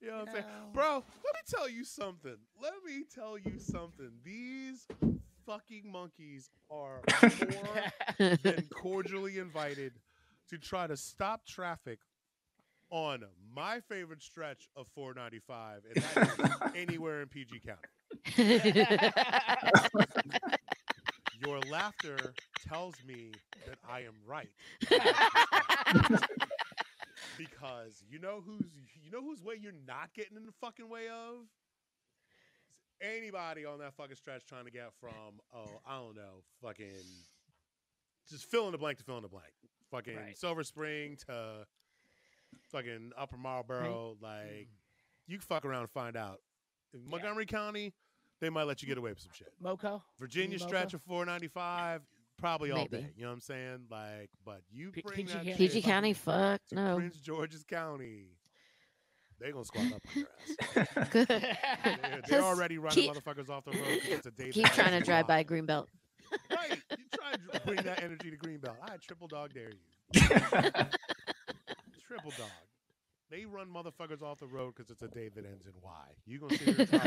You 0.00 0.08
know 0.08 0.18
what 0.18 0.28
I'm 0.28 0.34
saying? 0.34 0.44
Bro, 0.72 0.94
let 0.94 1.34
me 1.34 1.40
tell 1.46 1.68
you 1.68 1.84
something. 1.84 2.36
Let 2.60 2.72
me 2.84 3.04
tell 3.14 3.38
you 3.38 3.58
something. 3.58 4.10
These 4.24 4.86
fucking 5.46 5.90
monkeys 5.90 6.50
are 6.70 7.02
more 8.18 8.36
than 8.42 8.68
cordially 8.74 9.38
invited 9.38 9.92
to 10.48 10.58
try 10.58 10.86
to 10.86 10.96
stop 10.96 11.46
traffic 11.46 11.98
on 12.92 13.24
my 13.56 13.80
favorite 13.80 14.22
stretch 14.22 14.68
of 14.76 14.86
495, 14.94 15.80
and 15.94 16.04
that 16.04 16.38
is 16.38 16.50
anywhere 16.76 17.22
in 17.22 17.28
PG 17.28 17.60
County. 17.66 17.88
Your 21.44 21.58
laughter 21.70 22.16
tells 22.68 22.94
me 23.04 23.32
that 23.66 23.78
I 23.88 24.00
am 24.00 24.14
right. 24.26 24.48
because 27.38 28.02
you 28.08 28.18
know 28.18 28.42
who's 28.44 28.70
you 29.02 29.10
know 29.10 29.22
whose 29.22 29.42
way 29.42 29.54
you're 29.60 29.72
not 29.86 30.12
getting 30.14 30.36
in 30.36 30.44
the 30.44 30.52
fucking 30.60 30.88
way 30.88 31.08
of 31.08 31.36
Is 33.00 33.08
anybody 33.16 33.64
on 33.64 33.78
that 33.78 33.94
fucking 33.94 34.16
stretch 34.16 34.44
trying 34.46 34.66
to 34.66 34.70
get 34.70 34.90
from 35.00 35.40
oh 35.54 35.80
I 35.86 35.98
don't 35.98 36.14
know 36.14 36.42
fucking 36.62 36.86
just 38.28 38.50
fill 38.50 38.66
in 38.66 38.72
the 38.72 38.78
blank 38.78 38.98
to 38.98 39.04
fill 39.04 39.16
in 39.16 39.22
the 39.22 39.28
blank 39.28 39.52
fucking 39.90 40.16
Right. 40.16 40.36
Silver 40.36 40.62
Spring 40.62 41.16
to 41.26 41.66
fucking 42.72 43.12
Upper 43.16 43.36
Marlboro 43.36 44.16
like 44.20 44.68
you 45.26 45.38
fuck 45.40 45.64
around 45.64 45.82
and 45.82 45.90
find 45.90 46.16
out 46.16 46.40
in 46.94 47.00
Yeah. 47.04 47.10
Montgomery 47.10 47.46
County 47.46 47.92
they 48.40 48.50
might 48.50 48.64
let 48.64 48.82
you 48.82 48.88
get 48.88 48.98
away 48.98 49.10
with 49.10 49.20
some 49.20 49.30
shit 49.32 49.52
Moco. 49.60 50.02
Virginia 50.18 50.58
Mocha? 50.58 50.68
stretch 50.68 50.94
of 50.94 51.02
495 51.02 52.00
probably 52.38 52.70
all 52.72 52.78
Maybe. 52.78 52.96
day 53.02 53.10
you 53.16 53.22
know 53.22 53.28
what 53.28 53.34
I'm 53.34 53.40
saying 53.40 53.78
like 53.90 54.30
but 54.44 54.62
you 54.70 54.90
P- 54.90 55.02
bring 55.02 55.16
PG 55.16 55.28
that 55.28 55.34
County. 55.38 55.50
shit 55.50 55.58
PG 55.58 55.82
County, 55.82 56.12
fuck 56.14 56.60
no. 56.72 56.96
Prince 56.96 57.16
George's 57.20 57.62
County. 57.64 58.30
they're 59.38 59.52
gonna 59.52 59.64
squat 59.64 59.92
up 59.92 60.02
on 60.08 60.16
your 60.16 60.28
ass. 60.86 60.88
They're, 61.12 62.20
they're 62.28 62.42
already 62.42 62.78
running 62.78 62.94
keep- 62.96 63.12
motherfuckers 63.12 63.48
off 63.50 63.64
the 63.64 63.72
road. 63.72 64.00
It's 64.04 64.26
a 64.26 64.30
day 64.30 64.50
Keep 64.50 64.66
trying 64.68 64.98
to 64.98 65.04
drive 65.04 65.26
by 65.26 65.42
blocked. 65.44 65.50
Greenbelt. 65.66 65.86
Right, 66.50 66.80
you 66.90 66.96
try 67.12 67.32
to 67.32 67.60
bring 67.66 67.82
that 67.82 68.02
energy 68.02 68.30
to 68.30 68.36
Greenbelt. 68.38 68.76
I 68.82 68.96
triple 68.96 69.28
dog 69.28 69.52
dare 69.52 69.70
you. 69.70 70.20
triple 72.12 72.32
dog. 72.38 72.50
They 73.30 73.44
run 73.46 73.68
motherfuckers 73.68 74.22
off 74.22 74.40
the 74.40 74.46
road 74.46 74.74
because 74.76 74.90
it's 74.90 75.02
a 75.02 75.08
day 75.08 75.30
that 75.34 75.46
ends 75.46 75.66
in 75.66 75.72
Y. 75.82 75.90
You 76.26 76.38
gonna 76.40 76.56
sit 76.58 76.68
here 76.68 76.76
and 76.78 76.88
try- 76.90 77.00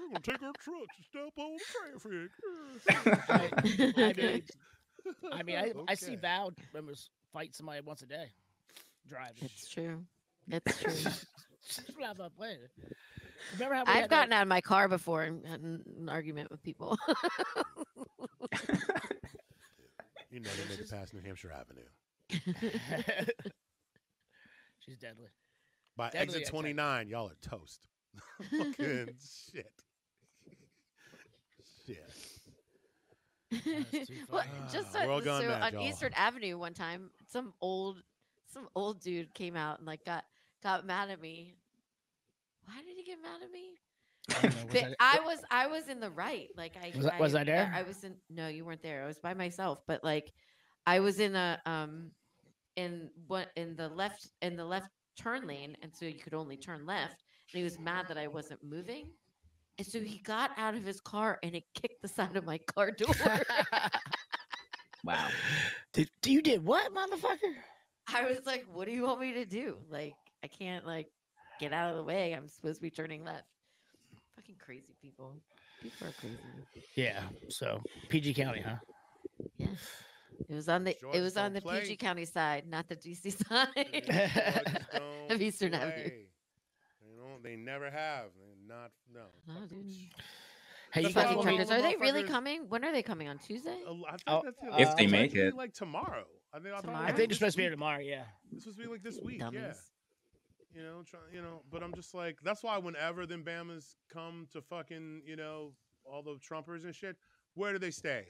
We're 0.00 0.08
gonna 0.08 0.20
take 0.22 0.42
our 0.42 0.52
trucks 0.58 0.96
and 0.96 1.06
step 1.06 1.32
on 1.36 1.58
traffic. 1.70 2.30
I 3.98 4.12
mean, 4.16 4.42
I 5.32 5.42
mean, 5.44 5.56
I, 5.56 5.72
I 5.88 5.94
see 5.94 6.06
Okay. 6.12 6.16
Val 6.16 6.52
members 6.74 7.10
fight 7.32 7.54
somebody 7.54 7.80
once 7.82 8.02
a 8.02 8.06
day, 8.06 8.32
driving. 9.08 9.36
It's 9.42 9.68
true. 9.68 10.04
It's 10.50 10.82
true. 10.82 11.12
I'm 12.04 12.16
not 12.16 12.34
playing. 12.36 12.58
Remember 13.54 13.74
how 13.76 13.84
we 13.84 13.92
I've 13.92 14.08
gotten 14.10 14.30
that, 14.30 14.36
out 14.38 14.42
of 14.42 14.48
my 14.48 14.60
car 14.60 14.88
before 14.88 15.22
and 15.22 15.46
had 15.46 15.60
an 15.60 15.84
an 16.00 16.08
argument 16.08 16.50
with 16.50 16.62
people. 16.64 16.98
You 20.30 20.40
never 20.40 20.56
made 20.68 20.80
it 20.80 20.90
past 20.90 21.14
New 21.14 21.20
Hampshire 21.20 21.52
Avenue. 21.52 21.86
She's 24.80 24.98
deadly. 24.98 25.28
By 25.96 26.10
Deadly 26.10 26.20
exit 26.22 26.42
attack. 26.42 26.50
29, 26.52 27.08
y'all 27.08 27.28
are 27.28 27.36
toast. 27.42 27.88
Fucking 28.50 29.08
shit. 29.52 29.72
Shit. 31.86 32.10
That's 33.50 34.10
well, 34.30 34.44
just 34.70 34.92
so, 34.92 34.98
so 35.00 35.42
mad, 35.48 35.62
on 35.62 35.72
y'all. 35.72 35.88
Eastern 35.88 36.12
Avenue 36.14 36.58
one 36.58 36.74
time, 36.74 37.10
some 37.30 37.54
old 37.60 38.02
some 38.52 38.68
old 38.74 39.00
dude 39.00 39.32
came 39.34 39.56
out 39.56 39.78
and 39.78 39.86
like 39.86 40.04
got 40.04 40.24
got 40.62 40.86
mad 40.86 41.10
at 41.10 41.20
me. 41.20 41.54
Why 42.64 42.74
did 42.82 42.96
he 42.96 43.04
get 43.04 43.18
mad 43.22 43.40
at 43.42 43.50
me? 43.50 43.78
I 44.30 44.42
know, 44.42 44.64
was 44.66 44.82
But 44.82 44.96
I 45.00 45.20
was 45.24 45.38
I 45.50 45.66
was 45.66 45.88
in 45.88 46.00
the 46.00 46.10
right. 46.10 46.48
Like 46.56 46.76
I 46.76 46.92
Was 46.96 47.06
I- 47.06 47.18
was 47.18 47.34
I 47.34 47.44
there? 47.44 47.72
I 47.74 47.82
was 47.82 48.04
in 48.04 48.14
no, 48.28 48.48
you 48.48 48.64
weren't 48.64 48.82
there. 48.82 49.02
I 49.04 49.06
was 49.06 49.18
by 49.18 49.32
myself, 49.34 49.80
but 49.86 50.04
like 50.04 50.32
I 50.86 51.00
was 51.00 51.18
in 51.18 51.34
a 51.34 51.60
um 51.64 52.10
in 52.78 53.10
what 53.26 53.48
in 53.56 53.74
the 53.74 53.88
left 53.88 54.28
in 54.40 54.56
the 54.56 54.64
left 54.64 54.88
turn 55.18 55.46
lane 55.48 55.76
and 55.82 55.92
so 55.92 56.06
you 56.06 56.14
could 56.14 56.32
only 56.32 56.56
turn 56.56 56.86
left 56.86 57.24
and 57.52 57.58
he 57.58 57.64
was 57.64 57.76
mad 57.78 58.06
that 58.08 58.16
I 58.16 58.28
wasn't 58.28 58.62
moving. 58.62 59.10
And 59.78 59.86
so 59.86 60.00
he 60.00 60.18
got 60.18 60.50
out 60.56 60.74
of 60.74 60.84
his 60.84 61.00
car 61.00 61.38
and 61.42 61.54
it 61.54 61.64
kicked 61.74 62.02
the 62.02 62.08
side 62.08 62.36
of 62.36 62.44
my 62.44 62.58
car 62.58 62.90
door. 62.92 63.14
wow. 65.04 65.28
Did, 65.92 66.08
do 66.22 66.32
you 66.32 66.40
did 66.40 66.64
what, 66.64 66.92
motherfucker? 66.94 67.54
I 68.12 68.24
was 68.24 68.46
like, 68.46 68.64
what 68.72 68.86
do 68.86 68.92
you 68.92 69.02
want 69.02 69.20
me 69.20 69.32
to 69.34 69.44
do? 69.44 69.78
Like 69.90 70.14
I 70.44 70.46
can't 70.46 70.86
like 70.86 71.08
get 71.58 71.72
out 71.72 71.90
of 71.90 71.96
the 71.96 72.04
way. 72.04 72.32
I'm 72.32 72.46
supposed 72.46 72.76
to 72.76 72.82
be 72.82 72.90
turning 72.90 73.24
left. 73.24 73.44
Fucking 74.36 74.56
crazy 74.64 74.94
people. 75.02 75.34
People 75.82 76.06
are 76.06 76.12
crazy. 76.20 76.36
Yeah. 76.94 77.22
So 77.48 77.82
PG 78.08 78.34
County, 78.34 78.62
huh? 78.64 78.76
Yeah. 79.56 79.66
It 80.48 80.54
was 80.54 80.68
on 80.68 80.84
the 80.84 80.94
Georgia 81.00 81.18
it 81.18 81.22
was 81.22 81.36
on 81.36 81.52
the 81.52 81.60
play. 81.60 81.80
PG 81.80 81.96
County 81.96 82.24
side, 82.24 82.64
not 82.68 82.88
the 82.88 82.96
DC 82.96 83.32
side. 83.48 84.84
Of 85.30 85.42
Eastern 85.42 85.74
Avenue. 85.74 85.92
play. 85.92 86.26
They 87.02 87.16
don't. 87.16 87.42
They 87.42 87.56
never 87.56 87.90
have. 87.90 88.26
They're 88.36 88.76
not. 88.76 88.90
No. 89.12 89.24
No, 89.46 89.60
dude. 89.66 89.70
them. 89.90 89.92
Hey, 90.90 91.02
you 91.02 91.06
guys 91.08 91.14
Fucking 91.14 91.28
all 91.36 91.44
want 91.44 91.46
me- 91.48 91.58
the 91.58 91.64
truckers. 91.66 91.70
Are 91.78 91.82
they 91.90 91.96
really 91.96 92.22
coming? 92.24 92.64
When 92.70 92.82
are 92.84 92.92
they 92.92 93.02
coming? 93.02 93.28
On 93.28 93.36
Tuesday? 93.38 93.76
Uh, 93.86 93.92
I 94.06 94.10
think 94.12 94.22
Oh, 94.26 94.42
that's 94.44 94.56
uh, 94.62 94.76
it's 94.78 94.90
If 94.92 94.96
they 94.96 95.06
make 95.06 95.34
it. 95.34 95.54
like 95.54 95.74
tomorrow. 95.74 96.24
I 96.54 96.58
think 96.60 96.68
I 96.68 96.70
thought 96.70 96.70
it 96.70 96.72
was 96.76 96.82
Tomorrow? 96.82 96.96
I 96.96 97.00
like 97.00 97.06
think 97.08 97.16
they're 97.18 97.26
this 97.28 97.38
supposed 97.38 97.52
to 97.54 97.58
be 97.58 97.62
here 97.64 97.70
tomorrow. 97.70 97.98
Yeah. 98.00 98.24
This 98.50 98.64
was 98.64 98.76
be 98.76 98.86
like 98.86 99.02
this 99.02 99.18
week. 99.22 99.40
Dummies. 99.40 99.60
Yeah. 99.60 99.72
You 100.80 100.82
know, 100.82 101.02
try, 101.06 101.20
you 101.32 101.42
know, 101.42 101.60
but 101.70 101.82
I'm 101.82 101.92
just 101.94 102.14
like 102.14 102.36
that's 102.42 102.62
why 102.62 102.78
whenever 102.78 103.26
them 103.26 103.42
Bamas 103.44 103.96
come 104.10 104.46
to 104.52 104.62
fucking, 104.62 105.22
you 105.26 105.36
know, 105.36 105.72
all 106.06 106.22
the 106.22 106.36
Trumpers 106.38 106.84
and 106.84 106.94
shit, 106.94 107.16
where 107.54 107.72
do 107.72 107.78
they 107.78 107.90
stay? 107.90 108.28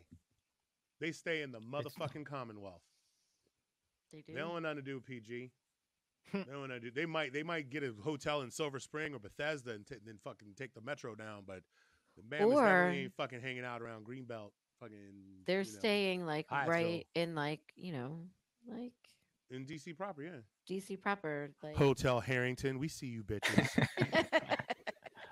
They 1.01 1.13
stay 1.13 1.43
in 1.43 1.53
the 1.53 1.61
motherfucking 1.61 2.27
Commonwealth. 2.27 2.83
They 4.13 4.23
do. 4.27 4.35
They 4.35 4.41
don't 4.41 4.53
want 4.53 4.63
nothing 4.65 4.77
to 4.79 4.83
do 4.83 4.95
with 4.97 5.05
PG. 5.07 5.51
they 6.33 6.45
don't 6.45 6.61
want 6.61 6.73
to 6.73 6.81
do. 6.81 6.91
They 6.91 7.07
might. 7.07 7.33
They 7.33 7.43
might 7.43 7.71
get 7.71 7.83
a 7.83 7.93
hotel 8.03 8.43
in 8.43 8.51
Silver 8.51 8.81
Spring 8.81 9.15
or 9.15 9.19
Bethesda 9.19 9.73
and 9.73 9.87
t- 9.87 9.97
then 10.05 10.19
fucking 10.25 10.55
take 10.57 10.75
the 10.75 10.81
metro 10.81 11.15
down. 11.15 11.45
But 11.47 11.63
the 12.17 12.23
Bamas 12.23 12.53
Or- 12.53 12.63
definitely 12.63 13.03
ain't 13.05 13.15
fucking 13.15 13.41
hanging 13.41 13.65
out 13.65 13.83
around 13.83 14.07
Greenbelt. 14.07 14.51
Fucking. 14.81 14.97
They're 15.47 15.63
you 15.63 15.73
know, 15.73 15.79
staying 15.79 16.27
like 16.27 16.49
Hyattsville. 16.49 16.69
right 16.69 17.07
in 17.15 17.35
like, 17.35 17.61
you 17.77 17.93
know, 17.93 18.19
like 18.67 18.93
in 19.51 19.65
DC 19.65 19.97
proper. 19.97 20.23
Yeah. 20.23 20.31
DC 20.69 21.01
proper. 21.01 21.51
Like 21.63 21.77
Hotel 21.77 22.21
Harrington. 22.21 22.79
We 22.79 22.89
see 22.89 23.07
you 23.07 23.25
bitches. 23.25 23.69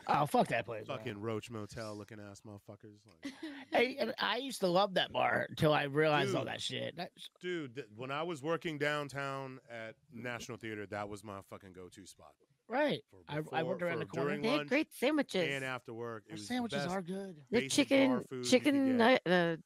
Oh, 0.08 0.26
fuck 0.26 0.48
that 0.48 0.64
place. 0.66 0.86
man. 0.86 0.96
fucking 0.98 1.20
Roach 1.20 1.50
Motel 1.50 1.96
looking 1.96 2.18
ass 2.20 2.42
motherfuckers. 2.46 2.98
Like, 3.24 3.32
Hey, 3.72 3.98
I 4.18 4.36
used 4.36 4.60
to 4.60 4.68
love 4.68 4.94
that 4.94 5.12
bar 5.12 5.46
until 5.50 5.72
I 5.72 5.84
realized 5.84 6.34
all 6.34 6.44
that 6.44 6.60
shit. 6.60 6.94
That's, 6.96 7.28
dude, 7.40 7.74
th- 7.74 7.86
when 7.96 8.10
I 8.10 8.22
was 8.22 8.42
working 8.42 8.78
downtown 8.78 9.58
at 9.70 9.94
National 10.12 10.58
Theater, 10.58 10.86
that 10.86 11.08
was 11.08 11.24
my 11.24 11.40
fucking 11.50 11.72
go-to 11.72 12.06
spot. 12.06 12.32
right. 12.68 13.02
For 13.10 13.18
I- 13.54 13.60
I 13.60 13.62
worked 13.62 13.82
around 13.82 13.94
for 13.94 13.98
the 14.00 14.06
corner. 14.06 14.38
they 14.40 14.48
had 14.48 14.68
great 14.68 14.92
sandwiches. 14.94 15.48
and 15.50 15.64
after 15.64 15.92
work. 15.94 16.24
It 16.26 16.32
Our 16.32 16.34
was 16.34 16.40
the 16.42 16.46
sandwiches 16.46 16.78
best 16.84 16.90
are 16.96 17.02
good. 17.02 17.36
the 17.50 17.68
chicken 17.68 18.10
food 18.10 18.26
you 18.30 18.38
could 18.42 18.50
chicken 18.50 18.96
get, 18.98 19.22
nut, 19.26 19.32
uh, 19.32 19.56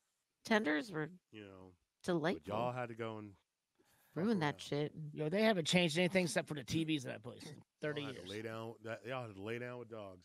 tenders 0.44 0.90
were 0.90 1.10
You 1.32 1.42
know, 1.42 1.72
but 2.04 2.12
delightful. 2.12 2.54
y'all 2.54 2.72
had 2.72 2.88
to 2.88 2.94
go 2.94 3.18
and 3.18 3.30
fuck 3.30 3.36
Ruin 4.14 4.40
that 4.40 4.46
around. 4.54 4.60
shit. 4.60 4.92
Yo, 5.12 5.28
they 5.28 5.42
haven't 5.42 5.66
changed 5.66 5.96
anything 5.98 6.24
except 6.24 6.48
for 6.48 6.54
the 6.54 6.64
TVs 6.64 7.04
in 7.04 7.10
that 7.10 7.22
place. 7.22 7.42
in 7.44 7.54
Thirty 7.80 8.02
Y'all 8.02 8.12
had 8.12 8.24
to 8.24 8.30
lay 8.30 8.42
down. 8.42 8.74
That, 8.84 9.00
y'all 9.06 9.26
had 9.26 9.34
to 9.36 9.42
lay 9.42 9.58
down 9.58 9.78
with 9.78 9.88
dogs. 9.90 10.24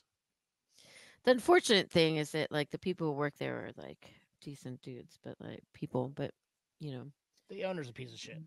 The 1.23 1.31
unfortunate 1.31 1.89
thing 1.91 2.17
is 2.17 2.31
that 2.31 2.51
like 2.51 2.69
the 2.71 2.77
people 2.79 3.07
who 3.07 3.13
work 3.13 3.33
there 3.39 3.57
are 3.65 3.71
like 3.81 4.07
decent 4.41 4.81
dudes, 4.81 5.17
but 5.23 5.36
like 5.39 5.61
people, 5.73 6.09
but 6.15 6.31
you 6.79 6.91
know, 6.91 7.05
The 7.49 7.63
owner's 7.65 7.89
a 7.89 7.93
piece 7.93 8.13
of 8.13 8.19
shit. 8.19 8.41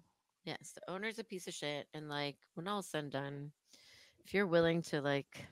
yes, 0.45 0.73
the 0.75 0.91
owner's 0.93 1.19
a 1.19 1.25
piece 1.25 1.47
of 1.49 1.55
shit. 1.55 1.87
And 1.95 2.09
like 2.09 2.37
when 2.55 2.69
all 2.69 2.81
is 2.81 2.87
said 2.87 3.05
and 3.05 3.13
done, 3.13 3.53
if 4.25 4.35
you're 4.35 4.47
willing 4.47 4.83
to 4.83 5.01
like 5.01 5.47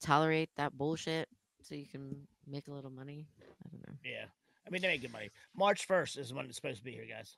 tolerate 0.00 0.50
that 0.56 0.76
bullshit 0.76 1.28
so 1.62 1.74
you 1.74 1.86
can 1.86 2.16
make 2.46 2.68
a 2.68 2.72
little 2.72 2.90
money, 2.90 3.26
I 3.40 3.68
don't 3.70 3.88
know. 3.88 3.94
Yeah. 4.04 4.24
I 4.66 4.70
mean, 4.70 4.82
they 4.82 4.88
make 4.88 5.02
good 5.02 5.12
money. 5.12 5.30
March 5.56 5.88
1st 5.88 6.18
is 6.18 6.32
when 6.32 6.44
it's 6.46 6.56
supposed 6.56 6.78
to 6.78 6.84
be 6.84 6.92
here, 6.92 7.06
guys. 7.08 7.36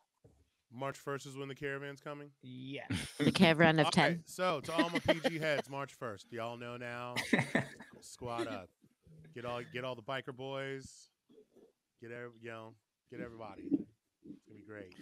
March 0.75 0.99
first 0.99 1.27
is 1.27 1.37
when 1.37 1.49
the 1.49 1.55
caravan's 1.55 2.01
coming. 2.01 2.31
Yeah. 2.43 2.83
The 3.19 3.31
caravan 3.33 3.79
of 3.79 3.87
All 3.87 3.91
ten. 3.93 4.05
right, 4.13 4.21
so 4.27 4.61
to 4.61 4.73
all 4.73 4.91
my 4.91 4.99
PG 4.99 5.39
heads, 5.39 5.71
March 5.71 5.95
first. 5.95 6.27
Y'all 6.33 6.57
know 6.57 6.77
now. 6.77 7.15
Squad 8.01 8.47
up. 8.49 8.69
Get 9.35 9.45
all 9.45 9.61
get 9.73 9.85
all 9.85 9.95
the 9.95 10.03
biker 10.03 10.35
boys. 10.37 11.09
Get 12.01 12.11
every, 12.13 12.31
you 12.43 12.51
know, 12.51 12.75
get 13.11 13.21
everybody. 13.21 13.63
It's 13.63 14.45
gonna 14.49 14.59
be 14.59 14.65
great. 14.67 14.95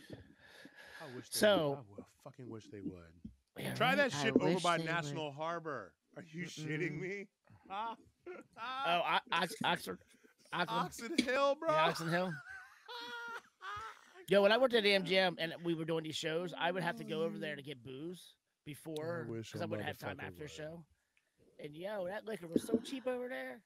I 1.01 1.17
wish 1.17 1.29
they 1.31 1.39
So- 1.39 1.69
would. 1.69 1.77
I 1.79 1.97
would- 1.97 2.05
fucking 2.25 2.49
wish 2.51 2.67
they 2.71 2.81
would. 2.81 3.13
Yeah, 3.59 3.75
Try 3.75 3.89
right? 3.89 3.97
that 4.11 4.15
I 4.15 4.29
over 4.31 4.61
by 4.61 4.77
they 4.79 4.85
would. 4.85 4.91
National 4.93 5.33
Harbor. 5.33 5.93
Are 6.17 6.23
you 6.33 6.45
shitting 6.45 6.93
Mm-mm. 6.93 7.01
me? 7.01 7.29
Ah, 7.71 7.97
Oh, 8.29 8.33
ah, 8.59 9.21
I, 9.33 9.43
Ox, 9.43 9.55
Oxford. 9.65 9.99
Oxford. 10.53 10.75
Oxon 11.09 11.25
Hill, 11.25 11.57
bro. 11.59 11.71
Yeah, 11.73 11.85
Oxon 11.87 12.09
Hill. 12.09 12.33
Yo, 14.33 14.41
when 14.41 14.51
I 14.51 14.57
worked 14.57 14.73
at 14.73 14.83
the 14.83 14.89
MGM 14.89 15.35
and 15.39 15.53
we 15.63 15.75
were 15.75 15.85
doing 15.85 16.05
these 16.05 16.17
shows, 16.17 16.55
I 16.59 16.71
would 16.73 16.83
have 16.83 16.97
to 16.97 17.05
go 17.05 17.21
over 17.21 17.37
there 17.37 17.55
to 17.55 17.61
get 17.61 17.85
booze 17.85 18.33
before 18.65 19.27
wish 19.29 19.49
because 19.49 19.61
a 19.61 19.65
I 19.65 19.67
wouldn't 19.67 19.87
have 19.87 19.99
time 19.99 20.21
after 20.21 20.33
the 20.37 20.45
would. 20.45 20.51
show. 20.51 20.83
And 21.63 21.77
yo, 21.77 22.07
that 22.07 22.25
liquor 22.25 22.47
was 22.47 22.63
so 22.67 22.81
cheap 22.83 23.07
over 23.07 23.29
there. 23.29 23.61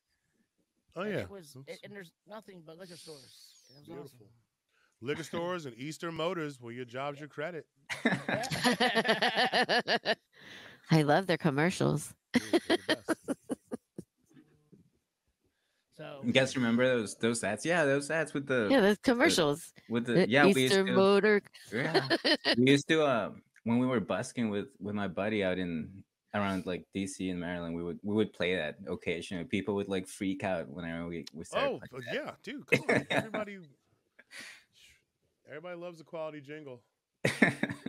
Oh 0.97 1.03
and 1.03 1.13
yeah, 1.13 1.21
it 1.21 1.31
was, 1.31 1.57
That's 1.69 1.79
and 1.85 1.93
there's 1.93 2.11
nothing 2.29 2.65
but 2.67 2.79
liquor 2.79 2.97
stores. 2.97 3.63
It 3.71 3.77
was 3.79 3.87
beautiful. 3.87 4.27
Liquor 5.01 5.23
stores 5.23 5.67
and 5.67 5.79
Eastern 5.79 6.15
Motors, 6.15 6.61
where 6.61 6.73
your 6.73 6.85
job's 6.85 7.21
your 7.21 7.29
credit. 7.29 7.67
I 10.91 11.03
love 11.03 11.29
their 11.29 11.39
commercials. 11.39 12.13
Dude, 12.33 12.43
they're 12.67 12.77
the 12.77 12.97
best. 13.07 13.11
So 15.97 16.21
You 16.25 16.33
guys 16.33 16.57
remember 16.57 16.87
those 16.87 17.15
those 17.17 17.43
ads? 17.43 17.65
Yeah, 17.65 17.85
those 17.85 18.11
ads 18.11 18.35
with 18.35 18.47
the 18.47 18.69
Yeah, 18.71 18.81
those 18.81 18.99
commercials. 18.99 19.73
with 19.89 20.07
the 20.07 20.13
The 20.13 20.29
yeah 20.29 20.45
we 20.45 20.63
used 20.63 20.75
to 20.75 20.85
Motor. 20.85 21.41
yeah 21.73 22.09
we 22.57 22.71
used 22.77 22.89
to 22.89 23.03
uh 23.03 23.31
when 23.65 23.79
we 23.79 23.87
were 23.87 24.01
busking 24.01 24.51
with 24.51 24.67
with 24.79 24.95
my 24.95 25.09
buddy 25.09 25.43
out 25.43 25.59
in 25.59 26.05
around 26.35 26.67
like 26.67 26.85
DC 26.95 27.31
and 27.31 27.41
Maryland 27.41 27.75
we 27.75 27.83
would 27.83 27.99
we 28.03 28.15
would 28.15 28.33
play 28.33 28.55
that 28.57 28.77
occasionally. 28.89 29.45
People 29.45 29.75
would 29.77 29.89
like 29.89 30.07
freak 30.07 30.45
out 30.45 30.69
whenever 30.69 31.07
we 31.09 31.25
we 31.33 31.45
started. 31.45 31.71
Oh, 31.71 31.81
but 31.91 32.03
yeah, 32.13 32.33
dude, 32.43 32.67
come 32.67 32.85
on. 32.91 33.07
Everybody, 33.11 33.59
everybody 35.49 35.77
loves 35.77 36.01
a 36.01 36.05
quality 36.05 36.41
jingle, 36.43 36.83
playing. 37.25 37.57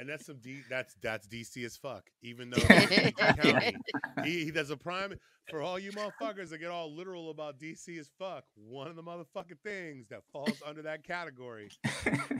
and 0.00 0.08
that's 0.08 0.26
some 0.26 0.38
D. 0.38 0.62
That's 0.68 0.94
that's 1.02 1.26
DC 1.26 1.64
as 1.64 1.76
fuck. 1.76 2.04
Even 2.22 2.50
though 2.50 2.60
County, 3.42 3.76
he, 4.24 4.44
he 4.44 4.50
does 4.50 4.70
a 4.70 4.76
prime 4.76 5.14
for 5.50 5.62
all 5.62 5.78
you 5.78 5.92
motherfuckers 5.92 6.48
that 6.50 6.58
get 6.58 6.70
all 6.70 6.92
literal 6.92 7.30
about 7.30 7.58
DC 7.58 7.98
as 8.00 8.10
fuck. 8.18 8.44
One 8.56 8.86
of 8.88 8.96
the 8.96 9.02
motherfucking 9.02 9.58
things 9.62 10.08
that 10.08 10.22
falls 10.32 10.62
under 10.66 10.80
that 10.82 11.04
category, 11.04 11.70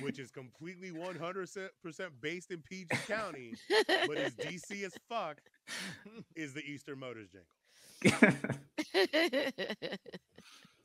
which 0.00 0.18
is 0.18 0.30
completely 0.30 0.90
one 0.90 1.16
hundred 1.16 1.50
percent 1.82 2.12
based 2.20 2.50
in 2.50 2.62
PG 2.62 2.88
County, 3.06 3.52
but 4.06 4.16
is 4.16 4.34
DC 4.34 4.84
as 4.84 4.94
fuck, 5.08 5.36
is 6.34 6.54
the 6.54 6.62
Eastern 6.62 6.98
Motors 6.98 7.28
jingle. 7.30 8.38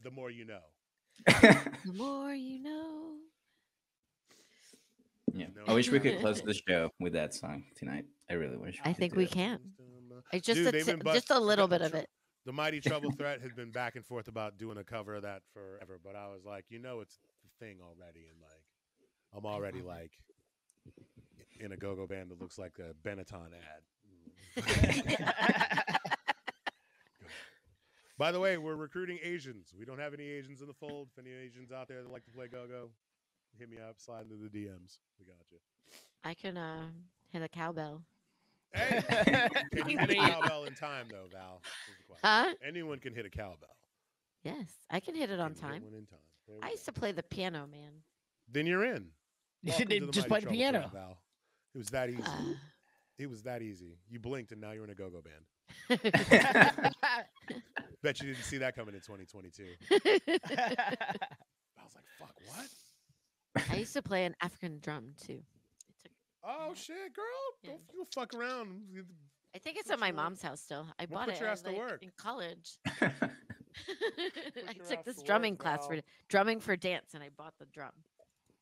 The 0.03 0.11
more 0.11 0.29
you 0.29 0.45
know. 0.45 0.59
The 1.83 1.93
more 1.93 2.31
you 2.31 2.61
know. 2.61 3.15
Yeah. 5.33 5.47
No, 5.55 5.63
I 5.67 5.73
wish 5.73 5.89
we 5.89 5.99
could 5.99 6.19
close 6.19 6.41
the 6.41 6.53
show 6.53 6.91
with 6.99 7.13
that 7.13 7.33
song 7.33 7.63
tonight. 7.75 8.05
I 8.29 8.33
really 8.33 8.57
wish. 8.57 8.79
I 8.83 8.93
think 8.93 9.15
we 9.15 9.25
it. 9.25 9.31
can. 9.31 9.59
I 10.31 10.39
just 10.39 10.57
Dude, 10.57 10.67
a 10.67 10.71
they've 10.71 10.85
t- 10.85 10.91
been 10.91 10.99
bu- 10.99 11.13
just 11.13 11.29
a 11.31 11.39
little 11.39 11.67
the- 11.67 11.79
bit 11.79 11.85
of 11.85 11.93
it. 11.93 12.09
The 12.45 12.53
Mighty 12.53 12.79
Trouble 12.79 13.11
Threat 13.17 13.41
had 13.41 13.55
been 13.55 13.71
back 13.71 13.95
and 13.95 14.05
forth 14.05 14.27
about 14.27 14.57
doing 14.57 14.77
a 14.77 14.83
cover 14.83 15.15
of 15.15 15.23
that 15.23 15.41
forever, 15.53 15.99
but 16.03 16.15
I 16.15 16.27
was 16.27 16.45
like, 16.45 16.65
you 16.69 16.77
know, 16.79 16.99
it's 17.01 17.17
the 17.43 17.65
thing 17.65 17.77
already, 17.81 18.27
and 18.31 18.39
like, 18.41 18.61
I'm 19.35 19.45
already 19.45 19.81
like 19.81 20.11
in 21.59 21.71
a 21.71 21.77
go-go 21.77 22.05
band 22.05 22.29
that 22.29 22.39
looks 22.39 22.57
like 22.59 22.73
a 22.79 22.93
Benetton 23.07 23.49
ad. 23.53 23.81
By 28.17 28.31
the 28.31 28.39
way, 28.39 28.57
we're 28.57 28.75
recruiting 28.75 29.19
Asians. 29.23 29.73
We 29.77 29.83
don't 29.85 29.99
have 29.99 30.13
any 30.13 30.23
Asians 30.23 30.61
in 30.61 30.67
the 30.67 30.73
fold. 30.73 31.09
If 31.11 31.19
any 31.25 31.33
Asians 31.35 31.71
out 31.71 31.87
there 31.89 32.01
that 32.01 32.11
like 32.11 32.23
to 32.25 32.31
play 32.31 32.47
go-go, 32.47 32.89
hit 33.59 33.69
me 33.69 33.77
up. 33.77 33.95
Slide 33.97 34.23
into 34.29 34.35
the 34.35 34.49
DMs. 34.49 34.97
We 35.19 35.25
got 35.25 35.35
you. 35.51 35.57
I 36.23 36.33
can 36.33 36.57
uh, 36.57 36.87
hit 37.31 37.41
a 37.41 37.47
cowbell. 37.49 38.01
Hey, 38.73 39.01
can 39.75 39.89
you 39.89 39.97
hit 39.97 40.09
a 40.11 40.15
cowbell 40.15 40.65
in 40.65 40.73
time 40.75 41.05
though, 41.09 41.27
Val? 41.31 41.61
Here's 41.85 41.97
the 41.97 42.03
question. 42.07 42.21
Huh? 42.23 42.53
Anyone 42.67 42.99
can 42.99 43.13
hit 43.13 43.25
a 43.25 43.29
cowbell. 43.29 43.75
Yes, 44.43 44.67
I 44.89 44.99
can 44.99 45.15
hit 45.15 45.29
it 45.31 45.39
on 45.39 45.53
Can 45.55 45.63
hit 45.63 45.73
time. 45.73 45.83
one 45.83 45.93
in 45.93 46.05
time? 46.05 46.19
There 46.47 46.55
we 46.57 46.61
I 46.61 46.67
go. 46.67 46.71
used 46.71 46.85
to 46.85 46.91
play 46.93 47.11
the 47.11 47.23
piano, 47.23 47.67
man. 47.71 47.91
Then 48.51 48.65
you're 48.67 48.83
in. 48.83 49.07
Welcome 49.63 49.87
They 49.87 49.99
to 49.99 50.05
the 50.07 50.11
just 50.11 50.29
Mighty 50.29 50.45
play 50.45 50.55
the 50.55 50.61
Trouble 50.63 50.81
piano. 50.81 50.89
Threat, 50.89 50.93
Val. 50.93 51.17
It 51.73 51.77
was 51.79 51.87
that 51.89 52.09
easy. 52.09 52.21
Uh, 52.23 52.53
It 53.17 53.29
was 53.29 53.41
that 53.43 53.61
easy. 53.61 53.97
You 54.09 54.19
blinked 54.19 54.51
and 54.51 54.59
now 54.61 54.71
you're 54.71 54.83
in 54.83 54.89
a 54.89 54.95
go-go 54.95 55.21
band. 55.21 55.45
Bet 58.03 58.19
you 58.21 58.27
didn't 58.33 58.43
see 58.43 58.57
that 58.57 58.75
coming 58.75 58.93
in 58.93 58.99
2022. 59.01 59.63
I 59.89 59.97
was 59.97 61.95
like, 61.95 62.05
fuck, 62.19 62.35
what? 62.45 62.67
I 63.71 63.75
used 63.77 63.93
to 63.93 64.01
play 64.01 64.25
an 64.25 64.35
African 64.41 64.79
drum 64.79 65.13
too. 65.21 65.41
Took, 66.03 66.11
Oh 66.43 66.73
shit, 66.75 66.95
girl! 67.13 67.25
Yeah. 67.63 67.69
Don't 67.71 67.81
you 67.93 68.05
fuck 68.13 68.33
around. 68.33 68.81
I 69.55 69.59
think 69.59 69.77
it's 69.77 69.87
Put 69.87 69.93
at 69.93 69.99
my 69.99 70.07
your- 70.07 70.15
mom's 70.15 70.41
house 70.41 70.61
still. 70.61 70.85
I 70.99 71.05
We'll 71.09 71.19
bought 71.19 71.27
put 71.27 71.35
it 71.35 71.39
your 71.41 71.49
ass 71.49 71.61
to 71.61 71.69
like, 71.69 71.77
work. 71.77 72.03
in 72.03 72.11
college. 72.17 72.77
your 73.01 73.11
I 74.69 74.73
took 74.87 75.03
this 75.05 75.17
to 75.17 75.23
drumming 75.23 75.53
work, 75.53 75.59
class 75.59 75.87
for 75.87 75.99
drumming 76.29 76.59
for 76.59 76.75
dance, 76.75 77.13
and 77.13 77.23
I 77.23 77.29
bought 77.37 77.53
the 77.59 77.65
drum. 77.67 77.91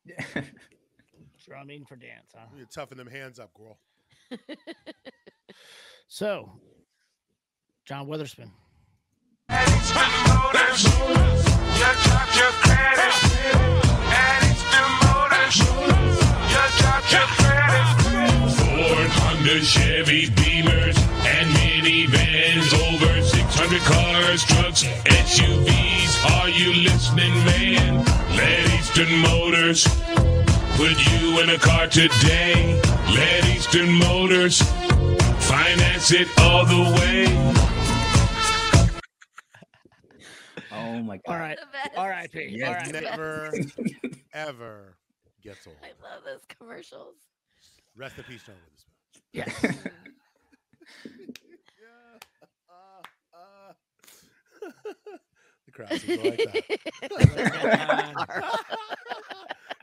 Drumming 1.46 1.84
for 1.84 1.96
dance, 1.96 2.32
huh? 2.34 2.46
You 2.56 2.64
toughen 2.72 2.96
them 2.96 3.06
hands 3.06 3.38
up, 3.38 3.50
girl. 3.52 3.78
So, 6.08 6.58
John 7.84 8.06
Witherspoon. 8.06 8.50
Ford, 18.56 19.10
Honda, 19.10 19.60
Chevy, 19.60 20.28
Beamers, 20.28 20.96
and 21.26 21.50
minivans. 21.56 22.72
Over 22.88 23.20
600 23.22 23.80
cars, 23.82 24.44
trucks, 24.44 24.84
SUVs. 24.84 26.40
Are 26.40 26.48
you 26.48 26.72
listening, 26.72 27.34
man? 27.44 28.04
Let 28.36 28.72
Eastern 28.72 29.18
Motors 29.18 29.86
put 30.76 30.96
you 31.12 31.40
in 31.40 31.50
a 31.50 31.58
car 31.58 31.88
today. 31.88 32.80
Let 33.14 33.44
Eastern 33.46 33.92
Motors 33.92 34.62
finance 35.42 36.10
it 36.12 36.28
all 36.40 36.64
the 36.64 36.90
way. 36.98 37.26
oh 40.72 41.02
my 41.02 41.18
god. 41.18 41.22
All 41.26 41.38
right. 41.38 41.58
The 41.58 41.66
best. 41.70 41.98
R.I.P. 41.98 42.48
Yes, 42.50 42.88
R.I.P. 42.88 43.04
Never, 43.04 43.52
ever 44.32 44.96
gets 45.44 45.66
old. 45.66 45.76
I 45.82 45.88
love 46.02 46.24
those 46.24 46.40
commercials. 46.58 47.16
Rest 47.96 48.18
in 48.18 48.24
peace, 48.24 48.42
John 48.44 48.56
Witherspoon. 48.64 48.94
Yeah. 49.32 49.44
Yeah. 51.80 52.18
Uh, 52.68 53.02
uh. 53.36 53.72
the 55.66 55.72
crowd 55.72 55.90
seems 56.00 56.22
to 56.22 56.28
like 56.30 56.38
that. 57.10 58.54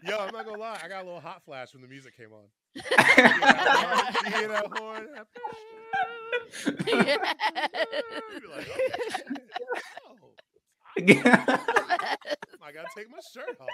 Yo, 0.04 0.18
I'm 0.18 0.34
not 0.34 0.46
gonna 0.46 0.58
lie. 0.58 0.80
I 0.84 0.88
got 0.88 1.04
a 1.04 1.06
little 1.06 1.20
hot 1.20 1.44
flash 1.46 1.74
when 1.74 1.84
the 1.84 1.88
music 1.88 2.18
came 2.18 2.30
on. 2.34 2.50
You 2.76 4.32
hear 4.38 4.48
that 4.48 4.66
horn? 4.78 5.08
You 6.66 6.86
hear 6.86 7.06
that 7.06 7.20
horn? 7.28 7.32
You're 8.42 8.52
like, 8.56 8.68
oh, 8.74 8.80
shit. 9.16 9.28
Oh, 10.10 10.16
I 11.00 12.72
gotta 12.74 12.88
take 12.96 13.08
my 13.10 13.20
shirt 13.34 13.58
off. 13.60 13.70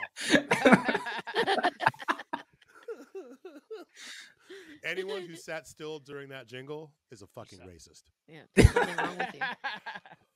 Anyone 4.83 5.21
who 5.23 5.35
sat 5.35 5.67
still 5.67 5.99
during 5.99 6.29
that 6.29 6.47
jingle 6.47 6.91
is 7.11 7.21
a 7.21 7.27
fucking 7.27 7.59
racist. 7.59 8.03
yeah, 8.27 8.41
there's 8.55 8.71
something 8.71 8.95
wrong 8.95 9.17
with 9.17 9.27
you. 9.33 9.41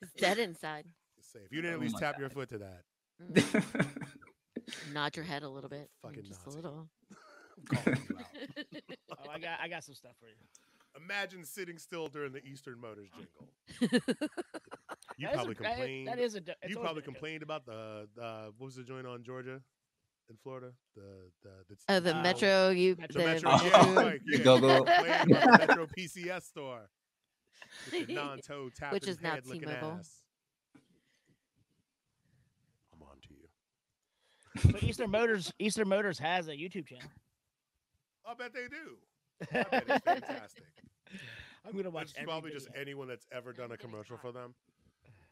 It's 0.01 0.13
dead 0.13 0.37
inside. 0.37 0.85
Say, 1.21 1.39
if 1.45 1.51
you 1.51 1.61
didn't 1.61 1.75
at 1.75 1.79
Oh 1.79 1.83
least 1.83 1.97
tap 1.97 2.19
your 2.19 2.29
foot 2.29 2.49
to 2.49 2.57
that, 2.59 2.81
Mm. 3.21 3.85
Nod 4.93 5.15
your 5.15 5.25
head 5.25 5.43
a 5.43 5.49
little 5.49 5.69
bit. 5.69 5.89
Fucking 6.01 6.23
just 6.23 6.43
a 6.47 6.49
little. 6.49 6.89
I'm 7.71 7.77
calling 7.77 7.99
you 8.09 8.17
out. 8.17 8.25
oh, 9.11 9.29
I 9.29 9.37
got 9.39 9.59
I 9.61 9.67
got 9.67 9.83
some 9.83 9.93
stuff 9.93 10.13
for 10.19 10.25
you. 10.25 10.33
Imagine 10.97 11.43
sitting 11.45 11.77
still 11.77 12.07
during 12.07 12.34
the 12.34 12.43
Eastern 12.45 12.80
Motors 12.80 13.09
jingle. 13.15 14.09
You 15.18 15.27
That 15.27 15.35
is 15.35 15.41
a- 15.41 15.43
probably 15.43 15.53
that 15.53 15.72
is- 15.72 15.76
complained. 15.76 16.07
That 16.07 16.19
is 16.19 16.35
a. 16.35 16.38
it's 16.39 16.55
you 16.69 16.80
probably 16.80 17.01
a 17.01 17.05
complained 17.05 17.43
about 17.43 17.65
the, 17.65 18.07
the 18.15 18.51
what 18.57 18.65
was 18.68 18.76
the 18.76 18.84
joint 18.84 19.05
on 19.05 19.23
Georgia, 19.23 19.61
in 20.30 20.35
Florida? 20.41 20.72
The 20.95 21.01
the, 21.43 21.49
the 21.69 21.76
Oh, 21.89 21.99
the 21.99 22.15
Uh, 22.18 22.22
Metro, 22.23 22.69
you, 22.69 22.95
the 22.95 23.07
the 23.09 23.19
Metro, 23.19 23.51
Oh. 23.53 23.65
yeah, 23.65 23.81
like, 24.01 24.22
yeah, 24.26 24.38
go-go. 24.43 24.84
the 24.84 25.57
Metro 25.68 25.88
PCS 25.97 26.43
store, 26.43 26.89
non-toe 28.09 28.69
tapping 28.76 28.93
Which 28.95 29.07
is 29.07 29.22
not 29.22 29.34
head 29.34 29.43
T-Mobile. 29.45 29.97
ass. 29.99 30.22
I'm 32.93 33.01
on 33.03 33.18
to 33.22 33.34
you. 34.65 34.72
But 34.72 34.84
Eastern 34.84 35.11
Motors, 35.11 35.53
Eastern 35.59 35.88
Motors 35.88 36.18
has 36.19 36.47
a 36.47 36.51
YouTube 36.53 36.88
channel. 36.88 37.09
I 38.26 38.34
bet 38.34 38.53
they 38.53 38.68
do. 38.69 38.97
I 39.53 39.63
bet 39.63 39.84
it's 39.88 40.03
fantastic. 40.05 40.63
I'm 41.65 41.76
gonna 41.76 41.89
watch. 41.89 42.11
It's 42.15 42.23
probably 42.23 42.51
just 42.51 42.68
video. 42.68 42.81
anyone 42.81 43.07
that's 43.07 43.26
ever 43.31 43.53
done 43.53 43.72
a 43.72 43.77
commercial 43.77 44.18
for 44.18 44.31
them. 44.31 44.53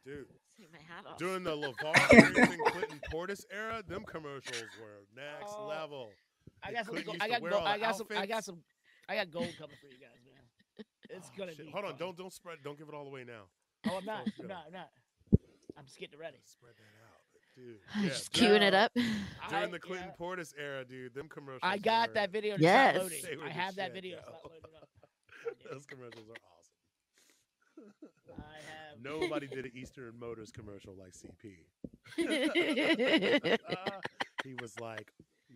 Dude, 0.05 0.25
Take 0.57 0.71
my 0.71 0.77
hat 0.79 1.05
off. 1.05 1.17
during 1.17 1.43
the 1.43 1.51
LaVar 1.55 2.13
Arrington 2.13 2.57
Clinton 2.67 2.99
Portis 3.11 3.43
era, 3.51 3.81
them 3.87 4.03
commercials 4.05 4.63
were 4.79 5.05
next 5.15 5.53
Oh, 5.57 5.67
level. 5.67 6.09
I 6.63 6.71
got 6.73 6.85
some. 6.85 6.95
couldn't 6.95 7.17
go- 7.17 7.23
I 7.23 7.29
got. 7.29 7.41
wear 7.41 7.51
Gold, 7.51 7.63
I 7.65 7.77
got 7.79 7.95
some. 7.97 8.07
I 8.15 8.25
got 8.25 8.43
some. 8.43 8.57
I 9.07 9.15
got 9.15 9.31
gold 9.31 9.53
coming 9.57 9.75
for 9.81 9.87
you 9.87 9.99
guys, 9.99 10.19
man. 10.25 10.85
It's 11.09 11.27
Oh, 11.33 11.37
gonna 11.37 11.53
shit. 11.55 11.65
be. 11.65 11.71
Hold 11.71 11.85
on, 11.85 11.97
don't 11.97 12.15
don't 12.17 12.31
spread 12.33 12.57
don't 12.63 12.77
give 12.77 12.87
it 12.89 12.93
all 12.93 13.07
away 13.07 13.23
now. 13.25 13.43
Oh, 13.89 13.97
I'm 13.97 14.05
not. 14.05 14.25
you 14.27 14.33
I'm 14.41 14.47
not. 14.47 14.63
I'm 14.67 14.73
not. 14.73 14.89
I'm 15.77 15.85
just 15.85 15.97
getting 15.99 16.19
ready. 16.19 16.37
Spread 16.45 16.73
that 16.77 16.93
out. 17.03 17.08
Dude. 17.59 17.79
Yeah, 18.01 18.07
just 18.09 18.31
during- 18.31 18.51
queuing 18.61 18.61
it 18.61 18.73
up. 18.73 18.91
During 18.93 19.09
I- 19.51 19.67
the 19.67 19.79
Clinton 19.79 20.09
yeah, 20.09 20.15
Portis 20.25 20.53
era, 20.57 20.85
dude, 20.85 21.13
them 21.13 21.27
commercials. 21.27 21.59
I 21.63 21.77
got 21.77 22.09
were- 22.09 22.13
that 22.15 22.31
video. 22.31 22.53
It's 22.55 22.63
Yes. 22.63 22.95
not 22.95 23.03
loading. 23.03 23.41
I 23.43 23.49
have 23.49 23.75
that 23.75 23.87
shit, 23.87 23.93
video. 23.93 24.17
not 24.17 24.43
loading 24.45 24.75
up. 24.81 24.89
Those 25.69 25.85
commercials 25.85 26.29
are 26.29 26.37
awesome. 26.55 28.09
I 28.37 28.41
have. 28.55 28.99
Nobody 29.01 29.47
did 29.47 29.65
an 29.65 29.71
Eastern 29.75 30.17
Motors 30.19 30.51
commercial 30.51 30.95
like 30.95 31.11
CP. 31.13 31.65
he 34.45 34.53
was 34.61 34.79
like 34.79 35.11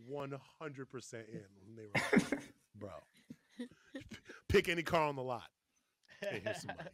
100% 0.09 1.13
in 1.13 1.45
when 1.65 1.75
they 1.75 1.83
were 1.87 1.91
like, 2.31 2.39
bro, 2.75 2.91
pick 4.49 4.67
any 4.69 4.83
car 4.83 5.07
on 5.07 5.15
the 5.15 5.23
lot. 5.23 5.49
Hey, 6.21 6.41
here's 6.43 6.61
some 6.61 6.75
money. 6.77 6.89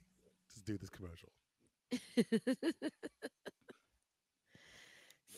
Just 0.54 0.66
do 0.66 0.78
this 0.78 0.90
commercial. 0.90 1.30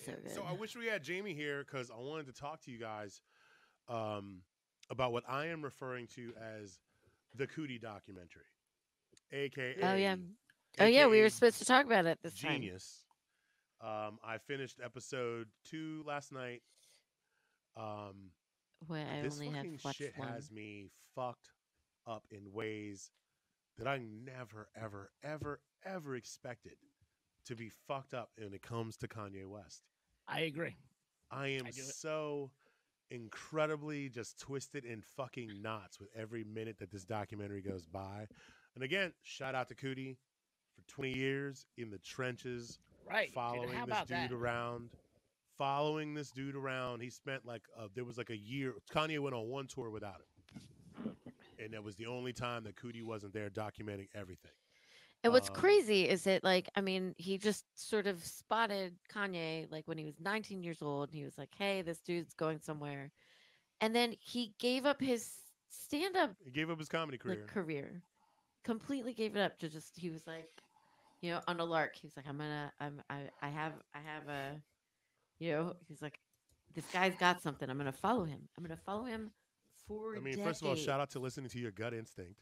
So 0.06 0.12
good. 0.24 0.32
So 0.32 0.44
I 0.48 0.54
wish 0.54 0.76
we 0.76 0.88
had 0.88 1.04
Jamie 1.04 1.34
here 1.34 1.64
because 1.66 1.92
I 1.92 2.00
wanted 2.02 2.28
to 2.28 2.34
talk 2.34 2.62
to 2.66 2.72
you 2.72 2.80
guys 2.80 3.22
um, 3.88 4.42
about 4.90 5.12
what 5.12 5.24
I 5.28 5.48
am 5.48 5.62
referring 5.64 6.08
to 6.16 6.34
as 6.60 6.80
the 7.36 7.48
Coodie 7.48 7.80
documentary, 7.82 8.44
aka 9.32 9.76
oh 9.84 9.96
yeah. 9.96 10.16
Oh 10.80 10.86
yeah, 10.86 11.08
we 11.08 11.22
were 11.22 11.30
supposed 11.30 11.60
to 11.60 11.66
talk 11.66 11.86
about 11.86 12.06
it 12.06 12.20
this 12.24 12.40
time. 12.40 12.62
genius. 12.62 13.04
Um, 13.82 14.20
I 14.24 14.38
finished 14.38 14.80
episode 14.84 15.48
two 15.66 16.04
last 16.06 16.32
night. 16.32 16.62
Um, 17.78 18.32
Well, 18.88 19.02
I 19.02 19.22
this 19.22 19.36
only 19.36 19.52
fucking 19.54 19.80
watched 19.84 19.98
shit 19.98 20.14
one. 20.18 20.28
has 20.30 20.52
me 20.52 20.90
fucked 21.16 21.50
up 22.08 22.24
in 22.32 22.52
ways 22.52 23.12
that 23.78 23.88
I 23.88 23.98
never, 24.00 24.70
ever, 24.76 25.12
ever, 25.24 25.60
ever 25.86 26.16
expected 26.16 26.74
to 27.46 27.56
be 27.56 27.70
fucked 27.88 28.14
up 28.14 28.30
when 28.38 28.54
it 28.54 28.62
comes 28.62 28.98
to 28.98 29.08
Kanye 29.08 29.46
West. 29.46 29.84
I 30.28 30.42
agree. 30.42 30.76
I 31.32 31.48
am 31.50 31.66
I 31.68 31.72
so 31.72 32.52
incredibly 33.10 34.10
just 34.10 34.40
twisted 34.40 34.86
in 34.86 35.02
fucking 35.18 35.62
knots 35.62 36.00
with 36.00 36.10
every 36.16 36.44
minute 36.44 36.78
that 36.80 36.92
this 36.92 37.04
documentary 37.04 37.62
goes 37.62 37.86
by. 37.86 38.28
And 38.76 38.84
again, 38.84 39.12
shout 39.24 39.54
out 39.56 39.68
to 39.70 39.76
Coodie 39.76 40.18
for 40.76 40.82
20 40.88 41.18
years 41.18 41.66
in 41.78 41.90
the 41.90 41.98
trenches, 42.00 42.80
Right. 43.10 43.30
following 43.34 43.72
this 43.86 43.98
dude 44.00 44.08
that? 44.08 44.32
around, 44.32 44.90
following 45.58 46.14
this 46.14 46.32
dude 46.32 46.56
around. 46.56 47.02
He 47.02 47.10
spent 47.10 47.46
like 47.46 47.64
uh, 47.78 47.88
there 47.94 48.06
was 48.06 48.18
like 48.18 48.30
a 48.30 48.38
year. 48.38 48.76
Kanye 48.94 49.20
went 49.20 49.36
on 49.36 49.50
one 49.50 49.68
tour 49.68 49.90
without 49.90 50.22
him, 51.06 51.16
and 51.60 51.74
that 51.74 51.84
was 51.84 51.96
the 51.96 52.06
only 52.06 52.32
time 52.32 52.64
that 52.64 52.76
Coodie 52.78 53.04
wasn't 53.04 53.34
there 53.34 53.50
documenting 53.50 54.08
everything. 54.16 54.52
And 55.24 55.34
what's 55.34 55.50
Um, 55.50 55.56
crazy 55.56 56.08
is 56.10 56.24
that, 56.24 56.44
like, 56.44 56.70
I 56.76 56.82
mean, 56.82 57.14
he 57.18 57.38
just 57.38 57.66
sort 57.80 58.08
of 58.08 58.24
spotted 58.24 58.98
Kanye 59.10 59.70
like 59.72 59.88
when 59.88 59.98
he 59.98 60.06
was 60.06 60.20
19 60.20 60.64
years 60.64 60.82
old. 60.82 61.10
And 61.10 61.18
he 61.18 61.24
was 61.24 61.38
like, 61.38 61.54
"Hey, 61.56 61.82
this 61.84 62.02
dude's 62.02 62.34
going 62.34 62.60
somewhere," 62.60 63.12
and 63.82 63.96
then 63.96 64.16
he 64.20 64.56
gave 64.60 64.86
up 64.86 65.00
his 65.02 65.32
stand-up 65.70 66.36
He 66.44 66.52
gave 66.52 66.70
up 66.70 66.80
his 66.80 66.90
comedy 66.90 67.18
like, 67.24 67.46
career. 67.46 67.46
career, 67.48 68.04
completely 68.64 69.14
gave 69.14 69.36
it 69.36 69.42
up 69.42 69.60
to 69.60 69.70
just. 69.70 69.98
He 69.98 70.10
was 70.10 70.26
like, 70.28 70.50
you 71.22 71.32
know, 71.32 71.42
on 71.48 71.60
a 71.60 71.66
lark. 71.66 71.96
He 71.96 72.08
was 72.08 72.18
like, 72.18 72.28
"I'm 72.28 72.38
gonna, 72.38 72.74
I'm, 72.80 73.02
I, 73.10 73.30
I 73.42 73.50
have, 73.50 73.74
I 73.94 74.00
have 74.00 74.28
a, 74.28 74.62
you 75.40 75.52
know," 75.52 75.76
he's 75.88 76.02
like, 76.02 76.20
"This 76.74 76.86
guy's 76.92 77.16
got 77.16 77.42
something. 77.42 77.70
I'm 77.70 77.78
gonna 77.78 77.92
follow 77.92 78.24
him. 78.26 78.50
I'm 78.58 78.64
gonna 78.64 78.78
follow 78.78 79.06
him 79.06 79.32
for." 79.88 80.16
I 80.16 80.20
mean, 80.20 80.38
first 80.44 80.62
of 80.62 80.68
all, 80.68 80.76
shout 80.76 81.00
out 81.00 81.12
to 81.12 81.20
listening 81.20 81.50
to 81.50 81.60
your 81.60 81.72
gut 81.72 81.94
instinct. 81.94 82.40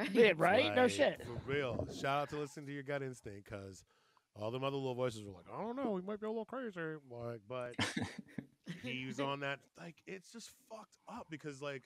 Right? 0.00 0.10
Yeah, 0.12 0.32
right? 0.36 0.74
no 0.74 0.82
Like, 0.82 0.90
shit. 0.90 1.22
For 1.26 1.50
real. 1.50 1.86
Shout 2.00 2.22
out 2.22 2.30
to 2.30 2.38
listening 2.38 2.66
to 2.66 2.72
your 2.72 2.82
gut 2.82 3.02
instinct 3.02 3.48
because 3.50 3.84
all 4.34 4.50
them 4.50 4.64
other 4.64 4.76
little 4.76 4.94
voices 4.94 5.22
were 5.24 5.32
like, 5.32 5.46
I 5.52 5.60
don't 5.62 5.76
know, 5.76 5.96
he 5.96 6.02
might 6.06 6.20
be 6.20 6.26
a 6.26 6.30
little 6.30 6.44
crazy. 6.44 6.80
Like, 7.10 7.40
but 7.48 7.74
he 8.84 9.04
was 9.06 9.20
on 9.20 9.40
that. 9.40 9.58
Like, 9.78 9.96
it's 10.06 10.30
just 10.32 10.50
fucked 10.68 10.96
up 11.08 11.26
because, 11.30 11.60
like, 11.60 11.82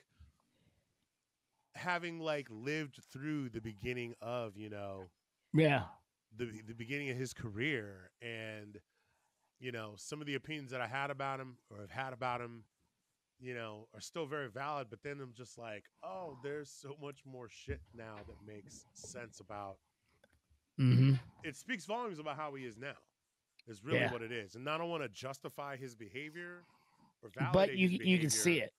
having 1.75 2.19
like 2.19 2.47
lived 2.49 2.99
through 3.11 3.49
the 3.49 3.61
beginning 3.61 4.13
of, 4.21 4.55
you 4.57 4.69
know, 4.69 5.05
Yeah. 5.53 5.83
the 6.35 6.45
the 6.67 6.73
beginning 6.73 7.09
of 7.09 7.17
his 7.17 7.33
career 7.33 8.11
and 8.21 8.77
you 9.59 9.71
know 9.71 9.93
some 9.97 10.21
of 10.21 10.27
the 10.27 10.35
opinions 10.35 10.71
that 10.71 10.81
I 10.81 10.87
had 10.87 11.09
about 11.11 11.39
him 11.39 11.57
or 11.69 11.79
have 11.81 11.91
had 11.91 12.13
about 12.13 12.41
him 12.41 12.63
you 13.39 13.53
know 13.53 13.87
are 13.93 14.01
still 14.01 14.25
very 14.25 14.49
valid 14.49 14.87
but 14.89 14.99
then 15.03 15.19
I'm 15.21 15.33
just 15.35 15.57
like 15.57 15.83
oh 16.03 16.37
there's 16.43 16.69
so 16.69 16.95
much 17.01 17.19
more 17.25 17.47
shit 17.49 17.81
now 17.95 18.15
that 18.27 18.35
makes 18.53 18.85
sense 18.93 19.39
about 19.39 19.77
Mm-hmm. 20.79 21.13
it 21.45 21.55
speaks 21.55 21.85
volumes 21.85 22.19
about 22.19 22.35
how 22.35 22.53
he 22.53 22.65
is 22.65 22.77
now 22.77 22.97
is 23.65 23.81
really 23.81 23.99
Yeah. 23.99 24.11
what 24.11 24.21
it 24.21 24.31
is 24.33 24.55
and 24.55 24.69
I 24.69 24.77
don't 24.77 24.89
want 24.89 25.03
to 25.03 25.09
justify 25.09 25.77
his 25.77 25.95
behavior 25.95 26.63
or 27.23 27.29
validate 27.29 27.53
But 27.53 27.77
you 27.77 27.87
you 27.87 28.19
can 28.19 28.29
see 28.29 28.59
it. 28.59 28.73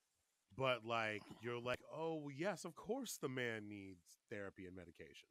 but 0.55 0.85
like 0.85 1.23
you're 1.41 1.59
like 1.59 1.79
oh 1.91 2.29
yes 2.35 2.65
of 2.65 2.75
course 2.75 3.17
the 3.19 3.29
man 3.29 3.67
needs 3.67 4.03
therapy 4.29 4.67
and 4.67 4.75
medication 4.75 5.27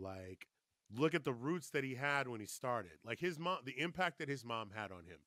like 0.00 0.46
look 0.96 1.14
at 1.14 1.22
the 1.22 1.32
roots 1.32 1.70
that 1.70 1.84
he 1.84 1.94
had 1.94 2.26
when 2.26 2.40
he 2.40 2.46
started 2.46 2.92
like 3.04 3.20
his 3.20 3.38
mom 3.38 3.58
the 3.64 3.78
impact 3.78 4.18
that 4.18 4.28
his 4.28 4.44
mom 4.44 4.70
had 4.74 4.90
on 4.90 5.04
him 5.04 5.18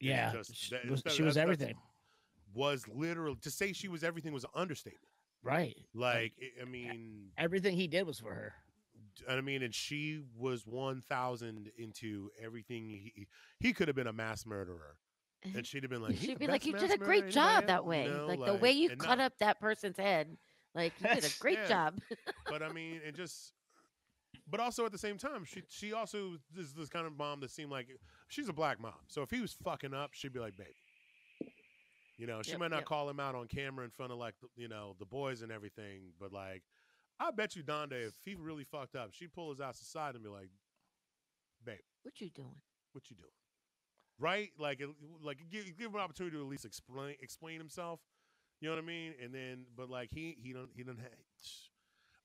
Yeah. 0.00 0.30
just- 0.32 0.54
sh- 0.54 0.70
that- 0.70 0.84
was- 0.88 1.02
that- 1.02 1.12
she 1.14 1.22
was 1.22 1.34
that's- 1.34 1.42
everything. 1.42 1.74
Was 2.56 2.84
literal 2.88 3.36
to 3.36 3.50
say 3.50 3.72
she 3.72 3.88
was 3.88 4.02
everything 4.02 4.32
was 4.32 4.44
an 4.44 4.50
understatement 4.54 5.12
Right. 5.42 5.76
like 5.94 6.32
i 6.40 6.62
I 6.62 6.64
mean 6.64 7.30
Everything 7.38 7.76
he 7.76 7.86
did 7.86 8.06
was 8.06 8.18
for 8.18 8.34
her. 8.34 8.54
i 9.28 9.40
mean 9.40 9.62
and 9.62 9.74
she 9.74 10.22
was 10.36 10.66
1000 10.66 11.70
into 11.78 12.30
everything 12.42 12.88
he 12.88 13.26
he 13.60 13.72
could 13.72 13.88
have 13.88 13.94
been 13.96 14.06
a 14.06 14.12
mass 14.12 14.44
murderer 14.46 14.96
and 15.54 15.64
she'd 15.66 15.82
have 15.84 15.90
been 15.90 16.02
like 16.02 16.16
She'd 16.20 16.38
be 16.38 16.46
like, 16.48 16.66
"You 16.66 16.72
did 16.72 16.90
a 16.90 16.98
great 16.98 17.28
job 17.28 17.66
that 17.68 17.84
way. 17.86 18.08
No, 18.08 18.26
like, 18.26 18.44
the 18.44 18.54
way 18.56 18.72
you 18.72 18.88
cut 18.96 19.18
not- 19.18 19.26
up 19.26 19.38
that 19.38 19.60
person's 19.60 19.96
head, 19.96 20.36
like 20.74 20.92
you 21.00 21.06
did 21.14 21.24
a 21.24 21.30
great 21.38 21.58
Yeah. 21.58 21.68
job." 21.68 22.00
but 22.50 22.62
I 22.64 22.72
mean, 22.72 23.00
and 23.06 23.14
just. 23.14 23.52
But 24.48 24.58
also 24.60 24.84
at 24.86 24.92
the 24.92 24.98
same 24.98 25.18
time, 25.18 25.44
she 25.44 25.62
she 25.68 25.92
also 25.92 26.32
is 26.58 26.72
this 26.72 26.88
kind 26.88 27.06
of 27.06 27.16
mom 27.16 27.40
that 27.40 27.50
seemed 27.50 27.70
like 27.70 27.86
she's 28.28 28.48
a 28.48 28.52
black 28.52 28.80
mom. 28.80 28.94
So 29.08 29.22
if 29.22 29.30
he 29.30 29.40
was 29.40 29.52
fucking 29.62 29.94
up, 29.94 30.10
she'd 30.14 30.32
be 30.32 30.40
like, 30.40 30.56
"Babe," 30.56 30.66
you 32.16 32.26
know, 32.26 32.42
she 32.42 32.52
Yep, 32.52 32.60
might 32.60 32.70
not 32.70 32.78
yep. 32.78 32.84
call 32.86 33.08
him 33.08 33.20
out 33.20 33.34
on 33.34 33.46
camera 33.48 33.84
in 33.84 33.90
front 33.90 34.12
of 34.12 34.18
like 34.18 34.34
the- 34.40 34.48
you 34.56 34.68
know 34.68 34.94
the 34.98 35.06
boys 35.06 35.42
and 35.42 35.50
everything, 35.52 36.12
but 36.18 36.32
like, 36.32 36.62
I 37.20 37.30
bet 37.30 37.56
you 37.56 37.62
Donda, 37.62 37.92
if 38.06 38.14
he 38.24 38.34
really 38.34 38.64
fucked 38.64 38.94
up, 38.96 39.12
she'd 39.12 39.32
pull 39.32 39.50
his 39.50 39.60
ass 39.60 39.80
aside 39.80 40.14
and 40.14 40.22
be 40.24 40.30
like, 40.30 40.50
"Babe, 41.64 41.80
what 42.02 42.20
you 42.20 42.30
doing? 42.30 42.60
what 42.92 43.10
you 43.10 43.16
doing?" 43.16 43.30
Right? 44.18 44.50
Like, 44.58 44.80
it- 44.80 44.88
like 45.20 45.38
give, 45.50 45.66
give 45.76 45.88
him 45.88 45.94
an 45.94 46.00
opportunity 46.00 46.36
to 46.36 46.42
at 46.42 46.48
least 46.48 46.64
explain 46.64 47.16
explain 47.20 47.58
himself. 47.58 48.00
You 48.60 48.68
know 48.68 48.74
what 48.76 48.82
I 48.82 48.86
mean? 48.86 49.14
And 49.22 49.34
then, 49.34 49.66
but 49.76 49.90
like 49.90 50.10
he 50.10 50.36
he 50.42 50.52
don't 50.52 50.70
he 50.74 50.82
don't 50.82 50.98
have. 50.98 51.10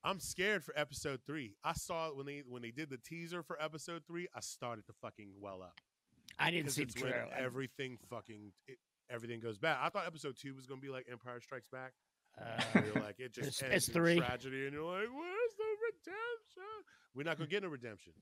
I'm 0.04 0.20
scared 0.20 0.64
for 0.64 0.74
episode 0.78 1.22
three. 1.28 1.56
I 1.64 1.74
saw 1.74 2.10
when 2.14 2.26
they 2.26 2.40
when 2.48 2.62
they 2.62 2.72
did 2.72 2.90
the 2.90 2.98
teaser 2.98 3.44
for 3.44 3.62
episode 3.62 4.04
three. 4.08 4.28
I 4.34 4.40
started 4.40 4.86
to 4.88 4.94
fucking 4.94 5.34
well 5.40 5.62
up 5.62 5.80
I 6.40 6.50
didn't 6.50 6.72
see 6.72 6.86
the 6.86 6.94
trailer. 6.94 7.28
Everything 7.36 7.98
fucking 8.10 8.54
it, 8.68 8.80
everything 9.12 9.40
goes 9.40 9.58
bad. 9.58 9.78
I 9.82 9.90
thought 9.90 10.06
episode 10.08 10.36
two 10.40 10.54
was 10.56 10.66
gonna 10.66 10.82
be 10.82 10.90
like 10.90 11.08
Empire 11.12 11.40
Strikes 11.42 11.68
Back. 11.68 11.94
Uh, 12.40 12.62
you're 12.86 13.04
like 13.04 13.20
it 13.20 13.34
just 13.34 13.62
It's- 13.62 13.64
ends 13.64 13.88
it's 13.88 13.94
three. 13.94 14.18
tragedy, 14.18 14.64
and 14.66 14.74
you're 14.74 14.84
like, 14.84 15.08
where's 15.14 15.54
the 15.58 15.64
redemption? 15.86 16.86
We're 17.16 17.24
not 17.24 17.38
gonna 17.38 17.50
get 17.50 17.64
no 17.64 17.70
redemption. 17.70 18.14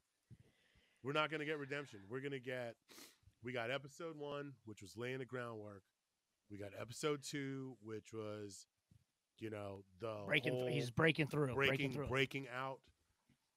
We're 1.03 1.13
not 1.13 1.29
gonna 1.31 1.45
get 1.45 1.57
redemption. 1.59 1.99
We're 2.09 2.21
gonna 2.21 2.39
get. 2.39 2.75
We 3.43 3.53
got 3.53 3.71
episode 3.71 4.17
one, 4.17 4.53
which 4.65 4.81
was 4.81 4.97
laying 4.97 5.19
the 5.19 5.25
groundwork. 5.25 5.83
We 6.51 6.57
got 6.57 6.71
episode 6.79 7.21
two, 7.23 7.77
which 7.81 8.11
was, 8.11 8.65
you 9.37 9.49
know, 9.49 9.83
the 10.01 10.13
breaking. 10.25 10.53
Whole, 10.53 10.67
he's 10.67 10.89
breaking 10.91 11.27
through. 11.27 11.53
breaking 11.53 11.67
breaking 11.67 11.91
through. 11.93 12.07
breaking 12.07 12.47
out. 12.53 12.79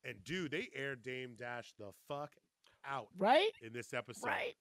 And 0.04 0.22
dude, 0.24 0.50
they 0.52 0.68
aired 0.74 1.02
Dame 1.02 1.34
Dash 1.38 1.72
the 1.78 1.90
fuck 2.08 2.32
out 2.84 3.08
Right. 3.16 3.50
in 3.62 3.72
this 3.72 3.92
episode. 3.94 4.26
Right. 4.26 4.54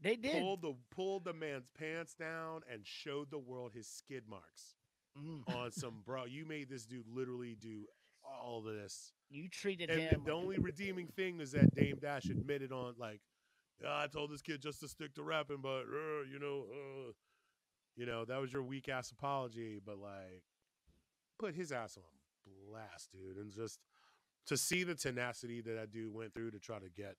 They 0.00 0.16
did. 0.16 0.40
Pulled 0.40 0.62
the 0.62 0.74
pulled 0.90 1.24
the 1.24 1.32
man's 1.32 1.66
pants 1.78 2.14
down 2.14 2.62
and 2.72 2.86
showed 2.86 3.30
the 3.30 3.38
world 3.38 3.72
his 3.74 3.88
skid 3.88 4.24
marks 4.28 4.76
Mm. 5.18 5.48
on 5.56 5.70
some 5.72 6.02
bro. 6.04 6.26
You 6.26 6.44
made 6.46 6.68
this 6.68 6.84
dude 6.86 7.08
literally 7.08 7.56
do 7.56 7.86
all 8.22 8.58
of 8.68 8.74
this. 8.74 9.12
You 9.30 9.48
treated 9.48 9.90
And 9.90 10.00
him. 10.00 10.24
the 10.24 10.32
only 10.32 10.58
redeeming 10.58 11.08
thing 11.16 11.40
is 11.40 11.52
that 11.52 11.74
Dame 11.74 11.96
Dash 11.96 12.26
admitted 12.26 12.70
on 12.72 12.94
like, 12.98 13.20
"Yeah, 13.82 13.98
I 13.98 14.06
told 14.06 14.30
this 14.30 14.42
kid 14.42 14.60
just 14.62 14.80
to 14.80 14.88
stick 14.88 15.14
to 15.14 15.22
rapping, 15.24 15.60
but 15.62 15.86
uh, 15.88 16.22
you 16.30 16.38
know, 16.38 16.66
uh, 16.70 17.12
you 17.96 18.06
know, 18.06 18.24
that 18.26 18.40
was 18.40 18.52
your 18.52 18.62
weak 18.62 18.88
ass 18.88 19.10
apology, 19.10 19.80
but 19.84 19.98
like, 19.98 20.44
put 21.40 21.54
his 21.56 21.72
ass 21.72 21.96
on 21.96 22.04
blast, 22.70 23.10
dude, 23.10 23.36
and 23.38 23.50
just 23.52 23.80
to 24.46 24.56
see 24.56 24.84
the 24.84 24.94
tenacity 24.94 25.60
that 25.60 25.72
that 25.74 25.90
dude 25.90 26.12
went 26.14 26.32
through 26.32 26.50
to 26.52 26.60
try 26.60 26.78
to 26.78 26.88
get 26.88 27.16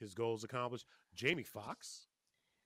his 0.00 0.14
goals 0.14 0.44
accomplished. 0.44 0.86
Jamie 1.14 1.42
Foxx, 1.42 2.06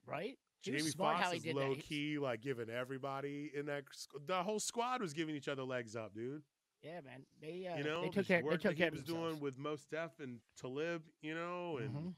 right. 0.07 0.39
He 0.63 0.73
Jamie 0.73 0.91
Foxx 0.91 1.35
is 1.37 1.43
did 1.45 1.57
that. 1.57 1.61
low 1.61 1.75
key, 1.77 2.19
like 2.19 2.41
giving 2.41 2.69
everybody 2.69 3.51
in 3.55 3.67
that 3.67 3.85
the 4.27 4.43
whole 4.43 4.59
squad 4.61 5.01
was 5.01 5.13
giving 5.13 5.35
each 5.37 5.49
other 5.49 5.63
legs 5.63 5.95
up, 5.97 6.15
dude. 6.15 6.43
Yeah, 6.83 7.01
man. 7.05 7.25
They 7.41 7.67
uh, 7.73 7.77
you 7.79 7.85
know, 7.85 8.03
they 8.03 8.09
took 8.09 8.27
care. 8.27 8.43
They 8.43 8.51
took 8.51 8.63
that 8.63 8.77
care 8.77 8.87
he 8.91 8.91
was 8.97 9.03
themselves. 9.05 9.31
doing 9.35 9.41
with 9.41 9.59
Mos 9.59 9.85
Def 9.91 10.13
and 10.21 10.39
Talib, 10.61 11.03
you 11.23 11.35
know, 11.35 11.79
and 11.79 11.91
Mhm. 11.95 12.15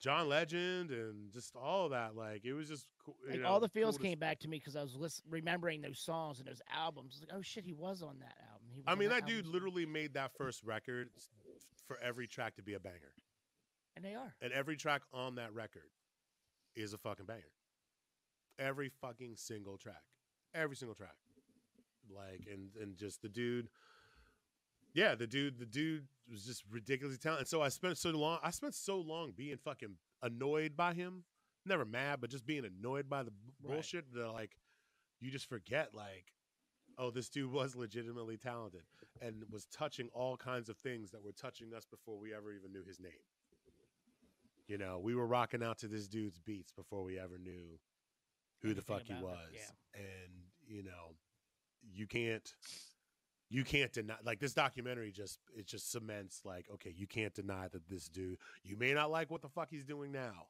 John 0.00 0.28
Legend 0.28 0.90
and 0.90 1.32
just 1.32 1.54
all 1.56 1.86
of 1.86 1.92
that. 1.92 2.14
Like 2.14 2.44
it 2.44 2.52
was 2.52 2.68
just 2.68 2.86
cool. 3.04 3.16
Like 3.28 3.40
know, 3.40 3.48
all 3.48 3.60
the 3.60 3.68
feels 3.68 3.96
cool 3.96 4.02
to 4.04 4.08
came 4.10 4.18
back 4.18 4.38
to 4.40 4.48
me 4.48 4.58
because 4.58 4.76
I 4.76 4.82
was 4.82 4.94
lis- 4.96 5.22
remembering 5.28 5.80
those 5.80 5.98
songs 5.98 6.40
and 6.40 6.48
those 6.48 6.60
albums. 6.74 7.20
Like, 7.20 7.30
oh 7.38 7.42
shit, 7.42 7.64
he 7.64 7.72
was 7.72 8.02
on 8.02 8.18
that 8.20 8.34
album. 8.50 8.82
I 8.86 8.94
mean, 8.96 9.08
that 9.10 9.22
album. 9.22 9.36
dude 9.36 9.46
literally 9.46 9.86
made 9.86 10.14
that 10.14 10.32
first 10.36 10.62
record 10.62 11.08
for 11.86 11.98
every 12.02 12.26
track 12.26 12.56
to 12.56 12.62
be 12.62 12.74
a 12.74 12.80
banger, 12.80 13.12
and 13.96 14.04
they 14.04 14.14
are. 14.14 14.34
and 14.40 14.52
every 14.52 14.76
track 14.76 15.02
on 15.12 15.36
that 15.36 15.52
record 15.54 15.90
is 16.74 16.92
a 16.92 16.98
fucking 16.98 17.26
banger. 17.26 17.52
Every 18.58 18.88
fucking 19.00 19.34
single 19.36 19.76
track, 19.76 20.02
every 20.54 20.76
single 20.76 20.94
track, 20.94 21.16
like 22.14 22.46
and 22.52 22.70
and 22.80 22.96
just 22.96 23.22
the 23.22 23.28
dude. 23.28 23.68
Yeah, 24.92 25.16
the 25.16 25.26
dude, 25.26 25.58
the 25.58 25.66
dude 25.66 26.06
was 26.30 26.44
just 26.44 26.62
ridiculously 26.70 27.18
talented. 27.18 27.40
And 27.42 27.48
so 27.48 27.60
I 27.62 27.68
spent 27.68 27.98
so 27.98 28.10
long, 28.10 28.38
I 28.44 28.50
spent 28.50 28.74
so 28.76 28.98
long 29.00 29.32
being 29.36 29.56
fucking 29.56 29.96
annoyed 30.22 30.76
by 30.76 30.94
him. 30.94 31.24
Never 31.66 31.84
mad, 31.84 32.20
but 32.20 32.30
just 32.30 32.46
being 32.46 32.64
annoyed 32.64 33.08
by 33.08 33.22
the 33.24 33.30
b- 33.32 33.36
Right. 33.62 33.72
bullshit 33.74 34.12
that 34.14 34.28
like 34.32 34.56
you 35.20 35.30
just 35.32 35.48
forget 35.48 35.94
like, 35.94 36.32
oh, 36.96 37.10
this 37.10 37.28
dude 37.28 37.50
was 37.50 37.74
legitimately 37.74 38.36
talented 38.36 38.82
and 39.20 39.44
was 39.50 39.66
touching 39.66 40.08
all 40.12 40.36
kinds 40.36 40.68
of 40.68 40.76
things 40.76 41.10
that 41.10 41.24
were 41.24 41.32
touching 41.32 41.74
us 41.74 41.84
before 41.86 42.16
we 42.18 42.32
ever 42.32 42.52
even 42.52 42.70
knew 42.72 42.84
his 42.84 43.00
name. 43.00 43.12
You 44.66 44.78
know, 44.78 44.98
we 45.02 45.14
were 45.14 45.26
rocking 45.26 45.62
out 45.62 45.78
to 45.78 45.88
this 45.88 46.08
dude's 46.08 46.38
beats 46.40 46.72
before 46.72 47.02
we 47.02 47.18
ever 47.18 47.38
knew 47.38 47.78
who 48.62 48.72
the 48.72 48.82
fuck 48.82 49.02
he 49.04 49.12
was. 49.14 49.38
it, 49.52 49.72
And, 49.94 50.32
you 50.66 50.82
know, 50.82 51.14
you 51.92 52.06
can't 52.06 52.50
you 53.50 53.64
can't 53.64 53.92
deny 53.92 54.16
like 54.24 54.40
this 54.40 54.54
documentary 54.54 55.12
just 55.12 55.38
it 55.56 55.66
just 55.66 55.92
cements 55.92 56.40
like 56.44 56.66
okay 56.72 56.92
you 56.96 57.06
can't 57.06 57.34
deny 57.34 57.68
that 57.68 57.86
this 57.88 58.08
dude 58.08 58.38
you 58.62 58.76
may 58.76 58.92
not 58.92 59.10
like 59.10 59.30
what 59.30 59.42
the 59.42 59.48
fuck 59.48 59.68
he's 59.70 59.84
doing 59.84 60.10
now 60.10 60.46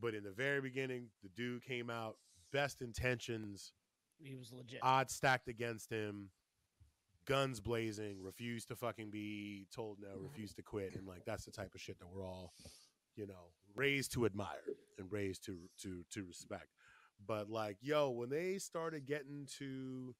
but 0.00 0.14
in 0.14 0.24
the 0.24 0.30
very 0.30 0.60
beginning 0.60 1.08
the 1.22 1.28
dude 1.30 1.62
came 1.62 1.90
out 1.90 2.16
best 2.52 2.80
intentions 2.80 3.72
He 4.22 4.34
was 4.34 4.52
legit. 4.52 4.80
odds 4.82 5.14
stacked 5.14 5.48
against 5.48 5.90
him 5.90 6.30
guns 7.26 7.60
blazing 7.60 8.16
refused 8.22 8.68
to 8.68 8.76
fucking 8.76 9.10
be 9.10 9.66
told 9.72 9.98
no 10.00 10.08
mm-hmm. 10.08 10.24
refused 10.24 10.56
to 10.56 10.62
quit 10.62 10.96
and 10.96 11.06
like 11.06 11.24
that's 11.26 11.44
the 11.44 11.52
type 11.52 11.74
of 11.74 11.80
shit 11.80 11.98
that 11.98 12.08
we're 12.08 12.24
all 12.24 12.54
you 13.20 13.26
know, 13.26 13.50
raised 13.76 14.12
to 14.14 14.24
admire 14.24 14.64
and 14.98 15.12
raised 15.12 15.44
to 15.44 15.58
to 15.82 16.02
to 16.12 16.24
respect. 16.24 16.68
But 17.26 17.50
like, 17.50 17.76
yo, 17.82 18.08
when 18.10 18.30
they 18.30 18.56
started 18.58 19.04
getting 19.06 19.46
to, 19.58 20.14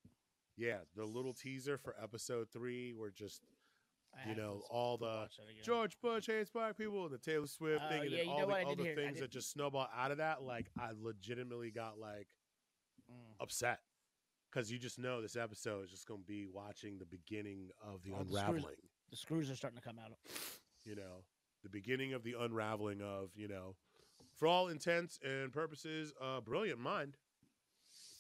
yeah, 0.58 0.78
the 0.94 1.04
little 1.06 1.32
teaser 1.32 1.78
for 1.78 1.94
episode 2.00 2.48
three, 2.52 2.92
were 2.92 3.10
just 3.10 3.40
you 4.28 4.34
know 4.34 4.60
all 4.68 4.98
the 4.98 5.06
watch 5.06 5.36
that 5.38 5.44
again. 5.44 5.62
George 5.64 5.96
Bush 6.02 6.26
hates 6.26 6.50
black 6.50 6.76
people 6.76 7.04
and 7.06 7.14
the 7.14 7.18
Taylor 7.18 7.46
Swift 7.46 7.80
Oh, 7.86 7.88
thing, 7.88 8.02
and 8.02 8.10
yeah, 8.10 8.24
all 8.24 8.40
the 8.40 8.46
what? 8.48 8.56
I 8.56 8.64
did 8.64 8.72
other 8.72 8.84
hear- 8.84 8.94
things 8.96 9.20
that 9.20 9.30
just 9.30 9.50
snowball 9.50 9.88
out 9.96 10.10
of 10.10 10.18
that. 10.18 10.42
Like, 10.42 10.66
I 10.78 10.90
legitimately 11.00 11.70
got 11.70 11.98
like 11.98 12.28
Mm. 13.10 13.34
upset 13.40 13.80
because 14.50 14.70
you 14.70 14.78
just 14.78 14.98
know 14.98 15.20
this 15.22 15.34
episode 15.36 15.84
is 15.84 15.90
just 15.90 16.06
going 16.06 16.20
to 16.20 16.26
be 16.26 16.46
watching 16.46 16.98
the 16.98 17.06
beginning 17.06 17.70
of 17.82 18.02
the 18.04 18.12
Oh, 18.12 18.18
the 18.18 18.24
screws- 18.26 18.42
unraveling. 18.42 18.76
The 19.10 19.16
screws 19.16 19.50
are 19.50 19.56
starting 19.56 19.78
to 19.78 19.82
come 19.84 19.98
out. 19.98 20.12
You 20.84 20.94
know, 20.96 21.24
the 21.62 21.68
beginning 21.68 22.12
of 22.14 22.22
the 22.22 22.34
unraveling 22.38 23.00
of 23.02 23.30
you 23.34 23.48
know, 23.48 23.76
for 24.36 24.46
all 24.48 24.68
intents 24.68 25.18
and 25.22 25.52
purposes, 25.52 26.12
uh, 26.20 26.40
brilliant 26.40 26.80
mind, 26.80 27.16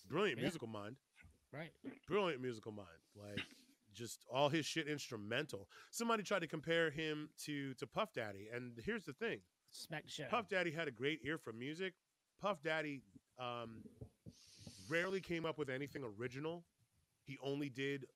brilliant 0.08 0.38
Yeah. 0.38 0.44
musical 0.44 0.68
mind 0.68 0.96
Right. 1.52 1.72
brilliant 2.06 2.40
musical 2.42 2.72
mind. 2.72 2.88
Like 3.14 3.40
just 3.92 4.24
all 4.30 4.48
his 4.48 4.64
shit 4.66 4.86
instrumental. 4.86 5.68
Somebody 5.90 6.22
tried 6.22 6.40
to 6.40 6.46
compare 6.46 6.90
him 6.90 7.28
to 7.44 7.74
to 7.74 7.86
Puff 7.86 8.12
Daddy, 8.12 8.48
and 8.52 8.78
here's 8.84 9.04
the 9.04 9.12
thing: 9.12 9.40
Smack 9.70 10.04
the 10.04 10.08
shit. 10.10 10.24
out 10.26 10.30
Puff. 10.30 10.48
Daddy 10.48 10.70
had 10.70 10.86
a 10.88 10.92
great 10.92 11.20
ear 11.24 11.38
for 11.38 11.52
music. 11.52 11.94
Puff 12.40 12.62
Daddy 12.62 13.02
um, 13.38 13.82
rarely 14.88 15.20
came 15.20 15.44
up 15.44 15.58
with 15.58 15.68
anything 15.70 16.04
original. 16.04 16.64
He 17.24 17.36
only 17.42 17.68
did 17.68 18.06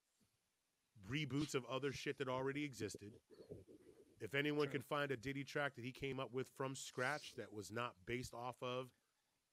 reboots 1.08 1.54
of 1.54 1.64
other 1.66 1.92
shit 1.92 2.18
that 2.18 2.28
already 2.28 2.64
existed. 2.64 3.12
If 4.24 4.34
anyone 4.34 4.68
can 4.68 4.80
find 4.80 5.10
a 5.10 5.18
Diddy 5.18 5.44
track 5.44 5.74
that 5.76 5.84
he 5.84 5.92
came 5.92 6.18
up 6.18 6.32
with 6.32 6.46
from 6.56 6.74
scratch 6.74 7.34
that 7.36 7.52
was 7.52 7.70
not 7.70 7.92
based 8.06 8.32
off 8.32 8.56
of 8.62 8.86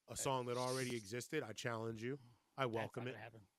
a 0.09 0.15
song 0.15 0.45
that 0.45 0.55
already 0.55 0.95
existed, 0.95 1.43
I 1.47 1.51
challenge 1.51 2.01
you. 2.01 2.17
I 2.57 2.67
welcome 2.67 3.05
it. 3.07 3.15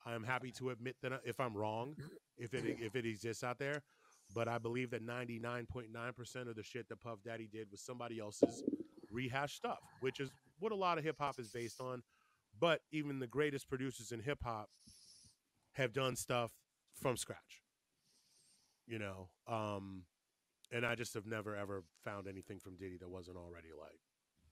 I 0.07 0.15
am 0.15 0.25
happy 0.25 0.51
to 0.53 0.71
admit 0.71 0.97
that 1.03 1.13
if 1.27 1.39
I'm 1.39 1.55
wrong, 1.55 1.97
if 2.39 2.55
it 2.55 2.79
if 2.81 2.97
it 2.97 3.05
exists 3.05 3.45
out 3.45 3.59
there, 3.59 3.83
but 4.35 4.49
I 4.49 4.57
believe 4.57 4.91
that 4.93 5.07
99.9% 5.07 6.49
of 6.49 6.57
the 6.57 6.63
shit 6.63 6.89
that 6.89 7.01
Puff 7.03 7.19
Daddy 7.23 7.47
did 7.53 7.71
was 7.71 7.83
somebody 7.83 8.19
else's 8.19 8.63
rehashed 9.11 9.57
stuff, 9.57 9.81
which 10.01 10.19
is 10.19 10.31
what 10.61 10.73
a 10.73 10.77
lot 10.77 10.97
of 10.97 11.05
hip 11.05 11.17
hop 11.21 11.39
is 11.39 11.49
based 11.49 11.79
on. 11.79 12.03
But 12.59 12.81
even 12.91 13.19
the 13.19 13.27
greatest 13.27 13.69
producers 13.69 14.13
in 14.13 14.21
hip 14.21 14.39
hop 14.43 14.71
have 15.75 15.93
done 15.93 16.17
stuff 16.17 16.53
from 16.95 17.19
scratch. 17.19 17.63
You 18.87 18.99
know, 18.99 19.29
um 19.47 20.05
and 20.73 20.87
I 20.87 20.95
just 20.95 21.15
have 21.15 21.27
never 21.27 21.57
ever 21.57 21.85
found 22.05 22.27
anything 22.27 22.59
from 22.59 22.77
Diddy 22.77 22.97
that 22.99 23.09
wasn't 23.09 23.37
already 23.37 23.69
like 23.79 24.01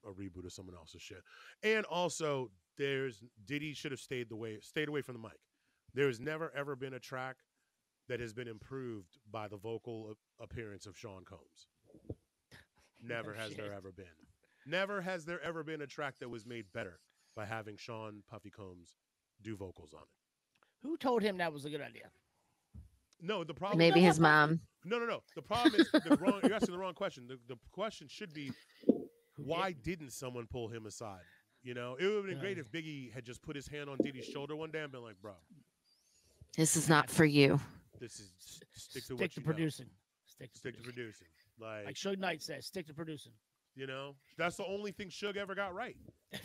a 0.04 0.12
reboot 0.12 0.46
of 0.46 0.52
someone 0.52 0.76
else's 0.76 1.02
shit. 1.02 1.22
And 1.62 1.84
also, 1.86 2.50
there's 2.78 3.22
Diddy 3.46 3.72
should 3.74 3.92
have 3.92 4.00
stayed 4.00 4.28
the 4.28 4.36
way 4.36 4.58
stayed 4.60 4.88
away 4.88 5.02
from 5.02 5.14
the 5.14 5.20
mic. 5.20 5.40
There's 5.94 6.20
never 6.20 6.52
ever 6.54 6.76
been 6.76 6.94
a 6.94 7.00
track 7.00 7.36
that 8.08 8.20
has 8.20 8.32
been 8.32 8.48
improved 8.48 9.18
by 9.30 9.48
the 9.48 9.56
vocal 9.56 10.16
appearance 10.40 10.86
of 10.86 10.96
Sean 10.96 11.24
Combs. 11.24 11.68
Never 13.02 13.34
has 13.34 13.54
there 13.54 13.72
ever 13.72 13.92
been. 13.92 14.06
Never 14.66 15.00
has 15.00 15.24
there 15.24 15.40
ever 15.42 15.62
been 15.62 15.80
a 15.80 15.86
track 15.86 16.18
that 16.18 16.28
was 16.28 16.44
made 16.44 16.66
better 16.74 16.98
by 17.36 17.46
having 17.46 17.76
Sean 17.76 18.22
Puffy 18.28 18.50
Combs 18.50 18.96
do 19.42 19.56
vocals 19.56 19.94
on 19.94 20.02
it. 20.02 20.86
Who 20.86 20.96
told 20.96 21.22
him 21.22 21.38
that 21.38 21.52
was 21.52 21.64
a 21.64 21.70
good 21.70 21.80
idea? 21.80 22.10
No, 23.22 23.44
the 23.44 23.54
problem 23.54 23.78
Maybe 23.78 24.00
his 24.00 24.18
mom. 24.20 24.60
No, 24.84 24.98
no, 24.98 25.04
no. 25.06 25.22
The 25.34 25.42
problem 25.42 25.74
is 25.80 25.90
the 25.92 26.16
wrong. 26.20 26.40
You're 26.42 26.54
asking 26.54 26.72
the 26.72 26.78
wrong 26.78 26.94
question. 26.94 27.26
The, 27.28 27.38
the 27.48 27.58
question 27.70 28.08
should 28.08 28.32
be, 28.32 28.50
why 29.36 29.72
did? 29.72 29.82
didn't 29.98 30.12
someone 30.12 30.46
pull 30.46 30.68
him 30.68 30.86
aside? 30.86 31.20
You 31.62 31.74
know, 31.74 31.96
it 32.00 32.06
would 32.06 32.16
have 32.16 32.24
been 32.26 32.38
great 32.40 32.56
if 32.58 32.72
Biggie 32.72 33.12
had 33.12 33.24
just 33.26 33.42
put 33.42 33.54
his 33.54 33.68
hand 33.68 33.90
on 33.90 33.98
Diddy's 34.02 34.24
shoulder 34.24 34.56
one 34.56 34.70
day 34.70 34.80
and 34.80 34.90
been 34.90 35.02
like, 35.02 35.20
"Bro, 35.20 35.34
This 36.56 36.76
is 36.76 36.88
not 36.88 37.10
for 37.10 37.26
you. 37.26 37.60
this 37.98 38.18
is 38.20 38.32
stick 38.72 39.02
to 39.04 39.14
Stick 39.14 39.20
what 39.20 39.30
to 39.32 39.40
you 39.40 39.46
know. 39.46 39.52
producing. 39.52 39.86
Stick 40.26 40.52
to 40.54 40.58
Stick 40.58 40.76
to 40.78 40.82
producing. 40.82 41.26
producing." 41.26 41.26
Like, 41.60 41.84
Like 41.86 41.94
Suge 41.96 42.18
Knight 42.18 42.42
says, 42.42 42.64
stick 42.64 42.86
to 42.86 42.94
producing. 42.94 43.32
you 43.74 43.86
know, 43.86 44.14
that's 44.38 44.56
the 44.56 44.64
only 44.64 44.92
thing 44.92 45.08
Suge 45.10 45.36
ever 45.36 45.54
got 45.54 45.74
right, 45.74 45.96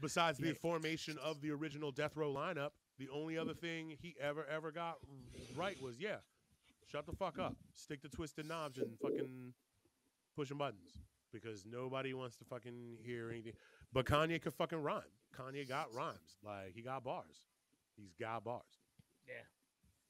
besides 0.00 0.38
the 0.38 0.48
Yeah. 0.48 0.52
formation 0.62 1.18
of 1.18 1.40
the 1.40 1.50
original 1.50 1.90
Death 1.90 2.16
Row 2.16 2.32
lineup. 2.32 2.70
The 2.98 3.08
only 3.12 3.36
other 3.36 3.52
mm. 3.52 3.60
thing 3.60 3.96
he 4.00 4.14
ever 4.20 4.46
ever 4.50 4.72
got 4.72 4.96
right 5.54 5.80
was, 5.82 5.98
yeah, 5.98 6.16
shut 6.90 7.06
the 7.06 7.12
fuck 7.12 7.38
up, 7.38 7.56
stick 7.74 8.02
to 8.02 8.08
twisted 8.08 8.46
knobs 8.48 8.78
and 8.78 8.98
fucking 9.00 9.52
pushing 10.34 10.58
buttons 10.58 10.92
because 11.32 11.64
nobody 11.66 12.14
wants 12.14 12.36
to 12.36 12.44
fucking 12.44 12.98
hear 13.02 13.30
anything. 13.30 13.52
But 13.92 14.06
Kanye 14.06 14.40
could 14.40 14.54
fucking 14.54 14.82
rhyme. 14.82 15.02
Kanye 15.36 15.68
got 15.68 15.92
rhymes. 15.94 16.38
Like 16.42 16.72
he 16.74 16.82
got 16.82 17.04
bars. 17.04 17.44
He's 17.96 18.14
got 18.14 18.44
bars. 18.44 18.62
yeah. 19.26 19.34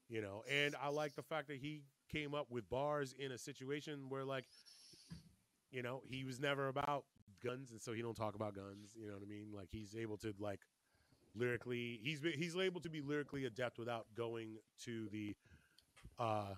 You 0.08 0.22
know, 0.22 0.44
and 0.48 0.76
I 0.80 0.88
like 0.88 1.16
the 1.16 1.22
fact 1.22 1.48
that 1.48 1.56
he 1.56 1.82
came 2.12 2.34
up 2.34 2.46
with 2.48 2.68
bars 2.70 3.14
in 3.18 3.32
a 3.32 3.38
situation 3.38 4.08
where 4.08 4.24
like 4.24 4.44
you 5.70 5.82
know, 5.82 6.02
he 6.08 6.24
was 6.24 6.38
never 6.38 6.68
about 6.68 7.04
guns 7.44 7.70
and 7.70 7.80
so 7.80 7.92
he 7.92 8.02
don't 8.02 8.16
talk 8.16 8.34
about 8.34 8.54
guns, 8.54 8.94
you 8.94 9.06
know 9.08 9.14
what 9.14 9.22
I 9.22 9.26
mean? 9.26 9.48
Like 9.54 9.68
he's 9.70 9.96
able 9.96 10.16
to 10.18 10.32
like 10.38 10.60
lyrically 11.36 12.00
he's 12.02 12.20
be- 12.20 12.32
he's 12.32 12.56
able 12.56 12.80
to 12.80 12.88
be 12.88 13.00
lyrically 13.00 13.44
adept 13.44 13.78
without 13.78 14.06
going 14.14 14.56
to 14.84 15.08
the 15.10 15.34
uh 16.18 16.54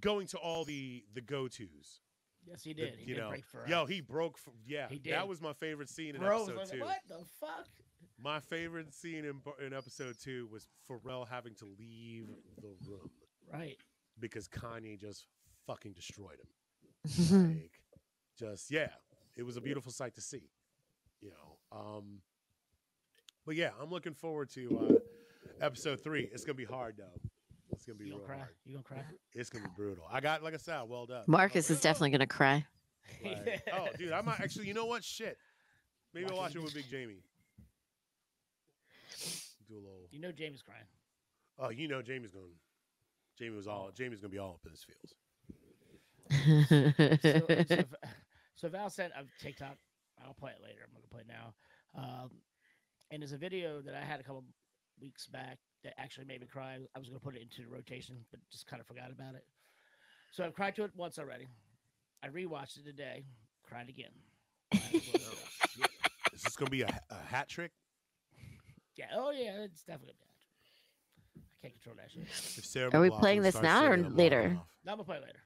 going 0.00 0.26
to 0.28 0.38
all 0.38 0.64
the 0.64 1.04
the 1.14 1.20
go-tos. 1.20 2.00
Yes, 2.46 2.62
he 2.62 2.72
The- 2.72 2.82
did. 2.82 2.96
He 2.96 3.08
you 3.10 3.14
did 3.14 3.20
know, 3.20 3.28
break 3.30 3.44
for 3.46 3.66
yo, 3.68 3.86
he 3.86 4.00
broke. 4.00 4.38
For, 4.38 4.52
yeah, 4.66 4.88
He 4.88 4.98
did. 4.98 5.12
that 5.12 5.28
was 5.28 5.40
my 5.40 5.52
favorite 5.52 5.88
scene 5.90 6.14
in 6.14 6.20
Bro 6.20 6.40
was 6.40 6.48
episode 6.48 6.60
like, 6.60 6.70
two. 6.72 6.80
what 6.80 6.98
the 7.08 7.24
fuck? 7.38 7.68
My 8.22 8.40
favorite 8.40 8.92
scene 8.94 9.24
in 9.24 9.40
in 9.64 9.72
episode 9.72 10.16
two 10.22 10.48
was 10.50 10.66
Pharrell 10.88 11.26
having 11.28 11.54
to 11.56 11.66
leave 11.78 12.26
the 12.60 12.74
room 12.88 13.10
Right. 13.52 13.76
because 14.18 14.48
Kanye 14.48 14.98
just 14.98 15.26
fucking 15.66 15.92
destroyed 15.92 16.38
him. 16.40 16.48
Like, 17.60 17.70
just 18.38 18.70
yeah, 18.70 18.88
it 19.36 19.42
was 19.42 19.56
a 19.56 19.60
beautiful 19.60 19.92
sight 19.92 20.14
to 20.14 20.20
see. 20.22 20.48
You 21.20 21.30
know, 21.30 21.58
um, 21.78 22.22
but 23.46 23.56
yeah, 23.56 23.70
I'm 23.80 23.90
looking 23.90 24.14
forward 24.14 24.50
to 24.50 25.00
uh, 25.60 25.64
episode 25.64 26.00
three. 26.02 26.28
It's 26.32 26.44
gonna 26.44 26.54
be 26.54 26.64
hard 26.64 26.96
though. 26.98 27.28
It's 27.72 27.84
gonna 27.84 27.98
be 27.98 28.06
You 28.06 28.10
real 28.12 28.18
gonna 28.18 28.28
cry? 28.28 28.36
hard. 28.38 28.54
You 28.64 28.72
gonna 28.74 28.84
cry? 28.84 29.04
It's 29.34 29.50
gonna 29.50 29.64
be 29.64 29.70
brutal. 29.76 30.04
I 30.10 30.20
got 30.20 30.42
like 30.42 30.54
I 30.54 30.58
said, 30.58 30.82
well 30.88 31.06
done. 31.06 31.24
Marcus 31.26 31.70
is 31.70 31.80
definitely 31.80 32.10
gonna 32.10 32.26
cry. 32.26 32.64
Like, 33.24 33.62
oh, 33.74 33.88
dude, 33.98 34.12
I 34.12 34.20
might 34.22 34.40
actually. 34.40 34.66
You 34.68 34.74
know 34.74 34.86
what? 34.86 35.02
Shit. 35.04 35.36
Maybe 36.12 36.26
I'll 36.30 36.36
watch 36.36 36.42
Watch 36.42 36.56
it 36.56 36.58
it 36.58 36.64
with 36.64 36.74
with 36.74 36.82
Big 36.82 36.90
Jamie. 36.90 37.22
Do 39.68 39.74
a 39.74 39.76
little. 39.76 40.08
You 40.10 40.20
know 40.20 40.32
Jamie's 40.32 40.62
crying. 40.62 40.84
Oh, 41.58 41.70
you 41.70 41.88
know, 41.88 42.02
Jamie's 42.02 42.32
going. 42.32 42.46
Jamie 43.38 43.56
was 43.56 43.66
all. 43.68 43.90
Jamie's 43.96 44.20
gonna 44.20 44.30
be 44.30 44.38
all 44.38 44.54
up 44.54 44.60
in 44.64 44.70
his 44.72 44.84
feels. 44.84 45.14
So, 46.30 47.66
so, 47.68 47.84
so 48.54 48.68
Val 48.68 48.90
sent 48.90 49.12
a 49.16 49.24
TikTok. 49.42 49.76
I'll 50.24 50.34
play 50.34 50.52
it 50.52 50.62
later. 50.62 50.80
I'm 50.84 50.92
gonna 50.92 51.06
play 51.10 51.20
it 51.20 51.28
now. 51.28 51.54
Um, 51.96 52.30
and 53.10 53.22
there's 53.22 53.32
a 53.32 53.38
video 53.38 53.80
that 53.82 53.94
I 53.94 54.04
had 54.04 54.20
a 54.20 54.22
couple 54.22 54.44
weeks 55.00 55.26
back 55.26 55.58
that 55.84 55.94
actually 55.98 56.26
made 56.26 56.40
me 56.40 56.46
cry. 56.46 56.78
I 56.94 56.98
was 56.98 57.08
gonna 57.08 57.20
put 57.20 57.36
it 57.36 57.42
into 57.42 57.62
the 57.62 57.68
rotation, 57.74 58.16
but 58.30 58.40
just 58.50 58.66
kind 58.66 58.80
of 58.80 58.86
forgot 58.86 59.10
about 59.10 59.34
it. 59.34 59.44
So 60.32 60.44
I've 60.44 60.54
cried 60.54 60.76
to 60.76 60.84
it 60.84 60.90
once 60.94 61.18
already. 61.18 61.48
I 62.22 62.28
rewatched 62.28 62.78
it 62.78 62.84
today. 62.84 63.24
Cried 63.66 63.88
again. 63.88 64.10
Cried 64.72 64.94
a. 65.14 66.34
Is 66.34 66.42
this 66.42 66.56
gonna 66.56 66.70
be 66.70 66.82
a, 66.82 67.00
a 67.10 67.14
hat 67.26 67.48
trick? 67.48 67.72
yeah. 68.96 69.06
Oh 69.14 69.30
yeah. 69.30 69.62
It's 69.64 69.82
definitely 69.82 70.14
a 70.20 70.24
hat 70.24 70.34
trick. 70.38 71.42
I 71.62 71.62
can't 71.62 71.74
control 71.74 71.96
that 71.96 72.10
shit. 72.10 72.22
If 72.58 72.64
Sarah 72.64 72.90
Are 72.92 73.00
we 73.00 73.10
playing 73.10 73.42
this 73.42 73.60
now 73.60 73.84
or 73.84 73.96
later? 73.96 74.42
logging. 74.42 74.60
No, 74.84 74.92
I'm 74.92 74.98
gonna 74.98 75.04
play 75.04 75.20
later. 75.20 75.40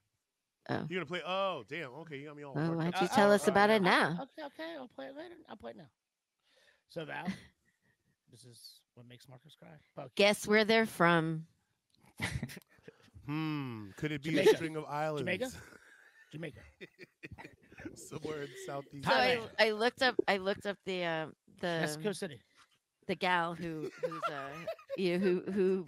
Oh, 0.71 0.87
You're 0.89 1.01
gonna 1.01 1.07
play? 1.07 1.21
Oh, 1.27 1.63
damn. 1.69 1.91
Okay, 1.91 2.17
you 2.19 2.27
got 2.29 2.37
me 2.37 2.43
all. 2.45 2.55
well, 2.55 2.71
worked 2.71 2.79
why'd 2.85 2.95
up. 2.95 3.01
you 3.03 3.09
Uh, 3.09 3.15
tell 3.15 3.31
uh, 3.31 3.35
us 3.35 3.47
uh, 3.47 3.51
about 3.51 3.69
uh, 3.71 3.75
it 3.75 3.83
now? 3.83 4.13
Okay, 4.23 4.47
okay. 4.47 4.73
I'll 4.79 4.89
play 4.89 5.07
it 5.07 5.17
later. 5.17 5.35
I'll 5.49 5.57
play 5.57 5.73
it 5.73 5.77
now. 5.77 5.89
So 6.89 7.05
Val, 7.05 7.27
this 8.35 8.45
is 8.45 8.81
what 8.95 9.07
makes 9.09 9.29
Marcus 9.29 9.55
cry. 9.55 9.69
Fuck. 9.95 10.15
Guess 10.17 10.49
where 10.49 10.65
they're 10.65 10.87
from? 10.87 11.47
Hmm. 13.27 13.87
Could 13.97 14.13
it 14.13 14.23
be 14.23 14.31
Jamaica. 14.31 14.51
a 14.51 14.57
string 14.57 14.77
of 14.77 14.85
islands? 14.87 15.21
Jamaica? 15.21 15.51
Jamaica. 16.33 16.61
Somewhere 17.95 18.43
in 18.43 18.49
southeast. 18.67 19.07
So 19.07 19.13
I, 19.13 19.39
I 19.59 19.71
looked 19.71 20.03
up. 20.03 20.15
I 20.27 20.39
looked 20.39 20.67
up 20.67 20.77
the 20.85 21.05
uh, 21.05 21.27
Mexico 21.63 22.09
the 22.09 22.15
City. 22.15 22.41
the 23.07 23.15
gal 23.15 23.55
who 23.55 23.91
who's 24.03 24.21
uh 24.31 24.49
you 24.97 25.19
know, 25.19 25.25
who 25.25 25.53
who 25.53 25.87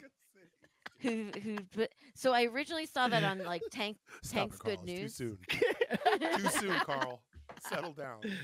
who 1.00 1.40
who. 1.42 1.58
But 1.76 1.90
so 2.14 2.32
I 2.32 2.44
originally 2.44 2.86
saw 2.86 3.08
that 3.08 3.24
on 3.24 3.44
like 3.44 3.62
Tank 3.70 3.96
Stop 4.22 4.38
Tank's 4.38 4.56
it, 4.56 4.64
Good 4.64 4.82
News. 4.84 5.16
Too 5.16 5.36
soon. 5.50 6.38
Too 6.38 6.48
soon, 6.48 6.78
Carl. 6.80 7.20
Settle 7.68 7.92
down. 7.92 8.20
Take 8.22 8.34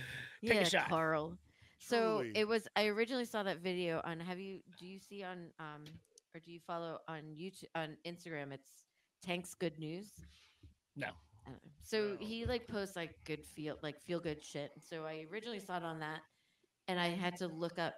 a 0.51 0.55
yeah, 0.55 0.65
shot. 0.65 0.89
Carl. 0.89 1.39
So 1.89 2.19
Truly. 2.19 2.33
it 2.35 2.47
was. 2.49 2.69
I 2.77 2.87
originally 2.87 3.25
saw 3.25 3.43
that 3.43 3.59
video 3.59 4.01
on. 4.05 4.21
Have 4.21 4.39
you? 4.39 4.61
Do 4.79 4.87
you 4.87 4.99
see 4.99 5.23
on 5.25 5.49
um 5.59 5.83
or 6.35 6.41
do 6.41 6.53
you 6.53 6.61
follow 6.67 6.99
on 7.09 7.23
YouTube 7.37 7.65
on 7.75 7.97
Instagram? 8.07 8.53
It's 8.53 8.71
Tank's 9.25 9.55
Good 9.55 9.79
News. 9.79 10.13
No. 10.97 11.09
So 11.83 12.17
No. 12.21 12.27
he 12.27 12.47
like 12.47 12.69
posts 12.69 12.95
like 12.97 13.15
good 13.25 13.45
feel 13.45 13.77
like 13.83 14.01
feel 14.01 14.21
good 14.21 14.43
shit. 14.45 14.71
So 14.89 15.05
I 15.05 15.27
originally 15.31 15.59
saw 15.61 15.79
it 15.79 15.83
on 15.83 15.99
that, 16.01 16.21
and 16.89 17.01
I 17.01 17.09
had 17.09 17.37
to 17.39 17.49
look 17.49 17.79
up 17.79 17.95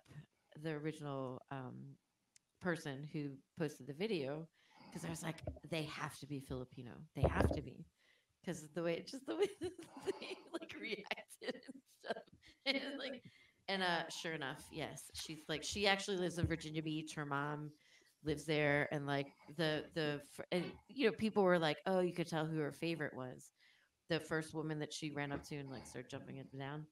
the 0.63 0.71
original 0.71 1.43
um, 1.51 1.75
person 2.63 3.07
who 3.13 3.31
posted 3.59 3.87
the 3.87 3.93
video 3.93 4.49
because 4.91 5.05
I 5.05 5.11
was 5.11 5.23
like, 5.23 5.43
they 5.71 5.83
have 5.85 6.19
to 6.21 6.27
be 6.27 6.41
Filipino. 6.41 6.93
They 7.15 7.23
have 7.23 7.53
to 7.53 7.61
be 7.63 7.85
because 8.41 8.65
the 8.75 8.83
way 8.83 9.05
just 9.07 9.27
the 9.27 9.37
way 9.37 9.49
they 9.61 10.37
like 10.53 10.75
reacted 10.81 11.61
and 11.67 11.83
stuff. 12.03 12.23
And 12.67 12.77
it's 12.79 12.99
like, 12.99 13.23
and 13.69 13.83
uh, 13.83 14.09
sure 14.09 14.33
enough, 14.33 14.63
yes, 14.71 15.11
she's 15.15 15.41
like 15.49 15.65
she 15.65 15.87
actually 15.87 16.19
lives 16.19 16.39
in 16.39 16.47
Virginia 16.47 16.83
Beach. 16.83 17.15
Her 17.15 17.27
mom 17.27 17.71
lives 18.25 18.45
there, 18.45 18.89
and 18.93 19.07
like 19.07 19.29
the 19.57 19.85
the 19.95 20.21
and 20.53 20.65
you 20.89 21.07
know 21.07 21.13
people 21.13 21.43
were 21.43 21.59
like, 21.59 21.79
oh, 21.87 22.01
you 22.01 22.13
could 22.13 22.29
tell 22.29 22.47
who 22.47 22.59
her 22.59 22.73
favorite 22.73 23.15
was. 23.15 23.51
The 24.11 24.21
first 24.21 24.55
woman 24.55 24.79
that 24.81 24.93
she 24.93 25.11
ran 25.11 25.33
up 25.33 25.43
to 25.45 25.57
and 25.57 25.71
like 25.71 25.87
started 25.87 26.11
jumping 26.11 26.37
it 26.37 26.59
down. 26.59 26.87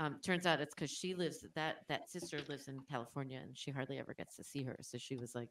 Um, 0.00 0.16
turns 0.24 0.46
out 0.46 0.60
it's 0.60 0.74
because 0.74 0.90
she 0.90 1.14
lives 1.14 1.44
that 1.54 1.76
that 1.88 2.10
sister 2.10 2.38
lives 2.48 2.68
in 2.68 2.78
California 2.90 3.40
and 3.42 3.56
she 3.56 3.70
hardly 3.70 3.98
ever 3.98 4.14
gets 4.14 4.36
to 4.36 4.44
see 4.44 4.62
her. 4.64 4.76
So 4.80 4.98
she 4.98 5.16
was 5.16 5.34
like 5.34 5.48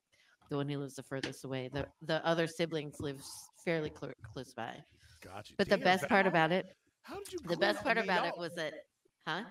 the 0.49 0.57
one 0.57 0.69
who 0.69 0.79
lives 0.79 0.95
the 0.95 1.03
furthest 1.03 1.43
away. 1.45 1.69
The 1.73 1.85
the 2.01 2.25
other 2.25 2.47
siblings 2.47 2.99
live 2.99 3.21
fairly 3.63 3.89
clo- 3.89 4.11
close 4.33 4.53
by. 4.53 4.75
Got 5.23 5.49
you. 5.49 5.55
But 5.57 5.69
the 5.69 5.77
Damn, 5.77 5.85
best 5.85 6.07
part 6.07 6.27
about 6.27 6.51
it, 6.51 6.65
How 7.03 7.15
did 7.15 7.33
you? 7.33 7.39
the 7.47 7.57
best 7.57 7.83
part 7.83 7.97
about 7.97 8.25
it 8.25 8.37
was 8.37 8.53
that, 8.55 8.73
huh? 9.27 9.43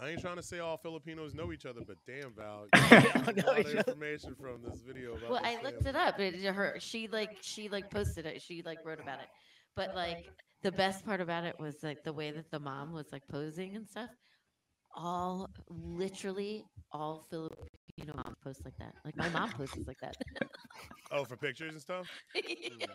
I 0.00 0.10
ain't 0.10 0.20
trying 0.20 0.36
to 0.36 0.42
say 0.42 0.58
all 0.60 0.76
Filipinos 0.76 1.34
know 1.34 1.52
each 1.52 1.66
other, 1.66 1.80
but 1.86 1.96
damn, 2.06 2.32
Val, 2.34 2.66
you 2.74 3.00
don't 3.24 3.24
got 3.24 3.38
a 3.38 3.42
know 3.42 3.46
lot 3.46 3.60
each 3.60 3.66
of 3.66 3.88
information 3.88 4.34
from 4.34 4.62
this 4.62 4.80
video. 4.86 5.14
About 5.14 5.30
Well, 5.30 5.40
this 5.42 5.56
I 5.58 5.62
looked 5.62 5.82
family. 5.84 5.90
it 5.90 5.96
up. 5.96 6.20
It, 6.20 6.44
her, 6.44 6.76
she 6.78 7.08
like 7.08 7.38
she 7.40 7.68
like 7.68 7.90
posted 7.90 8.26
it. 8.26 8.42
She 8.42 8.62
like 8.62 8.78
wrote 8.84 9.00
about 9.00 9.20
it. 9.20 9.28
But 9.76 9.94
like 9.94 10.26
the 10.62 10.72
best 10.72 11.04
part 11.04 11.20
about 11.20 11.44
it 11.44 11.58
was 11.58 11.82
like 11.82 12.02
the 12.04 12.12
way 12.12 12.30
that 12.30 12.50
the 12.50 12.60
mom 12.60 12.92
was 12.92 13.06
like 13.12 13.22
posing 13.28 13.76
and 13.76 13.88
stuff. 13.88 14.10
All 14.94 15.48
literally 15.68 16.64
all 16.92 17.24
Filipino 17.30 18.14
moms 18.14 18.36
post 18.42 18.62
like 18.64 18.76
that. 18.78 18.94
Like 19.04 19.16
my 19.16 19.28
mom 19.28 19.50
posts 19.52 19.76
like 19.86 19.98
that. 20.00 20.16
Oh, 21.10 21.24
for 21.24 21.36
pictures 21.36 21.72
and 21.72 21.80
stuff. 21.80 22.08
Yes. 22.34 22.88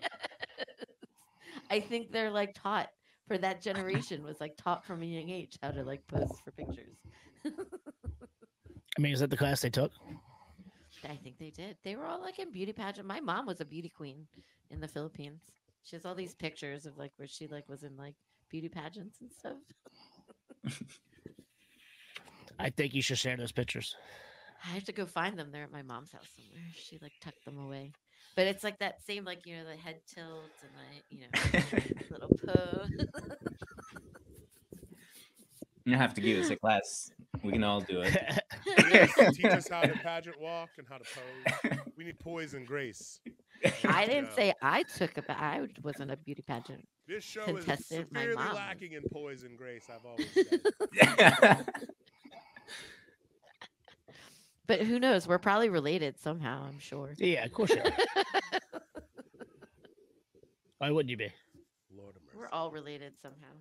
I 1.70 1.80
think 1.80 2.12
they're 2.12 2.32
like 2.32 2.54
taught 2.54 2.90
for 3.28 3.38
that 3.38 3.62
generation 3.62 4.24
was 4.24 4.40
like 4.40 4.58
taught 4.58 4.86
from 4.86 5.02
a 5.02 5.06
young 5.06 5.30
age 5.30 5.58
how 5.62 5.72
to 5.72 5.84
like 5.84 6.06
pose 6.08 6.32
for 6.44 6.52
pictures. 6.52 6.98
I 7.46 9.02
mean, 9.02 9.14
is 9.14 9.20
that 9.20 9.30
the 9.30 9.38
class 9.38 9.62
they 9.62 9.70
took? 9.70 9.92
I 11.04 11.16
think 11.16 11.38
they 11.38 11.50
did. 11.50 11.78
They 11.84 11.96
were 11.96 12.06
all 12.06 12.22
like 12.22 12.40
in 12.40 12.52
beauty 12.52 12.74
pageant. 12.74 13.08
My 13.08 13.20
mom 13.20 13.46
was 13.46 13.60
a 13.60 13.66
beauty 13.66 13.90
queen 13.90 14.28
in 14.70 14.80
the 14.80 14.88
Philippines. 14.88 15.42
She 15.84 15.96
has 15.96 16.06
all 16.06 16.16
these 16.16 16.36
pictures 16.36 16.86
of 16.86 16.98
like 16.98 17.12
where 17.18 17.28
she 17.28 17.48
like 17.48 17.68
was 17.68 17.84
in 17.84 17.98
like 17.98 18.16
beauty 18.50 18.70
pageants 18.70 19.20
and 19.20 19.30
stuff. 19.32 19.58
I 22.60 22.70
think 22.70 22.94
you 22.94 23.02
should 23.02 23.18
share 23.18 23.36
those 23.36 23.52
pictures. 23.52 23.96
I 24.64 24.70
have 24.70 24.86
to 24.86 24.94
go 24.94 25.06
find 25.06 25.38
them. 25.38 25.52
They're 25.52 25.64
at 25.64 25.72
my 25.72 25.82
mom's 25.82 26.14
house 26.14 26.30
somewhere. 26.36 26.64
She 26.76 27.00
like 27.02 27.12
tucked 27.22 27.44
them 27.44 27.60
away. 27.60 27.92
But 28.36 28.48
it's 28.48 28.64
like 28.64 28.80
that 28.80 29.02
same 29.06 29.26
like 29.26 29.46
you 29.46 29.58
know 29.58 29.64
the 29.66 29.76
head 29.76 30.00
tilt 30.08 30.50
and 30.62 30.72
like 30.76 31.04
you 31.10 31.22
know 31.22 31.30
little 32.12 32.30
pose. 32.46 32.90
You 35.86 35.96
have 35.98 36.14
to 36.14 36.22
give 36.22 36.42
us 36.44 36.50
a 36.50 36.56
class. 36.56 37.12
We 37.44 37.52
can 37.52 37.64
all 37.64 37.82
do 37.82 38.02
it. 38.02 38.18
Yes, 38.90 39.12
teach 39.36 39.46
us 39.46 39.68
how 39.72 39.82
to 39.82 39.94
pageant 39.94 40.40
walk 40.40 40.70
and 40.78 40.88
how 40.90 40.98
to 40.98 41.04
pose. 41.04 41.80
We 41.98 42.06
need 42.06 42.18
poise 42.20 42.54
and 42.54 42.66
grace. 42.66 43.20
I 43.86 44.06
didn't 44.06 44.26
Yeah. 44.26 44.36
say 44.36 44.54
I 44.62 44.84
took 44.84 45.18
a. 45.18 45.24
I 45.32 45.68
wasn't 45.84 46.12
a 46.12 46.18
beauty 46.18 46.44
pageant. 46.48 46.88
This 47.08 47.24
show 47.24 47.44
is 47.44 47.66
contested, 47.66 48.08
my 48.12 48.22
severely 48.22 48.36
mom. 48.44 48.56
lacking 48.56 48.94
in 48.94 49.04
poise 49.12 49.44
and 49.44 49.58
grace. 49.58 49.90
I've 49.90 50.06
always 50.06 50.28
said. 50.34 51.66
But 54.68 54.82
who 54.82 55.00
knows? 55.00 55.28
We're 55.28 55.40
probably 55.40 55.70
related 55.70 56.18
somehow. 56.20 56.64
I'm 56.68 56.80
sure. 56.80 57.14
Yeah, 57.18 57.46
of 57.46 57.52
course 57.52 57.72
you 57.72 57.82
are. 57.82 57.92
Why 60.78 60.92
wouldn't 60.92 61.10
you 61.10 61.18
be? 61.18 61.32
Lord 61.96 62.16
of 62.16 62.22
mercy. 62.24 62.38
We're 62.38 62.50
all 62.50 62.72
related 62.72 63.14
somehow. 63.22 63.54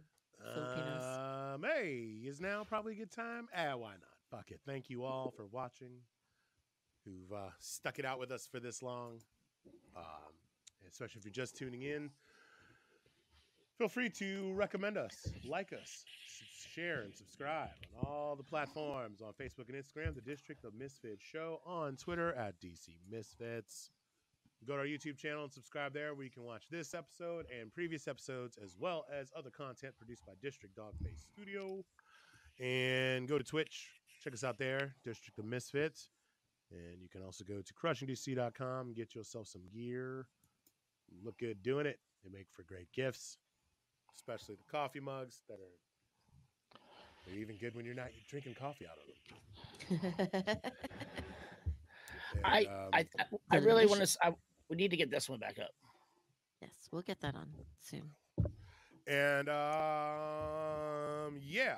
Filipinos. 0.54 1.54
Um, 1.54 1.62
hey, 1.62 2.14
is 2.26 2.40
now 2.40 2.64
probably 2.64 2.92
a 2.94 2.96
good 2.96 3.10
time? 3.12 3.48
Ah, 3.56 3.76
why 3.76 3.92
not? 3.92 4.00
Fuck 4.30 4.50
it. 4.50 4.60
Thank 4.66 4.90
you 4.90 5.04
all 5.04 5.32
for 5.36 5.46
watching, 5.46 5.92
who've 7.04 7.32
uh, 7.32 7.50
stuck 7.60 7.98
it 7.98 8.04
out 8.04 8.18
with 8.18 8.32
us 8.32 8.48
for 8.50 8.58
this 8.58 8.82
long. 8.82 9.20
Um, 9.96 10.32
especially 10.90 11.18
if 11.20 11.24
you're 11.24 11.32
just 11.32 11.56
tuning 11.56 11.82
in, 11.82 12.10
feel 13.82 13.88
free 13.88 14.08
to 14.08 14.52
recommend 14.52 14.96
us, 14.96 15.26
like 15.44 15.72
us, 15.72 16.04
share, 16.72 17.00
and 17.00 17.12
subscribe 17.12 17.70
on 17.98 18.06
all 18.06 18.36
the 18.36 18.42
platforms 18.44 19.20
on 19.20 19.32
Facebook 19.32 19.68
and 19.68 19.74
Instagram. 19.76 20.14
The 20.14 20.20
District 20.20 20.64
of 20.64 20.72
Misfits 20.72 21.24
Show 21.24 21.60
on 21.66 21.96
Twitter 21.96 22.32
at 22.34 22.60
DC 22.60 22.90
Misfits. 23.10 23.90
Go 24.68 24.74
to 24.74 24.78
our 24.78 24.86
YouTube 24.86 25.18
channel 25.18 25.42
and 25.42 25.52
subscribe 25.52 25.92
there 25.92 26.14
where 26.14 26.22
you 26.22 26.30
can 26.30 26.44
watch 26.44 26.62
this 26.70 26.94
episode 26.94 27.46
and 27.60 27.74
previous 27.74 28.06
episodes 28.06 28.56
as 28.62 28.76
well 28.78 29.04
as 29.12 29.32
other 29.36 29.50
content 29.50 29.94
produced 29.98 30.24
by 30.24 30.34
District 30.40 30.78
Dogface 30.78 31.26
Studio. 31.34 31.84
And 32.60 33.26
go 33.26 33.36
to 33.36 33.42
Twitch, 33.42 33.88
check 34.22 34.32
us 34.32 34.44
out 34.44 34.58
there, 34.58 34.94
District 35.04 35.36
of 35.40 35.44
Misfits. 35.44 36.08
And 36.70 37.02
you 37.02 37.08
can 37.08 37.24
also 37.24 37.42
go 37.42 37.60
to 37.60 37.74
crushingdc.com 37.74 38.92
get 38.94 39.16
yourself 39.16 39.48
some 39.48 39.62
gear. 39.74 40.28
Look 41.24 41.38
good 41.38 41.64
doing 41.64 41.86
it. 41.86 41.98
They 42.22 42.30
make 42.30 42.46
for 42.52 42.62
great 42.62 42.86
gifts, 42.92 43.38
especially 44.16 44.56
the 44.56 44.70
coffee 44.70 45.00
mugs 45.00 45.42
that 45.48 45.54
are 45.54 45.78
they're 47.26 47.38
even 47.38 47.56
good 47.56 47.74
when 47.74 47.84
you're 47.84 47.94
not 47.94 48.08
drinking 48.28 48.54
coffee 48.54 48.86
out 48.86 48.98
of 48.98 49.06
them. 49.06 50.56
I, 52.44 52.58
And, 52.60 52.68
um, 52.68 52.88
I, 52.92 53.06
I, 53.18 53.26
I 53.50 53.56
really 53.58 53.86
want 53.86 54.04
to. 54.04 54.18
I, 54.22 54.32
we 54.68 54.76
need 54.76 54.90
to 54.90 54.96
get 54.96 55.10
this 55.10 55.28
one 55.28 55.38
back 55.38 55.58
up. 55.58 55.70
yes, 56.60 56.70
we'll 56.90 57.02
get 57.02 57.20
that 57.20 57.34
on 57.34 57.46
soon. 57.80 58.10
And 59.06 59.48
um, 59.48 61.38
yeah, 61.42 61.76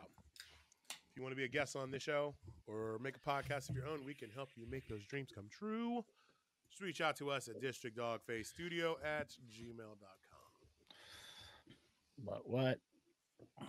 if 0.89 1.17
you 1.17 1.23
want 1.23 1.33
to 1.33 1.37
be 1.37 1.45
a 1.45 1.49
guest 1.49 1.75
on 1.77 1.91
this 1.91 2.03
show 2.03 2.35
or 2.67 2.99
make 3.03 3.17
a 3.17 3.21
podcast 3.21 3.71
of 3.71 3.77
your 3.77 3.87
own, 3.89 4.05
we 4.05 4.15
can 4.15 4.31
help 4.31 4.51
you 4.57 4.67
make 4.71 4.87
those 4.89 5.05
dreams 5.05 5.31
come 5.35 5.49
true. 5.51 6.05
Just 6.71 6.83
reach 6.83 7.01
out 7.01 7.17
to 7.17 7.31
us 7.31 7.49
at 7.49 7.61
District 7.61 7.97
Dogface 7.97 8.47
Studio 8.47 8.97
at 9.05 9.31
gmail.com. 9.31 10.24
But 12.19 12.49
what? 12.49 12.79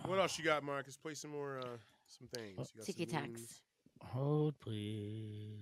What 0.04 0.18
else 0.18 0.38
you 0.38 0.44
got, 0.44 0.62
Marcus? 0.62 0.96
Play 0.96 1.14
some 1.14 1.30
more, 1.30 1.58
uh, 1.58 1.76
some 2.06 2.28
things. 2.34 2.72
You 2.74 2.80
got 2.80 2.86
Tiki 2.86 3.06
tacks. 3.06 3.60
Hold, 4.02 4.58
please. 4.60 5.58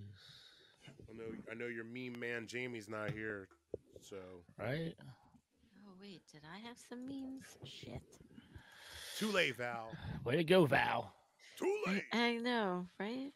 I 1.09 1.17
know, 1.17 1.25
I 1.51 1.55
know 1.55 1.67
your 1.67 1.85
meme 1.85 2.19
man 2.19 2.47
Jamie's 2.47 2.89
not 2.89 3.11
here, 3.11 3.49
so 4.03 4.17
Right? 4.59 4.95
Oh 5.87 5.93
wait, 6.01 6.23
did 6.33 6.43
I 6.53 6.59
have 6.67 6.77
some 6.89 7.07
memes? 7.07 7.45
Shit. 7.65 8.03
too 9.19 9.31
late, 9.31 9.57
Val. 9.57 9.91
Way 10.25 10.37
to 10.37 10.45
go, 10.45 10.67
Val. 10.67 11.13
Too 11.59 11.77
late. 11.87 12.03
I 12.13 12.37
know, 12.37 12.87
right? 12.99 13.33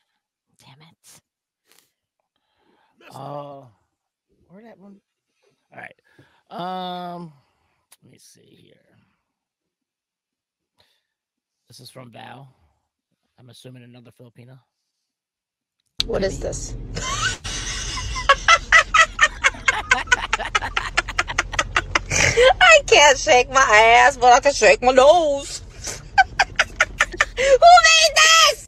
Damn 0.59 0.81
it. 0.81 1.21
Oh. 3.15 3.61
Uh, 3.61 3.67
where 4.49 4.63
that 4.65 4.79
one? 4.79 5.01
All 5.73 5.81
right. 5.81 5.95
Um, 6.51 7.33
let 8.03 8.13
me 8.13 8.19
see 8.19 8.59
here. 8.63 8.98
This 11.69 11.81
is 11.81 11.91
from 11.91 12.11
Val. 12.11 12.49
I'm 13.39 13.51
assuming 13.51 13.83
another 13.83 14.11
Filipino. 14.11 14.59
What 16.07 16.25
is 16.25 16.41
this? 16.41 16.75
I 22.11 22.81
can't 22.87 23.19
shake 23.19 23.51
my 23.51 23.61
ass, 23.61 24.17
but 24.17 24.33
I 24.33 24.41
can 24.41 24.55
shake 24.55 24.83
my 24.83 24.93
nose. 24.93 25.61
Who 27.37 27.45
made 27.45 28.15
this? 28.15 28.67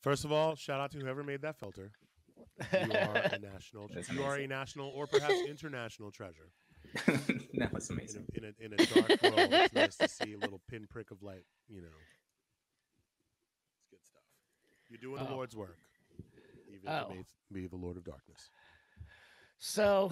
First 0.00 0.24
of 0.24 0.32
all, 0.32 0.56
shout 0.56 0.80
out 0.80 0.90
to 0.90 0.98
whoever 0.98 1.22
made 1.22 1.42
that 1.42 1.56
filter. 1.56 1.92
You 2.72 2.92
are 2.92 3.16
a 3.16 3.38
national. 3.52 3.88
That's 3.94 4.10
you 4.10 4.24
are 4.24 4.36
a 4.36 4.46
national 4.48 4.88
or 4.88 5.06
perhaps 5.06 5.34
international 5.48 6.10
treasure. 6.10 6.50
that 7.54 7.72
was 7.72 7.88
in 7.90 7.96
amazing. 7.98 8.26
a, 8.34 8.38
in 8.38 8.44
a, 8.44 8.64
in 8.64 8.72
a 8.72 8.76
dark 8.76 9.22
world, 9.22 9.52
it's 9.52 9.74
nice 9.74 9.96
to 9.96 10.08
see 10.08 10.34
a 10.34 10.38
little 10.38 10.60
pinprick 10.68 11.10
of 11.10 11.22
light. 11.22 11.44
You 11.68 11.82
know, 11.82 11.88
it's 13.82 13.90
good 13.90 14.04
stuff. 14.04 14.22
You're 14.88 14.98
doing 15.00 15.22
the 15.24 15.30
Oh. 15.30 15.34
Lord's 15.36 15.56
work, 15.56 15.78
even 16.68 16.88
Oh. 16.88 17.08
if 17.12 17.18
it 17.20 17.26
may 17.50 17.60
be 17.60 17.66
the 17.68 17.76
Lord 17.76 17.96
of 17.96 18.04
Darkness. 18.04 18.50
So, 19.58 20.10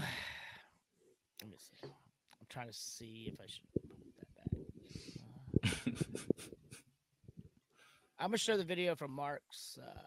let 1.42 1.50
me 1.50 1.56
see. 1.58 1.88
I'm 1.88 2.46
trying 2.48 2.66
to 2.68 2.72
see 2.74 3.32
if 3.32 3.40
I 3.40 3.46
should 3.46 3.72
put 3.72 3.82
that 4.18 4.34
back. 4.36 4.52
Uh, 5.64 6.20
I'm 8.20 8.28
gonna 8.28 8.38
show 8.38 8.56
the 8.56 8.64
video 8.64 8.94
from 8.94 9.10
Mark's 9.12 9.78
uh, 9.82 10.00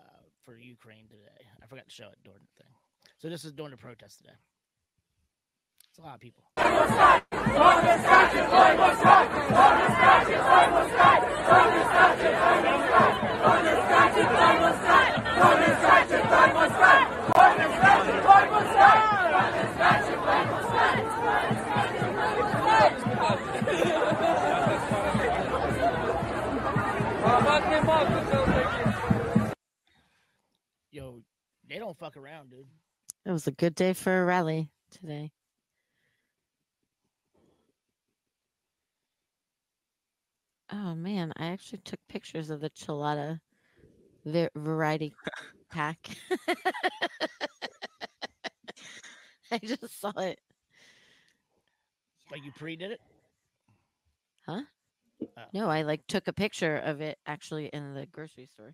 for 0.45 0.57
Ukraine 0.57 1.07
today. 1.09 1.45
I 1.63 1.65
forgot 1.67 1.85
to 1.87 1.91
show 1.93 2.09
it 2.09 2.17
during 2.23 2.39
the 2.41 2.63
thing. 2.63 2.73
So 3.19 3.29
this 3.29 3.45
is 3.45 3.51
during 3.53 3.71
the 3.71 3.77
protest 3.77 4.17
today. 4.19 4.33
It's 5.91 5.99
a 5.99 6.03
lot 6.03 6.15
of 6.15 6.21
people. 6.21 6.45
Yo, 30.93 31.21
they 31.67 31.79
don't 31.79 31.97
fuck 31.97 32.15
around, 32.15 32.49
dude. 32.49 32.65
It 33.25 33.31
was 33.31 33.47
a 33.47 33.51
good 33.51 33.75
day 33.75 33.91
for 33.91 34.21
a 34.21 34.23
rally 34.23 34.69
today. 34.89 35.31
Oh 40.71 40.95
man, 40.95 41.33
I 41.37 41.47
actually 41.47 41.81
took 41.83 41.99
pictures 42.07 42.49
of 42.49 42.61
the 42.61 42.69
Chelada 42.69 43.39
va- 44.25 44.49
variety 44.55 45.13
pack. 45.71 45.97
I 49.51 49.57
just 49.57 49.99
saw 49.99 50.11
it. 50.17 50.39
Like 52.31 52.43
you 52.45 52.51
pre-did 52.57 52.91
it? 52.91 53.01
Huh? 54.47 54.61
Oh. 55.37 55.41
No, 55.53 55.69
I 55.69 55.81
like 55.81 56.05
took 56.07 56.27
a 56.27 56.33
picture 56.33 56.77
of 56.77 57.01
it 57.01 57.17
actually 57.25 57.67
in 57.67 57.93
the 57.93 58.05
grocery 58.05 58.47
store. 58.47 58.73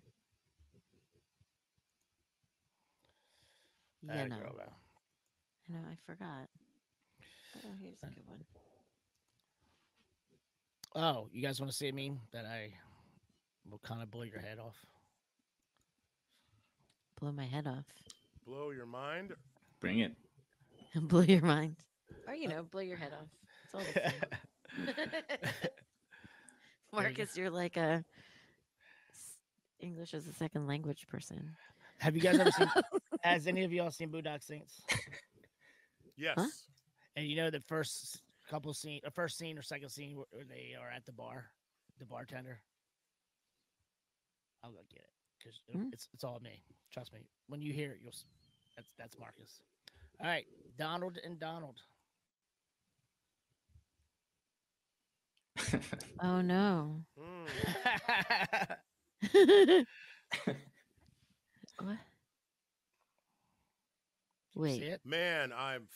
Yeah, 4.02 4.22
Atta 4.22 4.28
no. 4.30 4.36
girl. 4.36 4.54
I 5.68 5.72
know, 5.72 5.80
I 5.90 5.96
forgot. 6.06 6.48
Oh, 7.64 7.70
here's 7.82 8.02
a 8.02 8.06
good 8.06 8.26
one. 8.26 8.44
Oh, 10.94 11.28
you 11.32 11.42
guys 11.42 11.60
want 11.60 11.70
to 11.70 11.76
see 11.76 11.88
a 11.88 11.92
meme 11.92 12.20
that 12.32 12.44
I 12.44 12.72
will 13.70 13.78
kind 13.78 14.02
of 14.02 14.10
blow 14.10 14.22
your 14.22 14.40
head 14.40 14.58
off? 14.58 14.76
Blow 17.20 17.32
my 17.32 17.44
head 17.44 17.66
off. 17.66 17.84
Blow 18.46 18.70
your 18.70 18.86
mind. 18.86 19.32
Bring 19.80 20.00
it. 20.00 20.12
blow 20.94 21.20
your 21.20 21.42
mind. 21.42 21.76
Or 22.26 22.34
you 22.34 22.48
know, 22.48 22.62
blow 22.62 22.80
your 22.80 22.96
head 22.96 23.12
off. 23.12 23.28
It's 23.64 23.74
all 23.74 23.80
the 23.80 24.10
same. 24.86 24.94
Marcus, 26.92 27.36
you're 27.36 27.50
like 27.50 27.76
a 27.76 28.04
English 29.80 30.14
as 30.14 30.26
a 30.26 30.32
second 30.32 30.66
language 30.66 31.06
person. 31.08 31.54
Have 31.98 32.16
you 32.16 32.22
guys 32.22 32.38
ever 32.38 32.50
seen? 32.50 32.68
has 33.22 33.46
any 33.46 33.64
of 33.64 33.72
y'all 33.72 33.90
seen 33.90 34.08
Boondock 34.08 34.42
Saints? 34.42 34.80
Yes. 36.16 36.64
And 37.16 37.26
you 37.26 37.36
know 37.36 37.50
the 37.50 37.60
first 37.60 38.22
couple 38.48 38.72
scene, 38.74 39.00
a 39.04 39.10
first 39.10 39.36
scene 39.38 39.58
or 39.58 39.62
second 39.62 39.90
scene 39.90 40.16
where 40.16 40.26
where 40.30 40.44
they 40.44 40.74
are 40.80 40.90
at 40.90 41.04
the 41.06 41.12
bar, 41.12 41.50
the 41.98 42.06
bartender. 42.06 42.60
I'll 44.64 44.70
go 44.72 44.78
get 44.90 45.00
it 45.02 45.10
because 45.38 45.60
Hmm. 45.72 45.88
it's 45.92 46.08
it's 46.12 46.24
all 46.24 46.40
me. 46.40 46.62
Trust 46.92 47.12
me. 47.12 47.20
When 47.48 47.60
you 47.62 47.72
hear 47.72 47.92
it, 47.92 47.98
you'll. 48.02 48.12
That's 48.76 48.90
that's 48.98 49.18
Marcus. 49.18 49.60
All 50.20 50.26
right, 50.28 50.46
Donald 50.76 51.18
and 51.24 51.38
Donald. 51.38 51.80
Oh 56.20 56.40
no. 56.40 57.04
Mm. 57.16 57.46
what? 61.80 61.96
Wait. 64.56 64.98
Man, 65.04 65.52
I'm 65.56 65.86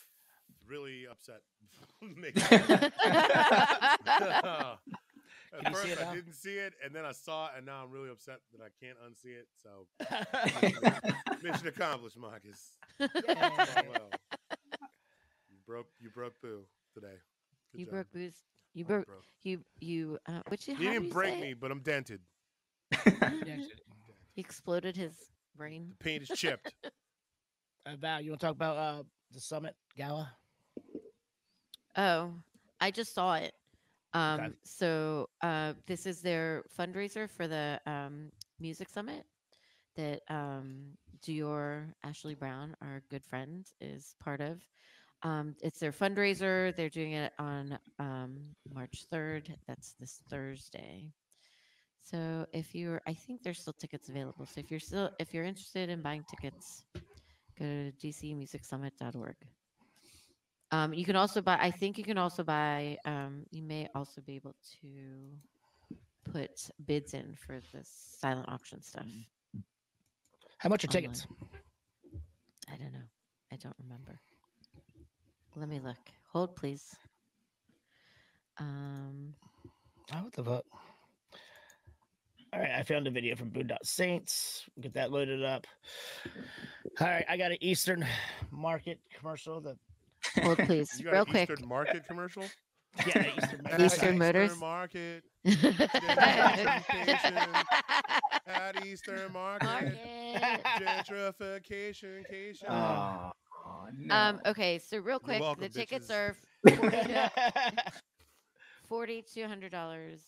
really 0.67 1.05
upset. 1.09 1.41
Making- 2.01 2.41
Can 5.53 5.67
At 5.67 5.71
you 5.71 5.77
see 5.77 5.87
first, 5.89 6.01
it 6.01 6.07
I 6.07 6.15
didn't 6.15 6.33
see 6.33 6.55
it, 6.55 6.73
and 6.83 6.95
then 6.95 7.05
I 7.05 7.11
saw 7.11 7.45
it, 7.47 7.51
and 7.57 7.65
now 7.67 7.83
I'm 7.83 7.91
really 7.91 8.09
upset 8.09 8.39
that 8.57 8.63
I 8.63 8.69
can't 8.83 8.97
unsee 9.05 9.37
it. 9.37 9.47
So, 9.61 9.85
mission 11.43 11.67
accomplished, 11.67 12.17
Marcus. 12.17 12.71
Yeah. 12.99 13.07
Well, 13.87 14.09
you 15.51 15.57
broke, 15.67 15.87
you 15.99 16.09
broke 16.09 16.33
Boo 16.41 16.63
today. 16.95 17.17
Good 17.71 17.79
You 17.81 17.85
job. 17.85 17.91
broke 17.93 18.11
booze. 18.13 18.33
You 18.73 18.85
broke. 18.85 19.05
broke. 19.05 19.23
You 19.43 19.63
you. 19.79 20.17
Uh, 20.27 20.41
which 20.47 20.65
He 20.65 20.73
how 20.73 20.79
didn't 20.79 21.03
you 21.05 21.09
break 21.13 21.39
me, 21.39 21.51
it? 21.51 21.59
but 21.59 21.69
I'm 21.69 21.81
dented. 21.81 22.21
He 24.33 24.41
exploded 24.41 24.95
his 24.95 25.13
brain. 25.55 25.89
The 25.99 26.03
paint 26.03 26.23
is 26.23 26.29
chipped. 26.29 26.73
uh, 27.85 27.95
Val, 27.99 28.21
you 28.21 28.31
want 28.31 28.41
to 28.41 28.47
talk 28.47 28.55
about 28.55 28.77
uh 28.77 29.03
the 29.31 29.39
summit 29.39 29.75
gala? 29.95 30.33
Oh, 31.97 32.33
I 32.79 32.91
just 32.91 33.13
saw 33.13 33.35
it. 33.35 33.53
Um, 34.13 34.39
Okay. 34.39 34.53
so 34.63 35.29
uh, 35.41 35.73
this 35.87 36.05
is 36.05 36.21
their 36.21 36.63
fundraiser 36.77 37.29
for 37.29 37.47
the 37.47 37.79
um, 37.85 38.31
music 38.59 38.89
summit 38.89 39.25
that 39.95 40.21
um, 40.29 40.97
Dior 41.25 41.93
Ashley 42.03 42.35
Brown, 42.35 42.75
our 42.81 43.01
good 43.09 43.23
friend, 43.25 43.65
is 43.81 44.15
part 44.23 44.41
of. 44.41 44.59
Um, 45.23 45.55
it's 45.61 45.79
their 45.79 45.91
fundraiser. 45.91 46.75
They're 46.75 46.89
doing 46.89 47.13
it 47.13 47.31
on 47.39 47.79
um, 47.99 48.37
March 48.73 49.05
3rd. 49.11 49.55
That's 49.67 49.93
this 49.99 50.21
Thursday. 50.29 51.11
So 52.03 52.45
if 52.53 52.75
you're, 52.75 53.01
I 53.07 53.13
think 53.13 53.41
there's 53.43 53.59
still 53.61 53.73
tickets 53.73 54.09
available. 54.09 54.45
So 54.45 54.59
if 54.59 54.69
you're 54.69 54.79
still, 54.81 55.09
if 55.19 55.33
you're 55.33 55.45
interested 55.45 55.89
in 55.89 56.01
buying 56.01 56.25
tickets, 56.29 56.83
go 57.57 57.65
to 57.65 57.91
dcmusicsummit.org. 58.01 59.35
Um, 60.73 60.91
you 60.91 61.05
can 61.05 61.15
also 61.15 61.39
buy. 61.39 61.57
I 61.61 61.69
think 61.69 61.99
you 61.99 62.03
can 62.03 62.17
also 62.17 62.43
buy. 62.43 62.97
Um, 63.05 63.45
you 63.51 63.61
may 63.61 63.87
also 63.93 64.21
be 64.21 64.35
able 64.35 64.55
to 64.81 64.89
put 66.31 66.49
bids 66.87 67.13
in 67.13 67.35
for 67.35 67.61
the 67.71 67.81
silent 67.83 68.49
auction 68.49 68.81
stuff. 68.81 69.05
How 70.57 70.69
much 70.69 70.83
are 70.83 70.87
Online. 70.87 71.03
tickets? 71.03 71.27
I 72.67 72.75
don't 72.77 72.91
know. 72.91 73.05
I 73.51 73.57
don't 73.57 73.75
remember. 73.83 74.19
Let 75.55 75.69
me 75.69 75.79
look. 75.79 76.09
Hold, 76.31 76.55
please. 76.55 76.95
Um, 78.57 79.35
Oh, 80.11 80.23
what 80.23 80.33
the 80.33 80.43
fuck? 80.43 80.65
All 82.51 82.59
right, 82.59 82.71
I 82.71 82.83
found 82.83 83.07
a 83.07 83.11
video 83.11 83.35
from 83.35 83.51
Boondock 83.51 83.83
Saints. 83.83 84.65
Get 84.81 84.93
that 84.95 85.11
loaded 85.11 85.43
up. 85.43 85.65
All 86.99 87.07
right, 87.07 87.25
I 87.29 87.37
got 87.37 87.51
an 87.51 87.57
Eastern 87.61 88.05
Market 88.51 88.99
commercial. 89.15 89.61
The 89.61 89.77
hold, 90.41 90.57
please, 90.65 90.97
You 90.99 91.05
got 91.05 91.13
real 91.13 91.21
an 91.23 91.31
quick. 91.31 91.49
Eastern 91.49 91.67
Market 91.67 92.07
commercial? 92.07 92.43
yeah, 93.07 93.25
Eastern 93.37 93.63
Market. 93.63 93.81
Eastern 93.81 94.17
Motors? 94.17 94.59
Market. 94.59 95.23
At 98.47 98.85
Eastern 98.85 99.31
Market. 99.33 99.65
Market. 99.65 100.63
Gentrification. 100.79 102.27
cation. 102.29 102.67
Oh, 102.69 103.31
no. 103.97 104.15
Um, 104.15 104.41
okay, 104.45 104.79
so 104.79 104.97
real 104.97 105.19
quick, 105.19 105.41
welcome, 105.41 105.63
the 105.63 105.69
tickets 105.69 106.09
are 106.09 106.35
40 106.67 106.91
to, 106.91 107.31
40 108.87 109.21
$100, 109.23 110.19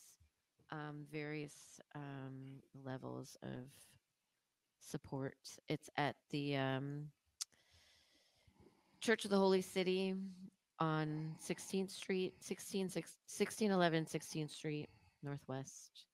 um, 0.72 1.06
various 1.12 1.80
um, 1.96 2.62
levels 2.84 3.38
of 3.44 3.70
support. 4.80 5.36
It's 5.68 5.90
at 5.98 6.16
the 6.30 6.56
um, 6.58 7.08
Church 9.02 9.26
of 9.26 9.32
the 9.32 9.38
Holy 9.38 9.62
City 9.62 10.16
on 10.80 11.36
16th 11.48 11.92
Street, 11.92 12.34
16, 12.40 12.82
1611 12.86 14.06
16th 14.06 14.50
Street, 14.50 14.90
Northwest. 15.24 16.06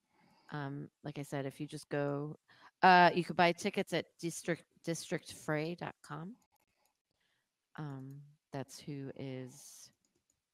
Um, 0.52 0.90
like 1.04 1.18
I 1.18 1.24
said, 1.24 1.46
if 1.46 1.60
you 1.60 1.68
just 1.68 1.90
go, 1.90 2.38
uh, 2.84 3.10
you 3.14 3.24
could 3.24 3.38
buy 3.38 3.52
tickets 3.52 3.94
at 3.94 4.06
district 4.20 4.64
districtfray.com. 4.86 6.36
Um, 7.78 8.16
that's 8.52 8.80
who 8.80 9.12
is, 9.18 9.90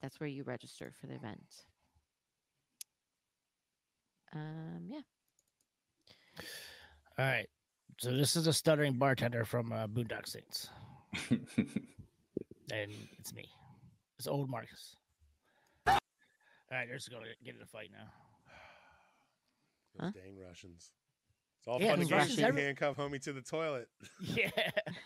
that's 0.02 0.20
where 0.20 0.28
you 0.28 0.44
register 0.44 0.94
for 1.00 1.08
the 1.08 1.16
event. 1.16 1.66
Um, 4.34 4.88
yeah. 4.90 5.00
All 7.18 7.26
right, 7.26 7.48
so 8.00 8.12
this 8.12 8.36
is 8.36 8.46
a 8.46 8.54
stuttering 8.54 8.94
bartender 8.94 9.44
from 9.44 9.72
uh, 9.72 9.88
Boondock 9.88 10.28
Saints, 10.28 10.70
and 12.72 12.92
it's 13.20 13.34
me. 13.34 13.46
It's 14.18 14.28
old 14.28 14.50
Marcus. 14.50 14.96
All 15.88 15.98
right, 16.72 16.88
they're 16.88 16.98
just 16.98 17.10
gonna 17.12 17.26
get 17.44 17.56
in 17.56 17.62
a 17.62 17.66
fight 17.66 17.90
now. 17.92 18.08
Those 19.98 20.12
Huh? 20.16 20.22
dang 20.24 20.38
Russians. 20.40 20.92
It's 21.60 21.68
all 21.68 21.80
Yeah, 21.82 21.92
fun 21.92 21.94
and 21.94 22.02
those 22.04 22.10
games. 22.10 22.20
Russians 22.22 22.40
You 22.40 22.46
ever- 22.46 22.60
handcuff 22.60 22.98
homie 22.98 23.22
to 23.24 23.34
the 23.34 23.42
toilet. 23.42 23.88
Yeah, 24.22 24.52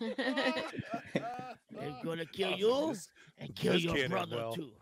they're 1.70 1.96
gonna 2.04 2.26
kill 2.26 2.52
Oh, 2.54 2.56
you 2.56 2.92
This, 2.94 3.08
and 3.38 3.54
kill 3.56 3.72
this 3.74 3.82
your 3.84 4.08
brother 4.08 4.36
well. 4.36 4.54
too. 4.54 4.72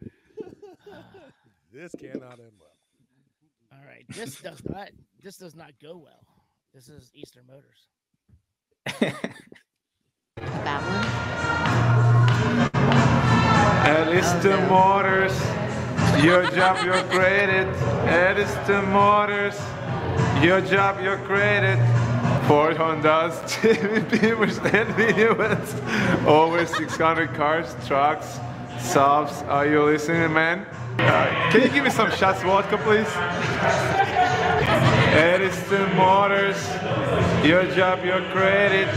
this 1.72 1.94
cannot 1.98 2.40
end 2.40 2.52
well. 2.58 2.76
All 3.72 3.84
right, 3.86 4.04
this 4.08 4.40
does 4.40 4.62
not. 4.64 4.90
This 5.22 5.36
does 5.36 5.54
not 5.54 5.72
go 5.82 5.96
well. 5.98 6.24
This 6.72 6.88
is 6.88 7.10
Eastern 7.14 7.44
Motors. 7.46 7.88
That 13.86 14.08
Motors, 14.68 15.32
your 16.20 16.50
job, 16.50 16.84
your 16.84 17.00
credit. 17.04 17.72
created. 18.08 18.82
Motors, 18.88 19.56
your 20.42 20.60
job, 20.60 21.00
your 21.00 21.18
credit. 21.18 21.78
Ford 22.48 22.76
Hondas, 22.76 23.38
and 24.74 24.88
minivans. 24.96 26.26
Over 26.26 26.66
600 26.66 27.32
cars, 27.34 27.76
trucks, 27.86 28.40
subs. 28.80 29.42
Are 29.42 29.68
you 29.68 29.84
listening, 29.84 30.32
man? 30.32 30.66
Uh, 30.98 31.48
can 31.52 31.62
you 31.62 31.68
give 31.68 31.84
me 31.84 31.90
some 31.90 32.10
shots 32.10 32.42
vodka, 32.42 32.78
please? 32.78 33.06
Eastern 35.42 35.96
Motors, 35.96 36.58
your 37.46 37.64
job, 37.76 38.04
your 38.04 38.20
credit. 38.32 38.88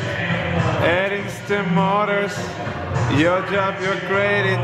Eastern 1.13 1.73
Motors, 1.75 2.33
your 3.17 3.41
job, 3.47 3.81
you're 3.81 3.95
created. 4.07 4.59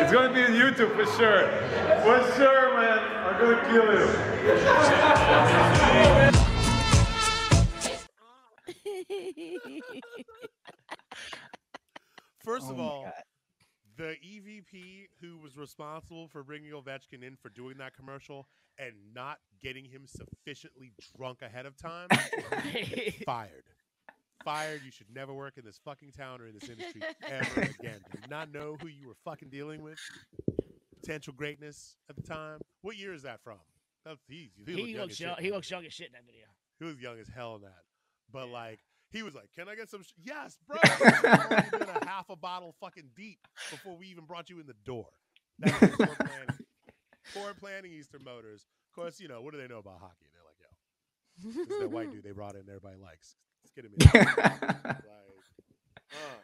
It's 0.00 0.12
gonna 0.12 0.32
be 0.32 0.42
on 0.42 0.52
YouTube 0.52 0.94
for 0.96 1.06
sure. 1.16 1.48
For 2.02 2.18
sure, 2.36 2.74
man. 2.74 2.98
I'm 3.26 3.36
gonna 3.40 3.62
kill 3.68 3.88
you. 3.92 4.06
First 12.44 12.66
Oh 12.68 12.72
of 12.72 12.80
all, 12.80 13.04
God. 13.04 13.22
The 13.98 14.14
EVP 14.24 15.08
who 15.20 15.38
was 15.38 15.56
responsible 15.56 16.28
for 16.28 16.42
bringing 16.44 16.70
Ovechkin 16.70 17.22
in 17.22 17.36
for 17.36 17.48
doing 17.50 17.76
that 17.78 17.94
commercial 17.94 18.46
and 18.78 18.92
not 19.12 19.38
getting 19.60 19.84
him 19.84 20.06
sufficiently 20.06 20.92
drunk 21.16 21.42
ahead 21.42 21.66
of 21.66 21.76
time, 21.76 22.08
fired. 23.26 23.64
Fired. 24.44 24.82
You 24.84 24.92
should 24.92 25.08
never 25.12 25.34
work 25.34 25.58
in 25.58 25.64
this 25.64 25.80
fucking 25.84 26.12
town 26.12 26.40
or 26.40 26.46
in 26.46 26.54
this 26.54 26.70
industry 26.70 27.02
ever 27.28 27.60
again. 27.62 28.00
Do 28.12 28.18
not 28.30 28.52
know 28.52 28.76
who 28.80 28.86
you 28.86 29.08
were 29.08 29.16
fucking 29.24 29.48
dealing 29.50 29.82
with? 29.82 29.98
Potential 31.02 31.34
greatness 31.36 31.96
at 32.08 32.14
the 32.16 32.22
time. 32.22 32.60
What 32.82 32.96
year 32.96 33.12
is 33.12 33.22
that 33.22 33.40
from? 33.42 33.58
That's 34.04 34.20
he. 34.28 34.52
He, 34.64 34.74
looked 34.74 34.86
he 34.86 34.94
young 34.94 35.08
young. 35.18 35.36
He 35.40 35.50
looks 35.50 35.70
young 35.70 35.84
as 35.84 35.92
shit 35.92 36.06
in 36.06 36.12
that 36.12 36.24
video. 36.24 36.46
he 36.78 36.84
was 36.84 37.00
young 37.00 37.18
as 37.18 37.26
hell 37.28 37.56
in 37.56 37.62
that. 37.62 37.82
But 38.32 38.46
Yeah. 38.46 38.52
like 38.52 38.78
he 39.10 39.22
was 39.22 39.34
like, 39.34 39.48
"Can 39.54 39.68
I 39.68 39.74
get 39.74 39.88
some?" 39.88 40.02
Sh-? 40.02 40.12
Yes, 40.22 40.58
bro. 40.66 40.78
We've 41.00 41.24
already 41.24 41.70
been 41.70 41.88
a 41.88 42.04
half 42.06 42.28
a 42.30 42.36
bottle 42.36 42.74
fucking 42.80 43.10
deep 43.16 43.40
before 43.70 43.96
we 43.96 44.06
even 44.08 44.24
brought 44.24 44.50
you 44.50 44.60
in 44.60 44.66
the 44.66 44.74
door. 44.84 45.08
That's 45.58 45.78
poor 45.96 46.06
planning. 46.06 46.48
Poor 47.34 47.54
planning, 47.54 47.92
Eastern 47.92 48.24
Motors. 48.24 48.66
Of 48.90 48.94
course, 48.94 49.20
you 49.20 49.28
know 49.28 49.42
what 49.42 49.52
do 49.52 49.60
they 49.60 49.68
know 49.68 49.78
about 49.78 49.98
hockey? 50.00 50.26
They're 50.32 50.44
like, 50.44 50.56
"Yo, 50.60 51.66
this 51.68 51.78
that 51.80 51.90
white 51.90 52.10
dude 52.10 52.24
they 52.24 52.32
brought 52.32 52.54
in. 52.54 52.62
Everybody 52.68 52.96
likes. 52.96 53.36
Let's 53.62 53.72
get 53.74 53.84
him 53.84 53.92
in." 53.98 54.06
like, 54.14 55.04
uh, 56.12 56.38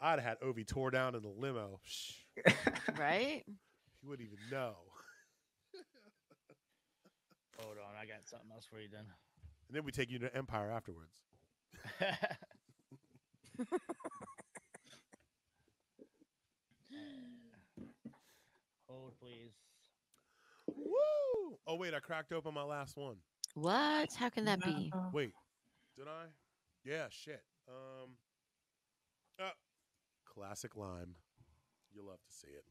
I'd 0.00 0.18
have 0.20 0.24
had 0.24 0.40
Ovi 0.40 0.66
tore 0.66 0.90
down 0.90 1.14
in 1.14 1.22
the 1.22 1.28
limo. 1.28 1.80
Right? 2.98 3.44
you 4.02 4.08
wouldn't 4.08 4.28
even 4.28 4.38
know. 4.50 4.74
Hold 7.58 7.76
on, 7.78 7.94
I 8.00 8.04
got 8.04 8.28
something 8.28 8.50
else 8.52 8.66
for 8.66 8.78
you 8.78 8.88
then. 8.92 9.06
And 9.68 9.76
then 9.76 9.84
we 9.84 9.92
take 9.92 10.10
you 10.10 10.18
to 10.20 10.36
Empire 10.36 10.70
afterwards. 10.70 11.22
Hold, 18.88 19.12
please. 19.20 19.52
Woo! 20.76 21.58
Oh 21.66 21.76
wait, 21.76 21.94
I 21.94 22.00
cracked 22.00 22.32
open 22.32 22.54
my 22.54 22.62
last 22.62 22.96
one. 22.96 23.16
What? 23.54 24.12
How 24.14 24.28
can 24.28 24.44
that 24.44 24.62
be? 24.62 24.92
Wait, 25.12 25.32
did 25.96 26.06
I? 26.06 26.26
Yeah, 26.84 27.06
shit. 27.10 27.42
Um, 27.68 28.10
uh, 29.40 29.50
classic 30.24 30.76
lime. 30.76 31.14
You'll 31.94 32.06
love 32.06 32.20
to 32.28 32.32
see 32.32 32.48
it. 32.48 32.64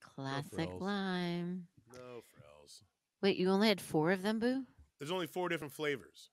Classic 0.00 0.52
frills. 0.52 0.82
lime. 0.82 1.66
No 1.92 2.20
frills. 2.34 2.84
Wait, 3.22 3.36
you 3.36 3.50
only 3.50 3.68
had 3.68 3.80
four 3.80 4.12
of 4.12 4.22
them, 4.22 4.38
Boo? 4.38 4.64
There's 4.98 5.10
only 5.10 5.26
four 5.26 5.48
different 5.48 5.72
flavors. 5.72 6.30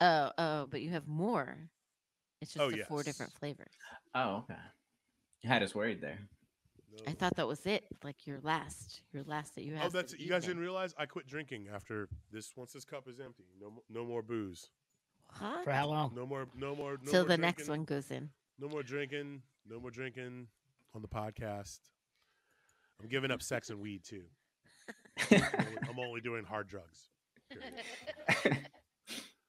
Oh, 0.00 0.30
oh, 0.38 0.66
but 0.70 0.80
you 0.82 0.90
have 0.90 1.06
more. 1.08 1.56
It's 2.40 2.56
oh, 2.56 2.70
just 2.70 2.74
Oh, 2.74 2.76
the 2.76 2.84
four 2.84 3.02
different 3.02 3.32
yes. 3.32 3.38
flavors. 3.38 3.72
Oh, 4.14 4.36
okay. 4.38 4.60
You 5.42 5.48
had 5.50 5.62
us 5.62 5.74
worried 5.74 6.00
there. 6.00 6.18
I 7.06 7.10
No- 7.10 7.16
thought 7.16 7.36
that 7.36 7.46
was 7.48 7.64
it. 7.66 7.84
Like 8.02 8.26
your 8.26 8.40
last, 8.42 9.02
your 9.12 9.22
last 9.24 9.54
that 9.56 9.64
you 9.64 9.74
oh, 9.74 9.78
had. 9.78 9.86
Oh, 9.86 9.90
that's 9.90 10.12
it. 10.12 10.20
you 10.20 10.28
guys 10.28 10.44
didn't 10.44 10.62
realize 10.62 10.94
I 10.98 11.06
quit 11.06 11.26
drinking 11.26 11.68
after 11.72 12.08
this. 12.32 12.52
Once 12.56 12.72
this 12.72 12.84
cup 12.84 13.08
is 13.08 13.20
empty, 13.20 13.44
no, 13.60 13.70
mo- 13.70 13.84
no 13.90 14.04
more 14.04 14.22
booze. 14.22 14.70
What? 15.38 15.64
For 15.64 15.70
how 15.72 15.88
long? 15.88 16.12
No 16.14 16.26
more, 16.26 16.46
no 16.56 16.74
more. 16.74 16.98
No 17.04 17.10
Till 17.10 17.22
more 17.22 17.28
the 17.28 17.36
next 17.38 17.66
drinking, 17.66 17.72
one 17.80 17.84
goes 17.84 18.10
in. 18.10 18.30
No 18.58 18.68
more 18.68 18.82
drinking. 18.82 19.42
No 19.68 19.78
more 19.78 19.90
drinking 19.90 20.46
on 20.94 21.02
the 21.02 21.08
podcast. 21.08 21.80
I'm 23.00 23.08
giving 23.08 23.30
up 23.30 23.42
sex 23.42 23.70
and 23.70 23.78
weed 23.80 24.02
too. 24.04 24.22
I'm 25.30 25.42
only, 25.42 25.76
I'm 25.90 25.98
only 25.98 26.20
doing 26.20 26.44
hard 26.44 26.68
drugs. 26.68 27.08
period. 27.50 28.66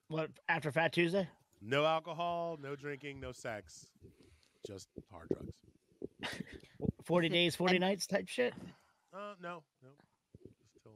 What 0.09 0.31
after 0.49 0.71
Fat 0.71 0.91
Tuesday? 0.93 1.27
No 1.61 1.85
alcohol, 1.85 2.57
no 2.61 2.75
drinking, 2.75 3.19
no 3.19 3.31
sex, 3.31 3.85
just 4.65 4.87
hard 5.11 5.27
drugs. 5.29 5.53
Forty 7.03 7.29
days, 7.29 7.55
forty 7.55 7.75
and- 7.75 7.81
nights 7.81 8.05
type 8.07 8.27
shit. 8.27 8.53
Uh, 9.13 9.33
no, 9.41 9.63
no. 9.81 9.89
Just 10.43 10.55
till, 10.83 10.93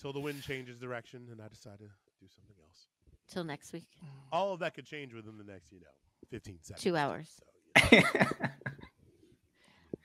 till 0.00 0.12
the 0.12 0.20
wind 0.20 0.42
changes 0.42 0.76
direction 0.78 1.26
and 1.30 1.40
I 1.40 1.48
decide 1.48 1.78
to 1.78 1.84
do 1.84 2.26
something 2.34 2.56
else. 2.64 2.86
Till 3.30 3.44
next 3.44 3.72
week. 3.72 3.86
All 4.32 4.52
of 4.52 4.60
that 4.60 4.74
could 4.74 4.86
change 4.86 5.14
within 5.14 5.36
the 5.38 5.44
next, 5.44 5.70
you 5.72 5.78
know, 5.80 5.86
15 6.30 6.58
seconds. 6.62 6.82
Two 6.82 6.96
hours. 6.96 7.40
So, 7.78 7.96
you 7.96 8.00
know. 8.14 8.26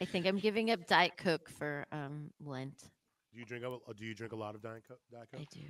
I 0.01 0.05
think 0.05 0.25
I'm 0.27 0.37
giving 0.37 0.69
up 0.71 0.85
Diet 0.87 1.13
Coke 1.17 1.49
for 1.57 1.85
um 1.91 2.29
Lent. 2.43 2.77
do 3.33 3.39
you 3.39 3.45
drink? 3.45 3.63
A, 3.65 3.93
do 3.93 4.05
you 4.05 4.13
drink 4.13 4.33
a 4.33 4.35
lot 4.37 4.53
of 4.55 4.61
Diet 4.61 4.83
Coke? 4.87 4.99
Diet 5.11 5.27
Coke? 5.31 5.41
I 5.41 5.47
do. 5.51 5.61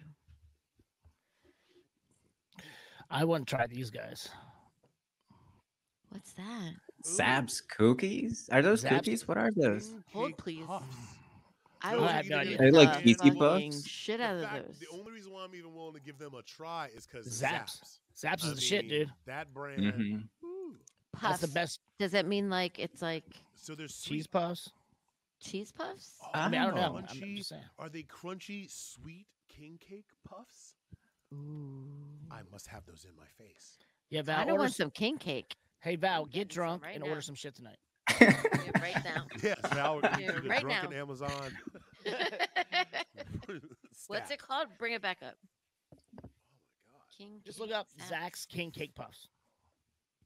I 3.09 3.23
wouldn't 3.25 3.47
try 3.47 3.67
these 3.67 3.89
guys. 3.89 4.29
What's 6.09 6.33
that? 6.33 6.73
Zapp's 7.05 7.61
cookies? 7.61 8.49
Are 8.51 8.61
those 8.61 8.81
Zapp's- 8.81 8.95
cookies? 8.97 9.27
What 9.27 9.37
are 9.37 9.51
those? 9.55 9.93
Hold, 10.13 10.37
please. 10.37 10.63
I 11.85 11.95
Those 11.95 12.03
I 12.03 12.11
have 12.13 12.25
no 12.27 12.37
idea. 12.37 12.57
gonna 12.57 12.67
Are 12.69 12.71
they 12.71 12.85
like 12.85 13.03
be 13.03 13.13
the 13.13 13.31
puffs? 13.31 13.85
shit 13.87 14.21
out 14.21 14.35
of 14.37 14.43
fact- 14.43 14.67
those. 14.67 14.79
The 14.79 14.87
only 14.93 15.11
reason 15.11 15.33
why 15.33 15.43
I'm 15.43 15.53
even 15.55 15.73
willing 15.73 15.95
to 15.95 15.99
give 15.99 16.17
them 16.17 16.33
a 16.33 16.41
try 16.43 16.89
is 16.95 17.05
because 17.05 17.25
Zapp's. 17.27 17.99
Zapp's 18.17 18.45
I 18.45 18.49
is 18.49 18.55
the 18.55 18.61
shit, 18.61 18.87
dude. 18.87 19.11
That 19.25 19.53
brand. 19.53 19.81
Mm-hmm. 19.81 20.17
woo. 20.41 20.75
That's 21.21 21.41
the 21.41 21.47
best 21.47 21.79
Does 21.99 22.11
that 22.11 22.25
mean 22.25 22.49
like 22.49 22.79
it's 22.79 23.01
like 23.01 23.25
So 23.55 23.75
there's 23.75 23.93
sweet 23.95 24.17
cheese 24.17 24.27
puffs. 24.27 24.69
cheese 25.41 25.71
puffs? 25.73 26.15
Oh, 26.23 26.29
I 26.33 26.47
mean, 26.49 26.61
I 26.61 26.65
don't 26.67 26.75
know. 26.75 26.93
Oh. 26.93 26.97
I'm, 26.97 27.05
I'm 27.23 27.35
just 27.35 27.49
saying. 27.49 27.63
Are 27.77 27.89
they 27.89 28.03
crunchy 28.03 28.71
sweet 28.71 29.25
king 29.49 29.77
cake 29.79 30.05
puffs? 30.27 30.72
Ooh. 31.33 31.83
I 32.31 32.39
must 32.51 32.67
have 32.67 32.85
those 32.85 33.05
in 33.09 33.15
my 33.17 33.27
face. 33.43 33.77
Yeah, 34.09 34.21
Val. 34.21 34.35
I 34.35 34.39
Val. 34.39 34.47
don't 34.47 34.59
want 34.59 34.73
some 34.73 34.89
king 34.91 35.17
cake. 35.17 35.55
hey, 35.81 35.95
Val, 35.95 36.25
get 36.25 36.47
drunk 36.47 36.83
right 36.83 36.95
and 36.95 37.03
now. 37.03 37.09
order 37.09 37.21
some 37.21 37.35
shit 37.35 37.55
tonight. 37.55 37.77
Yeah, 38.21 38.35
right 38.81 39.03
now. 39.03 39.25
Yes, 39.43 39.59
now 39.73 39.95
we're 39.95 40.01
Yeah, 40.19 40.31
right 40.45 40.61
drunken 40.61 40.91
now. 40.91 40.97
Amazon. 40.97 41.57
What's 44.07 44.25
stat. 44.27 44.31
it 44.31 44.39
called? 44.39 44.67
Bring 44.77 44.93
it 44.93 45.01
back 45.01 45.17
up. 45.25 45.35
Oh 45.93 45.97
my 46.21 46.27
god. 46.91 47.01
King 47.17 47.39
Just 47.45 47.59
look 47.59 47.71
up 47.71 47.87
Zapp's. 47.97 48.09
Zapp's 48.09 48.45
King 48.45 48.71
Cake 48.71 48.93
Puffs. 48.95 49.27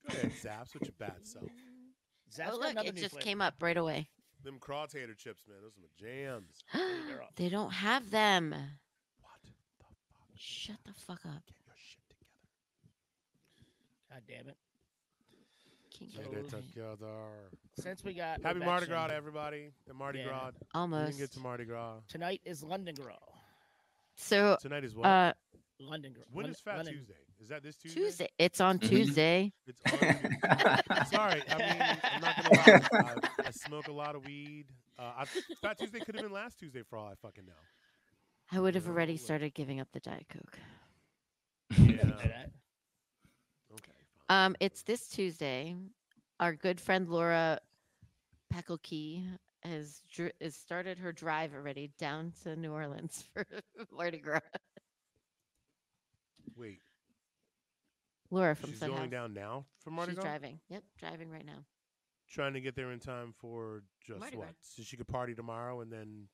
Go 0.09 0.17
ahead, 0.17 0.31
Zapp's 0.41 0.73
with 0.73 0.83
your 0.83 0.93
bad 0.99 1.15
self. 1.23 1.45
Zapp's 2.33 2.51
Oh 2.53 2.57
look, 2.59 2.85
it 2.85 2.95
just 2.95 3.11
flavor. 3.11 3.23
came 3.25 3.41
up 3.41 3.55
right 3.61 3.77
away. 3.77 4.07
Them 4.43 4.57
Crawtator 4.59 5.17
chips, 5.17 5.43
man. 5.47 5.57
Those 5.61 5.73
are 5.77 5.81
my 5.81 5.89
jams. 5.99 6.63
they 7.35 7.49
don't 7.49 7.71
have 7.71 8.09
them. 8.11 8.55
What 10.37 10.43
the 10.43 10.43
fuck? 10.43 10.43
Shut 10.43 10.77
the 10.85 10.93
fuck 10.93 11.25
up. 11.25 11.43
Get 11.47 11.57
your 11.65 11.75
shit 11.77 12.03
together. 12.09 12.29
God 14.11 14.21
damn 14.27 14.47
it. 14.49 14.57
King 15.91 16.09
So- 16.15 16.21
Get 16.21 16.39
it 16.39 16.49
together. 16.49 17.49
Since 17.79 18.03
we 18.03 18.13
got 18.13 18.41
Happy 18.43 18.59
Mardi 18.59 18.85
Gras, 18.87 19.07
to 19.07 19.13
everybody. 19.15 19.71
The 19.87 19.93
Mardi 19.93 20.19
Yeah. 20.19 20.25
Gras. 20.25 20.51
We 20.53 20.67
Almost. 20.75 21.05
didn't 21.07 21.19
get 21.19 21.31
to 21.33 21.39
Mardi 21.39 21.65
Gras. 21.65 21.99
tonight 22.07 22.41
is 22.45 22.63
London 22.63 22.95
Gras. 22.95 23.15
So, 24.15 24.57
Tonight 24.61 24.83
is 24.83 24.95
what? 24.95 25.05
uh, 25.05 25.33
London 25.79 26.13
Gras. 26.13 26.23
when 26.31 26.45
Lon- 26.45 26.51
is 26.51 26.59
Fat 26.59 26.77
London- 26.77 26.93
Tuesday? 26.95 27.13
Is 27.39 27.49
that 27.49 27.61
this 27.61 27.75
Tuesday? 27.77 27.99
Tuesday. 28.01 28.29
It's 28.39 28.59
on. 28.59 28.79
Tuesday. 28.79 29.53
It's 29.67 29.79
on 29.93 31.05
Sorry, 31.05 31.43
I 31.47 31.57
mean, 31.57 31.99
I'm 32.03 32.21
not 32.21 32.35
gonna 32.43 32.89
lie. 32.91 33.15
I, 33.39 33.47
I 33.47 33.51
smoke 33.51 33.87
a 33.87 33.91
lot 33.91 34.15
of 34.15 34.25
weed. 34.25 34.65
Uh, 34.97 35.13
I, 35.19 35.25
Fat 35.61 35.77
Tuesday 35.77 35.99
could 35.99 36.15
have 36.15 36.23
been 36.23 36.31
last 36.33 36.57
Tuesday 36.57 36.81
for 36.81 36.97
all 36.97 37.07
I 37.07 37.13
fucking 37.21 37.45
know. 37.45 37.53
I 38.51 38.59
would 38.59 38.75
have 38.75 38.87
already 38.87 39.17
started 39.17 39.53
giving 39.53 39.79
up 39.79 39.87
the 39.91 39.99
Diet 39.99 40.25
Coke. 40.29 40.59
Yeah. 41.77 41.97
Say 42.17 42.27
that. 42.29 42.51
Okay. 43.73 43.91
Um, 44.29 44.55
it's 44.61 44.83
this 44.83 45.09
Tuesday. 45.09 45.75
Our 46.39 46.53
good 46.53 46.79
friend 46.79 47.09
Laura 47.09 47.59
Pekelkey 48.53 49.25
has 49.63 50.01
dr- 50.13 50.31
has 50.39 50.55
started 50.55 50.97
her 50.99 51.11
drive 51.11 51.53
already 51.53 51.91
down 51.99 52.31
to 52.43 52.55
New 52.55 52.71
Orleans 52.71 53.25
for 53.33 53.45
Mardi 53.91 54.19
Gras. 54.19 54.39
Wait. 56.55 56.79
Laura 58.31 58.55
from 58.55 58.69
She's 58.71 58.79
Sud 58.79 58.89
going 58.89 59.01
House. 59.03 59.11
down 59.11 59.33
now 59.33 59.65
for 59.79 59.89
Mardi 59.91 60.11
She's 60.11 60.19
Gras. 60.19 60.23
driving. 60.29 60.59
Yep, 60.69 60.83
driving 60.99 61.29
right 61.29 61.45
now. 61.45 61.63
Trying 62.29 62.53
to 62.53 62.61
get 62.61 62.75
there 62.75 62.91
in 62.91 62.99
time 62.99 63.33
for 63.37 63.83
just 64.05 64.19
Mardi 64.19 64.37
what? 64.37 64.45
Gras. 64.47 64.53
So 64.61 64.83
she 64.83 64.95
could 64.97 65.07
party 65.07 65.33
tomorrow 65.35 65.81
and 65.81 65.91
then 65.91 66.27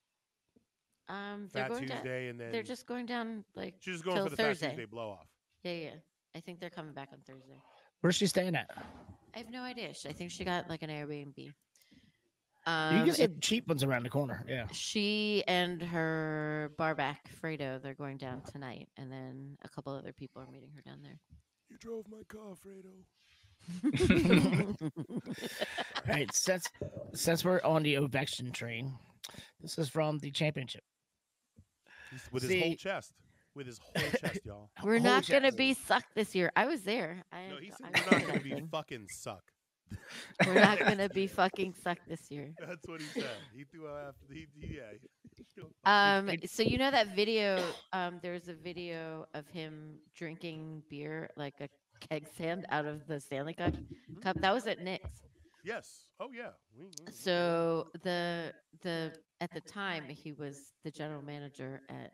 Um, 1.09 1.49
they're 1.53 1.63
Fat 1.63 1.69
going 1.69 1.81
Tuesday 1.87 2.21
down. 2.21 2.29
and 2.31 2.39
then 2.39 2.51
They're 2.51 2.63
just 2.63 2.87
going 2.87 3.05
down 3.05 3.43
like 3.55 3.75
she's 3.79 3.95
just 3.95 4.05
going 4.05 4.15
till 4.17 4.25
for 4.25 4.29
the 4.31 4.37
Fat 4.37 4.43
Thursday. 4.43 4.69
Tuesday 4.69 4.85
blow 4.85 5.09
off. 5.09 5.27
Yeah, 5.63 5.71
yeah. 5.73 5.89
I 6.35 6.39
think 6.39 6.59
they're 6.59 6.69
coming 6.69 6.93
back 6.93 7.09
on 7.13 7.19
Thursday. 7.27 7.59
Where's 8.01 8.15
she 8.15 8.27
staying 8.27 8.55
at? 8.55 8.69
I 9.35 9.39
have 9.39 9.51
no 9.51 9.61
idea. 9.61 9.93
Sh- 9.93 10.07
I 10.09 10.13
think 10.13 10.31
she 10.31 10.43
got 10.43 10.69
like 10.69 10.81
an 10.81 10.89
Airbnb. 10.89 11.33
you 11.37 11.51
Um, 12.65 13.05
get 13.05 13.15
some 13.15 13.39
cheap 13.41 13.67
ones 13.67 13.83
around 13.83 14.03
the 14.03 14.09
corner. 14.09 14.43
Yeah. 14.47 14.65
she 14.71 15.43
and 15.47 15.81
her 15.81 16.71
barback 16.77 17.29
Fredo, 17.41 17.81
they're 17.81 17.93
going 17.93 18.17
down 18.17 18.41
tonight, 18.51 18.87
and 18.97 19.11
then 19.11 19.57
a 19.63 19.69
couple 19.69 19.93
other 19.93 20.13
people 20.13 20.41
are 20.41 20.47
meeting 20.51 20.71
her 20.75 20.81
down 20.81 20.99
there. 21.03 21.17
You 21.69 21.77
drove 21.79 22.05
my 22.09 22.23
car, 22.29 22.55
Fredo. 22.55 22.93
right. 26.07 26.33
Since 26.33 26.67
since 27.13 27.45
we're 27.45 27.61
on 27.63 27.83
the 27.83 27.95
Ovechkin 27.95 28.51
train, 28.53 28.93
this 29.61 29.77
is 29.77 29.89
from 29.89 30.19
the 30.19 30.31
championship. 30.31 30.83
He's- 32.13 32.31
With 32.31 32.43
his 32.43 32.61
whole 32.63 32.75
chest. 32.75 33.11
With 33.55 33.67
his 33.67 33.79
whole 33.79 34.09
chest, 34.21 34.39
y'all. 34.45 34.69
We're 34.83 34.97
Whole 34.99 35.03
not 35.11 35.27
gonna 35.27 35.51
be 35.51 35.73
sucked 35.73 36.15
this 36.15 36.33
year. 36.33 36.51
I 36.55 36.65
was 36.65 36.81
there. 36.83 37.23
I, 37.31 37.49
No, 37.49 37.57
he 37.57 37.69
said 37.71 37.91
I 37.93 38.01
we're 38.11 38.17
not 38.19 38.27
gonna 38.27 38.39
be 38.39 38.61
fucking 38.71 39.07
suck. 39.09 39.43
We're 40.47 40.55
not 40.55 40.79
gonna 40.79 41.09
be 41.09 41.27
fucking 41.41 41.75
sucked 41.83 42.07
this 42.09 42.31
year. 42.31 42.51
That's 42.59 42.87
what 42.87 42.99
he 42.99 43.05
said. 43.21 43.29
He 43.55 43.63
threw 43.65 43.87
out 43.87 44.07
after 44.07 44.33
he, 44.33 44.47
he- 44.59 44.77
yeah. 44.77 44.93
Um, 45.85 46.31
so 46.47 46.63
you 46.63 46.79
know 46.79 46.89
that 46.89 47.15
video? 47.15 47.63
Um, 47.91 48.19
there's 48.23 48.47
a 48.47 48.55
video 48.55 49.27
of 49.35 49.47
him 49.49 49.99
drinking 50.15 50.81
beer 50.89 51.29
like 51.37 51.53
a 51.59 51.69
keg 52.09 52.27
stand 52.33 52.65
out 52.69 52.85
of 52.85 53.05
the 53.07 53.19
Stanley 53.19 53.53
Cup. 53.53 53.75
Cup 54.23 54.37
that 54.41 54.51
was 54.53 54.65
at 54.65 54.79
Nick's. 54.79 55.21
Yes. 55.63 56.05
Oh 56.19 56.29
yeah. 56.35 56.49
We, 56.75 56.85
we- 56.85 57.11
So 57.11 57.87
the 58.03 58.51
the 58.81 59.13
at 59.43 59.53
the 59.53 59.59
time 59.59 60.05
he 60.07 60.31
was 60.31 60.71
the 60.85 60.91
general 60.91 61.21
manager 61.21 61.81
at 61.89 62.13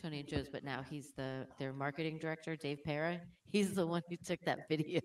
Tony 0.00 0.20
and 0.20 0.28
Joe's, 0.28 0.48
but 0.50 0.62
now 0.62 0.84
he's 0.88 1.12
the 1.16 1.46
their 1.58 1.72
marketing 1.72 2.18
director, 2.18 2.56
Dave 2.56 2.84
Para. 2.84 3.20
He's 3.50 3.74
the 3.74 3.86
one 3.86 4.02
who 4.10 4.16
took 4.18 4.38
that 4.42 4.58
video. 4.68 5.00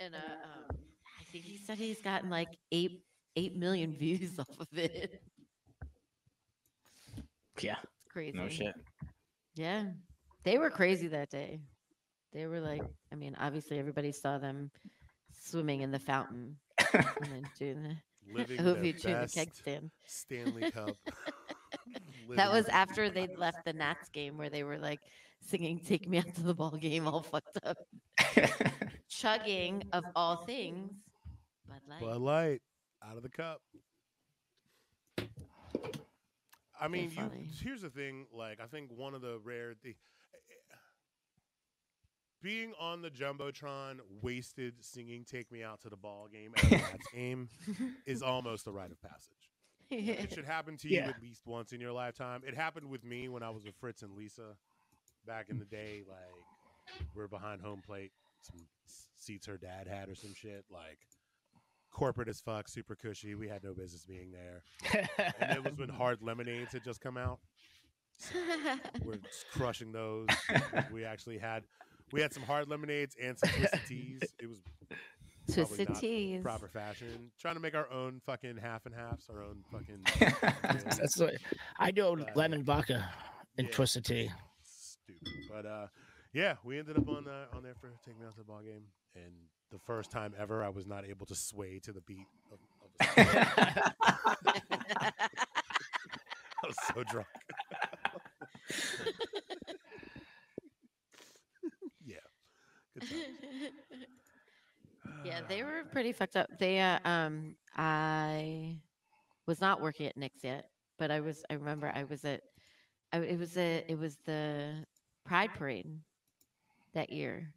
and 0.00 0.14
uh, 0.14 0.18
um, 0.18 0.76
I 1.20 1.24
think 1.30 1.44
he 1.44 1.56
said 1.56 1.78
he's 1.78 2.02
gotten 2.02 2.28
like 2.28 2.48
eight 2.72 3.04
eight 3.36 3.56
million 3.56 3.94
views 3.94 4.32
off 4.38 4.58
of 4.58 4.66
it. 4.76 5.22
Yeah. 7.60 7.76
Crazy. 8.08 8.36
No 8.36 8.48
shit. 8.48 8.74
Yeah. 9.54 9.84
They 10.42 10.58
were 10.58 10.70
crazy 10.70 11.06
that 11.08 11.30
day. 11.30 11.60
They 12.32 12.46
were 12.46 12.60
like, 12.60 12.82
I 13.12 13.14
mean, 13.14 13.36
obviously 13.38 13.78
everybody 13.78 14.10
saw 14.10 14.38
them 14.38 14.72
swimming 15.40 15.82
in 15.82 15.92
the 15.92 15.98
fountain 16.00 16.56
and 16.92 17.06
then 17.22 17.42
doing 17.56 17.82
the 17.84 17.96
living 18.32 18.58
hope 18.58 18.76
their 18.76 18.84
you 18.84 18.92
doing 18.92 19.20
the 19.20 19.28
keg 19.28 19.54
stand. 19.54 19.90
Stanley 20.06 20.70
Cup. 20.70 20.96
That 22.36 22.52
was 22.52 22.66
after 22.66 23.10
they'd 23.10 23.36
left 23.36 23.64
the 23.64 23.72
Nats 23.72 24.08
game 24.10 24.36
where 24.38 24.50
they 24.50 24.62
were 24.62 24.78
like 24.78 25.00
singing 25.40 25.80
"Take 25.80 26.08
Me 26.08 26.18
Out 26.18 26.32
to 26.36 26.42
the 26.42 26.54
Ball 26.54 26.70
Game" 26.70 27.08
all 27.08 27.22
fucked 27.22 27.58
up, 27.64 27.76
chugging 29.08 29.82
of 29.92 30.04
all 30.14 30.36
things. 30.36 30.92
Bud 31.68 31.80
Light. 31.88 32.00
Bud 32.00 32.20
Light 32.20 32.62
out 33.04 33.16
of 33.16 33.22
the 33.22 33.28
cup. 33.28 33.60
I 36.80 36.88
mean, 36.88 37.10
you, 37.10 37.30
here's 37.62 37.82
the 37.82 37.90
thing. 37.90 38.26
Like, 38.32 38.58
I 38.60 38.66
think 38.66 38.90
one 38.90 39.14
of 39.14 39.20
the 39.20 39.38
rare 39.44 39.74
the 39.82 39.96
being 42.42 42.72
on 42.80 43.02
the 43.02 43.10
jumbotron, 43.10 43.98
wasted 44.22 44.74
singing 44.80 45.24
"Take 45.24 45.50
Me 45.52 45.62
Out 45.62 45.80
to 45.82 45.90
the 45.90 45.96
Ball 45.96 46.28
Game" 46.32 46.52
at 46.56 46.72
a 46.72 47.16
game 47.16 47.48
is 48.06 48.22
almost 48.22 48.66
a 48.66 48.70
rite 48.70 48.90
of 48.92 49.00
passage. 49.02 49.50
It 49.92 50.32
should 50.32 50.44
happen 50.44 50.76
to 50.78 50.88
you 50.88 50.98
Yeah. 50.98 51.08
at 51.08 51.20
least 51.20 51.42
once 51.46 51.72
in 51.72 51.80
your 51.80 51.90
lifetime. 51.92 52.42
It 52.46 52.54
happened 52.54 52.88
with 52.88 53.02
me 53.04 53.28
when 53.28 53.42
I 53.42 53.50
was 53.50 53.64
with 53.64 53.74
Fritz 53.80 54.02
and 54.02 54.14
Lisa 54.14 54.54
back 55.26 55.46
in 55.48 55.58
the 55.58 55.64
day. 55.64 56.02
Like, 56.08 57.04
we're 57.12 57.26
behind 57.26 57.60
home 57.60 57.82
plate, 57.84 58.12
some 58.40 58.60
seats 59.18 59.46
her 59.48 59.56
dad 59.56 59.88
had 59.88 60.08
or 60.08 60.14
some 60.14 60.32
shit. 60.32 60.64
Like, 60.70 60.98
corporate 61.90 62.28
as 62.28 62.40
fuck, 62.40 62.68
super 62.68 62.94
cushy. 62.94 63.34
We 63.34 63.48
had 63.48 63.64
no 63.64 63.74
business 63.74 64.04
being 64.04 64.30
there. 64.30 64.62
And 65.40 65.56
it 65.56 65.64
was 65.64 65.76
when 65.76 65.88
hard 65.88 66.22
lemonades 66.22 66.72
had 66.72 66.84
just 66.84 67.00
come 67.00 67.16
out. 67.16 67.40
So 68.16 68.38
we're 69.02 69.18
crushing 69.52 69.90
those. 69.90 70.28
we 70.92 71.04
actually 71.04 71.38
had 71.38 71.64
we 72.12 72.20
had 72.20 72.32
some 72.32 72.42
hard 72.42 72.68
lemonades 72.68 73.16
and 73.22 73.38
some 73.38 73.50
twisted 73.50 73.80
teas. 73.88 74.20
It 74.40 74.48
was 74.48 74.58
probably 74.60 74.96
Twisted 75.52 75.88
not 75.88 76.00
teas. 76.00 76.42
proper 76.42 76.68
fashion. 76.68 77.30
Trying 77.40 77.54
to 77.54 77.60
make 77.60 77.74
our 77.74 77.90
own 77.90 78.20
fucking 78.24 78.56
half 78.58 78.86
and 78.86 78.94
halves, 78.94 79.28
our 79.28 79.42
own 79.42 79.64
fucking. 79.72 80.04
That's 80.62 81.18
what 81.18 81.34
I 81.78 81.90
do. 81.90 82.06
Uh, 82.20 82.24
lemon 82.36 82.62
vodka 82.62 83.08
and 83.58 83.66
yeah. 83.66 83.72
twisted 83.74 84.04
tea. 84.04 84.30
Stupid, 84.62 85.28
but 85.52 85.66
uh, 85.66 85.86
yeah, 86.32 86.54
we 86.64 86.78
ended 86.78 86.96
up 86.98 87.08
on 87.08 87.26
uh, 87.26 87.56
on 87.56 87.62
there 87.62 87.74
for 87.80 87.90
taking 88.04 88.20
me 88.20 88.26
out 88.26 88.34
to 88.34 88.38
the 88.38 88.44
ball 88.44 88.60
game, 88.60 88.84
and 89.16 89.32
the 89.72 89.78
first 89.78 90.10
time 90.12 90.34
ever, 90.38 90.62
I 90.62 90.68
was 90.68 90.86
not 90.86 91.04
able 91.04 91.26
to 91.26 91.34
sway 91.34 91.80
to 91.80 91.92
the 91.92 92.00
beat 92.02 92.26
of, 92.52 92.58
of 92.82 92.90
the 92.98 93.04
song. 93.24 95.12
I 96.62 96.66
was 96.66 96.76
so 96.94 97.02
drunk. 97.04 97.26
yeah, 102.06 102.16
good 102.94 102.99
time. 102.99 102.99
Yeah, 105.24 105.40
they 105.48 105.62
were 105.62 105.84
pretty 105.90 106.12
fucked 106.12 106.36
up. 106.36 106.48
They 106.58 106.80
uh, 106.80 106.98
um 107.04 107.56
I 107.76 108.76
was 109.46 109.60
not 109.60 109.80
working 109.80 110.06
at 110.06 110.16
Nick's 110.16 110.44
yet, 110.44 110.66
but 110.98 111.10
I 111.10 111.20
was 111.20 111.44
I 111.50 111.54
remember 111.54 111.92
I 111.94 112.04
was 112.04 112.24
at 112.24 112.42
I, 113.12 113.18
it 113.18 113.38
was 113.38 113.56
a 113.56 113.84
it 113.88 113.98
was 113.98 114.16
the 114.26 114.84
Pride 115.24 115.50
Parade 115.54 115.86
that 116.94 117.10
year. 117.10 117.52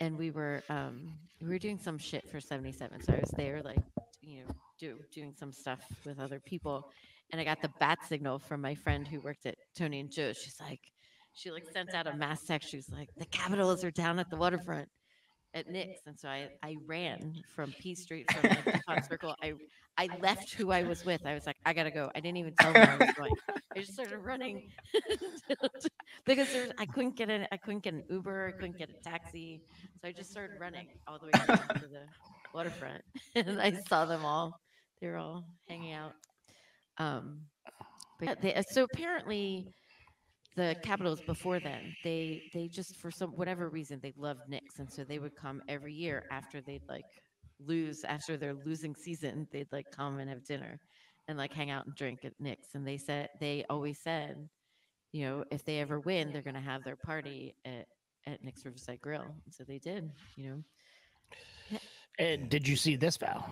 And 0.00 0.18
we 0.18 0.30
were 0.30 0.62
um 0.68 1.12
we 1.40 1.48
were 1.48 1.58
doing 1.58 1.78
some 1.78 1.98
shit 1.98 2.28
for 2.30 2.40
77. 2.40 3.02
So 3.02 3.12
I 3.12 3.20
was 3.20 3.30
there 3.36 3.62
like 3.62 3.82
you 4.20 4.40
know 4.40 4.54
do, 4.78 4.98
doing 5.12 5.34
some 5.38 5.52
stuff 5.52 5.80
with 6.04 6.18
other 6.18 6.40
people 6.40 6.90
and 7.30 7.40
I 7.40 7.44
got 7.44 7.62
the 7.62 7.70
bat 7.80 7.98
signal 8.06 8.38
from 8.38 8.60
my 8.60 8.74
friend 8.74 9.06
who 9.06 9.20
worked 9.20 9.46
at 9.46 9.56
Tony 9.76 10.00
and 10.00 10.10
Joe. 10.10 10.32
She's 10.32 10.60
like 10.60 10.80
she 11.34 11.50
like 11.50 11.64
sent 11.72 11.94
out 11.94 12.06
a 12.06 12.14
mass 12.16 12.44
text. 12.44 12.70
She 12.70 12.76
was 12.76 12.88
like, 12.90 13.10
the 13.16 13.26
Capitals 13.26 13.84
are 13.84 13.90
down 13.90 14.18
at 14.18 14.30
the 14.30 14.36
waterfront 14.36 14.88
at 15.54 15.68
Nick's, 15.68 16.00
and 16.06 16.18
so 16.18 16.28
I, 16.28 16.48
I 16.62 16.76
ran 16.86 17.34
from 17.54 17.72
P 17.78 17.94
Street 17.94 18.30
from 18.32 18.50
like, 18.88 19.04
Circle. 19.04 19.34
I 19.42 19.54
I 19.96 20.08
left 20.20 20.52
who 20.54 20.72
I 20.72 20.82
was 20.82 21.04
with. 21.04 21.24
I 21.24 21.34
was 21.34 21.46
like, 21.46 21.56
I 21.64 21.72
gotta 21.72 21.90
go. 21.90 22.10
I 22.14 22.20
didn't 22.20 22.38
even 22.38 22.54
tell 22.58 22.72
them 22.72 22.88
I 22.88 23.04
was 23.04 23.14
going. 23.14 23.32
I 23.76 23.80
just 23.80 23.94
started 23.94 24.18
running 24.18 24.68
because 26.24 26.52
there's 26.52 26.72
I 26.78 26.86
couldn't 26.86 27.16
get 27.16 27.30
an 27.30 27.46
I 27.52 27.56
couldn't 27.56 27.84
get 27.84 27.94
an 27.94 28.04
Uber. 28.10 28.48
I 28.48 28.52
couldn't 28.52 28.78
get 28.78 28.90
a 28.90 29.08
taxi, 29.08 29.60
so 30.00 30.08
I 30.08 30.12
just 30.12 30.30
started 30.30 30.58
running 30.60 30.88
all 31.06 31.18
the 31.18 31.26
way 31.26 31.32
to 31.32 31.88
the 31.88 32.06
waterfront, 32.52 33.02
and 33.34 33.60
I 33.60 33.72
saw 33.88 34.04
them 34.04 34.24
all. 34.24 34.60
They 35.00 35.08
were 35.08 35.16
all 35.16 35.44
hanging 35.68 35.92
out. 35.92 36.14
Um, 36.98 37.40
but 38.18 38.28
yeah, 38.28 38.34
they, 38.40 38.54
uh, 38.54 38.62
so 38.70 38.84
apparently 38.84 39.68
the 40.56 40.76
Capitals 40.82 41.20
before 41.20 41.58
then, 41.60 41.96
they 42.04 42.42
they 42.52 42.68
just 42.68 42.96
for 42.96 43.10
some 43.10 43.30
whatever 43.30 43.68
reason 43.68 44.00
they 44.02 44.14
loved 44.16 44.42
Nick's, 44.48 44.78
and 44.78 44.90
so 44.90 45.04
they 45.04 45.18
would 45.18 45.34
come 45.34 45.62
every 45.68 45.92
year 45.92 46.24
after 46.30 46.60
they'd 46.60 46.88
like 46.88 47.04
lose 47.64 48.04
after 48.04 48.36
their 48.36 48.54
losing 48.64 48.94
season, 48.94 49.48
they'd 49.52 49.72
like 49.72 49.86
come 49.90 50.18
and 50.18 50.28
have 50.28 50.44
dinner 50.44 50.78
and 51.28 51.38
like 51.38 51.52
hang 51.52 51.70
out 51.70 51.86
and 51.86 51.94
drink 51.94 52.20
at 52.24 52.32
Nick's. 52.38 52.74
And 52.74 52.86
they 52.86 52.98
said 52.98 53.30
they 53.40 53.64
always 53.68 53.98
said, 53.98 54.48
you 55.12 55.24
know, 55.24 55.44
if 55.50 55.64
they 55.64 55.80
ever 55.80 56.00
win, 56.00 56.32
they're 56.32 56.42
gonna 56.42 56.60
have 56.60 56.84
their 56.84 56.96
party 56.96 57.54
at 57.64 57.86
at 58.26 58.42
Nick's 58.42 58.64
Riverside 58.64 59.00
Grill. 59.00 59.22
And 59.44 59.54
so 59.54 59.64
they 59.64 59.78
did, 59.78 60.10
you 60.36 60.50
know. 60.50 61.78
And 62.18 62.48
did 62.48 62.68
you 62.68 62.76
see 62.76 62.94
this, 62.96 63.16
Val? 63.16 63.44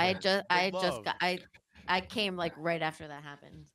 I 0.00 0.12
vodka. 0.12 0.22
just 0.22 0.44
I 0.50 0.70
Good 0.70 0.80
just 0.80 1.04
got 1.04 1.16
I 1.20 1.38
I 1.88 2.00
came 2.00 2.36
like 2.36 2.52
right 2.56 2.82
after 2.82 3.08
that 3.08 3.22
happened. 3.22 3.66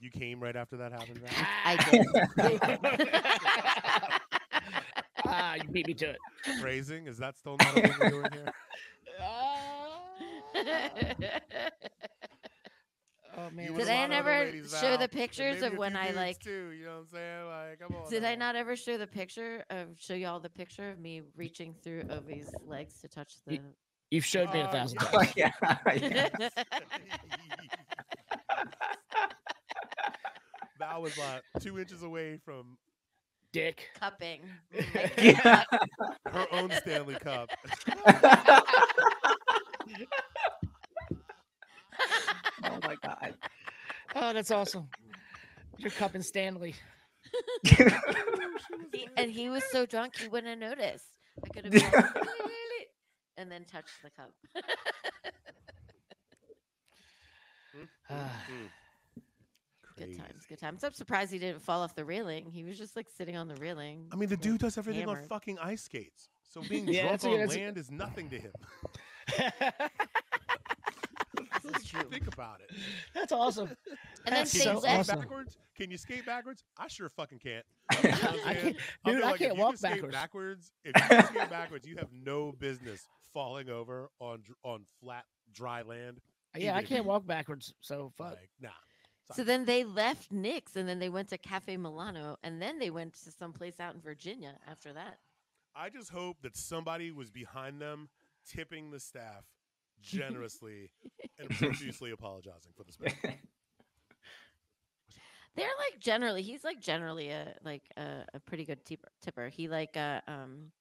You 0.00 0.10
came 0.10 0.40
right 0.40 0.56
after 0.56 0.76
that 0.78 0.92
happened. 0.92 1.20
Val? 1.20 1.46
I 1.64 1.76
did. 1.76 2.06
ah, 5.26 5.54
you 5.54 5.68
beat 5.68 5.86
me 5.86 5.94
to 5.94 6.10
it. 6.10 6.18
Phrasing 6.60 7.06
is 7.06 7.18
that 7.18 7.36
still 7.38 7.56
not 7.58 7.74
a 7.74 7.82
thing 7.82 7.92
we're 7.98 8.10
doing 8.10 8.30
here? 8.32 8.52
Oh 13.36 13.50
man, 13.50 13.66
You 13.66 13.72
that's 13.74 13.74
with 13.74 13.88
a 13.88 13.90
Did 13.90 13.94
I 13.94 14.00
lot 14.00 14.10
never 14.10 14.44
ladies, 14.46 14.70
show 14.72 14.80
Val, 14.90 14.98
the 14.98 15.08
pictures 15.08 15.62
of 15.62 15.76
when 15.76 15.96
I 15.96 16.10
like? 16.10 16.40
too. 16.40 16.70
You 16.70 16.86
know 16.86 16.90
what 16.92 16.98
I'm 17.00 17.06
saying? 17.08 17.46
Like, 17.46 17.78
come 17.78 17.96
on. 17.96 18.10
Did 18.10 18.24
I 18.24 18.34
not 18.34 18.56
ever 18.56 18.74
show 18.76 18.98
the 18.98 19.06
picture 19.06 19.64
of 19.70 19.88
show 19.98 20.14
y'all 20.14 20.40
the 20.40 20.50
picture 20.50 20.90
of 20.90 20.98
me 20.98 21.22
reaching 21.36 21.74
through 21.82 22.04
Ovi's 22.04 22.52
legs 22.66 23.00
to 23.02 23.08
touch 23.08 23.34
the? 23.46 23.58
Y- 23.58 23.64
You've 24.10 24.24
showed 24.24 24.52
me 24.52 24.60
a 24.60 24.64
Uh, 24.64 24.72
thousand 24.72 24.98
yeah. 25.36 25.50
times. 25.60 26.02
yeah, 26.02 26.28
yeah. 26.40 26.48
Val 30.78 31.02
was 31.02 31.16
like 31.18 31.42
two 31.60 31.78
inches 31.78 32.02
away 32.02 32.38
from 32.44 32.76
Dick. 33.52 33.88
Cupping. 33.98 34.40
Yeah. 35.18 35.64
her 36.32 36.46
own 36.52 36.70
Stanley 36.82 37.14
Cup. 37.16 37.50
oh 42.64 42.78
my 42.82 42.96
god. 43.02 43.34
Oh, 44.14 44.32
that's 44.32 44.50
awesome. 44.50 44.88
You're 45.78 45.90
cupping 45.90 46.22
Stanley. 46.22 46.74
He- 47.64 49.08
and 49.16 49.30
he 49.30 49.48
was 49.48 49.62
so 49.70 49.86
drunk 49.86 50.16
he 50.16 50.28
wouldn't 50.28 50.60
have 50.62 50.78
noticed. 50.78 51.04
I 51.44 51.48
could 51.48 51.64
have 51.66 51.72
been 51.72 51.82
like, 51.92 52.04
and 53.36 53.50
then 53.50 53.64
touch 53.64 53.86
the 54.02 54.10
cup. 54.10 54.32
Ah, 58.10 58.42
good 59.96 60.16
times, 60.16 60.46
good 60.48 60.58
times. 60.58 60.82
I'm 60.84 60.92
surprised 60.92 61.32
he 61.32 61.38
didn't 61.38 61.62
fall 61.62 61.80
off 61.82 61.94
the 61.94 62.04
railing. 62.04 62.50
He 62.50 62.64
was 62.64 62.76
just 62.78 62.96
like 62.96 63.06
sitting 63.16 63.36
on 63.36 63.48
the 63.48 63.56
railing. 63.56 64.06
I 64.12 64.16
mean, 64.16 64.28
the 64.28 64.36
dude 64.36 64.60
does 64.60 64.76
everything 64.78 65.06
on 65.08 65.14
hammered. 65.16 65.28
fucking 65.28 65.58
ice 65.58 65.82
skates. 65.82 66.28
So 66.52 66.62
being 66.68 66.88
Yeah, 66.88 67.02
drunk 67.02 67.12
that's 67.12 67.24
on 67.24 67.38
that's 67.38 67.54
land 67.56 67.78
is 67.78 67.90
nothing 67.90 68.28
to 68.30 68.38
him. 68.38 68.52
This 71.62 71.82
is 71.82 71.88
true. 71.88 72.02
Think 72.10 72.26
about 72.32 72.60
it. 72.60 72.74
that's 73.14 73.32
awesome. 73.32 73.70
And 74.26 74.34
then 74.34 74.44
That's 74.44 74.52
they 74.52 74.58
Can 74.60 74.66
so 74.66 74.72
you 74.74 74.80
skate 74.80 74.98
awesome. 74.98 75.18
backwards? 75.20 75.58
Can 75.76 75.90
you 75.90 75.96
skate 75.98 76.26
backwards? 76.26 76.62
I 76.78 76.88
sure 76.88 77.08
fucking 77.08 77.38
can't. 77.38 77.64
You 78.02 78.10
know 78.10 78.16
what 78.16 78.24
I'm 78.24 78.40
I 78.46 78.54
saying? 78.54 78.74
can't, 78.74 78.76
I 79.04 79.10
dude, 79.12 79.22
I 79.22 79.26
like 79.30 79.34
if 79.34 79.38
can't 79.40 79.56
you 79.56 79.60
walk 79.62 79.70
can 79.72 79.78
skate 79.78 79.90
backwards. 79.92 80.12
backwards. 80.12 80.72
If 80.84 80.96
you 80.96 81.02
can 81.08 81.26
skate 81.26 81.50
backwards, 81.50 81.86
you 81.86 81.96
have 81.96 82.08
no 82.12 82.52
business 82.58 83.08
falling 83.32 83.68
over 83.68 84.10
on 84.20 84.42
on 84.64 84.84
flat 85.00 85.24
dry 85.52 85.82
land. 85.82 86.20
Yeah, 86.56 86.76
I 86.76 86.82
can't 86.82 87.04
walk 87.04 87.26
backwards. 87.26 87.74
So 87.80 88.12
fuck. 88.16 88.30
Like, 88.30 88.50
nah. 88.60 88.70
So 89.34 89.44
then 89.44 89.64
they 89.64 89.84
left 89.84 90.32
Nick's 90.32 90.74
and 90.74 90.88
then 90.88 90.98
they 90.98 91.08
went 91.08 91.28
to 91.28 91.38
Cafe 91.38 91.76
Milano 91.76 92.36
and 92.42 92.60
then 92.60 92.80
they 92.80 92.90
went 92.90 93.14
to 93.24 93.30
some 93.30 93.52
place 93.52 93.78
out 93.78 93.94
in 93.94 94.00
Virginia 94.00 94.58
after 94.68 94.92
that. 94.92 95.18
I 95.74 95.88
just 95.88 96.10
hope 96.10 96.38
that 96.42 96.56
somebody 96.56 97.12
was 97.12 97.30
behind 97.30 97.80
them, 97.80 98.08
tipping 98.48 98.90
the 98.90 98.98
staff 98.98 99.44
generously 100.02 100.90
and 101.38 101.48
profusely 101.58 102.10
apologizing 102.10 102.72
for 102.76 102.82
the 102.84 102.92
spend. 102.92 103.14
They're 105.56 105.66
like 105.66 106.00
generally 106.00 106.42
he's 106.42 106.62
like 106.64 106.80
generally 106.80 107.30
a 107.30 107.54
like 107.64 107.82
a, 107.96 108.24
a 108.34 108.40
pretty 108.40 108.64
good 108.64 108.84
tipper, 108.84 109.08
tipper. 109.20 109.48
He 109.48 109.68
like 109.68 109.96
uh 109.96 110.20
um 110.26 110.72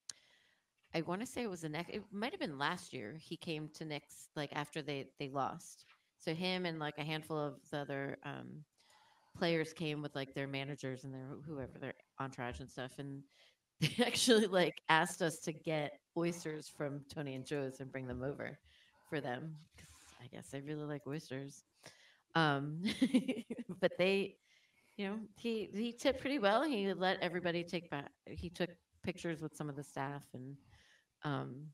I 0.94 1.02
want 1.02 1.22
to 1.22 1.28
say 1.28 1.44
it 1.44 1.50
was 1.50 1.62
the 1.62 1.70
next 1.70 1.90
it 1.92 2.04
might 2.12 2.32
have 2.32 2.40
been 2.40 2.58
last 2.58 2.94
year 2.94 3.16
he 3.20 3.38
came 3.38 3.70
to 3.76 3.86
Nick's 3.86 4.30
like 4.36 4.50
after 4.54 4.82
they 4.82 5.08
they 5.20 5.30
lost. 5.30 5.86
So 6.18 6.34
him 6.34 6.66
and 6.66 6.80
like 6.80 6.98
a 6.98 7.04
handful 7.04 7.38
of 7.38 7.56
the 7.72 7.80
other 7.80 8.18
um 8.26 8.64
players 9.38 9.74
came 9.74 10.02
with 10.02 10.16
like 10.16 10.34
their 10.34 10.48
managers 10.48 11.04
and 11.04 11.14
their 11.14 11.28
whoever 11.48 11.78
their 11.80 11.94
entourage 12.20 12.60
and 12.60 12.70
stuff 12.70 12.92
and 12.98 13.22
they 13.82 14.04
actually 14.04 14.48
like 14.48 14.76
asked 14.90 15.22
us 15.22 15.40
to 15.40 15.54
get 15.54 15.92
oysters 16.18 16.68
from 16.76 17.02
Tony 17.14 17.36
and 17.36 17.46
Joe's 17.46 17.80
and 17.80 17.92
bring 17.92 18.08
them 18.08 18.24
over 18.24 18.58
for 19.10 19.22
them 19.22 19.56
I 20.22 20.28
guess 20.28 20.50
they 20.50 20.62
really 20.62 20.86
like 20.86 21.08
oysters. 21.08 21.64
Um 22.36 22.84
but 23.82 23.92
they 23.98 24.36
you 24.98 25.08
know, 25.08 25.16
he 25.38 25.70
he 25.74 25.94
tipped 25.94 26.20
pretty 26.20 26.40
well. 26.40 26.62
He 26.64 26.94
let 26.94 27.22
everybody 27.22 27.64
take 27.64 27.90
back. 27.90 28.12
He 28.26 28.50
took 28.50 28.70
pictures 29.02 29.42
with 29.42 29.56
some 29.56 29.70
of 29.70 29.78
the 29.78 29.84
staff, 29.84 30.24
and 30.34 30.58
um, 31.24 31.68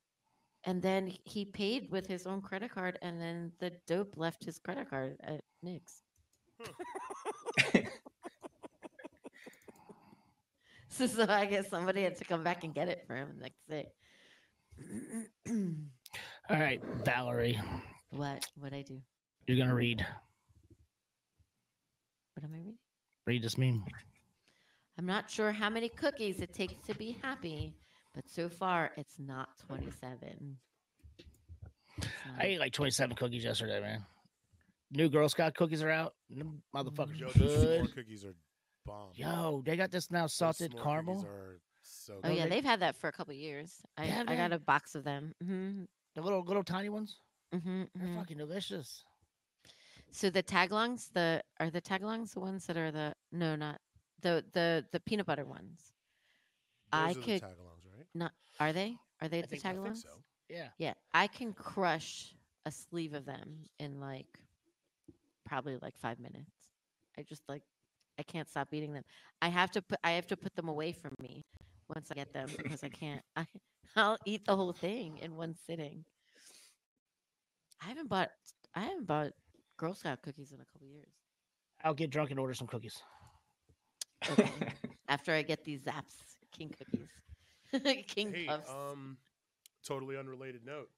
and 0.65 0.81
then 0.81 1.13
he 1.23 1.45
paid 1.45 1.91
with 1.91 2.07
his 2.07 2.25
own 2.25 2.41
credit 2.41 2.71
card, 2.71 2.97
and 3.01 3.21
then 3.21 3.51
the 3.59 3.71
dope 3.87 4.15
left 4.17 4.43
his 4.43 4.57
credit 4.57 4.89
card 4.89 5.17
at 5.23 5.41
Nick's. 5.61 6.01
so, 10.89 11.05
so 11.07 11.25
I 11.29 11.45
guess 11.45 11.69
somebody 11.69 12.03
had 12.03 12.15
to 12.17 12.25
come 12.25 12.43
back 12.43 12.63
and 12.63 12.73
get 12.73 12.87
it 12.87 13.03
for 13.05 13.15
him 13.15 13.29
the 13.35 13.43
next 13.43 13.67
day. 13.69 13.85
All 16.49 16.59
right, 16.59 16.81
Valerie, 17.03 17.59
what? 18.09 18.45
What 18.57 18.73
I 18.73 18.81
do? 18.81 18.99
you're 19.47 19.57
gonna 19.57 19.75
read. 19.75 20.05
What 22.33 22.43
am 22.43 22.53
I 22.53 22.57
reading? 22.57 22.77
Read 23.25 23.43
this 23.43 23.57
meme. 23.57 23.85
I'm 24.97 25.05
not 25.05 25.29
sure 25.29 25.51
how 25.51 25.69
many 25.69 25.89
cookies 25.89 26.39
it 26.39 26.53
takes 26.53 26.75
to 26.87 26.95
be 26.95 27.17
happy, 27.21 27.75
but 28.15 28.27
so 28.29 28.49
far 28.49 28.91
it's 28.97 29.15
not 29.19 29.49
27. 29.67 30.57
It's 31.97 32.07
I 32.39 32.43
ate 32.45 32.59
like 32.59 32.73
27 32.73 33.15
cookies 33.15 33.43
yesterday, 33.43 33.79
man. 33.79 34.05
New 34.91 35.09
Girl 35.09 35.27
Scout 35.29 35.55
cookies 35.55 35.81
are 35.83 35.89
out. 35.89 36.13
and 36.29 36.39
Them 36.39 36.61
motherfuckers 36.75 37.19
Yo, 37.19 37.27
are 37.27 37.33
good. 37.33 37.95
cookies 37.95 38.25
are 38.25 38.33
bomb. 38.85 39.09
Yo, 39.15 39.61
they 39.65 39.75
got 39.77 39.91
this 39.91 40.11
now 40.11 40.27
salted 40.27 40.73
caramel. 40.81 41.25
so 41.81 42.19
Oh 42.23 42.29
yeah, 42.29 42.43
they- 42.43 42.49
they've 42.49 42.63
had 42.65 42.79
that 42.81 42.95
for 42.95 43.07
a 43.07 43.11
couple 43.11 43.33
years. 43.33 43.81
I, 43.97 44.05
Yeah, 44.05 44.23
I 44.27 44.35
got 44.35 44.53
a 44.53 44.59
box 44.59 44.95
of 44.95 45.03
them. 45.03 45.33
hmm 45.43 45.83
The 46.15 46.21
little 46.21 46.43
little 46.43 46.63
tiny 46.63 46.89
ones. 46.89 47.19
Mm-hmm, 47.53 47.83
They're 47.95 48.15
fucking 48.17 48.37
delicious. 48.37 49.03
So 50.11 50.29
the 50.29 50.43
Tagalongs, 50.43 51.11
the 51.13 51.41
are 51.59 51.69
the 51.69 51.81
Tagalongs 51.81 52.33
the 52.33 52.39
ones 52.39 52.65
that 52.67 52.77
are 52.77 52.91
the 52.91 53.13
no, 53.31 53.55
not 53.55 53.79
the 54.21 54.43
the 54.53 54.85
the 54.91 54.99
peanut 54.99 55.25
butter 55.25 55.45
ones. 55.45 55.93
I 56.91 57.13
Those 57.13 57.17
are 57.17 57.25
could 57.25 57.41
right? 58.15 58.31
are 58.59 58.73
they 58.73 58.97
are 59.21 59.27
they 59.27 59.39
I 59.39 59.41
the 59.41 59.47
think- 59.47 59.65
I 59.65 59.73
think 59.73 59.97
so. 59.97 60.09
Yeah. 60.49 60.67
Yeah, 60.77 60.93
I 61.13 61.27
can 61.27 61.53
crush 61.53 62.33
a 62.65 62.71
sleeve 62.71 63.13
of 63.13 63.25
them 63.25 63.57
in 63.79 63.99
like 63.99 64.27
probably 65.45 65.77
like 65.81 65.97
five 65.97 66.19
minutes. 66.19 66.51
I 67.17 67.23
just 67.23 67.41
like 67.47 67.63
I 68.19 68.23
can't 68.23 68.49
stop 68.49 68.69
eating 68.71 68.93
them. 68.93 69.03
I 69.41 69.49
have 69.49 69.71
to 69.71 69.81
put 69.81 69.99
I 70.03 70.11
have 70.11 70.27
to 70.27 70.37
put 70.37 70.55
them 70.55 70.67
away 70.69 70.91
from 70.91 71.13
me 71.21 71.43
once 71.93 72.09
I 72.11 72.15
get 72.15 72.33
them 72.33 72.47
because 72.57 72.83
I 72.83 72.89
can't. 72.89 73.21
I 73.35 73.45
I'll 73.95 74.17
eat 74.25 74.45
the 74.45 74.55
whole 74.55 74.73
thing 74.73 75.17
in 75.19 75.35
one 75.35 75.55
sitting. 75.67 76.05
I 77.83 77.87
haven't 77.87 78.09
bought 78.09 78.29
I 78.75 78.81
haven't 78.81 79.07
bought 79.07 79.31
Girl 79.77 79.93
Scout 79.93 80.21
cookies 80.21 80.51
in 80.51 80.59
a 80.61 80.65
couple 80.73 80.87
years. 80.87 81.13
I'll 81.83 81.93
get 81.93 82.09
drunk 82.09 82.31
and 82.31 82.39
order 82.39 82.53
some 82.53 82.67
cookies. 82.67 83.01
Okay. 84.29 84.49
After 85.07 85.33
I 85.33 85.41
get 85.43 85.63
these 85.63 85.81
Zapp's 85.83 86.15
King 86.57 86.73
cookies, 86.77 87.09
King 88.07 88.33
Hey, 88.33 88.45
Puffs. 88.45 88.69
um, 88.69 89.17
totally 89.85 90.17
unrelated 90.17 90.65
note. 90.65 90.89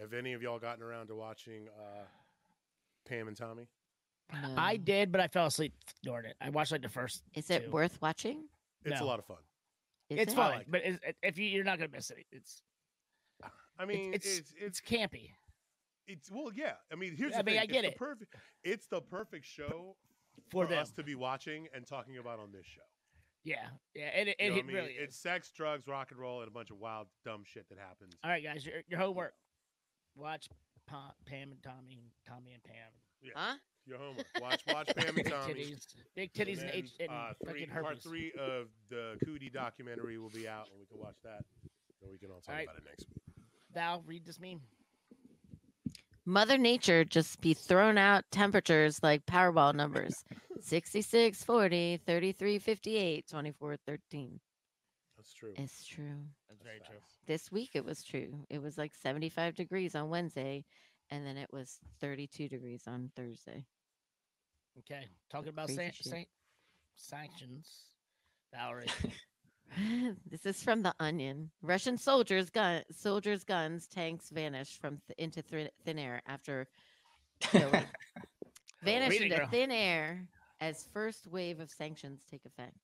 Have 0.00 0.12
any 0.14 0.32
of 0.32 0.42
y'all 0.42 0.58
gotten 0.58 0.82
around 0.82 1.08
to 1.08 1.14
watching 1.14 1.68
uh, 1.68 2.04
Pam 3.06 3.28
and 3.28 3.36
Tommy? 3.36 3.66
I 4.56 4.76
did, 4.78 5.12
but 5.12 5.20
I 5.20 5.28
fell 5.28 5.46
asleep 5.46 5.74
during 6.02 6.24
it. 6.26 6.36
I 6.40 6.48
watched 6.48 6.72
like 6.72 6.80
the 6.82 6.88
first. 6.88 7.22
Is 7.34 7.50
it 7.50 7.66
two. 7.66 7.70
worth 7.70 8.00
watching? 8.00 8.44
It's 8.84 9.00
a 9.00 9.04
lot 9.04 9.18
of 9.18 9.26
fun. 9.26 9.36
Is 10.08 10.18
It's 10.20 10.32
it? 10.32 10.36
fine, 10.36 10.50
like 10.52 10.60
it. 10.62 10.70
but 10.70 10.80
it's, 10.84 10.98
if 11.22 11.38
you 11.38 11.44
you're 11.44 11.64
not 11.64 11.78
gonna 11.78 11.90
miss 11.92 12.10
it, 12.10 12.24
it's 12.32 12.62
I 13.78 13.84
mean, 13.84 14.14
it's 14.14 14.26
it's 14.26 14.38
it's, 14.38 14.52
it's, 14.60 14.80
campy. 14.80 15.30
it's 16.06 16.30
well, 16.30 16.50
yeah. 16.54 16.72
I 16.90 16.96
mean, 16.96 17.14
here's 17.16 17.34
I 17.34 17.38
the 17.38 17.44
mean, 17.44 17.54
thing. 17.56 17.62
I 17.62 17.66
get 17.66 17.84
it's 17.84 17.94
it. 17.94 17.98
The 17.98 18.04
perfect, 18.04 18.36
it's 18.64 18.86
the 18.86 19.00
perfect 19.00 19.44
show 19.46 19.96
For 20.50 20.66
for, 20.66 20.74
us 20.74 20.90
to 20.92 21.02
be 21.02 21.14
watching 21.14 21.68
and 21.74 21.86
talking 21.86 22.18
about 22.18 22.38
on 22.38 22.52
this 22.52 22.64
show. 22.66 22.80
Yeah, 23.44 23.56
yeah, 23.94 24.10
and 24.14 24.28
it, 24.28 24.36
You 24.38 24.50
know 24.50 24.54
what 24.54 24.58
it 24.58 24.62
I 24.62 24.66
mean? 24.66 24.76
really 24.76 24.92
It's 24.92 25.16
is. 25.16 25.20
sex, 25.20 25.50
drugs, 25.50 25.86
rock 25.88 26.10
and 26.12 26.20
roll, 26.20 26.40
and 26.40 26.48
a 26.48 26.52
bunch 26.52 26.70
of 26.70 26.78
wild, 26.78 27.08
dumb 27.24 27.42
shit 27.44 27.68
that 27.70 27.78
happens. 27.78 28.14
All 28.22 28.30
right, 28.30 28.42
guys, 28.42 28.64
your, 28.64 28.76
your 28.88 29.00
homework: 29.00 29.34
watch 30.16 30.48
Pa- 30.86 31.14
Pam 31.26 31.50
and 31.50 31.62
Tommy, 31.62 31.94
and 31.98 32.06
Tommy 32.28 32.52
and 32.52 32.62
Pam. 32.62 33.34
Huh? 33.34 33.54
Your 33.84 33.98
homework. 33.98 34.26
Watch, 34.40 34.62
watch 34.68 34.88
Pam 34.96 35.06
and 35.08 35.16
Big 35.16 35.30
Tommy. 35.30 35.54
titties, 35.54 35.86
big 36.14 36.32
titties, 36.32 36.60
and, 36.60 36.68
then, 36.68 36.74
H- 36.74 36.92
and 37.00 37.10
uh, 37.10 37.32
three, 37.44 37.66
fucking 37.66 37.82
part 37.82 38.00
three 38.02 38.32
of 38.38 38.68
the 38.90 39.16
Coodie 39.26 39.52
documentary 39.52 40.18
will 40.18 40.30
be 40.30 40.46
out, 40.46 40.68
and 40.70 40.78
we 40.78 40.86
can 40.86 40.98
watch 41.00 41.16
that. 41.24 41.42
So 42.00 42.06
we 42.10 42.18
can 42.18 42.30
all 42.30 42.36
talk 42.40 42.50
All 42.50 42.54
right. 42.54 42.64
about 42.64 42.76
it 42.78 42.84
next 42.84 43.08
week. 43.08 43.18
Val, 43.74 44.02
read 44.06 44.24
this 44.24 44.38
meme. 44.38 44.60
Mother 46.24 46.56
Nature 46.56 47.04
just 47.04 47.40
be 47.40 47.54
throwing 47.54 47.98
out 47.98 48.24
temperatures 48.30 49.02
like 49.02 49.26
Powerball 49.26 49.74
numbers 49.74 50.24
66, 50.60 51.42
40, 51.42 52.00
33, 52.06 52.58
58, 52.58 53.26
24, 53.28 53.76
13. 53.86 54.40
That's 55.16 55.32
true. 55.32 55.52
It's 55.56 55.84
true. 55.84 56.14
That's 56.48 56.62
very 56.62 56.80
true. 56.86 56.98
This 57.26 57.50
week 57.50 57.70
it 57.74 57.84
was 57.84 58.02
true. 58.02 58.44
It 58.50 58.62
was 58.62 58.78
like 58.78 58.94
75 58.94 59.54
degrees 59.54 59.94
on 59.94 60.08
Wednesday, 60.08 60.64
and 61.10 61.26
then 61.26 61.36
it 61.36 61.48
was 61.52 61.78
32 62.00 62.48
degrees 62.48 62.82
on 62.86 63.10
Thursday. 63.16 63.64
Okay, 64.78 65.06
talking 65.30 65.48
about 65.50 65.68
san- 65.68 65.92
san- 66.00 66.26
sanctions, 66.96 67.90
Valerie. 68.54 68.86
this 70.30 70.44
is 70.44 70.62
from 70.62 70.82
the 70.82 70.94
Onion. 71.00 71.50
Russian 71.62 71.96
soldiers 71.96 72.50
gun 72.50 72.82
soldiers 72.94 73.44
guns 73.44 73.86
tanks 73.86 74.30
vanish 74.30 74.78
from 74.78 75.00
th- 75.06 75.18
into 75.18 75.42
thin 75.42 75.68
thin 75.84 75.98
air 75.98 76.22
after 76.26 76.68
vanish 78.82 79.20
into 79.20 79.36
girl. 79.36 79.48
thin 79.48 79.70
air 79.70 80.26
as 80.60 80.86
first 80.92 81.26
wave 81.26 81.60
of 81.60 81.70
sanctions 81.70 82.22
take 82.30 82.44
effect. 82.44 82.76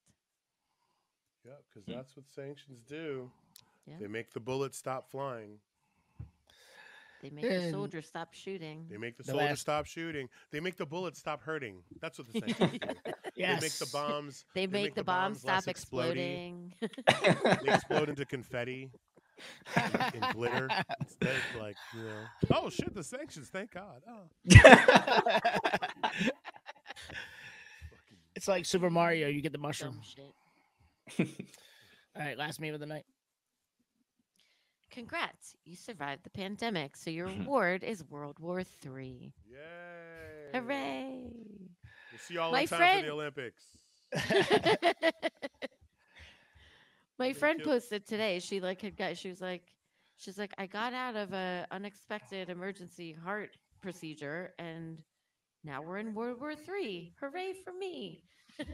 Yeah, 1.44 1.52
because 1.68 1.86
hmm. 1.86 1.92
that's 1.92 2.16
what 2.16 2.28
sanctions 2.28 2.82
do. 2.88 3.30
Yeah. 3.86 3.94
They 4.00 4.09
make 4.09 4.32
the 4.32 4.40
bullets 4.40 4.76
stop 4.76 5.10
flying. 5.10 5.59
They 7.23 7.31
make 7.31 7.43
the 7.45 7.61
And- 7.62 7.73
soldiers 7.73 8.07
stop 8.07 8.32
shooting. 8.32 8.86
They 8.89 8.97
make 8.97 9.16
the, 9.16 9.23
The 9.24 9.31
soldiers 9.32 9.49
last- 9.51 9.61
stop 9.61 9.86
shooting. 9.86 10.28
They 10.53 10.61
make 10.61 10.77
the 10.77 10.86
bullets 10.86 11.19
stop 11.19 11.43
hurting. 11.43 11.82
That's 12.01 12.19
what 12.19 12.32
the 12.32 12.40
sanctions 12.40 12.70
do. 12.81 13.12
Yes. 13.36 13.61
They 13.61 13.66
make 13.66 13.73
the 13.78 13.90
bombs. 13.93 14.45
They 14.55 14.66
make, 14.66 14.95
the, 14.95 15.05
bombs, 15.05 15.45
less 15.45 15.62
stop 15.65 15.69
exploding. 15.70 16.73
they 16.81 17.73
explode 17.73 18.09
into 18.09 18.24
confetti 18.24 18.90
and, 19.77 20.15
and 20.15 20.35
glitter 20.35 20.69
instead. 21.01 21.36
Like 21.61 21.77
you 21.95 22.03
know, 22.03 22.57
oh 22.57 22.69
shit, 22.70 22.95
the 22.95 23.05
sanctions. 23.05 23.49
Thank 23.49 23.73
God. 23.73 24.03
Oh. 24.09 24.28
It's 28.35 28.47
like 28.47 28.65
Super 28.66 28.89
Mario. 28.89 29.27
You 29.28 29.40
get 29.40 29.51
the 29.51 29.59
mushroom. 29.59 29.95
Dumb 29.95 30.03
shit. 31.19 31.28
All 32.16 32.23
right, 32.23 32.39
last 32.39 32.61
meme 32.61 32.73
of 32.74 32.78
the 32.81 32.86
night. 32.86 33.05
Congrats, 34.90 35.55
you 35.65 35.77
survived 35.77 36.24
the 36.24 36.31
pandemic, 36.31 36.97
so 36.97 37.10
your 37.10 37.27
reward 37.39 37.85
is 37.85 38.02
World 38.09 38.39
War 38.39 38.62
Three. 38.65 39.32
Yay! 39.51 40.59
Hooray! 40.59 41.31
We'll 42.10 42.19
see 42.27 42.35
y'all 42.35 42.52
My 42.52 42.62
in 42.62 42.69
time 42.69 42.78
friend- 42.78 43.01
for 43.01 43.06
the 43.06 43.12
Olympics. 43.12 43.65
My 47.19 47.27
Thank 47.27 47.36
friend 47.39 47.59
you. 47.60 47.65
posted 47.66 48.06
today. 48.06 48.39
She 48.39 48.60
like 48.60 48.81
had 48.82 48.97
got. 48.97 49.16
She 49.16 49.28
was 49.28 49.40
like, 49.40 49.62
she's 50.19 50.39
like, 50.39 50.55
I 50.56 50.66
got 50.66 50.94
out 50.94 51.16
of 51.16 51.32
a 51.32 51.66
unexpected 51.70 52.48
emergency 52.48 53.12
heart 53.12 53.51
procedure, 53.82 54.55
and 54.59 54.98
now 55.65 55.82
we're 55.82 55.98
in 55.98 56.15
World 56.15 56.40
War 56.40 56.55
Three. 56.55 57.12
Hooray 57.20 57.55
for 57.65 57.73
me! 57.73 58.23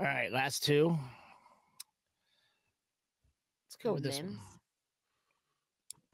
All 0.00 0.06
right, 0.06 0.30
last 0.30 0.64
two. 0.64 0.96
Let's 3.78 3.84
go 3.84 3.94
with 3.94 4.02
this 4.02 4.16
one. 4.18 4.40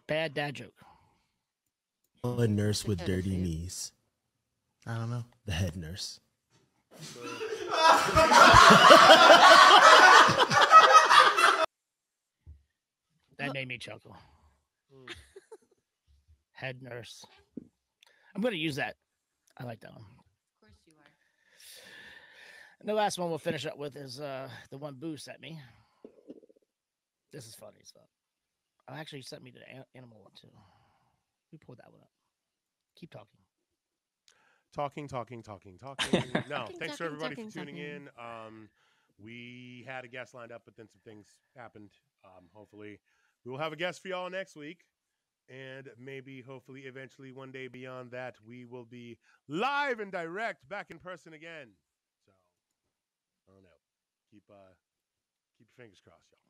Bad 0.07 0.35
dad 0.35 0.55
joke. 0.55 0.75
A 2.23 2.47
nurse 2.47 2.85
with 2.85 2.99
Think 2.99 3.07
they're 3.07 3.17
the 3.17 3.23
dirty 3.23 3.31
same. 3.37 3.43
knees. 3.43 3.93
I 4.87 4.97
don't 4.97 5.09
know. 5.09 5.25
The 5.47 5.53
head 5.53 5.75
nurse. 5.75 6.21
That 13.39 13.53
made 13.53 13.69
me 13.69 13.79
chuckle. 13.79 14.17
Head 16.53 16.83
nurse. 16.83 17.25
I'm 18.35 18.43
going 18.43 18.53
to 18.53 18.59
use 18.59 18.77
that. 18.77 18.95
I 19.59 19.65
like 19.65 19.81
that 19.81 19.93
one. 19.93 20.03
Of 20.03 20.61
course 20.61 20.79
you 20.87 20.93
are. 20.93 21.11
And 22.81 22.89
the 22.89 22.95
last 22.95 23.19
one 23.19 23.29
we'll 23.29 23.39
finish 23.39 23.67
up 23.67 23.77
with 23.79 23.97
is 23.97 24.21
uh 24.21 24.49
the 24.71 24.79
one 24.79 24.95
Boo 24.95 25.17
sent 25.17 25.41
me. 25.41 25.59
This 27.35 27.47
is 27.49 27.55
funny 27.57 27.81
stuff. 27.83 28.09
Oh, 28.89 28.95
actually, 28.95 29.23
sent 29.23 29.43
me 29.43 29.51
the 29.51 29.61
animal 29.99 30.21
one 30.23 30.33
too. 30.41 30.49
We 31.51 31.59
pulled 31.59 31.79
that 31.79 31.91
one 31.91 32.01
up. 32.01 32.11
Keep 32.97 33.11
talking. 33.11 33.41
Talking, 34.73 35.09
talking, 35.09 35.43
talking, 35.43 35.79
talking. 35.83 36.31
no, 36.49 36.57
Talking, 36.59 36.77
thanks 36.79 36.97
for 36.97 37.05
everybody 37.05 37.35
talking, 37.35 37.51
for 37.51 37.59
tuning 37.59 37.77
talking. 37.77 37.91
in. 37.91 38.09
Um, 38.19 38.69
we 39.19 39.85
had 39.87 40.05
a 40.05 40.09
guest 40.09 40.35
lined 40.35 40.53
up, 40.53 40.63
but 40.65 40.77
then 40.77 40.87
some 40.89 41.01
things 41.05 41.27
happened. 41.57 41.91
Um, 42.25 42.45
hopefully, 42.53 43.01
we 43.45 43.51
will 43.51 43.59
have 43.59 43.73
a 43.73 43.77
guest 43.77 44.01
for 44.03 44.09
y'all 44.09 44.31
next 44.31 44.55
week, 44.57 44.85
and 45.49 45.89
maybe, 45.99 46.41
hopefully, 46.41 46.83
eventually, 46.83 47.33
one 47.33 47.51
day 47.51 47.67
beyond 47.69 48.11
that, 48.13 48.37
we 48.47 48.65
will 48.65 48.85
be 48.85 49.19
live 49.49 49.99
and 49.99 50.13
direct, 50.13 50.69
back 50.69 50.91
in 50.91 50.99
person 50.99 51.33
again. 51.33 51.69
So, 52.25 52.33
I 53.49 53.55
don't 53.55 53.63
know. 53.63 53.79
Keep 54.31 54.45
uh, 54.51 54.75
keep 55.59 55.69
your 55.77 55.85
fingers 55.85 56.01
crossed, 56.03 56.27
y'all. 56.31 56.44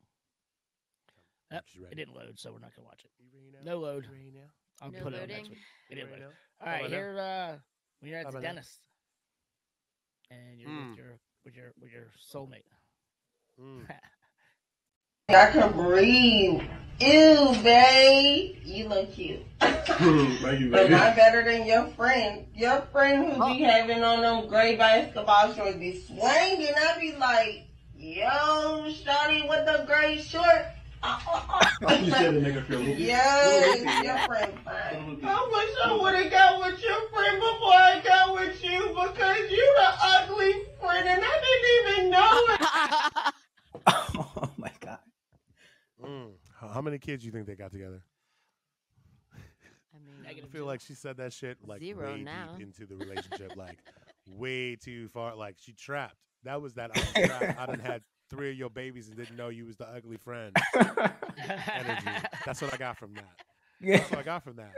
Yep, 1.55 1.63
She's 1.71 1.81
ready. 1.81 1.93
It 1.93 1.95
didn't 1.95 2.15
load, 2.15 2.37
so 2.37 2.51
we're 2.51 2.59
not 2.59 2.75
gonna 2.75 2.85
watch 2.85 3.01
it. 3.05 3.11
You 3.17 3.29
ready 3.33 3.49
now? 3.65 3.71
No 3.71 3.79
load. 3.79 4.03
You 4.03 4.11
ready 4.11 4.31
now? 4.35 4.41
I'll 4.81 4.91
No 4.91 4.99
put 4.99 5.13
it 5.13 5.21
on 5.21 5.27
next 5.29 5.47
week. 5.49 5.59
It 5.89 5.95
didn't 5.95 6.11
load. 6.11 6.21
All 6.59 6.67
right, 6.67 6.79
about 6.81 6.89
here 6.89 7.17
uh 7.17 7.55
when 8.01 8.09
you're 8.11 8.19
at 8.19 8.23
the 8.25 8.29
about 8.29 8.41
now? 8.43 8.47
dentist 8.49 8.79
and 10.29 10.59
you're 10.59 10.69
Mm. 10.69 10.89
with 10.89 10.97
your 10.97 11.19
with 11.45 11.55
your 11.55 11.71
with 11.79 11.91
your 11.93 12.07
soulmate. 12.33 12.67
Mm. 13.57 13.87
I 15.29 15.49
can 15.51 15.71
breathe. 15.71 16.61
Ew, 16.99 17.55
babe. 17.63 18.57
You 18.65 18.87
look 18.89 19.13
cute. 19.13 19.39
Thank 19.61 20.59
you, 20.59 20.69
But 20.71 20.83
baby. 20.83 20.89
not 20.89 21.15
better 21.15 21.41
than 21.43 21.65
your 21.65 21.87
friend. 21.87 22.47
Your 22.53 22.81
friend 22.91 23.31
who 23.33 23.45
be 23.53 23.61
having 23.61 24.03
on 24.03 24.21
them 24.21 24.49
gray 24.49 24.75
basketball 24.75 25.53
shorts 25.53 25.77
be 25.77 26.01
swinging. 26.01 26.73
I 26.75 26.97
be 26.99 27.15
like, 27.15 27.63
yo, 27.95 28.87
shawty 28.91 29.47
with 29.47 29.65
the 29.65 29.85
gray 29.87 30.17
short. 30.19 30.65
You 32.05 32.11
said 32.11 32.35
the 32.35 32.39
nigga 32.39 32.65
feel 32.65 32.79
loopy. 32.79 33.03
Yes, 33.03 34.03
your 34.03 34.17
friend 34.27 34.53
fine. 34.63 35.19
I 35.23 35.49
wish 35.51 35.75
I 35.85 35.97
would 36.01 36.15
have 36.15 36.31
got 36.31 36.59
with 36.59 36.83
your 36.83 37.09
friend 37.09 37.35
before 37.39 37.73
I 37.73 38.01
got 38.03 38.33
with 38.33 38.63
you 38.63 38.87
because 38.89 39.51
you 39.51 39.75
the 39.77 39.89
ugly 40.01 40.53
friend 40.79 41.07
and 41.07 41.21
I 41.23 41.41
didn't 41.43 41.99
even 41.99 42.11
know 42.11 42.31
it. 42.49 43.33
oh 44.37 44.49
my 44.57 44.71
god. 44.79 44.99
Mm. 46.03 46.31
How, 46.59 46.67
how 46.69 46.81
many 46.81 46.97
kids 46.97 47.23
do 47.23 47.27
you 47.27 47.31
think 47.31 47.45
they 47.47 47.55
got 47.55 47.71
together? 47.71 48.03
I 49.33 49.97
mean, 50.05 50.15
I 50.23 50.27
Negative 50.27 50.49
feel 50.49 50.65
like 50.65 50.81
she 50.81 50.93
said 50.93 51.17
that 51.17 51.33
shit 51.33 51.57
like 51.65 51.81
Zero 51.81 52.13
way 52.13 52.21
now. 52.21 52.55
deep 52.57 52.67
into 52.67 52.85
the 52.85 52.95
relationship, 52.95 53.53
like 53.55 53.79
way 54.27 54.75
too 54.75 55.07
far. 55.09 55.35
Like 55.35 55.55
she 55.59 55.73
trapped. 55.73 56.17
That 56.43 56.61
was 56.61 56.73
that. 56.75 56.91
I'm 57.15 57.27
trapped. 57.27 57.59
I 57.59 57.65
done 57.65 57.79
had 57.79 58.01
three 58.35 58.51
of 58.51 58.57
your 58.57 58.69
babies 58.69 59.07
and 59.07 59.17
didn't 59.17 59.35
know 59.37 59.49
you 59.49 59.65
was 59.65 59.77
the 59.77 59.87
ugly 59.87 60.17
friend. 60.17 60.55
Energy. 60.75 62.07
That's 62.45 62.61
what 62.61 62.73
I 62.73 62.77
got 62.77 62.97
from 62.97 63.13
that. 63.15 63.35
That's 63.81 64.09
what 64.11 64.19
I 64.19 64.23
got 64.23 64.43
from 64.43 64.55
that. 64.57 64.71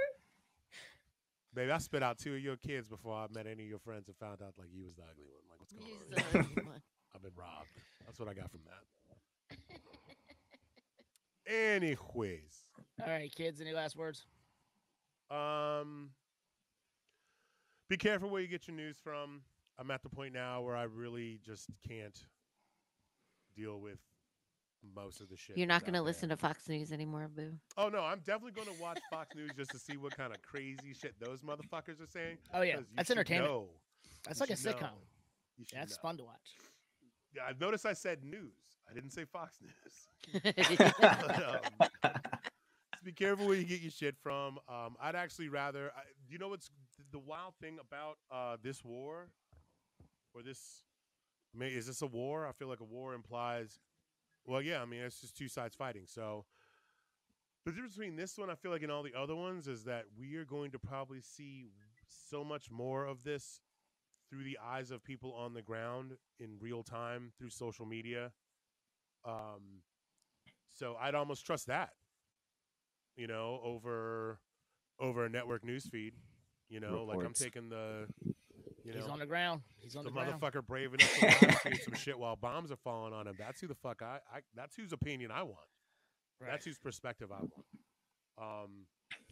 Baby, 1.54 1.72
I 1.72 1.78
spit 1.80 2.04
out 2.04 2.18
two 2.20 2.36
of 2.36 2.40
your 2.42 2.56
kids 2.58 2.88
before 2.88 3.16
I 3.16 3.26
met 3.34 3.48
any 3.48 3.64
of 3.64 3.70
your 3.70 3.80
friends 3.80 4.08
and 4.08 4.16
found 4.18 4.42
out 4.42 4.54
like 4.58 4.68
you 4.72 4.84
was 4.84 4.96
the 4.96 5.04
ugly 5.04 5.26
one. 5.28 5.42
Like 5.50 5.60
what's 5.60 5.74
going 5.74 5.88
He's 5.88 6.36
on? 6.36 6.42
the 6.44 6.52
ugly 6.52 6.64
one. 6.72 6.82
I've 7.16 7.22
been 7.24 7.32
robbed. 7.36 7.68
That's 8.06 8.20
what 8.20 8.30
I 8.30 8.34
got 8.34 8.52
from 8.52 8.62
that. 8.66 8.84
Anyways, 11.52 12.64
All 13.02 13.08
right, 13.08 13.34
kids, 13.34 13.62
any 13.62 13.72
last 13.72 13.96
words? 13.96 14.26
Um, 15.32 16.10
be 17.90 17.96
careful 17.98 18.30
where 18.30 18.42
you 18.42 18.48
get 18.50 18.68
your 18.68 18.76
news 18.76 18.98
from. 19.02 19.42
I'm 19.80 19.90
at 19.92 20.04
the 20.04 20.10
point 20.10 20.34
now 20.34 20.62
where 20.62 20.76
I 20.76 20.84
really 20.84 21.40
just 21.46 21.70
can't 21.88 22.20
deal 23.58 23.80
with 23.80 23.98
most 24.96 25.20
of 25.22 25.30
the 25.30 25.36
shit. 25.36 25.58
You're 25.58 25.68
not 25.68 25.82
going 25.82 25.94
to 25.96 26.02
listen 26.02 26.30
to 26.30 26.38
Fox 26.38 26.70
News 26.70 26.92
anymore, 26.92 27.30
Boo. 27.36 27.52
Oh 27.78 27.90
no, 27.90 28.02
I'm 28.04 28.20
definitely 28.20 28.52
going 28.52 28.68
to 28.74 28.82
watch 28.82 29.00
Fox 29.10 29.36
News 29.36 29.52
just 29.58 29.72
to 29.72 29.80
see 29.80 29.98
what 29.98 30.16
kind 30.16 30.34
of 30.34 30.42
crazy 30.42 30.94
shit 31.00 31.16
those 31.20 31.42
motherfuckers 31.42 32.02
are 32.02 32.08
saying. 32.08 32.38
Oh 32.54 32.62
yeah, 32.62 32.78
that's 32.96 33.08
should 33.08 33.18
entertainment. 33.18 33.52
know. 33.52 33.70
That's 34.26 34.40
You 34.40 34.44
like 34.46 34.50
a 34.52 34.54
sitcom. 34.62 34.82
know. 34.82 34.88
You 35.58 35.66
should 35.70 35.80
That's 35.80 35.94
know. 35.98 36.02
fun 36.02 36.18
to 36.18 36.24
watch. 36.26 36.56
Yeah, 37.36 37.42
I've 37.50 37.60
noticed 37.60 37.86
I 37.86 37.94
said 37.94 38.24
news. 38.24 38.54
I 38.90 38.94
didn't 38.94 39.10
say 39.12 39.26
Fox 39.26 39.58
News. 40.34 40.44
yeah, 40.56 41.58
um, 42.04 42.12
be 43.04 43.12
careful 43.12 43.48
where 43.48 43.56
you 43.56 43.64
get 43.64 43.82
your 43.82 43.92
shit 43.92 44.16
from. 44.22 44.60
Um, 44.70 44.96
I'd 45.02 45.16
actually 45.16 45.50
rather. 45.50 45.92
I, 45.98 46.02
you 46.30 46.38
know 46.38 46.50
what's 46.50 46.70
the 47.12 47.20
wild 47.20 47.54
thing 47.62 47.78
about 47.82 48.18
uh, 48.32 48.58
this 48.62 48.84
war, 48.84 49.30
or 50.34 50.44
this? 50.44 50.84
I 51.53 51.57
mean, 51.57 51.72
is 51.72 51.88
this 51.88 52.02
a 52.02 52.07
war? 52.07 52.48
I 52.48 52.52
feel 52.52 52.68
like 52.68 52.82
a 52.82 52.86
war 52.86 53.14
implies. 53.14 53.80
Well, 54.45 54.61
yeah. 54.61 54.82
I 54.82 54.86
mean, 54.86 55.02
it's 55.02 55.22
just 55.22 55.36
two 55.36 55.48
sides 55.48 55.76
fighting. 55.76 56.03
So 56.06 56.45
the 57.65 57.72
difference 57.72 57.95
between 57.95 58.15
this 58.15 58.38
one, 58.38 58.49
I 58.49 58.56
feel 58.56 58.72
like, 58.72 58.84
and 58.84 58.91
all 58.91 59.03
the 59.03 59.18
other 59.18 59.36
ones, 59.36 59.68
is 59.68 59.84
that 59.86 60.06
we 60.18 60.36
are 60.36 60.45
going 60.45 60.72
to 60.72 60.80
probably 60.80 61.22
see 61.22 61.68
so 62.07 62.44
much 62.44 62.72
more 62.72 63.06
of 63.06 63.24
this 63.24 63.61
through 64.30 64.44
the 64.44 64.57
eyes 64.64 64.91
of 64.91 65.03
people 65.03 65.34
on 65.34 65.53
the 65.53 65.61
ground 65.61 66.14
in 66.40 66.57
real 66.60 66.84
time 66.84 67.32
through 67.38 67.49
social 67.49 67.86
media. 67.86 68.32
Um, 69.26 69.82
so 70.74 70.95
I'd 70.99 71.15
almost 71.15 71.45
trust 71.45 71.68
that, 71.68 71.91
you 73.15 73.28
know, 73.28 73.60
over 73.64 74.40
over 74.99 75.26
a 75.26 75.30
network 75.30 75.64
news 75.64 75.88
feed. 75.88 76.14
You 76.69 76.80
know, 76.82 77.06
like 77.06 77.24
I'm 77.26 77.34
taking 77.34 77.69
the, 77.69 78.07
you 78.88 78.94
He's 78.94 79.08
on 79.08 79.20
the 79.20 79.26
ground. 79.26 79.62
He's 79.80 79.96
on 79.96 80.04
the 80.04 80.10
the, 80.10 80.14
ground. 80.14 80.42
motherfucker 80.42 80.66
brave 80.66 80.94
enough 80.94 81.14
to 81.20 81.52
stream 81.54 81.78
some 81.84 81.94
shit 81.96 82.18
while 82.18 82.36
bombs 82.36 82.72
are 82.72 82.78
falling 82.78 83.14
on 83.14 83.28
him. 83.28 83.36
That's 83.38 83.60
who 83.62 83.68
the 83.68 83.76
fuck 83.76 84.02
I, 84.02 84.20
I 84.34 84.40
that's 84.56 84.76
whose 84.76 84.94
opinion 84.94 85.32
I 85.32 85.44
want. 85.44 85.58
Right. 86.40 86.52
That's 86.52 86.66
whose 86.66 86.78
perspective 86.78 87.30
I 87.32 87.40
want. 87.40 87.54
Um, 88.40 88.70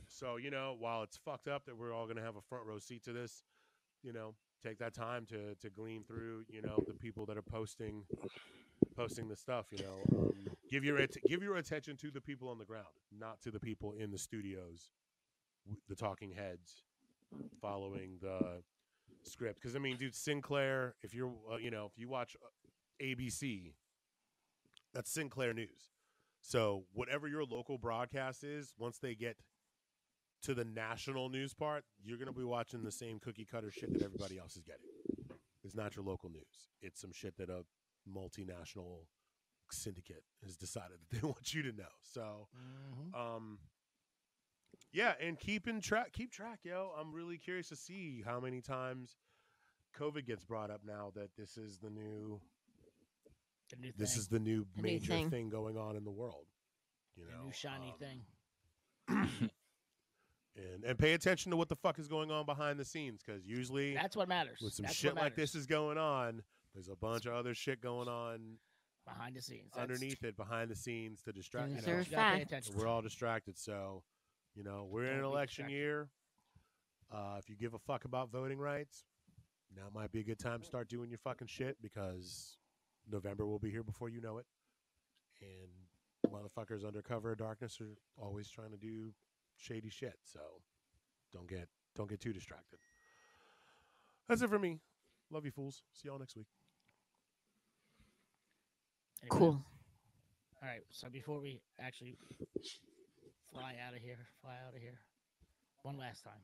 so 0.07 0.38
you 0.38 0.52
know, 0.52 0.76
while 0.77 1.03
it's 1.03 1.18
fucked 1.18 1.48
up 1.48 1.65
that 1.65 1.77
we're 1.77 1.94
all 1.94 2.07
gonna 2.07 2.22
have 2.23 2.36
a 2.36 2.41
front 2.41 2.65
row 2.65 2.80
seat 2.80 3.03
to 3.06 3.14
this, 3.14 3.44
you 4.03 4.14
know, 4.14 4.36
take 4.64 4.77
that 4.80 4.94
time 4.94 5.26
to 5.27 5.56
to 5.56 5.69
glean 5.69 6.03
through, 6.03 6.44
you 6.49 6.61
know, 6.61 6.84
the 6.88 6.94
people 6.94 7.26
that 7.27 7.38
are 7.38 7.41
posting 7.44 8.03
posting 8.95 9.27
the 9.27 9.36
stuff. 9.36 9.68
You 9.72 9.80
know, 9.84 10.18
um, 10.19 10.34
give 10.69 10.84
your 10.84 10.98
at- 10.99 11.15
give 11.27 11.41
your 11.44 11.57
attention 11.57 11.98
to 11.98 12.11
the 12.11 12.22
people 12.22 12.49
on 12.49 12.57
the 12.57 12.65
ground, 12.65 12.86
not 13.18 13.41
to 13.44 13.52
the 13.52 13.60
people 13.60 13.94
in 13.94 14.11
the 14.11 14.18
studios, 14.18 14.90
the 15.88 15.95
talking 15.95 16.32
heads, 16.32 16.84
following 17.61 18.18
the 18.22 18.64
script. 19.23 19.60
Because 19.61 19.76
I 19.76 19.80
mean, 19.80 19.98
dude, 19.98 20.15
Sinclair. 20.15 20.95
If 21.03 21.14
you're, 21.14 21.34
uh, 21.52 21.57
you 21.57 21.72
know, 21.72 21.90
if 21.91 21.98
you 21.99 22.10
watch 22.10 22.36
uh, 22.44 23.03
ABC, 23.03 23.73
that's 24.94 25.11
Sinclair 25.11 25.53
News. 25.53 25.91
So 26.41 26.84
whatever 26.94 27.27
your 27.27 27.44
local 27.44 27.77
broadcast 27.77 28.44
is, 28.44 28.73
once 28.77 28.99
they 28.99 29.15
get 29.15 29.38
to 30.44 30.53
the 30.53 30.64
national 30.64 31.30
news 31.30 31.53
part, 31.53 31.84
you're 32.03 32.19
gonna 32.19 32.32
be 32.32 32.44
watching 32.44 32.84
the 32.84 32.91
same 32.91 33.19
cookie 33.19 33.48
cutter 33.49 33.72
shit 33.72 33.91
that 33.94 34.03
everybody 34.03 34.38
else 34.38 34.56
is 34.56 34.64
getting. 34.64 34.86
It's 35.64 35.76
not 35.76 35.95
your 35.95 36.06
local 36.06 36.30
news. 36.30 36.69
It's 36.84 37.02
some 37.02 37.11
shit 37.11 37.38
that 37.38 37.49
a 37.49 37.64
multinational 38.07 39.06
syndicate 39.72 40.23
has 40.44 40.56
decided 40.56 40.98
that 40.99 41.22
they 41.22 41.27
want 41.27 41.53
you 41.53 41.64
to 41.64 41.72
know. 41.72 41.84
So, 42.03 42.48
um, 43.15 43.57
yeah, 44.91 45.14
and 45.22 45.39
keep 45.39 45.68
in 45.68 45.81
track, 45.81 46.11
keep 46.14 46.31
track, 46.31 46.60
yo. 46.64 46.91
I'm 46.99 47.11
really 47.14 47.38
curious 47.38 47.69
to 47.69 47.76
see 47.76 48.23
how 48.26 48.39
many 48.39 48.61
times 48.61 49.15
COVID 49.99 50.26
gets 50.26 50.43
brought 50.43 50.72
up 50.72 50.81
now 50.85 51.11
that 51.15 51.30
this 51.38 51.57
is 51.57 51.77
the 51.80 51.89
new, 51.89 52.39
The 53.72 53.77
new 53.77 53.91
this 53.97 54.14
thing. 54.14 54.19
is 54.19 54.27
the 54.27 54.39
new 54.39 54.65
The 54.76 54.81
new 54.81 54.88
major 54.89 55.07
thing. 55.14 55.30
thing 55.30 55.49
going 55.49 55.77
on 55.77 55.95
in 55.95 56.03
the 56.03 56.11
world. 56.11 56.45
You 57.15 57.26
The 57.26 57.31
know, 57.38 57.45
new 57.45 57.52
shiny 57.53 57.93
um, 57.93 57.97
thing. 57.99 58.22
and 60.57 60.84
and 60.85 60.97
pay 60.97 61.14
attention 61.14 61.52
to 61.52 61.57
what 61.57 61.69
the 61.69 61.76
fuck 61.76 61.99
is 61.99 62.07
going 62.07 62.31
on 62.31 62.45
behind 62.45 62.80
the 62.80 62.85
scenes 62.85 63.22
because 63.26 63.45
usually 63.45 63.93
That's 63.93 64.15
what 64.15 64.27
matters. 64.27 64.60
with 64.61 64.73
some 64.73 64.84
That's 64.85 64.95
shit 64.95 65.15
like 65.15 65.35
this 65.35 65.56
is 65.56 65.65
going 65.65 65.97
on, 65.97 66.41
there's 66.73 66.89
a 66.89 66.95
bunch 66.95 67.26
of 67.26 67.34
other 67.34 67.53
shit 67.53 67.81
going 67.81 68.07
on 68.07 68.57
behind 69.06 69.35
the 69.35 69.41
scenes. 69.41 69.72
That's- 69.76 69.89
underneath 69.89 70.23
it, 70.23 70.35
behind 70.38 70.69
the 70.72 70.76
scenes 70.76 71.22
to 71.23 71.31
distract. 71.31 71.69
You 71.69 71.76
know, 71.76 71.99
you 71.99 72.03
pay 72.06 72.41
attention 72.41 72.76
we're 72.76 72.88
all 72.88 73.02
distracted, 73.02 73.57
so 73.57 74.03
you 74.56 74.64
know 74.64 74.88
we're 74.90 75.03
in 75.03 75.18
Don't 75.18 75.19
an 75.19 75.26
election 75.26 75.69
year. 75.69 76.10
Uh, 77.14 77.36
if 77.38 77.49
you 77.49 77.56
give 77.56 77.73
a 77.73 77.80
fuck 77.80 78.06
about 78.06 78.32
voting 78.32 78.57
rights, 78.57 79.06
now 79.76 79.84
might 79.94 80.11
be 80.11 80.19
a 80.22 80.23
good 80.23 80.40
time 80.40 80.60
to 80.60 80.65
start 80.65 80.90
doing 80.90 81.10
your 81.10 81.19
fucking 81.19 81.48
shit 81.48 81.77
because 81.82 82.57
November 83.11 83.45
will 83.45 83.60
be 83.60 83.69
here 83.69 83.84
before 83.84 84.10
you 84.10 84.22
know 84.22 84.38
it, 84.38 84.45
and 85.41 86.32
motherfuckers 86.34 86.86
under 86.86 87.02
cover 87.02 87.32
of 87.32 87.38
darkness 87.38 87.80
are 87.80 87.95
always 88.18 88.49
trying 88.49 88.72
to 88.72 88.77
do 88.77 89.14
shady 89.57 89.90
shit. 89.90 90.15
So 90.23 90.40
don't 91.34 91.48
get 91.48 91.68
don't 91.95 92.10
get 92.10 92.22
too 92.22 92.34
distracted. 92.34 92.80
That's 94.27 94.41
it 94.41 94.49
for 94.49 94.60
me. 94.60 94.80
Love 95.32 95.45
you 95.45 95.52
fools. 95.52 95.84
See 95.94 96.07
y'all 96.07 96.19
next 96.19 96.36
week. 96.36 96.48
Anybody 99.22 99.40
Cool. 99.40 99.61
All 100.61 100.69
right. 100.69 100.82
So 100.90 101.07
before 101.10 101.40
we 101.40 101.61
actually 101.80 102.18
fly 103.56 103.73
out 103.88 103.95
of 103.95 104.02
here, 104.02 104.19
fly 104.41 104.52
out 104.68 104.76
of 104.76 104.82
here, 104.82 104.99
one 105.84 105.98
last 105.98 106.26
time. 106.26 106.44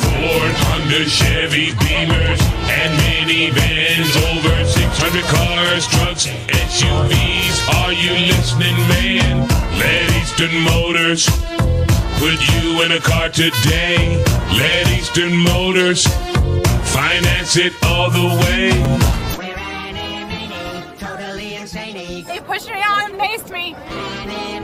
Ford, 0.00 0.54
Honda, 0.64 1.04
Chevy, 1.04 1.72
Beamers, 1.72 2.40
and 2.72 2.90
minivans. 3.04 4.16
Over 4.32 4.64
600 4.64 5.24
cars, 5.24 5.86
trucks, 5.88 6.26
SUVs. 6.72 7.56
Are 7.84 7.92
you 7.92 8.12
listening, 8.32 8.76
man? 8.88 9.46
Let 9.76 10.08
Eastern 10.16 10.56
Motors 10.62 11.28
put 12.16 12.40
you 12.54 12.82
in 12.82 12.92
a 12.92 13.00
car 13.00 13.28
today. 13.28 14.16
Let 14.56 14.88
Eastern 14.88 15.36
Motors 15.36 16.06
finance 16.92 17.56
it 17.56 17.72
all 17.84 18.10
the 18.10 18.28
way. 18.42 18.70
We're 19.38 19.56
any, 19.56 20.98
totally 20.98 21.54
insane. 21.54 22.24
They 22.24 22.40
pushed 22.40 22.68
me 22.68 22.80
out 22.82 23.10
and 23.10 23.18
paced 23.18 23.50
me. 23.50 23.74